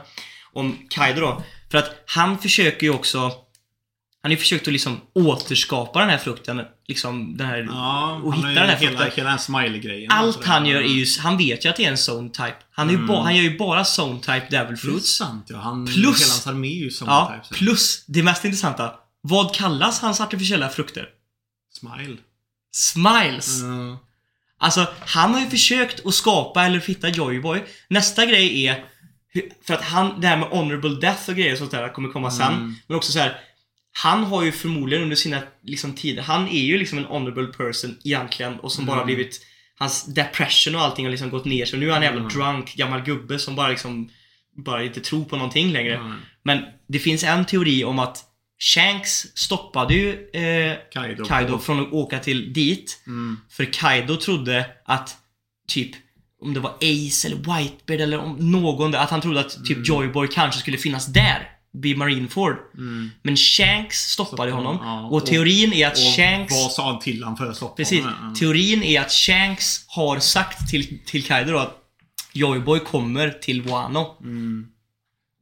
Om 0.52 0.78
Kaido 0.90 1.20
då. 1.20 1.42
För 1.70 1.78
att 1.78 2.02
han 2.06 2.38
försöker 2.38 2.86
ju 2.86 2.92
också 2.92 3.30
han 4.24 4.30
har 4.30 4.36
ju 4.36 4.36
försökt 4.36 4.66
att 4.66 4.72
liksom 4.72 5.00
återskapa 5.14 6.00
den 6.00 6.08
här 6.10 6.18
frukten, 6.18 6.62
liksom 6.88 7.36
den 7.36 7.46
här 7.46 7.66
Ja, 7.70 8.20
och 8.24 8.34
hitta 8.34 8.46
den 8.48 8.56
här 8.56 8.66
hela, 8.76 8.78
frukten. 8.98 9.10
hela 9.16 9.30
den 9.30 9.38
smiley-grejen. 9.38 10.10
Allt 10.10 10.34
sådär. 10.34 10.48
han 10.48 10.66
gör 10.66 10.80
är 10.80 10.86
ju, 10.86 11.06
han 11.20 11.38
vet 11.38 11.64
ju 11.64 11.68
att 11.68 11.76
det 11.76 11.84
är 11.84 11.90
en 11.90 11.96
zone 12.10 12.28
type. 12.30 12.54
Han, 12.72 12.88
är 12.88 12.92
ju 12.92 13.06
ba, 13.06 13.22
han 13.22 13.36
gör 13.36 13.42
ju 13.42 13.58
bara 13.58 13.84
zone 13.98 14.20
type 14.20 14.46
devil 14.50 14.66
Det 14.68 14.72
är 14.72 14.76
fruits. 14.76 15.16
sant 15.16 15.46
ja. 15.48 15.56
Han, 15.58 15.86
Plus- 15.86 15.96
hela 15.98 16.10
hans 16.32 16.46
armé 16.46 16.68
är 16.68 16.84
ju 16.84 16.90
sån 16.90 17.08
Ja, 17.08 17.32
type. 17.34 17.46
så. 17.48 17.54
plus 17.64 18.04
det 18.06 18.22
mest 18.22 18.44
intressanta. 18.44 18.94
Vad 19.20 19.54
kallas 19.54 20.00
hans 20.00 20.20
artificiella 20.20 20.68
frukter? 20.68 21.08
Smile. 21.80 22.16
Smiles. 22.72 23.60
Mm. 23.62 23.96
Alltså, 24.58 24.86
han 25.00 25.34
har 25.34 25.40
ju 25.40 25.46
försökt 25.46 26.06
att 26.06 26.14
skapa 26.14 26.64
eller 26.64 26.80
hitta 26.80 27.08
Joyboy. 27.08 27.64
Nästa 27.88 28.26
grej 28.26 28.66
är 28.66 28.84
för 29.66 29.74
att 29.74 29.82
han, 29.84 30.20
det 30.20 30.26
här 30.26 30.36
med 30.36 30.48
honorable 30.48 31.00
death 31.00 31.30
och 31.30 31.36
grejer 31.36 31.52
och 31.52 31.58
sånt 31.58 31.70
där 31.70 31.88
kommer 31.92 32.08
komma 32.08 32.30
sen. 32.30 32.52
Mm. 32.54 32.74
Men 32.86 32.96
också 32.96 33.12
så 33.12 33.18
här. 33.18 33.40
Han 33.96 34.24
har 34.24 34.42
ju 34.44 34.52
förmodligen 34.52 35.02
under 35.02 35.16
sina 35.16 35.42
liksom, 35.62 35.92
tider, 35.94 36.22
han 36.22 36.48
är 36.48 36.62
ju 36.62 36.78
liksom 36.78 36.98
en 36.98 37.04
honorable 37.04 37.46
person 37.46 37.98
egentligen 38.04 38.60
och 38.60 38.72
som 38.72 38.86
bara 38.86 38.96
Mm. 38.96 39.06
blivit 39.06 39.46
Hans 39.78 40.04
depression 40.14 40.74
och 40.74 40.80
allting 40.80 41.04
har 41.04 41.10
liksom 41.10 41.30
gått 41.30 41.44
ner 41.44 41.64
så 41.64 41.76
nu 41.76 41.88
är 41.88 41.92
han 41.92 42.02
en 42.02 42.06
jävla 42.06 42.20
Mm. 42.20 42.32
drunk 42.32 42.74
gammal 42.76 43.02
gubbe 43.02 43.38
som 43.38 43.56
bara 43.56 43.68
liksom 43.68 44.10
Bara 44.56 44.84
inte 44.84 45.00
tror 45.00 45.24
på 45.24 45.36
någonting 45.36 45.72
längre. 45.72 45.94
Mm. 45.96 46.16
Men 46.42 46.64
det 46.88 46.98
finns 46.98 47.24
en 47.24 47.44
teori 47.44 47.84
om 47.84 47.98
att 47.98 48.24
Shanks 48.58 49.26
stoppade 49.36 49.94
ju 49.94 50.10
eh, 50.32 50.76
Kaido. 50.92 51.24
Kaido 51.24 51.58
från 51.58 51.80
att 51.80 51.92
åka 51.92 52.18
till 52.18 52.52
dit. 52.52 53.02
Mm. 53.06 53.40
För 53.50 53.64
Kaido 53.72 54.16
trodde 54.16 54.66
att 54.84 55.16
typ 55.68 55.90
om 56.42 56.54
det 56.54 56.60
var 56.60 56.70
Ace 56.70 57.28
eller 57.28 57.36
Whitebeard 57.36 58.00
eller 58.00 58.18
om 58.18 58.36
någon 58.50 58.90
där, 58.90 58.98
att 58.98 59.10
han 59.10 59.20
trodde 59.20 59.40
att 59.40 59.64
typ 59.64 59.88
Joyboy 59.88 60.28
kanske 60.28 60.60
skulle 60.60 60.78
finnas 60.78 61.06
där. 61.06 61.48
Vid 61.76 61.98
Marineford. 61.98 62.56
Mm. 62.74 63.10
Men 63.22 63.36
Shanks 63.36 63.96
stoppade 63.98 64.50
honom. 64.52 64.78
Ja, 64.82 65.08
och 65.10 65.26
teorin 65.26 65.72
är 65.72 65.86
att 65.86 65.98
Shanks... 65.98 66.52
vad 66.54 66.72
sa 66.72 66.90
han 66.92 67.00
till 67.00 67.24
han 67.24 67.36
för 67.36 67.46
att 67.50 67.56
stoppa 67.56 67.74
Precis. 67.76 68.00
honom? 68.04 68.18
Mm. 68.22 68.34
Teorin 68.34 68.82
är 68.82 69.00
att 69.00 69.12
Shanks 69.12 69.84
har 69.88 70.18
sagt 70.18 70.70
till, 70.70 70.98
till 71.06 71.24
Kaido 71.24 71.52
då 71.52 71.58
att 71.58 71.76
Joyboy 72.32 72.80
kommer 72.80 73.30
till 73.30 73.62
Wano. 73.62 74.16
Mm. 74.20 74.66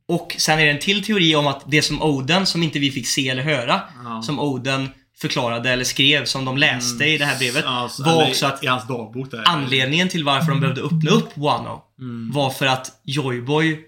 Och 0.09 0.35
sen 0.39 0.59
är 0.59 0.65
det 0.65 0.71
en 0.71 0.79
till 0.79 1.05
teori 1.05 1.35
om 1.37 1.47
att 1.47 1.63
det 1.71 1.83
som 1.83 2.03
Oden, 2.03 2.47
som 2.47 2.63
inte 2.63 2.79
vi 2.79 2.91
fick 2.91 3.07
se 3.07 3.29
eller 3.29 3.43
höra, 3.43 3.81
Ja. 4.05 4.23
som 4.23 4.41
Oden 4.41 4.89
förklarade 5.21 5.71
eller 5.71 5.85
skrev, 5.85 6.25
som 6.25 6.45
de 6.45 6.57
läste 6.59 7.05
i 7.05 7.19
det 7.19 7.25
här 7.25 7.39
brevet, 7.39 7.65
Ja, 7.67 7.89
så- 7.91 8.03
var 8.05 8.29
också 8.29 8.47
att 8.47 8.65
anledningen 9.47 10.09
till 10.09 10.25
varför 10.25 10.49
de 10.51 10.61
behövde 10.61 10.83
öppna 10.83 11.11
upp 11.11 11.37
Wano 11.37 11.83
Mm. 11.99 12.31
var 12.33 12.51
för 12.51 12.67
att 12.67 13.01
Joyboy 13.05 13.81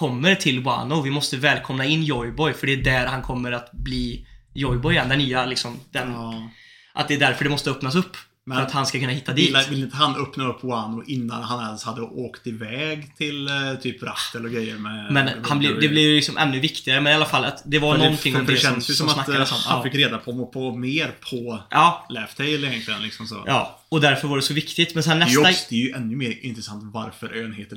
kommer 0.00 0.34
till 0.34 0.62
Wano. 0.62 1.00
Vi 1.00 1.10
måste 1.10 1.36
välkomna 1.36 1.84
in 1.84 2.04
Joyboy, 2.04 2.52
för 2.52 2.66
det 2.66 2.72
är 2.72 2.76
där 2.76 3.06
han 3.06 3.22
kommer 3.22 3.52
att 3.52 3.72
bli 3.72 4.26
Joyboy 4.54 4.94
igen. 4.94 5.08
Den 5.08 5.18
nya 5.18 5.46
liksom, 5.46 5.80
den, 5.90 6.12
Ja. 6.12 6.50
att 6.92 7.08
det 7.08 7.14
är 7.14 7.18
därför 7.18 7.44
det 7.44 7.50
måste 7.50 7.70
öppnas 7.70 7.94
upp. 7.94 8.16
Men- 8.50 8.58
för 8.58 8.66
att 8.66 8.72
han 8.72 8.86
ska 8.86 9.00
kunna 9.00 9.12
hitta 9.12 9.32
dit. 9.32 9.48
Vill, 9.48 9.64
vill 9.70 9.82
inte 9.82 9.96
han 9.96 10.22
öppna 10.22 10.48
upp 10.48 10.64
Wano 10.64 11.02
innan 11.06 11.42
han 11.42 11.66
ens 11.66 11.84
hade 11.84 12.00
åkt 12.00 12.46
iväg 12.46 13.16
till 13.16 13.48
eh, 13.48 13.74
typ 13.82 14.02
Rachtel 14.02 14.44
och 14.44 14.50
grejer 14.50 14.76
med... 14.78 15.12
Men 15.12 15.28
han 15.42 15.58
blev, 15.58 15.80
det 15.80 15.88
blev 15.88 16.04
ju 16.04 16.14
liksom 16.14 16.38
ännu 16.38 16.60
viktigare, 16.60 17.00
men 17.00 17.12
i 17.12 17.16
alla 17.16 17.24
fall 17.24 17.44
att 17.44 17.62
det 17.64 17.78
var 17.78 17.94
För 17.94 18.04
någonting 18.04 18.32
för 18.32 18.40
om 18.40 18.46
det 18.46 18.52
det 18.52 18.58
känns 18.58 18.90
ju 18.90 18.94
som, 18.94 19.08
som, 19.08 19.20
att 19.20 19.28
eh, 19.28 19.34
snackades 19.34 19.52
om. 19.52 19.58
han 19.64 19.82
fick 19.82 19.94
reda 19.94 20.18
på, 20.18 20.46
på 20.46 20.76
mer 20.76 21.14
på 21.30 21.62
ja, 21.70 22.06
Tale 22.36 22.48
egentligen. 22.48 23.02
Liksom 23.02 23.26
så. 23.26 23.44
ja, 23.46 23.80
och 23.88 24.00
därför 24.00 24.28
var 24.28 24.36
det 24.36 24.42
så 24.42 24.54
viktigt. 24.54 24.94
Men 24.94 25.02
sen 25.02 25.18
nästa... 25.18 25.40
också, 25.40 25.66
det 25.68 25.76
är 25.76 25.80
ju 25.80 25.92
ännu 25.92 26.16
mer 26.16 26.44
intressant 26.44 26.94
varför 26.94 27.36
ön 27.36 27.52
heter 27.52 27.76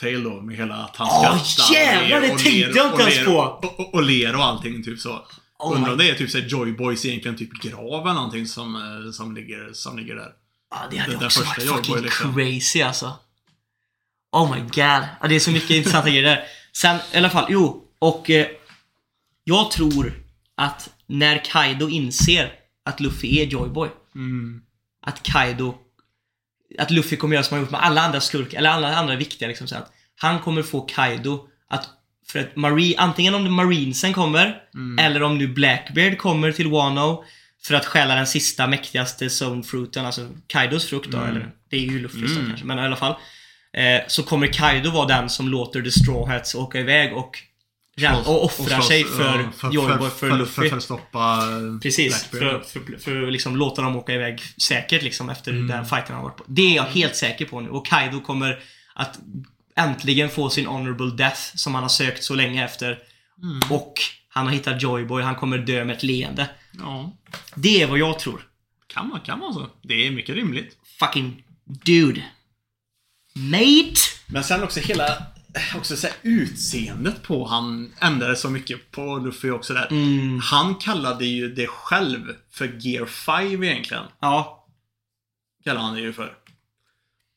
Tale 0.00 0.16
då. 0.18 0.40
Med 0.40 0.56
hela 0.56 0.74
att 0.74 0.96
han 0.96 1.08
Åh, 1.10 1.42
skrattar 1.42 1.74
jävlar, 1.74 2.16
och 2.16 2.22
ler 2.22 2.28
det 2.28 2.42
tänkte 2.42 2.78
jag 2.78 2.86
inte 2.86 3.02
ens 3.02 3.24
på. 3.24 3.38
Och, 3.38 3.80
och, 3.80 3.94
och 3.94 4.02
ler 4.02 4.36
och 4.36 4.44
allting 4.44 4.84
typ 4.84 4.98
så. 4.98 5.26
Oh 5.58 5.76
Undrar 5.76 5.92
om 5.92 5.98
det 5.98 6.10
är 6.10 6.14
typ 6.14 6.30
såhär 6.30 6.44
Joy 6.46 6.72
Boys 6.72 7.04
egentligen 7.04 7.36
typ 7.36 7.52
graven 7.62 8.14
någonting 8.14 8.46
som, 8.46 8.76
eh, 8.76 9.12
som, 9.12 9.34
ligger, 9.34 9.72
som 9.72 9.98
ligger 9.98 10.14
där. 10.14 10.32
Ja, 10.70 10.76
det 10.90 10.96
hade 10.96 11.16
där 11.16 11.26
också 11.26 11.40
första 11.40 11.72
varit 11.72 11.86
fucking 11.86 12.02
liksom. 12.04 12.34
crazy 12.34 12.82
alltså. 12.82 13.12
Oh 14.32 14.54
my 14.54 14.60
god. 14.60 14.68
Ja, 15.20 15.28
det 15.28 15.34
är 15.34 15.40
så 15.40 15.50
mycket 15.50 15.70
intressanta 15.76 16.08
grejer 16.08 16.22
där. 16.22 16.44
Sen, 16.72 16.98
i 17.12 17.16
alla 17.16 17.30
fall, 17.30 17.46
jo. 17.48 17.84
Och 17.98 18.30
eh, 18.30 18.46
jag 19.44 19.70
tror 19.70 20.22
att 20.54 20.90
när 21.06 21.44
Kaido 21.44 21.88
inser 21.88 22.52
att 22.84 23.00
Luffy 23.00 23.38
är 23.40 23.46
Joyboy, 23.46 23.88
Mm. 24.14 24.62
att 25.06 25.22
Kaido 25.22 25.74
att 26.78 26.90
Luffy 26.90 27.16
kommer 27.16 27.34
göra 27.34 27.44
som 27.44 27.54
han 27.54 27.62
gjort 27.62 27.70
med 27.70 27.80
alla 27.84 28.00
andra 28.00 28.20
skurkar, 28.20 28.58
eller 28.58 28.70
alla 28.70 28.96
andra 28.96 29.16
viktiga 29.16 29.48
liksom 29.48 29.66
så 29.68 29.76
att 29.76 29.92
Han 30.16 30.40
kommer 30.40 30.62
få 30.62 30.80
Kaido 30.80 31.48
att 31.68 31.88
för 32.28 32.38
att 32.38 32.56
Marie, 32.56 32.98
antingen 32.98 33.34
om 33.34 33.54
Marinesen 33.54 34.12
kommer 34.12 34.56
eller 35.00 35.22
om 35.22 35.38
nu 35.38 35.48
Blackbeard 35.48 36.18
kommer 36.18 36.52
till 36.52 36.68
Wano 36.68 37.24
för 37.66 37.74
att 37.74 37.86
stjäla 37.86 38.14
den 38.14 38.26
sista 38.26 38.66
mäktigaste 38.66 39.30
zonefruiten, 39.30 40.06
alltså 40.06 40.28
Kaidos 40.46 40.86
frukt 40.86 41.10
då, 41.10 41.18
eller 41.18 41.50
det 41.70 41.76
är 41.76 41.80
ju 41.80 41.98
Luffys 41.98 42.36
då 42.36 42.40
kanske, 42.48 42.66
men 42.66 42.78
i 42.78 42.82
alla 42.82 42.96
fall. 42.96 43.14
Eh, 43.76 44.00
så 44.08 44.22
kommer 44.22 44.46
Kaido 44.46 44.90
vara 44.90 45.06
den 45.06 45.28
som 45.30 45.48
låter 45.48 45.82
The 45.82 45.90
Straw 45.90 46.32
Hats 46.32 46.54
åka 46.54 46.80
iväg 46.80 47.16
och, 47.16 47.38
och 48.26 48.44
offrar 48.44 48.80
sig 48.80 49.04
för, 49.04 49.48
Joyboy, 49.72 50.10
för, 50.10 50.28
för, 50.28 50.38
Luffy. 50.38 50.68
för, 50.68 50.76
att 50.76 50.82
stoppa 50.82 51.38
eh, 51.38 51.80
Precis, 51.82 52.24
för, 52.24 52.38
för, 52.60 52.98
för 52.98 53.22
att 53.22 53.32
liksom 53.32 53.56
låta 53.56 53.82
dem 53.82 53.96
åka 53.96 54.12
iväg 54.14 54.40
säkert 54.62 55.02
liksom 55.02 55.30
efter 55.30 55.52
Mm. 55.52 55.66
den 55.66 55.84
fighten 55.84 56.14
han 56.14 56.16
har 56.16 56.22
varit 56.22 56.36
på. 56.36 56.44
Det 56.46 56.62
är 56.62 56.76
jag 56.76 56.84
helt 56.84 57.16
säker 57.16 57.44
på 57.44 57.60
nu. 57.60 57.68
Och 57.68 57.86
Kaido 57.86 58.20
kommer 58.20 58.58
att 58.94 59.18
äntligen 59.76 60.30
få 60.30 60.50
sin 60.50 60.66
honorable 60.66 61.10
death 61.16 61.40
som 61.54 61.74
han 61.74 61.84
har 61.84 61.88
sökt 61.88 62.24
så 62.24 62.34
länge 62.34 62.64
efter. 62.64 62.98
Mm. 63.42 63.60
Och 63.70 63.94
han 64.28 64.46
har 64.46 64.52
hittat 64.52 64.82
Joyboy, 64.82 65.22
han 65.22 65.34
kommer 65.36 65.58
dö 65.58 65.84
med 65.84 65.96
ett 65.96 66.02
leende. 66.02 66.50
Ja, 66.78 67.12
Det 67.54 67.82
är 67.82 67.86
vad 67.86 67.98
jag 67.98 68.18
tror. 68.18 68.48
kan 68.86 69.08
man, 69.08 69.20
kan 69.20 69.38
man 69.38 69.54
så. 69.54 69.66
Det 69.82 70.06
är 70.06 70.10
mycket 70.10 70.34
rimligt. 70.34 70.76
Fucking 70.98 71.44
dude. 71.64 72.22
Mate! 73.34 74.00
Men 74.26 74.44
sen 74.44 74.62
också 74.62 74.80
hela 74.80 75.22
också 75.76 75.96
så 75.96 76.06
här, 76.06 76.16
utseendet 76.22 77.22
på 77.22 77.46
han 77.46 77.92
ändrades 78.00 78.40
så 78.40 78.50
mycket 78.50 78.90
på 78.90 79.16
Luffy 79.18 79.50
också 79.50 79.74
där. 79.74 79.86
Mm. 79.90 80.40
Han 80.42 80.74
kallade 80.74 81.24
ju 81.26 81.54
det 81.54 81.66
själv 81.66 82.34
för 82.50 82.86
Gear 82.86 83.06
5 83.06 83.64
egentligen. 83.64 84.04
Ja. 84.20 84.66
Kallade 85.64 85.86
han 85.86 85.94
det 85.94 86.00
ju 86.00 86.12
för. 86.12 86.34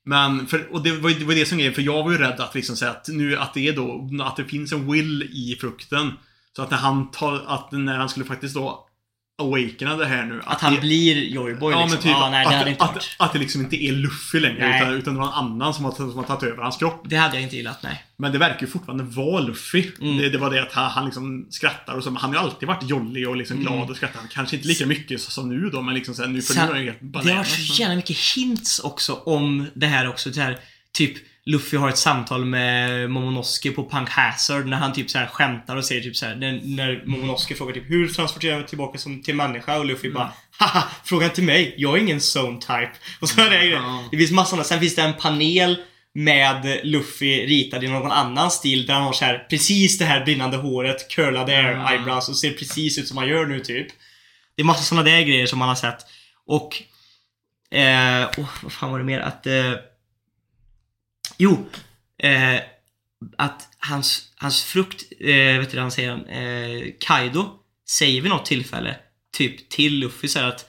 Men, 0.07 0.47
för, 0.47 0.73
och 0.73 0.83
det 0.83 0.91
var 0.91 1.09
ju 1.09 1.19
det, 1.19 1.25
var 1.25 1.33
det 1.33 1.45
som 1.45 1.57
grejen, 1.57 1.73
för 1.73 1.81
jag 1.81 2.03
var 2.03 2.11
ju 2.11 2.17
rädd 2.17 2.39
att 2.39 2.55
liksom 2.55 2.75
säga 2.75 2.91
att 2.91 3.07
nu, 3.07 3.37
att 3.37 3.53
det 3.53 3.67
är 3.67 3.73
då, 3.73 4.09
att 4.23 4.35
det 4.35 4.45
finns 4.45 4.71
en 4.73 4.91
will 4.91 5.23
i 5.23 5.57
frukten. 5.61 6.11
Så 6.55 6.61
att 6.61 6.71
när 6.71 6.77
han 6.77 7.11
tar, 7.11 7.43
att 7.47 7.71
när 7.71 7.97
han 7.97 8.09
skulle 8.09 8.25
faktiskt 8.25 8.55
då 8.55 8.86
awakena 9.41 9.95
det 9.95 10.05
här 10.05 10.25
nu. 10.25 10.41
Att 10.45 10.61
han 10.61 10.75
det, 10.75 10.81
blir 10.81 11.15
Joyboy 11.23 11.73
Ja 11.73 11.79
liksom. 11.79 11.89
men 11.89 12.03
typ 12.03 12.11
ja, 12.11 12.29
nej, 12.29 12.45
det 12.45 12.51
hade 12.51 12.61
att, 12.61 12.67
inte 12.69 12.83
att, 12.83 12.93
varit. 12.93 13.15
att 13.19 13.33
det 13.33 13.39
liksom 13.39 13.61
inte 13.61 13.75
är 13.83 13.91
Luffy 13.91 14.39
längre 14.39 14.69
Nej. 14.69 14.81
utan, 14.81 14.93
utan 14.93 15.13
det 15.13 15.19
var 15.19 15.25
någon 15.27 15.35
annan 15.35 15.73
som 15.73 15.85
har, 15.85 15.91
som 15.91 16.15
har 16.17 16.23
tagit 16.23 16.43
över 16.43 16.63
hans 16.63 16.77
kropp. 16.77 17.01
Det 17.05 17.15
hade 17.15 17.35
jag 17.35 17.43
inte 17.43 17.55
gillat, 17.55 17.83
nej. 17.83 18.03
Men 18.17 18.31
det 18.31 18.37
verkar 18.37 18.61
ju 18.61 18.67
fortfarande 18.67 19.03
vara 19.03 19.39
Luffy. 19.41 19.91
Mm. 20.01 20.17
Det, 20.17 20.29
det 20.29 20.37
var 20.37 20.49
det 20.51 20.61
att 20.61 20.71
han, 20.73 20.89
han 20.91 21.05
liksom 21.05 21.47
skrattar 21.49 21.93
och 21.93 22.03
så. 22.03 22.09
Han 22.09 22.19
har 22.29 22.33
ju 22.33 22.39
alltid 22.39 22.67
varit 22.67 22.89
jolly 22.89 23.25
och 23.25 23.37
liksom 23.37 23.59
glad 23.59 23.89
och 23.89 23.95
skrattar. 23.97 24.21
Kanske 24.31 24.55
inte 24.55 24.67
lika 24.67 24.85
mycket 24.85 25.21
så- 25.21 25.31
som 25.31 25.49
nu 25.49 25.69
då, 25.69 25.81
men 25.81 25.95
liksom 25.95 26.13
sen 26.15 26.33
nu 26.33 26.41
för 26.41 26.53
nu 26.55 26.59
är 26.61 26.65
Sen, 26.65 26.73
han 26.75 26.83
ju 26.83 26.91
helt 26.91 26.99
det 27.01 27.07
har 27.17 27.23
varit 27.23 27.27
bananas. 27.27 27.67
så 27.67 27.81
jävla 27.81 27.95
mycket 27.95 28.17
hints 28.35 28.79
också 28.79 29.13
om 29.13 29.65
det 29.73 29.87
här 29.87 30.07
också. 30.09 30.29
Det 30.29 30.41
här, 30.41 30.57
typ 30.93 31.13
Luffy 31.47 31.77
har 31.77 31.89
ett 31.89 31.97
samtal 31.97 32.45
med 32.45 33.09
Momonosuke 33.09 33.71
på 33.71 33.89
Punk 33.89 34.09
Hazard 34.09 34.65
när 34.67 34.77
han 34.77 34.93
typ 34.93 35.09
så 35.09 35.17
här 35.17 35.27
skämtar 35.27 35.75
och 35.75 35.85
säger 35.85 36.01
typ 36.01 36.15
så 36.15 36.25
här 36.25 36.35
när, 36.35 36.61
när 36.63 37.03
Momonosuke 37.05 37.55
frågar 37.55 37.73
typ 37.73 37.89
Hur 37.89 38.07
transporterar 38.07 38.57
jag 38.57 38.67
tillbaka 38.67 38.97
som, 38.97 39.23
till 39.23 39.35
människa? 39.35 39.77
Och 39.77 39.85
Luffy 39.85 40.11
bara 40.11 40.33
Haha! 40.59 40.83
Fråga 41.03 41.25
inte 41.25 41.41
mig, 41.41 41.73
jag 41.77 41.97
är 41.97 42.01
ingen 42.01 42.19
zone 42.19 42.59
type. 42.59 42.91
Och 43.21 43.29
så 43.29 43.41
är 43.41 43.49
det, 43.49 43.65
Ja. 43.65 44.03
det 44.11 44.17
finns 44.17 44.31
massor 44.31 44.63
Sen 44.63 44.79
finns 44.79 44.95
det 44.95 45.01
en 45.01 45.13
panel 45.13 45.77
med 46.13 46.79
Luffy 46.83 47.45
ritad 47.45 47.83
i 47.83 47.87
någon 47.87 48.11
annan 48.11 48.51
stil 48.51 48.85
där 48.85 48.93
han 48.93 49.03
har 49.03 49.13
så 49.13 49.25
här 49.25 49.45
precis 49.49 49.97
det 49.97 50.05
här 50.05 50.25
brinnande 50.25 50.57
håret, 50.57 51.09
curlade 51.11 51.57
air 51.57 51.71
Ja. 51.71 51.91
eyebrows 51.91 52.29
och 52.29 52.37
ser 52.37 52.51
precis 52.51 52.97
ut 52.97 53.07
som 53.07 53.17
han 53.17 53.27
gör 53.27 53.45
nu 53.45 53.59
typ. 53.59 53.87
Det 54.55 54.61
är 54.61 54.65
massa 54.65 54.83
sådana 54.83 55.09
där 55.09 55.21
grejer 55.21 55.45
som 55.45 55.59
man 55.59 55.67
har 55.67 55.75
sett. 55.75 55.97
Och... 56.47 56.81
Eh, 57.77 58.23
oh, 58.37 58.49
vad 58.63 58.71
fan 58.71 58.91
var 58.91 58.99
det 58.99 59.05
mer? 59.05 59.19
Att... 59.19 59.47
Eh, 59.47 59.71
jo. 61.37 61.65
Eh, 62.23 62.55
att 63.37 63.67
hans, 63.79 64.31
hans 64.35 64.63
frukt, 64.63 65.03
eh, 65.19 65.27
vet 65.59 65.71
du 65.71 65.77
vad 65.77 65.83
han 65.83 65.91
säger? 65.91 66.11
Eh, 66.13 66.91
Kaido 66.99 67.49
säger 67.89 68.21
vid 68.21 68.31
något 68.31 68.45
tillfälle 68.45 68.95
typ 69.37 69.69
till 69.69 69.99
Luffy 69.99 70.27
så 70.27 70.39
att 70.39 70.65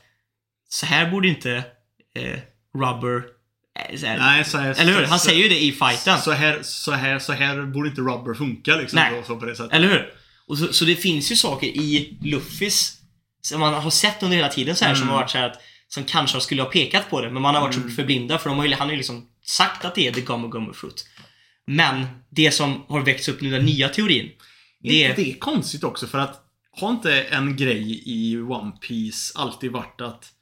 så 0.69 0.87
här 0.87 1.11
borde 1.11 1.29
inte 1.29 1.65
eh, 2.15 2.39
Rubber... 2.75 3.23
Eh, 3.91 3.97
så 3.99 4.07
här, 4.07 4.19
Nej, 4.19 4.45
så 4.45 4.59
här, 4.59 4.81
eller 4.81 4.93
hur? 4.93 5.07
Han 5.07 5.19
så, 5.19 5.29
säger 5.29 5.43
ju 5.43 5.49
det 5.49 5.61
i 5.63 5.73
fighten. 5.73 6.19
Så 6.19 6.33
här, 6.33 6.59
så 6.63 6.93
här, 6.93 7.19
så 7.19 7.33
här 7.33 7.63
borde 7.63 7.89
inte 7.89 8.01
Rubber 8.01 8.35
funka 8.35 8.77
liksom. 8.77 8.97
Nej. 8.99 9.23
Så, 9.27 9.37
på 9.37 9.45
det 9.45 9.57
sättet. 9.57 9.73
Eller 9.73 9.89
hur? 9.89 10.13
Och 10.47 10.59
så, 10.59 10.73
så 10.73 10.85
det 10.85 10.97
finns 10.97 11.33
ju 11.33 11.37
saker 11.37 11.67
i 11.67 12.19
Luffys 12.23 12.95
som 13.43 13.61
man 13.61 13.75
har 13.75 13.91
sett 13.91 14.23
under 14.23 14.37
hela 14.37 14.49
tiden 14.49 14.77
så 14.77 14.85
här 14.85 14.95
som 14.95 15.03
Mm. 15.03 15.15
har 15.15 15.21
varit 15.21 15.31
så 15.31 15.39
att 15.39 15.61
som 15.89 16.05
kanske 16.05 16.41
skulle 16.41 16.63
ha 16.63 16.71
pekat 16.71 17.11
på 17.11 17.21
det 17.21 17.31
men 17.31 17.43
man 17.43 17.55
har 17.55 17.63
varit 17.63 17.75
så 17.75 17.81
förblinda 17.81 18.39
för 18.39 18.49
de 18.51 18.59
har 18.59 18.67
ju, 18.67 18.75
han 18.75 18.87
har 18.87 18.93
ju 18.93 18.97
liksom 18.97 19.27
sagt 19.49 19.85
att 19.85 19.95
det 19.95 20.09
är 20.09 20.13
the 20.13 20.21
gummo 20.21 20.49
gummo 20.49 20.73
fruit. 20.73 21.09
Men 21.67 22.07
det 22.31 22.51
som 22.51 22.85
har 22.89 23.01
växt 23.01 23.29
upp 23.29 23.41
nu, 23.41 23.51
den 23.51 23.65
nya 23.65 23.89
teorin. 23.89 24.31
Det 24.83 25.05
Är 25.05 25.17
det 25.17 25.31
är 25.31 25.39
konstigt 25.39 25.85
också 25.85 26.07
för 26.07 26.19
att 26.19 26.45
har 26.73 26.91
inte 26.91 27.23
en 27.23 27.57
grej 27.57 28.03
i 28.05 28.37
One 28.37 28.73
Piece 28.81 29.33
alltid 29.39 29.73
varit 29.73 30.01
att 30.01 30.33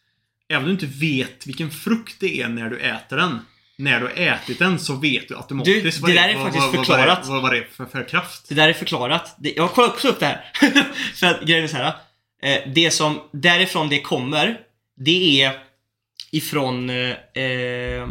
även 0.48 0.62
om 0.62 0.76
du 0.76 0.86
inte 0.86 0.98
vet 1.00 1.46
vilken 1.46 1.70
frukt 1.70 2.20
det 2.20 2.40
är 2.40 2.48
när 2.48 2.70
du 2.70 2.80
äter 2.80 3.16
den 3.16 3.40
när 3.78 4.00
du 4.00 4.06
har 4.06 4.12
ätit 4.12 4.58
den 4.58 4.78
så 4.78 4.94
vet 4.94 5.28
du 5.28 5.36
automatiskt 5.36 5.96
Du, 5.96 6.00
vad 6.00 6.10
det 6.10 6.14
där 6.14 6.28
är 6.28 6.34
faktiskt 6.34 6.64
vad, 6.64 6.76
vad, 6.76 6.86
förklarat. 6.86 7.26
Vad, 7.26 7.42
vad, 7.42 7.52
det 7.52 7.58
är 7.58 7.68
för, 7.72 7.86
för 7.86 8.08
kraft. 8.08 8.48
Det 8.48 8.54
där 8.54 8.68
är 8.68 8.72
förklarat. 8.72 9.36
Det, 9.38 9.52
jag 9.56 9.62
har 9.62 9.68
kollat 9.68 9.90
också 9.90 10.08
upp 10.08 10.20
det 10.20 10.26
här. 10.26 10.50
för 11.14 11.26
att 11.26 11.40
grejen 11.40 11.64
är 11.64 11.68
så 11.68 11.76
här. 11.76 11.94
Eh, 12.42 12.72
det 12.74 12.90
som, 12.90 13.20
därifrån 13.32 13.88
det 13.88 14.00
kommer, 14.00 14.60
det 14.96 15.42
är 15.42 15.58
ifrån 16.30 16.90
eh, 16.90 17.42
eh, 17.44 18.08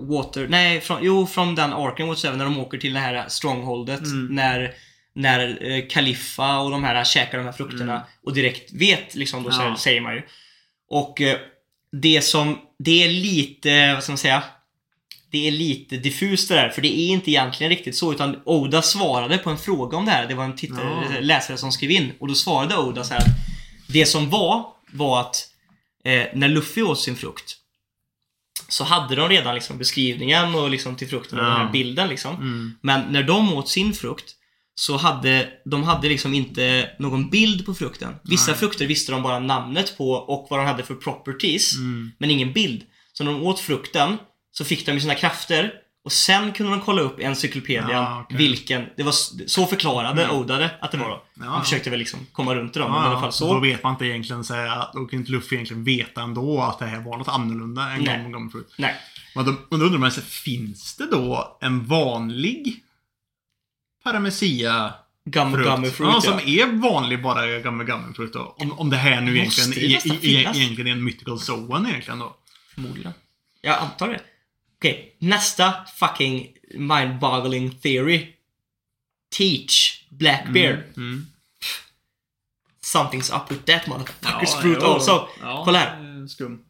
Water, 0.00 0.46
nej, 0.48 0.80
från, 0.80 0.98
jo 1.02 1.26
från 1.26 1.54
den 1.54 1.72
arken 1.72 2.08
whatsoever 2.08 2.38
när 2.38 2.44
de 2.44 2.58
åker 2.60 2.78
till 2.78 2.92
det 2.94 3.00
här 3.00 3.28
strongholdet. 3.28 4.00
Mm. 4.00 4.26
När, 4.34 4.72
när 5.14 5.70
eh, 5.70 5.84
Kaliffa 5.90 6.58
och 6.58 6.70
de 6.70 6.84
här 6.84 7.04
käkar 7.04 7.38
de 7.38 7.44
här 7.44 7.52
frukterna 7.52 7.92
Mm. 7.92 8.04
och 8.24 8.34
direkt 8.34 8.72
vet 8.72 9.14
liksom, 9.14 9.42
då 9.42 9.50
Ja. 9.50 9.54
säger, 9.56 9.74
säger 9.74 10.00
man 10.00 10.14
ju. 10.14 10.22
Och 10.90 11.20
eh, 11.20 11.36
det 12.02 12.20
som, 12.24 12.58
det 12.78 13.04
är 13.04 13.08
lite, 13.08 13.94
vad 13.94 14.02
ska 14.02 14.12
man 14.12 14.18
säga? 14.18 14.42
Det 15.30 15.46
är 15.48 15.50
lite 15.50 15.96
diffust 15.96 16.48
det 16.48 16.54
där, 16.54 16.68
för 16.68 16.82
det 16.82 16.98
är 16.98 17.08
inte 17.08 17.30
egentligen 17.30 17.70
riktigt 17.70 17.96
så, 17.96 18.12
utan 18.12 18.40
Oda 18.44 18.82
svarade 18.82 19.38
på 19.38 19.50
en 19.50 19.58
fråga 19.58 19.96
om 19.96 20.04
det 20.04 20.10
här. 20.10 20.26
Det 20.28 20.34
var 20.34 20.44
en 20.44 20.56
tittare, 20.56 21.04
Ja. 21.14 21.20
läsare 21.20 21.56
som 21.56 21.72
skrev 21.72 21.90
in, 21.90 22.12
och 22.20 22.28
då 22.28 22.34
svarade 22.34 22.76
Oda 22.76 23.04
så 23.04 23.14
här. 23.14 23.20
att 23.20 23.26
Det 23.92 24.06
som 24.06 24.30
var, 24.30 24.66
var 24.92 25.20
att 25.20 25.48
eh, 26.04 26.26
när 26.34 26.48
Luffy 26.48 26.82
åt 26.82 27.00
sin 27.00 27.16
frukt, 27.16 27.56
så 28.68 28.84
hade 28.84 29.16
de 29.16 29.28
redan 29.28 29.54
liksom 29.54 29.78
beskrivningen 29.78 30.54
och 30.54 30.70
liksom 30.70 30.96
till 30.96 31.08
frukten 31.08 31.38
och 31.38 31.44
Ja. 31.44 31.48
den 31.48 31.56
här 31.60 31.72
bilden 31.72 32.08
liksom. 32.08 32.34
Mm. 32.34 32.74
Men 32.80 33.12
när 33.12 33.22
de 33.22 33.52
åt 33.52 33.68
sin 33.68 33.92
frukt 33.94 34.34
så 34.74 34.96
hade 34.96 35.48
de 35.64 35.82
hade 35.82 36.08
liksom 36.08 36.34
inte 36.34 36.90
någon 36.98 37.30
bild 37.30 37.66
på 37.66 37.74
frukten. 37.74 38.14
Vissa 38.24 38.50
Nej. 38.50 38.60
frukter 38.60 38.86
visste 38.86 39.12
de 39.12 39.22
bara 39.22 39.38
namnet 39.38 39.98
på 39.98 40.10
och 40.12 40.46
vad 40.50 40.60
de 40.60 40.66
hade 40.66 40.82
för 40.82 40.94
properties, 40.94 41.76
Mm. 41.76 42.12
men 42.18 42.30
ingen 42.30 42.52
bild. 42.52 42.82
Så 43.12 43.24
när 43.24 43.32
de 43.32 43.42
åt 43.42 43.60
frukten 43.60 44.16
så 44.52 44.64
fick 44.64 44.86
de 44.86 44.92
ju 44.92 45.00
sina 45.00 45.14
krafter 45.14 45.72
och 46.04 46.12
sen 46.12 46.52
kunde 46.52 46.72
de 46.72 46.80
kolla 46.80 47.02
upp 47.02 47.20
i 47.20 47.24
encyklopedian 47.24 47.90
Ja, 47.90 48.20
okej. 48.24 48.36
vilken, 48.38 48.86
det 48.96 49.02
var 49.02 49.12
så 49.46 49.66
förklarade 49.66 50.24
Mm. 50.24 50.36
Oda 50.36 50.58
det 50.58 50.70
att 50.80 50.90
det 50.92 50.98
var 50.98 51.08
då. 51.08 51.22
Ja, 51.34 51.44
Han 51.44 51.54
ja. 51.54 51.62
försökte 51.62 51.90
väl 51.90 51.98
liksom 51.98 52.26
komma 52.32 52.54
runt 52.54 52.74
det 52.74 52.80
då, 52.80 52.88
men 52.88 52.96
i 52.96 52.98
Ja, 52.98 53.04
alla 53.06 53.14
fall 53.20 53.26
Då 53.28 53.32
så. 53.32 53.60
vet 53.60 53.82
man 53.82 53.92
inte 53.92 54.06
egentligen 54.06 54.44
så 54.44 54.54
här, 54.54 54.86
då 54.94 55.04
kan 55.06 55.18
inte 55.18 55.32
Luffy 55.32 55.54
egentligen 55.56 55.84
veta 55.84 56.22
ändå 56.22 56.60
att 56.62 56.78
det 56.78 56.86
här 56.86 57.00
var 57.00 57.18
något 57.18 57.28
annorlunda 57.28 57.90
än 57.90 58.02
Nej. 58.04 58.30
Gum 58.32 58.50
Fruit. 58.50 58.74
Nej. 58.78 58.94
Men 59.34 59.44
då, 59.44 59.54
då 59.70 59.76
undrar 59.84 59.98
man 59.98 60.10
sig, 60.12 60.22
finns 60.22 60.96
det 60.96 61.06
då 61.06 61.58
en 61.60 61.84
vanlig 61.86 62.76
Paramecia 64.04 64.94
Gum 65.24 65.52
frukt? 65.52 65.68
gummy 65.68 65.90
fruit 65.90 66.08
ja, 66.12 66.14
ja. 66.14 66.20
som 66.20 66.38
är 66.38 66.66
vanlig 66.66 67.22
bara 67.22 67.58
Gummy 67.58 67.84
Gummy 67.84 68.14
Fruit 68.14 68.32
då? 68.32 68.56
Om, 68.58 68.72
om 68.72 68.90
det 68.90 68.96
här 68.96 69.20
nu 69.20 69.36
egentligen, 69.38 69.72
e, 69.92 70.00
e, 70.04 70.18
egentligen 70.22 70.86
är 70.86 70.92
en 70.92 71.04
mythical 71.04 71.38
zone 71.50 71.88
egentligen 71.90 72.18
då. 72.18 72.36
Förmodligen. 72.74 73.12
Jag 73.60 73.78
antar 73.78 74.08
det. 74.08 74.20
Okej, 74.82 75.16
nästa 75.18 75.74
fucking 75.96 76.56
mind-boggling 76.74 77.70
theory. 77.70 78.36
Teach 79.30 80.06
Blackbeard. 80.08 80.96
Mm. 80.96 81.26
Something's 82.80 83.30
up 83.30 83.50
with 83.50 83.64
that 83.64 83.86
motherfucker's 83.86 84.54
Ja, 84.54 84.60
fruit 84.60 84.82
also. 84.82 85.28
Ja, 85.40 85.62
Kolla 85.64 85.78
här. 85.78 86.26
Skum. 86.28 86.64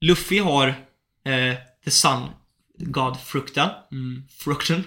Luffy 0.00 0.38
har 0.38 0.68
eh, 1.24 1.54
The 1.84 1.90
Sun 1.90 2.28
God-frukten. 2.78 3.68
Mm. 3.92 4.22
Frukten. 4.30 4.84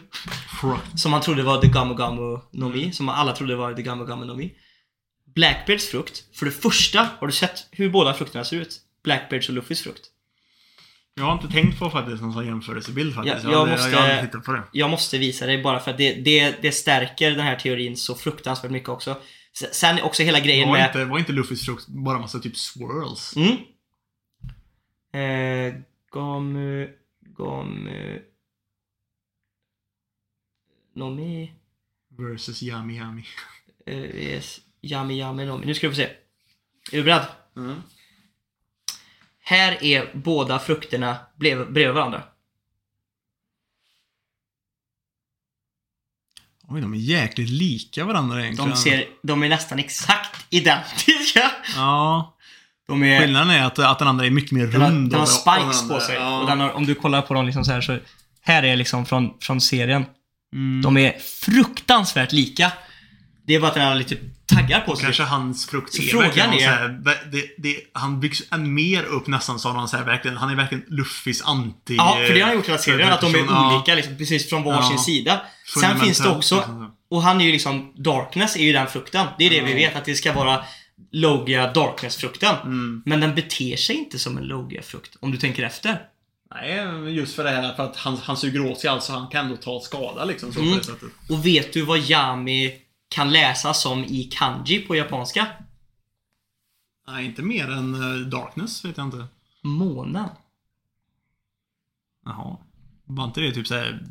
Frukt. 0.61 0.99
Som 0.99 1.13
han 1.13 1.21
trodde 1.21 1.43
var 1.43 1.61
The 1.61 1.67
Gamu 1.67 1.95
Gamu 1.95 2.39
no 2.51 2.69
Mi. 2.69 2.91
Som 2.91 3.09
alla 3.09 3.35
trodde 3.35 3.55
var 3.55 3.73
The 3.73 3.81
Gamu 3.81 4.05
Gamu 4.05 4.25
no 4.25 4.35
Mi. 4.35 4.55
Blackbeards 5.35 5.87
frukt. 5.87 6.23
För 6.33 6.45
det 6.45 6.51
första, 6.51 7.09
har 7.19 7.27
du 7.27 7.33
sett 7.33 7.67
hur 7.71 7.89
båda 7.89 8.13
frukterna 8.13 8.45
ser 8.45 8.57
ut? 8.57 8.81
Blackbeards 9.03 9.49
och 9.49 9.55
Luffys 9.55 9.81
frukt. 9.81 10.11
Jag 11.17 11.23
har 11.23 11.33
inte 11.33 11.47
tänkt 11.47 11.79
på 11.79 11.89
faktiskt 11.89 12.21
någon 12.21 12.33
sån 12.33 12.45
jämförelsebild 12.45 13.15
faktiskt. 13.15 13.43
Ja, 13.43 13.51
jag 13.51 13.59
hade- 13.59 13.71
måste- 13.71 13.89
jag 13.89 14.21
tittat 14.21 14.43
på 14.43 14.51
det. 14.51 14.63
Jag 14.71 14.89
måste 14.89 15.17
visa 15.17 15.45
dig 15.45 15.63
bara 15.63 15.79
för 15.79 15.91
att 15.91 15.97
det, 15.97 16.13
det, 16.13 16.61
det 16.61 16.71
stärker 16.71 17.31
den 17.31 17.39
här 17.39 17.55
teorin 17.55 17.97
så 17.97 18.15
fruktansvärt 18.15 18.71
mycket 18.71 18.89
också. 18.89 19.21
Sen 19.71 20.01
också 20.01 20.23
hela 20.23 20.39
grejen 20.39 20.69
Var 20.69 20.77
med... 20.77 20.87
inte, 20.87 21.05
var 21.05 21.19
inte 21.19 21.31
Luffys 21.31 21.65
frukt 21.65 21.87
bara 21.87 22.19
massa 22.19 22.39
typ 22.39 22.57
swirls? 22.57 23.33
Mm. 23.35 23.57
Eh, 25.13 25.81
Gamu... 26.11 26.89
Gamu... 27.37 28.21
Nomi... 30.95 31.51
Versus 32.17 32.63
Yami 32.63 32.97
Yami. 32.97 33.23
Eh, 33.85 33.97
yes, 34.15 34.59
yami 34.81 35.19
Yami 35.19 35.45
Nomi. 35.45 35.65
Nu 35.65 35.73
ska 35.73 35.87
vi 35.89 35.93
få 35.95 36.01
se. 36.01 36.03
Är 36.91 36.97
du 36.97 37.03
beredd? 37.03 37.25
Mm. 37.55 37.81
Här 39.47 39.83
är 39.83 40.11
båda 40.13 40.59
frukterna 40.59 41.17
bredvid 41.35 41.87
varandra. 41.89 42.23
Oj, 46.69 46.81
de 46.81 46.93
är 46.93 46.97
jäkligt 46.97 47.49
lika 47.49 48.05
varandra 48.05 48.41
egentligen. 48.43 48.69
De, 48.71 48.75
ser, 48.77 49.05
de 49.23 49.43
är 49.43 49.49
nästan 49.49 49.79
exakt 49.79 50.45
identiska. 50.49 51.51
Ja. 51.75 52.33
De 52.87 53.03
är... 53.03 53.19
Skillnaden 53.21 53.49
är 53.49 53.63
att, 53.65 53.79
att 53.79 53.99
den 53.99 54.07
andra 54.07 54.25
är 54.25 54.29
mycket 54.29 54.51
mer 54.51 54.67
Den 54.67 54.81
har, 54.81 54.89
rund. 54.89 55.09
den 55.11 55.19
har 55.19 55.25
och- 55.25 55.29
spikes 55.29 55.81
och 55.83 55.89
på 55.89 55.99
sig. 55.99 56.17
andra- 56.17 56.39
Och 56.39 56.47
den 56.47 56.59
har, 56.59 56.71
om 56.71 56.85
du 56.85 56.95
kollar 56.95 57.21
på 57.21 57.33
dem 57.33 57.45
liksom 57.45 57.65
så 57.65 57.71
här 57.71 57.81
så... 57.81 57.97
Här 58.41 58.63
är 58.63 58.75
liksom 58.75 59.05
från, 59.05 59.33
från 59.41 59.61
serien. 59.61 60.05
Mm. 60.53 60.81
De 60.81 60.97
är 60.97 61.19
fruktansvärt 61.19 62.31
lika. 62.31 62.71
Det 63.47 63.55
är 63.55 63.59
bara 63.59 63.67
att 63.67 63.73
den 63.73 63.87
har 63.87 63.95
lite 63.95 64.15
taggar 64.45 64.79
på 64.81 64.95
sig. 64.95 65.03
Kanske 65.03 65.23
hans 65.23 65.67
frukt 65.67 66.09
frågan 66.11 66.53
är- 66.53 66.67
här, 66.67 66.89
det, 67.31 67.43
det, 67.57 67.79
Han 67.93 68.19
byggs 68.19 68.43
än 68.51 68.73
mer 68.73 69.03
upp 69.03 69.27
nästan 69.27 69.59
som 69.59 69.75
någon 69.75 69.87
så 69.87 69.97
här, 69.97 70.03
verkligen, 70.03 70.37
han 70.37 70.49
är 70.49 70.55
verkligen 70.55 70.83
Luffys 70.87 71.41
anti... 71.41 71.95
Ja, 71.95 72.17
för 72.27 72.33
det 72.33 72.39
har 72.39 72.47
han 72.47 72.55
gjort 72.55 72.67
hela 72.67 72.77
serien. 72.77 73.13
Att 73.13 73.21
de 73.21 73.35
är 73.35 73.39
ja. 73.39 73.75
olika 73.75 73.95
liksom, 73.95 74.17
precis 74.17 74.49
från 74.49 74.63
varsin 74.63 74.91
Ja. 74.91 75.03
sida. 75.03 75.41
Sen 75.81 75.99
finns 75.99 76.17
det 76.17 76.29
också... 76.29 76.55
liksom. 76.55 76.91
Och 77.09 77.21
han 77.21 77.41
är 77.41 77.45
ju 77.45 77.51
liksom... 77.51 77.93
Darkness 77.97 78.55
är 78.55 78.63
ju 78.63 78.73
den 78.73 78.87
frukten. 78.87 79.27
Det 79.37 79.45
är 79.45 79.49
det 79.49 79.61
vi 79.61 79.73
vet. 79.73 79.95
Att 79.95 80.05
det 80.05 80.15
ska 80.15 80.33
vara 80.33 80.63
Logia 81.11 81.73
Darkness-frukten. 81.73 82.55
Mm. 82.63 83.03
Men 83.05 83.19
den 83.19 83.35
beter 83.35 83.75
sig 83.75 83.95
inte 83.95 84.19
som 84.19 84.37
en 84.37 84.43
Logia-frukt. 84.43 85.15
Om 85.19 85.31
du 85.31 85.37
tänker 85.37 85.63
efter. 85.63 86.01
Nej, 86.55 87.13
just 87.15 87.35
för 87.35 87.43
det 87.43 87.49
här 87.49 87.75
för 87.75 87.83
att 87.83 87.95
han, 87.95 88.17
han 88.23 88.37
suger 88.37 88.65
åt 88.65 88.79
sig 88.79 88.89
allt 88.89 89.03
så 89.03 89.13
han 89.13 89.27
kan 89.27 89.45
ändå 89.45 89.57
ta 89.57 89.79
skada 89.79 90.25
liksom 90.25 90.53
så 90.53 90.59
Mm. 90.59 90.79
Och 91.29 91.45
vet 91.45 91.73
du 91.73 91.81
vad 91.81 91.99
Yami 91.99 92.86
kan 93.09 93.31
läsas 93.31 93.81
som 93.81 94.05
i 94.05 94.23
kanji 94.23 94.79
på 94.79 94.95
japanska? 94.95 95.47
Nej, 97.07 97.25
inte 97.25 97.41
mer 97.41 97.71
än 97.71 97.93
eh, 97.93 98.27
Darkness 98.27 98.85
vet 98.85 98.97
jag 98.97 99.07
inte. 99.07 99.25
Månen. 99.61 100.29
Jaha. 102.25 102.57
Var 103.05 103.25
inte 103.25 103.41
det 103.41 103.51
typ 103.51 103.67
såhär... 103.67 104.03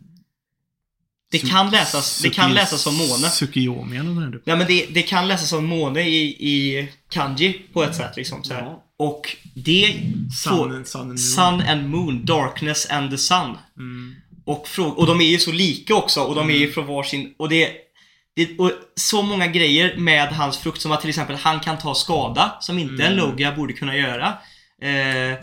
Det 1.31 1.39
kan 1.39 1.71
läsas, 1.71 2.23
det 2.23 2.31
kan 2.31 2.55
läsas 2.55 2.83
som 2.83 2.97
måne. 2.97 3.29
Tsukiyomi 3.29 3.97
eller 3.97 4.33
typ. 4.33 4.43
Ja 4.45 4.57
men 4.57 4.67
det, 4.67 4.87
det 4.91 5.03
kan 5.03 5.29
läsas 5.29 5.49
som 5.49 5.67
måne 5.67 6.01
i, 6.01 6.27
i 6.27 6.89
kanji 7.11 7.63
på 7.73 7.83
ett 7.83 7.97
sätt 7.97 8.17
liksom 8.17 8.45
så. 8.45 8.53
Ja. 8.53 8.85
Och 8.97 9.37
det... 9.55 10.01
Sun, 10.45 10.85
sun 10.85 11.01
and 11.01 11.09
moon. 11.09 11.19
sun 11.19 11.61
and 11.61 11.89
moon, 11.89 12.25
darkness 12.25 12.91
and 12.91 13.11
the 13.11 13.19
sun. 13.19 13.57
Mm. 13.77 14.15
Och, 14.45 14.69
och 14.79 15.07
de 15.07 15.21
är 15.21 15.25
ju 15.25 15.39
så 15.39 15.53
lika 15.53 15.95
också 15.95 16.21
och 16.21 16.35
de 16.35 16.51
är 16.51 16.55
ju 16.55 16.73
från 16.73 16.87
varsin... 16.87 17.35
Och 17.37 17.49
det, 17.49 17.86
det 18.37 18.59
och 18.59 18.73
så 18.95 19.23
många 19.23 19.47
grejer 19.47 19.97
med 19.97 20.29
hans 20.29 20.59
frukt 20.59 20.81
som 20.81 20.93
att 20.93 21.01
till 21.01 21.11
exempel 21.11 21.37
han 21.37 21.61
kan 21.61 21.79
ta 21.79 21.95
skada 21.95 22.57
som 22.61 22.79
inte 22.79 23.03
en 23.05 23.13
Mm. 23.13 23.25
Logia 23.25 23.53
borde 23.53 23.73
kunna 23.73 23.97
göra. 23.97 24.27
Eh, 24.83 25.39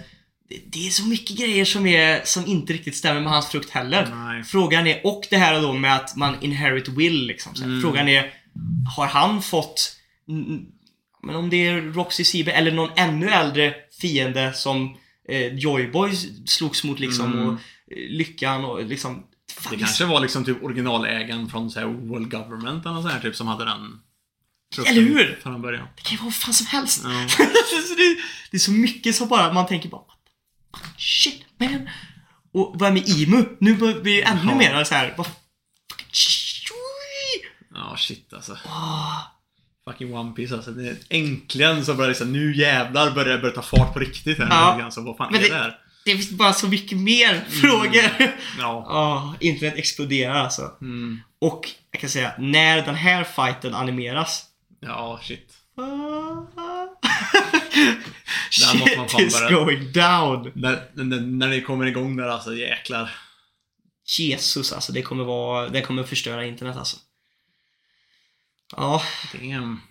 det, 0.49 0.59
det 0.65 0.87
är 0.87 0.89
så 0.89 1.05
mycket 1.05 1.37
grejer 1.37 1.65
som, 1.65 1.85
är, 1.85 2.21
som 2.25 2.45
inte 2.45 2.73
riktigt 2.73 2.95
stämmer 2.95 3.21
med 3.21 3.31
hans 3.31 3.47
frukt 3.47 3.69
heller. 3.69 4.07
Nej. 4.15 4.43
Frågan 4.43 4.87
är, 4.87 5.05
och 5.05 5.27
det 5.29 5.37
här 5.37 5.61
då 5.61 5.73
med 5.73 5.95
att 5.95 6.15
man 6.15 6.35
inherit 6.41 6.87
will 6.87 7.27
liksom. 7.27 7.53
Mm. 7.63 7.81
Frågan 7.81 8.07
är, 8.07 8.33
har 8.97 9.07
han 9.07 9.41
fått, 9.41 9.95
men 11.23 11.35
om 11.35 11.49
det 11.49 11.67
är 11.67 11.81
Roxy 11.81 12.23
Sibe 12.23 12.51
eller 12.51 12.71
någon 12.71 12.89
ännu 12.95 13.29
äldre 13.29 13.73
fiende 14.01 14.53
som 14.53 14.97
eh, 15.29 15.55
Joyboy 15.55 16.11
slogs 16.45 16.83
mot 16.83 16.99
liksom 16.99 17.33
Mm. 17.33 17.47
och 17.47 17.53
eh, 17.53 18.09
Lyckan 18.09 18.65
och 18.65 18.85
liksom 18.85 19.23
Det 19.69 19.77
kanske 19.77 20.05
var 20.05 20.19
liksom 20.19 20.45
typ 20.45 20.63
originalägaren 20.63 21.49
från 21.49 21.71
så 21.71 21.79
här 21.79 21.87
World 21.87 22.31
Government 22.31 22.85
eller 22.85 23.01
så 23.01 23.07
här 23.07 23.19
typ 23.19 23.35
som 23.35 23.47
hade 23.47 23.65
den 23.65 23.99
Eller 24.85 25.01
hur? 25.01 25.39
Från 25.43 25.61
början. 25.61 25.87
Det 25.95 26.01
kan 26.01 26.11
ju 26.11 26.17
vara 26.17 26.25
vad 26.25 26.35
fan 26.35 26.53
som 26.53 26.67
helst. 26.67 27.01
Ja. 27.03 27.09
Det, 27.97 28.17
det 28.51 28.57
är 28.57 28.59
så 28.59 28.71
mycket 28.71 29.15
som 29.15 29.27
bara 29.27 29.53
man 29.53 29.67
tänker 29.67 29.89
bara? 29.89 30.01
Shit 30.97 31.43
man. 31.57 31.89
Och 32.53 32.71
vad 32.79 32.89
är 32.89 32.93
med 32.93 33.09
Imu? 33.09 33.45
Nu 33.59 33.75
blir 33.75 34.03
det 34.03 34.09
ju 34.11 34.21
ännu 34.21 34.41
Ja. 34.51 34.55
mer 34.55 34.83
så 34.83 34.95
här. 34.95 35.15
Ja, 37.73 37.95
shit 37.97 38.33
alltså. 38.33 38.57
Ah. 38.65 39.19
Fucking 39.89 40.13
One 40.15 40.31
Piece 40.31 40.55
alltså. 40.55 40.71
Det 40.71 40.89
är, 40.89 40.97
äntligen 41.09 41.85
så 41.85 41.93
börjar 41.93 42.09
det 42.13 42.19
här, 42.19 42.25
nu 42.25 42.55
jävlar 42.57 43.11
börjar 43.11 43.35
det 43.35 43.41
börja 43.41 43.55
ta 43.55 43.61
fart 43.61 43.93
på 43.93 43.99
riktigt 43.99 44.37
här. 44.39 44.79
Ja. 44.79 44.91
Så 44.91 45.01
vad 45.01 45.17
fan 45.17 45.31
Men 45.31 45.39
är 45.41 45.43
det- 45.43 45.49
det 45.49 45.61
här? 45.61 45.77
Det 46.05 46.11
finns 46.11 46.31
bara 46.31 46.53
så 46.53 46.67
mycket 46.67 46.97
mer 46.97 47.45
frågor. 47.49 48.11
Ja. 48.59 48.85
Ja, 48.89 49.35
internet 49.39 49.77
exploderar 49.77 50.33
alltså. 50.33 50.71
Mm. 50.81 51.19
Och 51.39 51.69
jag 51.91 52.01
kan 52.01 52.09
säga, 52.09 52.33
när 52.39 52.85
den 52.85 52.95
här 52.95 53.23
fighten 53.23 53.75
animeras. 53.75 54.45
Ja, 54.79 55.19
shit. 55.23 55.53
Shit 58.49 58.79
måste 58.79 58.97
man 58.97 59.09
fan 59.09 59.21
is 59.21 59.49
going 59.49 59.91
down. 59.91 60.51
När, 60.55 61.03
när, 61.03 61.19
när 61.19 61.47
det 61.47 61.61
kommer 61.61 61.85
igång 61.85 62.17
där 62.17 62.27
alltså, 62.27 62.55
jäklar. 62.55 63.09
Jesus 64.17 64.73
alltså, 64.73 64.91
det 64.91 65.01
kommer 65.01 65.23
vara, 65.23 65.69
det 65.69 65.81
kommer 65.81 66.03
förstöra 66.03 66.45
internet 66.45 66.77
alltså. 66.77 66.97
Ja, 68.75 69.01
Damn. 69.33 69.81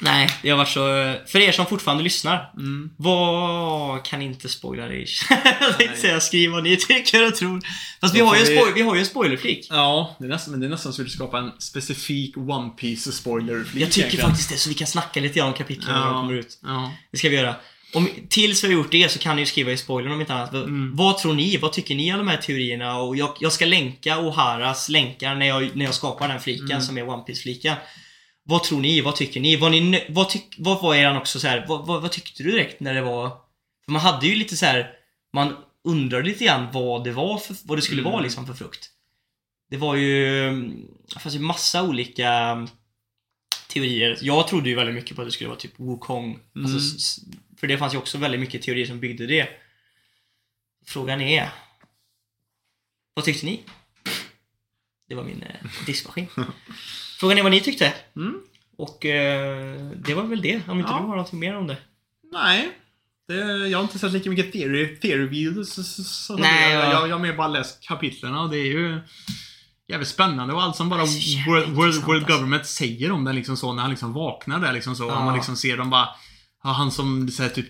Nej, 0.00 0.30
har 0.50 0.56
varit 0.56 0.68
så... 0.68 1.14
För 1.26 1.38
er 1.38 1.52
som 1.52 1.66
fortfarande 1.66 2.02
lyssnar. 2.02 2.52
Mm. 2.56 2.90
Vad 2.96 4.04
kan 4.04 4.22
inte 4.22 4.48
spoila 4.48 4.86
det? 4.86 4.94
Jag 5.60 5.78
tänkte 5.78 5.96
säga 6.00 6.20
skriv 6.20 6.50
vad 6.50 6.62
ni 6.62 6.76
tycker 6.76 7.26
och 7.26 7.34
tror. 7.34 7.60
Fast 8.00 8.14
vi 8.14 8.20
har, 8.20 8.34
ju 8.34 8.40
en 8.40 8.46
spoil, 8.46 8.74
vi 8.74 8.82
har 8.82 8.94
ju 8.94 9.00
en 9.00 9.06
spoilerflik. 9.06 9.66
Ja, 9.70 10.16
det 10.18 10.24
är 10.24 10.28
nästan, 10.28 10.50
men 10.50 10.60
det 10.60 10.66
är 10.66 10.70
nästan 10.70 10.92
så 10.92 11.02
att 11.02 11.06
vi 11.06 11.10
skapa 11.10 11.38
en 11.38 11.50
specifik 11.58 12.36
One 12.36 12.70
piece 12.70 13.12
spoiler 13.12 13.64
Jag 13.74 13.92
tycker 13.92 14.18
faktiskt 14.18 14.50
det, 14.50 14.56
så 14.56 14.68
vi 14.68 14.74
kan 14.74 14.86
snacka 14.86 15.20
lite 15.20 15.38
grann 15.38 15.48
om 15.48 15.54
kapitlen 15.54 15.94
när 15.94 16.06
de 16.06 16.14
kommer 16.14 16.34
ut. 16.34 16.58
Ja. 16.62 16.92
Det 17.12 17.18
ska 17.18 17.28
vi 17.28 17.36
göra. 17.36 17.54
Om, 17.92 18.08
tills 18.28 18.64
vi 18.64 18.68
har 18.68 18.74
gjort 18.74 18.90
det 18.90 19.10
så 19.10 19.18
kan 19.18 19.36
ni 19.36 19.42
ju 19.42 19.46
skriva 19.46 19.72
i 19.72 19.76
spoilern 19.76 20.12
om 20.12 20.20
inte 20.20 20.34
annat. 20.34 20.52
Mm. 20.52 20.96
Vad 20.96 21.18
tror 21.18 21.34
ni? 21.34 21.56
Vad 21.56 21.72
tycker 21.72 21.94
ni 21.94 22.12
om 22.12 22.18
de 22.18 22.28
här 22.28 22.36
teorierna? 22.36 22.98
Och 22.98 23.16
jag, 23.16 23.36
jag 23.40 23.52
ska 23.52 23.66
länka 23.66 24.18
Oharas 24.18 24.88
länkar 24.88 25.34
när 25.34 25.46
jag, 25.46 25.76
när 25.76 25.84
jag 25.84 25.94
skapar 25.94 26.28
den 26.28 26.40
fliken 26.40 26.70
Mm. 26.70 26.82
som 26.82 26.98
är 26.98 27.08
One 27.08 27.22
piece 27.22 27.42
fliken 27.42 27.76
Vad 28.42 28.64
tror 28.64 28.80
ni? 28.80 29.00
Vad 29.00 29.16
tycker 29.16 29.40
ni? 29.40 29.56
Var 29.56 29.70
ni 29.70 30.06
vad, 30.08 30.28
tyck, 30.30 30.54
vad 30.58 30.82
var 30.82 30.94
eran 30.94 31.16
också 31.16 31.40
så 31.40 31.46
här, 31.48 31.64
vad, 31.68 31.86
vad, 31.86 32.02
vad 32.02 32.12
tyckte 32.12 32.42
du 32.42 32.50
direkt 32.50 32.80
när 32.80 32.94
det 32.94 33.02
var... 33.02 33.28
För 33.84 33.92
man 33.92 34.00
hade 34.02 34.26
ju 34.26 34.34
lite 34.34 34.56
så 34.56 34.66
här, 34.66 34.92
man 35.32 35.56
undrade 35.84 36.24
lite 36.28 36.44
grann 36.44 36.68
vad 36.72 37.04
det 37.04 37.12
var 37.12 37.38
för, 37.38 37.56
vad 37.64 37.78
det 37.78 37.82
skulle 37.82 38.00
Mm. 38.00 38.12
vara 38.12 38.22
liksom 38.22 38.46
för 38.46 38.54
frukt. 38.54 38.90
Det 39.70 39.76
var 39.76 39.94
ju, 39.94 40.50
det 41.14 41.20
fanns 41.20 41.34
ju 41.34 41.38
massa 41.38 41.82
olika 41.82 42.28
mm, 42.32 42.68
teorier. 43.68 44.18
Jag 44.20 44.48
trodde 44.48 44.68
ju 44.68 44.74
väldigt 44.74 44.94
mycket 44.94 45.16
på 45.16 45.22
att 45.22 45.28
det 45.28 45.32
skulle 45.32 45.48
vara 45.48 45.58
typ 45.58 45.72
Wukong. 45.80 46.32
Alltså, 46.54 46.76
Mm. 46.76 46.96
s- 46.96 47.18
för 47.56 47.66
det 47.66 47.78
fanns 47.78 47.94
ju 47.94 47.98
också 47.98 48.18
väldigt 48.18 48.40
mycket 48.40 48.62
teorier 48.62 48.86
som 48.86 49.00
byggde 49.00 49.26
det. 49.26 49.48
Frågan 50.86 51.20
är... 51.20 51.50
Vad 53.14 53.24
tyckte 53.24 53.46
ni? 53.46 53.60
Det 55.08 55.14
var 55.14 55.24
min 55.24 55.42
eh, 55.42 55.66
diskmaskin. 55.86 56.26
Frågan 57.20 57.38
är 57.38 57.42
vad 57.42 57.52
ni 57.52 57.60
tyckte. 57.60 57.92
Mm. 58.16 58.34
Och 58.78 59.06
eh, 59.06 59.74
det 59.96 60.14
var 60.14 60.22
väl 60.22 60.42
det, 60.42 60.60
om 60.68 60.78
inte 60.78 60.90
Ja. 60.92 60.96
du 60.98 61.02
har 61.04 61.08
någonting 61.16 61.38
mer 61.38 61.56
om 61.56 61.66
det. 61.66 61.76
Nej. 62.32 62.70
Det, 63.28 63.34
jag 63.68 63.78
har 63.78 63.82
inte 63.82 63.98
sett 63.98 64.12
lika 64.12 64.30
mycket 64.30 64.52
theory, 64.52 64.96
theory 64.96 65.26
videos. 65.26 65.74
så- 65.74 66.02
så- 66.04 66.36
Nej, 66.36 66.72
jag, 66.72 66.84
ja. 66.84 66.92
jag, 66.92 67.08
jag 67.08 67.14
har 67.14 67.18
mer 67.22 67.36
bara 67.36 67.48
läst 67.48 67.80
kapitlen 67.82 68.34
och 68.34 68.50
det 68.50 68.58
är 68.58 68.66
ju 68.66 69.00
jävligt 69.88 70.08
spännande 70.08 70.54
och 70.54 70.62
allt 70.62 70.76
som 70.76 70.88
bara 70.88 71.04
World, 71.46 71.68
World, 71.68 71.96
World 72.04 72.22
alltså. 72.22 72.32
Government 72.36 72.66
säger 72.66 73.12
om 73.12 73.24
den 73.24 73.34
liksom 73.36 73.56
så 73.56 73.72
när 73.72 73.80
han 73.82 73.90
liksom 73.90 74.12
vaknar 74.12 74.60
där 74.60 74.72
liksom 74.72 74.96
så. 74.96 75.04
Ja. 75.04 75.18
Och 75.18 75.24
man 75.24 75.34
liksom 75.34 75.56
ser 75.56 75.76
dem 75.76 75.90
bara 75.90 76.08
ja, 76.64 76.70
han 76.70 76.90
som 76.90 77.28
så 77.28 77.42
här, 77.42 77.50
typ 77.50 77.66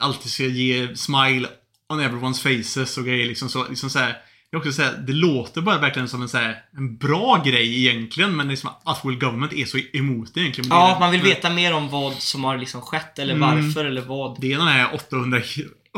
alltid 0.00 0.32
ska 0.32 0.44
ge 0.44 0.96
smile 0.96 1.48
on 1.88 2.00
everyone's 2.00 2.58
faces 2.58 2.98
och 2.98 3.04
grejer 3.04 3.26
liksom 3.26 3.48
så. 3.48 3.68
Liksom 3.68 3.90
så 3.90 3.98
här, 3.98 4.16
är 4.56 4.58
också 4.58 4.72
så 4.72 4.82
här, 4.82 4.92
det 5.06 5.12
låter 5.12 5.60
bara 5.60 5.78
verkligen 5.78 6.08
som 6.08 6.22
en, 6.22 6.28
så 6.28 6.38
här, 6.38 6.56
en 6.76 6.96
bra 6.96 7.42
grej 7.46 7.78
egentligen 7.86 8.36
men 8.36 8.48
det 8.48 8.54
är 8.54 8.56
som 8.56 8.70
att 8.84 9.04
World 9.04 9.20
Government 9.20 9.52
är 9.52 9.64
så 9.64 9.78
emot 9.92 10.34
det 10.34 10.40
egentligen. 10.40 10.70
Ja, 10.70 10.96
man 11.00 11.10
vill 11.10 11.22
veta 11.22 11.50
mer 11.50 11.72
om 11.74 11.88
vad 11.88 12.14
som 12.14 12.44
har 12.44 12.58
liksom 12.58 12.80
skett 12.82 13.18
eller 13.18 13.34
Mm. 13.34 13.64
varför 13.64 13.84
eller 13.84 14.00
vad. 14.02 14.40
Det 14.40 14.52
är 14.52 14.58
den 14.58 14.66
här 14.68 14.94
800, 14.94 15.40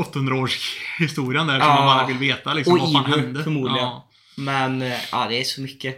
800 0.01 0.35
års 0.37 0.77
historien 0.99 1.47
där 1.47 1.55
Ja. 1.59 1.61
som 1.65 1.75
man 1.75 1.87
bara 1.97 2.07
vill 2.07 2.17
veta 2.19 2.55
liksom, 2.55 2.73
Och 2.73 2.79
vad 2.81 2.93
fan 2.93 3.13
Ivo, 3.13 3.21
hände. 3.21 3.45
förmodligen. 3.45 3.79
Ja, 3.89 4.09
Men, 4.37 4.83
eh, 4.83 4.99
ja 5.13 5.27
det 5.29 5.41
är 5.41 5.45
så 5.45 5.61
mycket. 5.61 5.97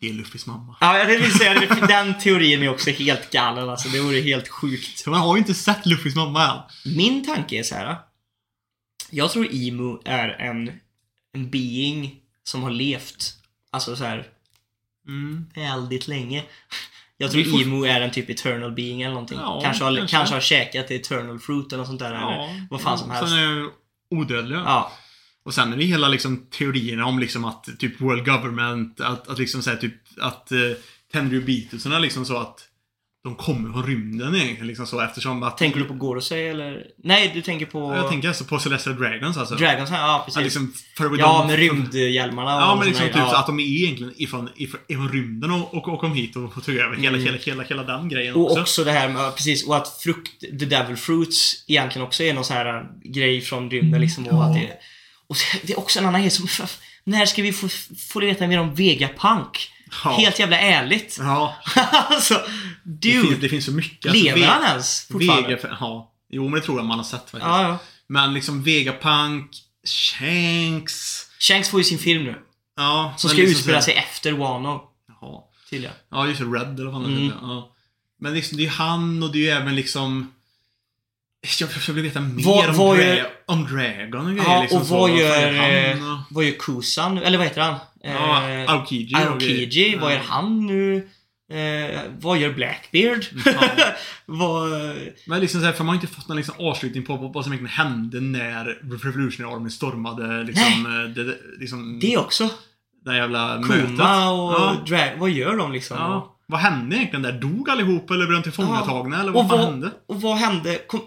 det 0.00 0.08
är 0.08 0.12
Luffys 0.12 0.46
mamma. 0.46 0.76
Ja, 0.80 0.98
jag 0.98 1.06
vill 1.06 1.32
säga 1.38 1.54
det, 1.54 1.86
den 1.88 2.18
teorin 2.18 2.62
är 2.62 2.68
också 2.68 2.90
helt 2.90 3.30
galen 3.32 3.68
alltså. 3.70 3.88
Det 3.88 4.00
vore 4.00 4.20
helt 4.20 4.48
sjukt. 4.48 5.06
Man 5.06 5.20
har 5.20 5.34
ju 5.36 5.38
inte 5.38 5.54
sett 5.54 5.86
Luffys 5.86 6.14
mamma 6.16 6.44
än. 6.46 6.58
Min 6.96 7.26
tanke 7.26 7.56
är 7.58 7.62
så 7.62 7.74
här. 7.74 7.96
Jag 9.10 9.30
tror 9.30 9.48
Emu 9.52 9.98
är 10.04 10.28
en, 10.28 10.70
en 11.34 11.50
being 11.50 12.16
som 12.44 12.62
har 12.62 12.70
levt, 12.70 13.34
alltså 13.70 13.96
så 13.96 14.04
här 14.04 14.26
Mm. 15.06 15.46
väldigt 15.54 16.08
länge. 16.08 16.44
Jag 17.16 17.30
tror 17.32 17.44
fort- 17.44 17.62
Emu 17.62 17.84
är 17.86 18.00
en 18.00 18.10
typ 18.10 18.30
eternal 18.30 18.72
being 18.72 19.02
eller 19.02 19.12
någonting. 19.14 19.38
Ja, 19.38 19.60
kanske, 19.64 19.84
har, 19.84 19.96
kanske. 19.96 20.16
kanske 20.16 20.34
har 20.34 20.40
käkat 20.40 20.90
eternal 20.90 21.38
fruit 21.38 21.66
eller 21.66 21.76
något 21.78 21.86
sånt 21.86 21.98
där. 22.00 22.12
Eller 22.14 22.66
vad 22.70 22.80
fan 22.80 22.98
som 22.98 23.10
helst. 23.10 23.28
Sen 23.30 23.38
är 23.38 23.66
odödliga. 24.10 24.58
Ja, 24.58 24.92
Och 25.42 25.54
sen 25.54 25.72
är 25.72 25.76
det 25.76 25.84
hela 25.84 26.08
liksom 26.08 26.46
teorierna 26.50 27.06
om 27.06 27.18
liksom 27.18 27.44
att 27.44 27.68
typ 27.78 28.00
World 28.00 28.24
Government, 28.24 29.00
att, 29.00 29.28
att 29.28 29.38
liksom 29.38 29.62
säga 29.62 29.76
typ 29.76 29.94
att 30.20 30.48
uh, 30.52 30.72
Tenryu 31.12 31.40
Beatlesarna 31.44 31.98
liksom 31.98 32.24
så 32.24 32.36
att 32.36 32.68
de 33.24 33.34
kommer 33.36 33.72
från 33.72 33.86
rymden 33.86 34.34
egentligen 34.34 34.66
liksom 34.66 34.86
så 34.86 35.00
eftersom 35.00 35.42
att... 35.42 35.58
tänker 35.58 35.78
du 35.78 35.84
på 35.84 35.94
Gorosei 35.94 36.48
eller? 36.48 36.86
Nej, 37.04 37.30
du 37.34 37.42
tänker 37.42 37.66
på 37.66 37.94
Jag 37.96 38.08
tänker 38.08 38.28
alltså 38.28 38.44
på 38.44 38.58
Celestial 38.58 38.96
Dragons 38.96 39.36
alltså. 39.36 39.54
Dragons, 39.54 39.90
ja 39.90 40.22
precis. 40.24 40.36
Ja, 40.36 40.44
liksom, 40.44 40.72
för 40.96 41.18
ja, 41.18 41.38
de- 41.38 41.46
med 41.46 41.56
rymdhjälmarna 41.58 42.56
och 42.56 42.62
Ja, 42.62 42.76
men 42.76 42.86
liksom 42.88 43.06
typ 43.06 43.16
ja. 43.16 43.30
så 43.30 43.36
att 43.36 43.46
de 43.46 43.60
är 43.60 43.64
egentligen 43.64 44.12
ifrån, 44.16 44.48
ifrån, 44.56 44.80
ifrån 44.88 45.08
rymden 45.12 45.50
och, 45.50 45.74
och, 45.74 45.88
och 45.88 46.00
kom 46.00 46.12
hit 46.14 46.36
och, 46.36 46.56
och 46.56 46.64
tog 46.64 46.74
över 46.74 46.96
hela, 46.96 47.08
Mm. 47.16 47.24
hela, 47.26 47.38
hela, 47.38 47.62
hela 47.62 47.82
den 47.84 48.08
grejen 48.08 48.34
Och 48.34 48.42
också. 48.50 48.60
också 48.60 48.84
det 48.84 48.92
här 48.92 49.08
med, 49.08 49.34
precis, 49.36 49.66
och 49.66 49.76
att 49.76 49.88
frukt, 49.88 50.40
the 50.40 50.66
devil 50.66 50.96
fruits 50.96 51.64
egentligen 51.68 52.06
också 52.06 52.22
är 52.22 52.34
någon 52.34 52.44
sån 52.44 52.56
här 52.56 52.78
äh, 52.80 52.82
grej 53.04 53.40
från 53.40 53.70
rymden 53.70 54.00
liksom. 54.00 54.26
Och, 54.26 54.32
Ja. 54.34 54.44
att 54.48 54.54
det, 54.54 54.70
och 55.28 55.36
det 55.62 55.72
är 55.72 55.78
också 55.78 55.98
en 55.98 56.06
annan 56.06 56.20
grej 56.20 56.30
som, 56.30 56.46
när 57.04 57.26
ska 57.26 57.42
vi 57.42 57.52
få, 57.52 57.68
få 58.12 58.20
veta 58.20 58.46
mer 58.46 58.60
om 58.60 58.74
Vegapunk? 58.74 59.70
Ja. 60.04 60.10
Helt 60.10 60.38
jävla 60.38 60.58
ärligt. 60.58 61.16
Ja, 61.20 61.56
alltså, 61.92 62.42
det 62.84 63.12
finns, 63.12 63.24
dude. 63.28 63.36
det 63.40 63.48
finns 63.48 63.64
så 63.64 63.72
mycket. 63.72 64.10
Alltså, 64.10 64.24
Lever 64.24 64.40
Ve- 64.40 64.46
han 64.46 64.64
ens 64.64 65.06
fortfarande? 65.06 65.48
Vega, 65.48 65.76
ja. 65.80 66.12
Jo, 66.30 66.48
men 66.48 66.60
det 66.60 66.66
tror 66.66 66.78
jag 66.78 66.86
man 66.86 66.98
har 66.98 67.04
sett 67.04 67.20
faktiskt. 67.20 67.42
Ja, 67.44 67.62
ja. 67.62 67.78
Men 68.06 68.34
liksom 68.34 68.62
Vegapunk, 68.62 69.50
Shanks. 69.86 71.26
Shanks 71.40 71.68
får 71.68 71.80
ju 71.80 71.84
sin 71.84 71.98
film 71.98 72.24
nu. 72.24 72.38
Ja. 72.76 73.14
Som 73.16 73.30
ska 73.30 73.38
liksom 73.38 73.52
utspela 73.58 73.82
sig 73.82 73.94
efter 73.94 74.32
Wano. 74.32 74.82
Jaha. 75.20 75.42
Tydligen. 75.70 75.94
Ja, 76.10 76.26
just. 76.26 76.40
Red 76.40 76.80
eller 76.80 76.90
vad 76.90 77.02
det 77.02 77.06
Mm. 77.08 77.32
Ja. 77.42 77.74
Men 78.20 78.34
liksom, 78.34 78.56
det 78.56 78.62
är 78.62 78.64
ju 78.64 78.70
han 78.70 79.22
och 79.22 79.32
det 79.32 79.38
är 79.38 79.42
ju 79.42 79.48
även 79.48 79.74
liksom... 79.76 80.32
Jag, 81.60 81.70
jag 81.88 81.94
vill 81.94 82.04
veta 82.04 82.20
mer 82.20 82.44
Vad- 82.44 82.68
om, 82.68 82.76
vad 82.76 82.96
Dra- 82.98 83.16
gör- 83.16 83.26
om 83.46 83.64
Dragon 83.66 84.26
och 84.26 84.32
grejer. 84.32 84.50
Ja, 84.50 84.60
liksom 84.62 84.80
och 84.80 84.86
så. 84.86 84.98
vad 84.98 85.08
fan 85.10 85.18
gör, 85.18 85.52
han 85.52 85.64
och- 86.02 86.08
eh, 86.10 86.20
vad 86.30 86.44
gör 86.44 86.52
Kusan? 86.58 87.18
Eller 87.18 87.38
vad 87.38 87.46
heter 87.46 87.60
han? 87.60 87.74
Ja, 88.02 88.48
Eh, 88.50 88.70
Aokiji. 88.74 89.14
och 89.14 89.20
Aokiji, 89.20 89.96
vad 89.96 90.10
Ja. 90.12 90.14
gör 90.16 90.22
han 90.28 90.66
nu? 90.66 91.08
Eh, 91.52 92.00
vad 92.20 92.38
gör 92.38 92.52
Blackbeard? 92.52 93.24
Ja. 93.44 93.52
vad... 94.26 94.70
Men 95.26 95.40
liksom 95.40 95.60
så 95.60 95.66
här, 95.66 95.72
för 95.72 95.84
man 95.84 95.96
har 95.96 96.02
inte 96.02 96.14
fått 96.16 96.28
någon 96.28 96.36
liksom 96.36 96.54
avslutning 96.58 97.04
på, 97.04 97.18
på 97.18 97.28
vad 97.28 97.44
som 97.44 97.52
egentligen 97.52 97.86
hände 97.86 98.20
när 98.20 98.64
Revolutionary 99.04 99.54
Army 99.54 99.70
stormade 99.70 100.42
liksom, 100.44 100.86
eh, 100.86 101.10
det, 101.14 101.24
det, 101.24 101.36
liksom 101.60 101.98
Det 102.02 102.16
också. 102.18 102.50
det 103.04 103.16
jävla 103.16 103.60
mötet. 103.60 103.86
Kuma 103.86 104.30
och 104.30 104.52
Ja. 104.52 104.76
Drag... 104.88 105.10
Vad 105.18 105.30
gör 105.30 105.56
de 105.56 105.72
liksom? 105.72 105.96
Ja. 105.96 106.34
Vad 106.46 106.60
hände 106.60 106.96
egentligen 106.96 107.22
där? 107.22 107.32
Dog 107.32 107.70
allihop 107.70 108.10
eller 108.10 108.26
blev 108.26 108.36
de 108.38 108.42
tillfångatagna 108.42 109.20
eller 109.20 109.28
Och 109.28 109.34
vad 109.34 109.48
fan 109.48 109.58
vad, 109.58 109.66
hände? 109.68 109.90
och 110.08 110.20
vad 110.20 110.36
hände? 110.36 110.78
Kom... 110.86 111.00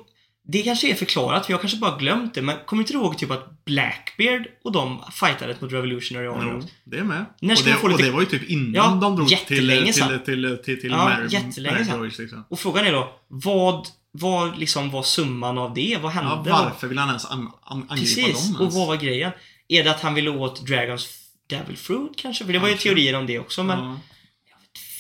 Det 0.48 0.62
kanske 0.64 0.92
är 0.92 0.96
förklarat, 0.96 1.46
för 1.46 1.54
jag 1.54 1.62
kanske 1.62 1.78
bara 1.80 1.98
glömt 1.98 2.34
det, 2.34 2.42
men 2.42 2.56
kommer 2.66 2.84
inte 2.84 2.94
du 2.94 3.00
ihåg 3.00 3.18
typ 3.18 3.32
att 3.32 3.66
Blackbeard 3.66 4.48
och 4.64 4.72
de 4.72 5.04
fightades 5.12 5.62
mot 5.62 5.72
Revolutionary 5.72 6.28
Army? 6.28 6.52
Jo, 6.62 6.68
det 6.84 6.98
är 6.98 7.04
med. 7.04 7.26
När 7.42 7.54
och, 7.60 7.62
det, 7.66 7.74
få 7.74 7.88
lite- 7.88 7.98
och 7.98 8.02
det 8.06 8.12
var 8.12 8.20
ju 8.20 8.26
typ 8.26 8.50
innan 8.50 8.74
Ja, 8.74 8.98
de 9.02 9.16
drog 9.16 9.28
till, 9.28 9.38
till, 9.38 9.94
till, 10.26 10.58
till, 10.66 10.82
till, 10.82 10.92
Ja, 10.92 11.18
jättelänge 11.30 11.86
sedan. 11.86 12.00
Boys, 12.00 12.20
liksom. 12.20 12.46
Och 12.50 12.60
frågan 12.60 12.86
är 12.86 12.92
då, 12.92 13.14
vad, 13.28 13.88
vad 14.12 14.60
liksom 14.60 14.90
var 14.92 15.04
summan 15.04 15.58
av 15.58 15.74
det? 15.74 15.98
Vad 16.02 16.12
hände? 16.12 16.50
Ja, 16.50 16.64
varför 16.64 16.88
vill 16.88 16.98
han 16.98 17.08
ens 17.08 17.26
an, 17.26 17.52
an, 17.64 17.86
angripa 17.90 17.96
Precis, 17.96 18.48
dem 18.48 18.56
och 18.56 18.62
ens? 18.62 18.76
vad 18.76 18.88
var 18.88 18.96
grejen? 18.96 19.32
Är 19.68 19.84
det 19.84 19.92
att 19.92 20.02
han 20.02 20.14
ville 20.14 20.30
åt 20.30 20.68
Dragons 20.68 21.10
Devil 21.50 21.78
Fruit 21.78 22.12
kanske? 22.18 22.46
För 22.46 22.54
det 22.54 22.60
var 22.60 22.70
ju 22.70 22.78
teorier 22.78 23.16
om 23.16 23.26
det 23.26 23.40
också, 23.40 23.64
men 23.64 23.80
Ja. 23.80 24.00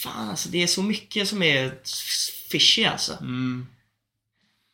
fan 0.03 0.29
alltså 0.29 0.49
det 0.49 0.63
är 0.63 0.67
så 0.67 0.83
mycket 0.83 1.27
som 1.27 1.43
är 1.43 1.71
fishy 2.51 2.85
alltså. 2.85 3.13
Mm. 3.21 3.67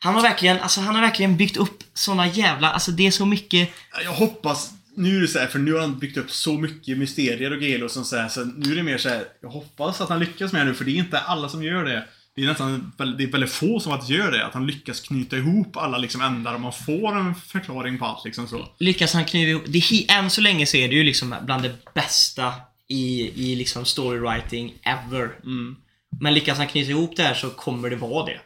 Han 0.08 0.16
har 0.16 0.22
verkligen, 0.22 0.60
alltså 0.60 0.82
han 0.82 0.96
har 0.96 1.02
verkligen 1.02 1.38
byggt 1.38 1.58
upp 1.58 1.84
såna 1.94 2.28
jävla, 2.28 2.72
alltså 2.72 2.92
det 2.92 3.08
är 3.08 3.12
så 3.12 3.26
mycket 3.26 3.70
Jag 4.04 4.12
hoppas, 4.12 4.72
nu 4.96 5.18
är 5.18 5.22
det 5.22 5.28
så 5.28 5.40
här, 5.40 5.48
för 5.48 5.60
nu 5.60 5.74
har 5.74 5.80
han 5.80 6.00
byggt 6.00 6.18
upp 6.18 6.32
så 6.32 6.54
mycket 6.54 6.98
mysterier 6.98 7.54
och 7.54 7.60
grejer 7.60 7.84
och 7.84 7.92
sånt 7.92 8.08
så, 8.08 8.16
här, 8.16 8.28
så 8.28 8.44
nu 8.44 8.72
är 8.72 8.76
det 8.76 8.84
mer 8.84 8.98
så 8.98 9.10
här, 9.10 9.24
jag 9.42 9.50
hoppas 9.50 10.02
att 10.02 10.10
han 10.10 10.20
lyckas 10.20 10.54
med 10.54 10.62
det 10.62 10.66
nu, 10.66 10.74
för 10.74 10.86
det 10.86 10.92
är 10.92 10.96
inte 10.96 11.20
alla 11.20 11.50
som 11.50 11.64
gör 11.64 11.84
det. 11.84 12.06
Det 12.36 12.44
är 12.44 12.48
nästan 12.48 12.92
det 12.98 13.24
är 13.24 13.32
väldigt 13.32 13.52
få 13.52 13.80
som 13.80 13.92
faktiskt 13.92 14.12
gör 14.12 14.32
det, 14.32 14.46
att 14.46 14.54
han 14.54 14.68
lyckas 14.68 15.00
knyta 15.00 15.38
ihop 15.38 15.78
alla 15.78 15.98
liksom 15.98 16.22
ändar 16.22 16.54
och 16.54 16.62
man 16.62 16.74
får 16.74 17.18
en 17.18 17.36
förklaring 17.36 17.98
på 17.98 18.06
allt 18.06 18.26
liksom 18.26 18.48
så. 18.48 18.68
lyckas 18.80 19.14
han 19.14 19.26
knyta 19.26 19.50
ihop, 19.50 19.64
det, 19.68 19.78
är 19.78 20.20
än 20.20 20.30
så 20.30 20.42
länge 20.42 20.66
så 20.66 20.78
är 20.78 20.88
det 20.88 20.96
ju 20.96 21.04
liksom 21.04 21.36
bland 21.46 21.64
det 21.64 21.94
bästa 21.94 22.54
i, 22.88 23.32
i 23.52 23.56
liksom 23.56 23.86
storywriting 23.86 24.74
ever. 24.84 25.32
Mm. 25.44 25.76
Men 26.20 26.34
lyckas 26.34 26.58
han 26.58 26.68
knyta 26.68 26.92
ihop 26.92 27.16
det 27.16 27.24
här 27.24 27.34
så 27.34 27.50
kommer 27.50 27.90
det 27.90 27.96
vara 27.96 28.26
det. 28.26 28.40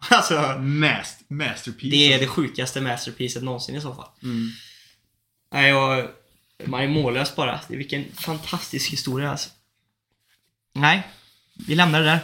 Alltså, 0.10 0.58
Mast, 0.58 1.20
masterpiece. 1.30 1.90
det 1.90 2.12
är 2.12 2.18
det 2.18 2.26
sjukaste 2.26 2.80
masterpiecet 2.80 3.42
någonsin 3.42 3.74
i 3.76 3.80
så 3.80 3.94
fall. 3.94 4.08
Mm. 4.22 4.50
Nej, 5.52 5.68
jag, 5.68 6.08
man 6.64 6.80
är 6.82 6.88
mållös 6.88 7.36
bara. 7.36 7.60
Det 7.68 7.74
är 7.74 7.78
vilken 7.78 8.04
fantastisk 8.14 8.92
historia 8.92 9.30
alltså. 9.30 9.50
Nej, 10.74 11.02
vi 11.66 11.74
lämnar 11.74 12.00
det 12.00 12.06
där. 12.06 12.20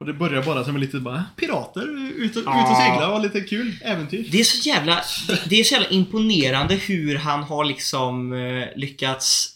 Och 0.00 0.06
det 0.06 0.12
börjar 0.12 0.42
bara 0.42 0.64
som 0.64 0.74
en 0.74 0.80
lite 0.80 1.00
bara, 1.00 1.24
pirater, 1.36 2.12
ut 2.16 2.36
och, 2.36 2.42
Ja. 2.46 2.64
ut 2.64 2.70
och 2.70 2.76
segla 2.76 3.08
och 3.10 3.20
lite 3.20 3.40
kul 3.40 3.76
äventyr. 3.82 4.28
Det 4.30 4.40
är 4.40 4.44
så 4.44 4.68
jävla, 4.68 5.02
det 5.46 5.60
är 5.60 5.64
så 5.64 5.74
jävla 5.74 5.88
imponerande 5.88 6.74
hur 6.74 7.16
han 7.16 7.42
har 7.42 7.64
liksom 7.64 8.32
eh, 8.32 8.66
lyckats 8.76 9.48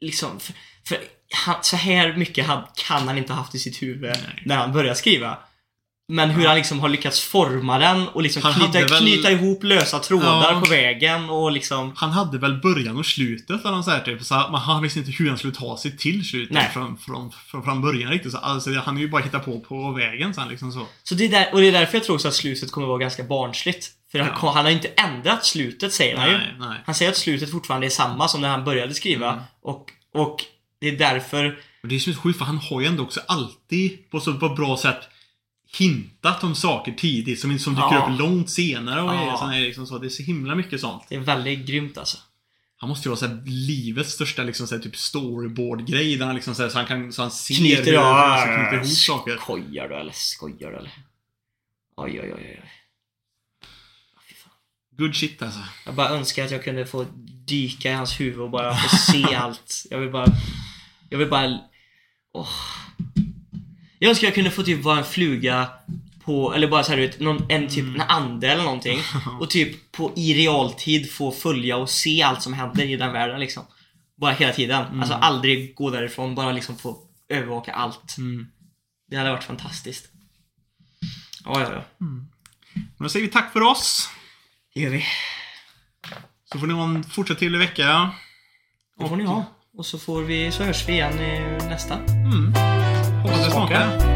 liksom, 0.00 0.40
för, 0.40 0.54
för 0.88 0.98
han, 1.30 1.56
så 1.62 1.76
här 1.76 2.16
mycket 2.16 2.46
han, 2.46 2.66
kan 2.74 3.08
han 3.08 3.18
inte 3.18 3.32
ha 3.32 3.40
haft 3.40 3.54
i 3.54 3.58
sitt 3.58 3.82
huvud 3.82 4.10
Nej. 4.10 4.42
när 4.44 4.56
han 4.56 4.72
började 4.72 4.96
skriva. 4.98 5.38
Men 6.08 6.30
hur 6.30 6.46
han 6.46 6.56
liksom 6.56 6.80
har 6.80 6.88
lyckats 6.88 7.20
forma 7.20 7.78
den 7.78 8.08
och 8.08 8.22
liksom 8.22 8.42
Han 8.42 8.52
knyta, 8.54 8.78
väl- 8.78 8.88
knyta 9.00 9.30
ihop 9.30 9.62
lösa 9.64 9.98
trådar 9.98 10.52
Ja. 10.52 10.60
på 10.64 10.70
vägen 10.70 11.30
och 11.30 11.52
liksom... 11.52 11.92
Han 11.96 12.10
hade 12.10 12.38
väl 12.38 12.54
början 12.60 12.96
och 12.96 13.06
slutet 13.06 13.64
eller 13.64 13.82
så 13.82 13.90
här, 13.90 14.00
typ. 14.00 14.22
Så 14.24 14.34
man, 14.34 14.54
han 14.60 14.82
visste 14.82 14.98
inte 14.98 15.10
hur 15.10 15.28
han 15.28 15.38
skulle 15.38 15.54
ta 15.54 15.76
sig 15.76 15.96
till 15.96 16.24
slutet 16.24 16.54
Nej. 16.54 16.70
från, 16.72 16.98
från, 16.98 17.32
från, 17.46 17.62
från 17.64 17.82
början 17.82 18.10
riktigt. 18.10 18.32
Så, 18.32 18.38
alltså, 18.38 18.70
han 18.84 18.96
är 18.96 19.00
ju 19.00 19.08
bara 19.08 19.22
hittat 19.22 19.44
på 19.44 19.60
på 19.60 19.90
vägen 19.92 20.34
sen 20.34 20.48
liksom 20.48 20.72
så. 20.72 20.86
Så 21.02 21.14
det 21.14 21.24
är 21.24 21.28
där, 21.28 21.48
och 21.52 21.60
det 21.60 21.68
är 21.68 21.72
därför 21.72 21.98
jag 21.98 22.04
tror 22.04 22.26
att 22.26 22.34
slutet 22.34 22.70
kommer 22.72 22.86
vara 22.86 22.98
ganska 22.98 23.22
barnsligt. 23.24 23.90
För 24.12 24.18
han, 24.18 24.30
Ja. 24.42 24.50
han 24.50 24.64
har 24.64 24.72
inte 24.72 24.88
ändrat 24.88 25.44
slutet 25.46 25.92
säger 25.92 26.16
han 26.16 26.30
ju. 26.30 26.38
Nej. 26.58 26.78
Han 26.86 26.94
säger 26.94 27.10
att 27.10 27.16
slutet 27.16 27.50
fortfarande 27.50 27.86
är 27.86 27.90
samma 27.90 28.28
som 28.28 28.40
när 28.40 28.48
han 28.48 28.64
började 28.64 28.94
skriva. 28.94 29.30
Mm. 29.32 29.42
Och, 29.62 29.86
och 30.14 30.36
det 30.80 30.88
är 30.88 30.98
därför... 30.98 31.58
Och 31.82 31.88
det 31.88 31.94
är 31.94 31.98
så 31.98 32.14
sjukt 32.14 32.38
för 32.38 32.44
han 32.44 32.58
har 32.58 32.80
ju 32.80 32.86
ändå 32.86 33.02
också 33.02 33.20
alltid 33.28 34.10
på 34.10 34.20
så 34.20 34.34
på 34.34 34.48
bra 34.48 34.76
sätt 34.76 35.00
hintat 35.78 36.44
om 36.44 36.54
saker 36.54 36.92
tidigt 36.92 37.40
som, 37.40 37.58
som 37.58 37.74
dyker 37.74 37.88
Ja. 37.94 38.08
upp 38.12 38.18
långt 38.18 38.50
senare 38.50 39.02
och 39.02 39.14
Ja. 39.14 39.46
här, 39.50 39.60
liksom 39.60 39.86
så. 39.86 39.98
Det 39.98 40.06
är 40.06 40.10
så 40.10 40.22
himla 40.22 40.54
mycket 40.54 40.80
sånt. 40.80 41.02
Det 41.08 41.14
är 41.14 41.20
väldigt 41.20 41.66
grymt 41.66 41.98
alltså. 41.98 42.18
Han 42.78 42.88
måste 42.88 43.08
ju 43.08 43.10
vara 43.10 43.18
så 43.18 43.26
här, 43.26 43.42
livets 43.46 44.12
största 44.12 44.42
liksom, 44.42 44.66
så 44.66 44.74
här, 44.74 44.82
typ 44.82 44.96
storyboard-grej 44.96 46.16
där 46.16 46.26
han 46.26 46.34
liksom 46.34 46.54
så, 46.54 46.62
här, 46.62 46.68
så 46.68 46.78
han 46.78 46.86
kan 46.86 47.12
så 47.12 47.22
han 47.22 47.30
ser 47.30 47.54
Knyter, 47.54 47.84
hur 47.84 47.98
han 47.98 48.38
ska 48.40 48.56
knyta 48.56 48.74
ihop 48.76 48.86
saker. 48.96 49.36
Skojar 49.36 49.88
du 49.88 49.94
eller? 49.94 50.12
Skojar 50.12 50.70
du 50.70 50.76
eller? 50.76 50.92
Oj, 51.96 52.20
oj, 52.20 52.32
oj, 52.36 52.60
oj. 52.62 52.70
Fan. 54.42 54.52
Good 54.98 55.14
shit 55.16 55.42
alltså. 55.42 55.60
Jag 55.86 55.94
bara 55.94 56.08
önskar 56.08 56.44
att 56.44 56.50
jag 56.50 56.64
kunde 56.64 56.86
få 56.86 57.06
dyka 57.46 57.90
i 57.90 57.94
hans 57.94 58.20
huvud 58.20 58.40
och 58.40 58.50
bara 58.50 58.76
få 58.76 58.96
se 58.96 59.34
allt. 59.36 59.82
Jag 59.90 59.98
vill 59.98 60.10
bara... 60.10 60.26
Jag 61.10 61.18
vill 61.18 61.28
bara... 61.30 61.58
Åh. 62.32 62.48
Jag 64.06 64.10
önskar 64.10 64.26
jag 64.26 64.34
kunde 64.34 64.50
få 64.50 64.62
typ 64.62 64.82
vara 64.82 64.98
en 64.98 65.04
fluga 65.04 65.68
på, 66.24 66.54
eller 66.54 66.68
bara 66.68 66.84
såhär 66.84 66.98
vet, 66.98 67.20
någon, 67.20 67.46
en 67.50 67.68
typ 67.68 67.84
en 67.84 68.00
ande 68.00 68.48
eller 68.48 68.62
någonting. 68.62 68.98
Och 69.40 69.50
typ 69.50 69.92
på, 69.92 70.12
i 70.16 70.34
realtid 70.34 71.12
få 71.12 71.32
följa 71.32 71.76
och 71.76 71.90
se 71.90 72.22
allt 72.22 72.42
som 72.42 72.52
händer 72.52 72.84
i 72.84 72.96
den 72.96 73.12
världen 73.12 73.40
liksom. 73.40 73.62
Bara 74.16 74.32
hela 74.32 74.52
tiden. 74.52 75.00
Alltså 75.00 75.14
aldrig 75.14 75.74
gå 75.74 75.90
därifrån, 75.90 76.34
bara 76.34 76.52
liksom 76.52 76.78
få 76.78 76.98
övervaka 77.28 77.72
allt. 77.72 78.18
Mm. 78.18 78.46
Det 79.10 79.16
hade 79.16 79.30
varit 79.30 79.44
fantastiskt. 79.44 80.08
Ja, 81.44 81.60
ja, 81.60 81.72
ja. 81.72 81.84
Men 81.98 82.28
då 82.98 83.08
säger 83.08 83.26
vi 83.26 83.32
tack 83.32 83.52
för 83.52 83.60
oss. 83.60 84.10
Det 84.74 84.80
gör 84.80 84.90
vi. 84.90 85.04
Så 86.52 86.58
får 86.58 86.66
ni 86.66 86.74
ha 86.74 86.84
en 86.84 87.04
fortsatt 87.04 87.38
trevlig 87.38 87.58
vecka. 87.58 88.10
Det 88.98 89.08
får 89.08 89.16
ni 89.16 89.24
ha. 89.24 89.44
Och 89.76 89.86
så 89.86 89.98
får 89.98 90.22
vi, 90.22 90.52
så 90.52 90.64
hörs 90.64 90.88
vi 90.88 90.92
igen 90.92 91.16
nästa. 91.68 91.98
Mm 91.98 92.75
smaka. 93.56 94.15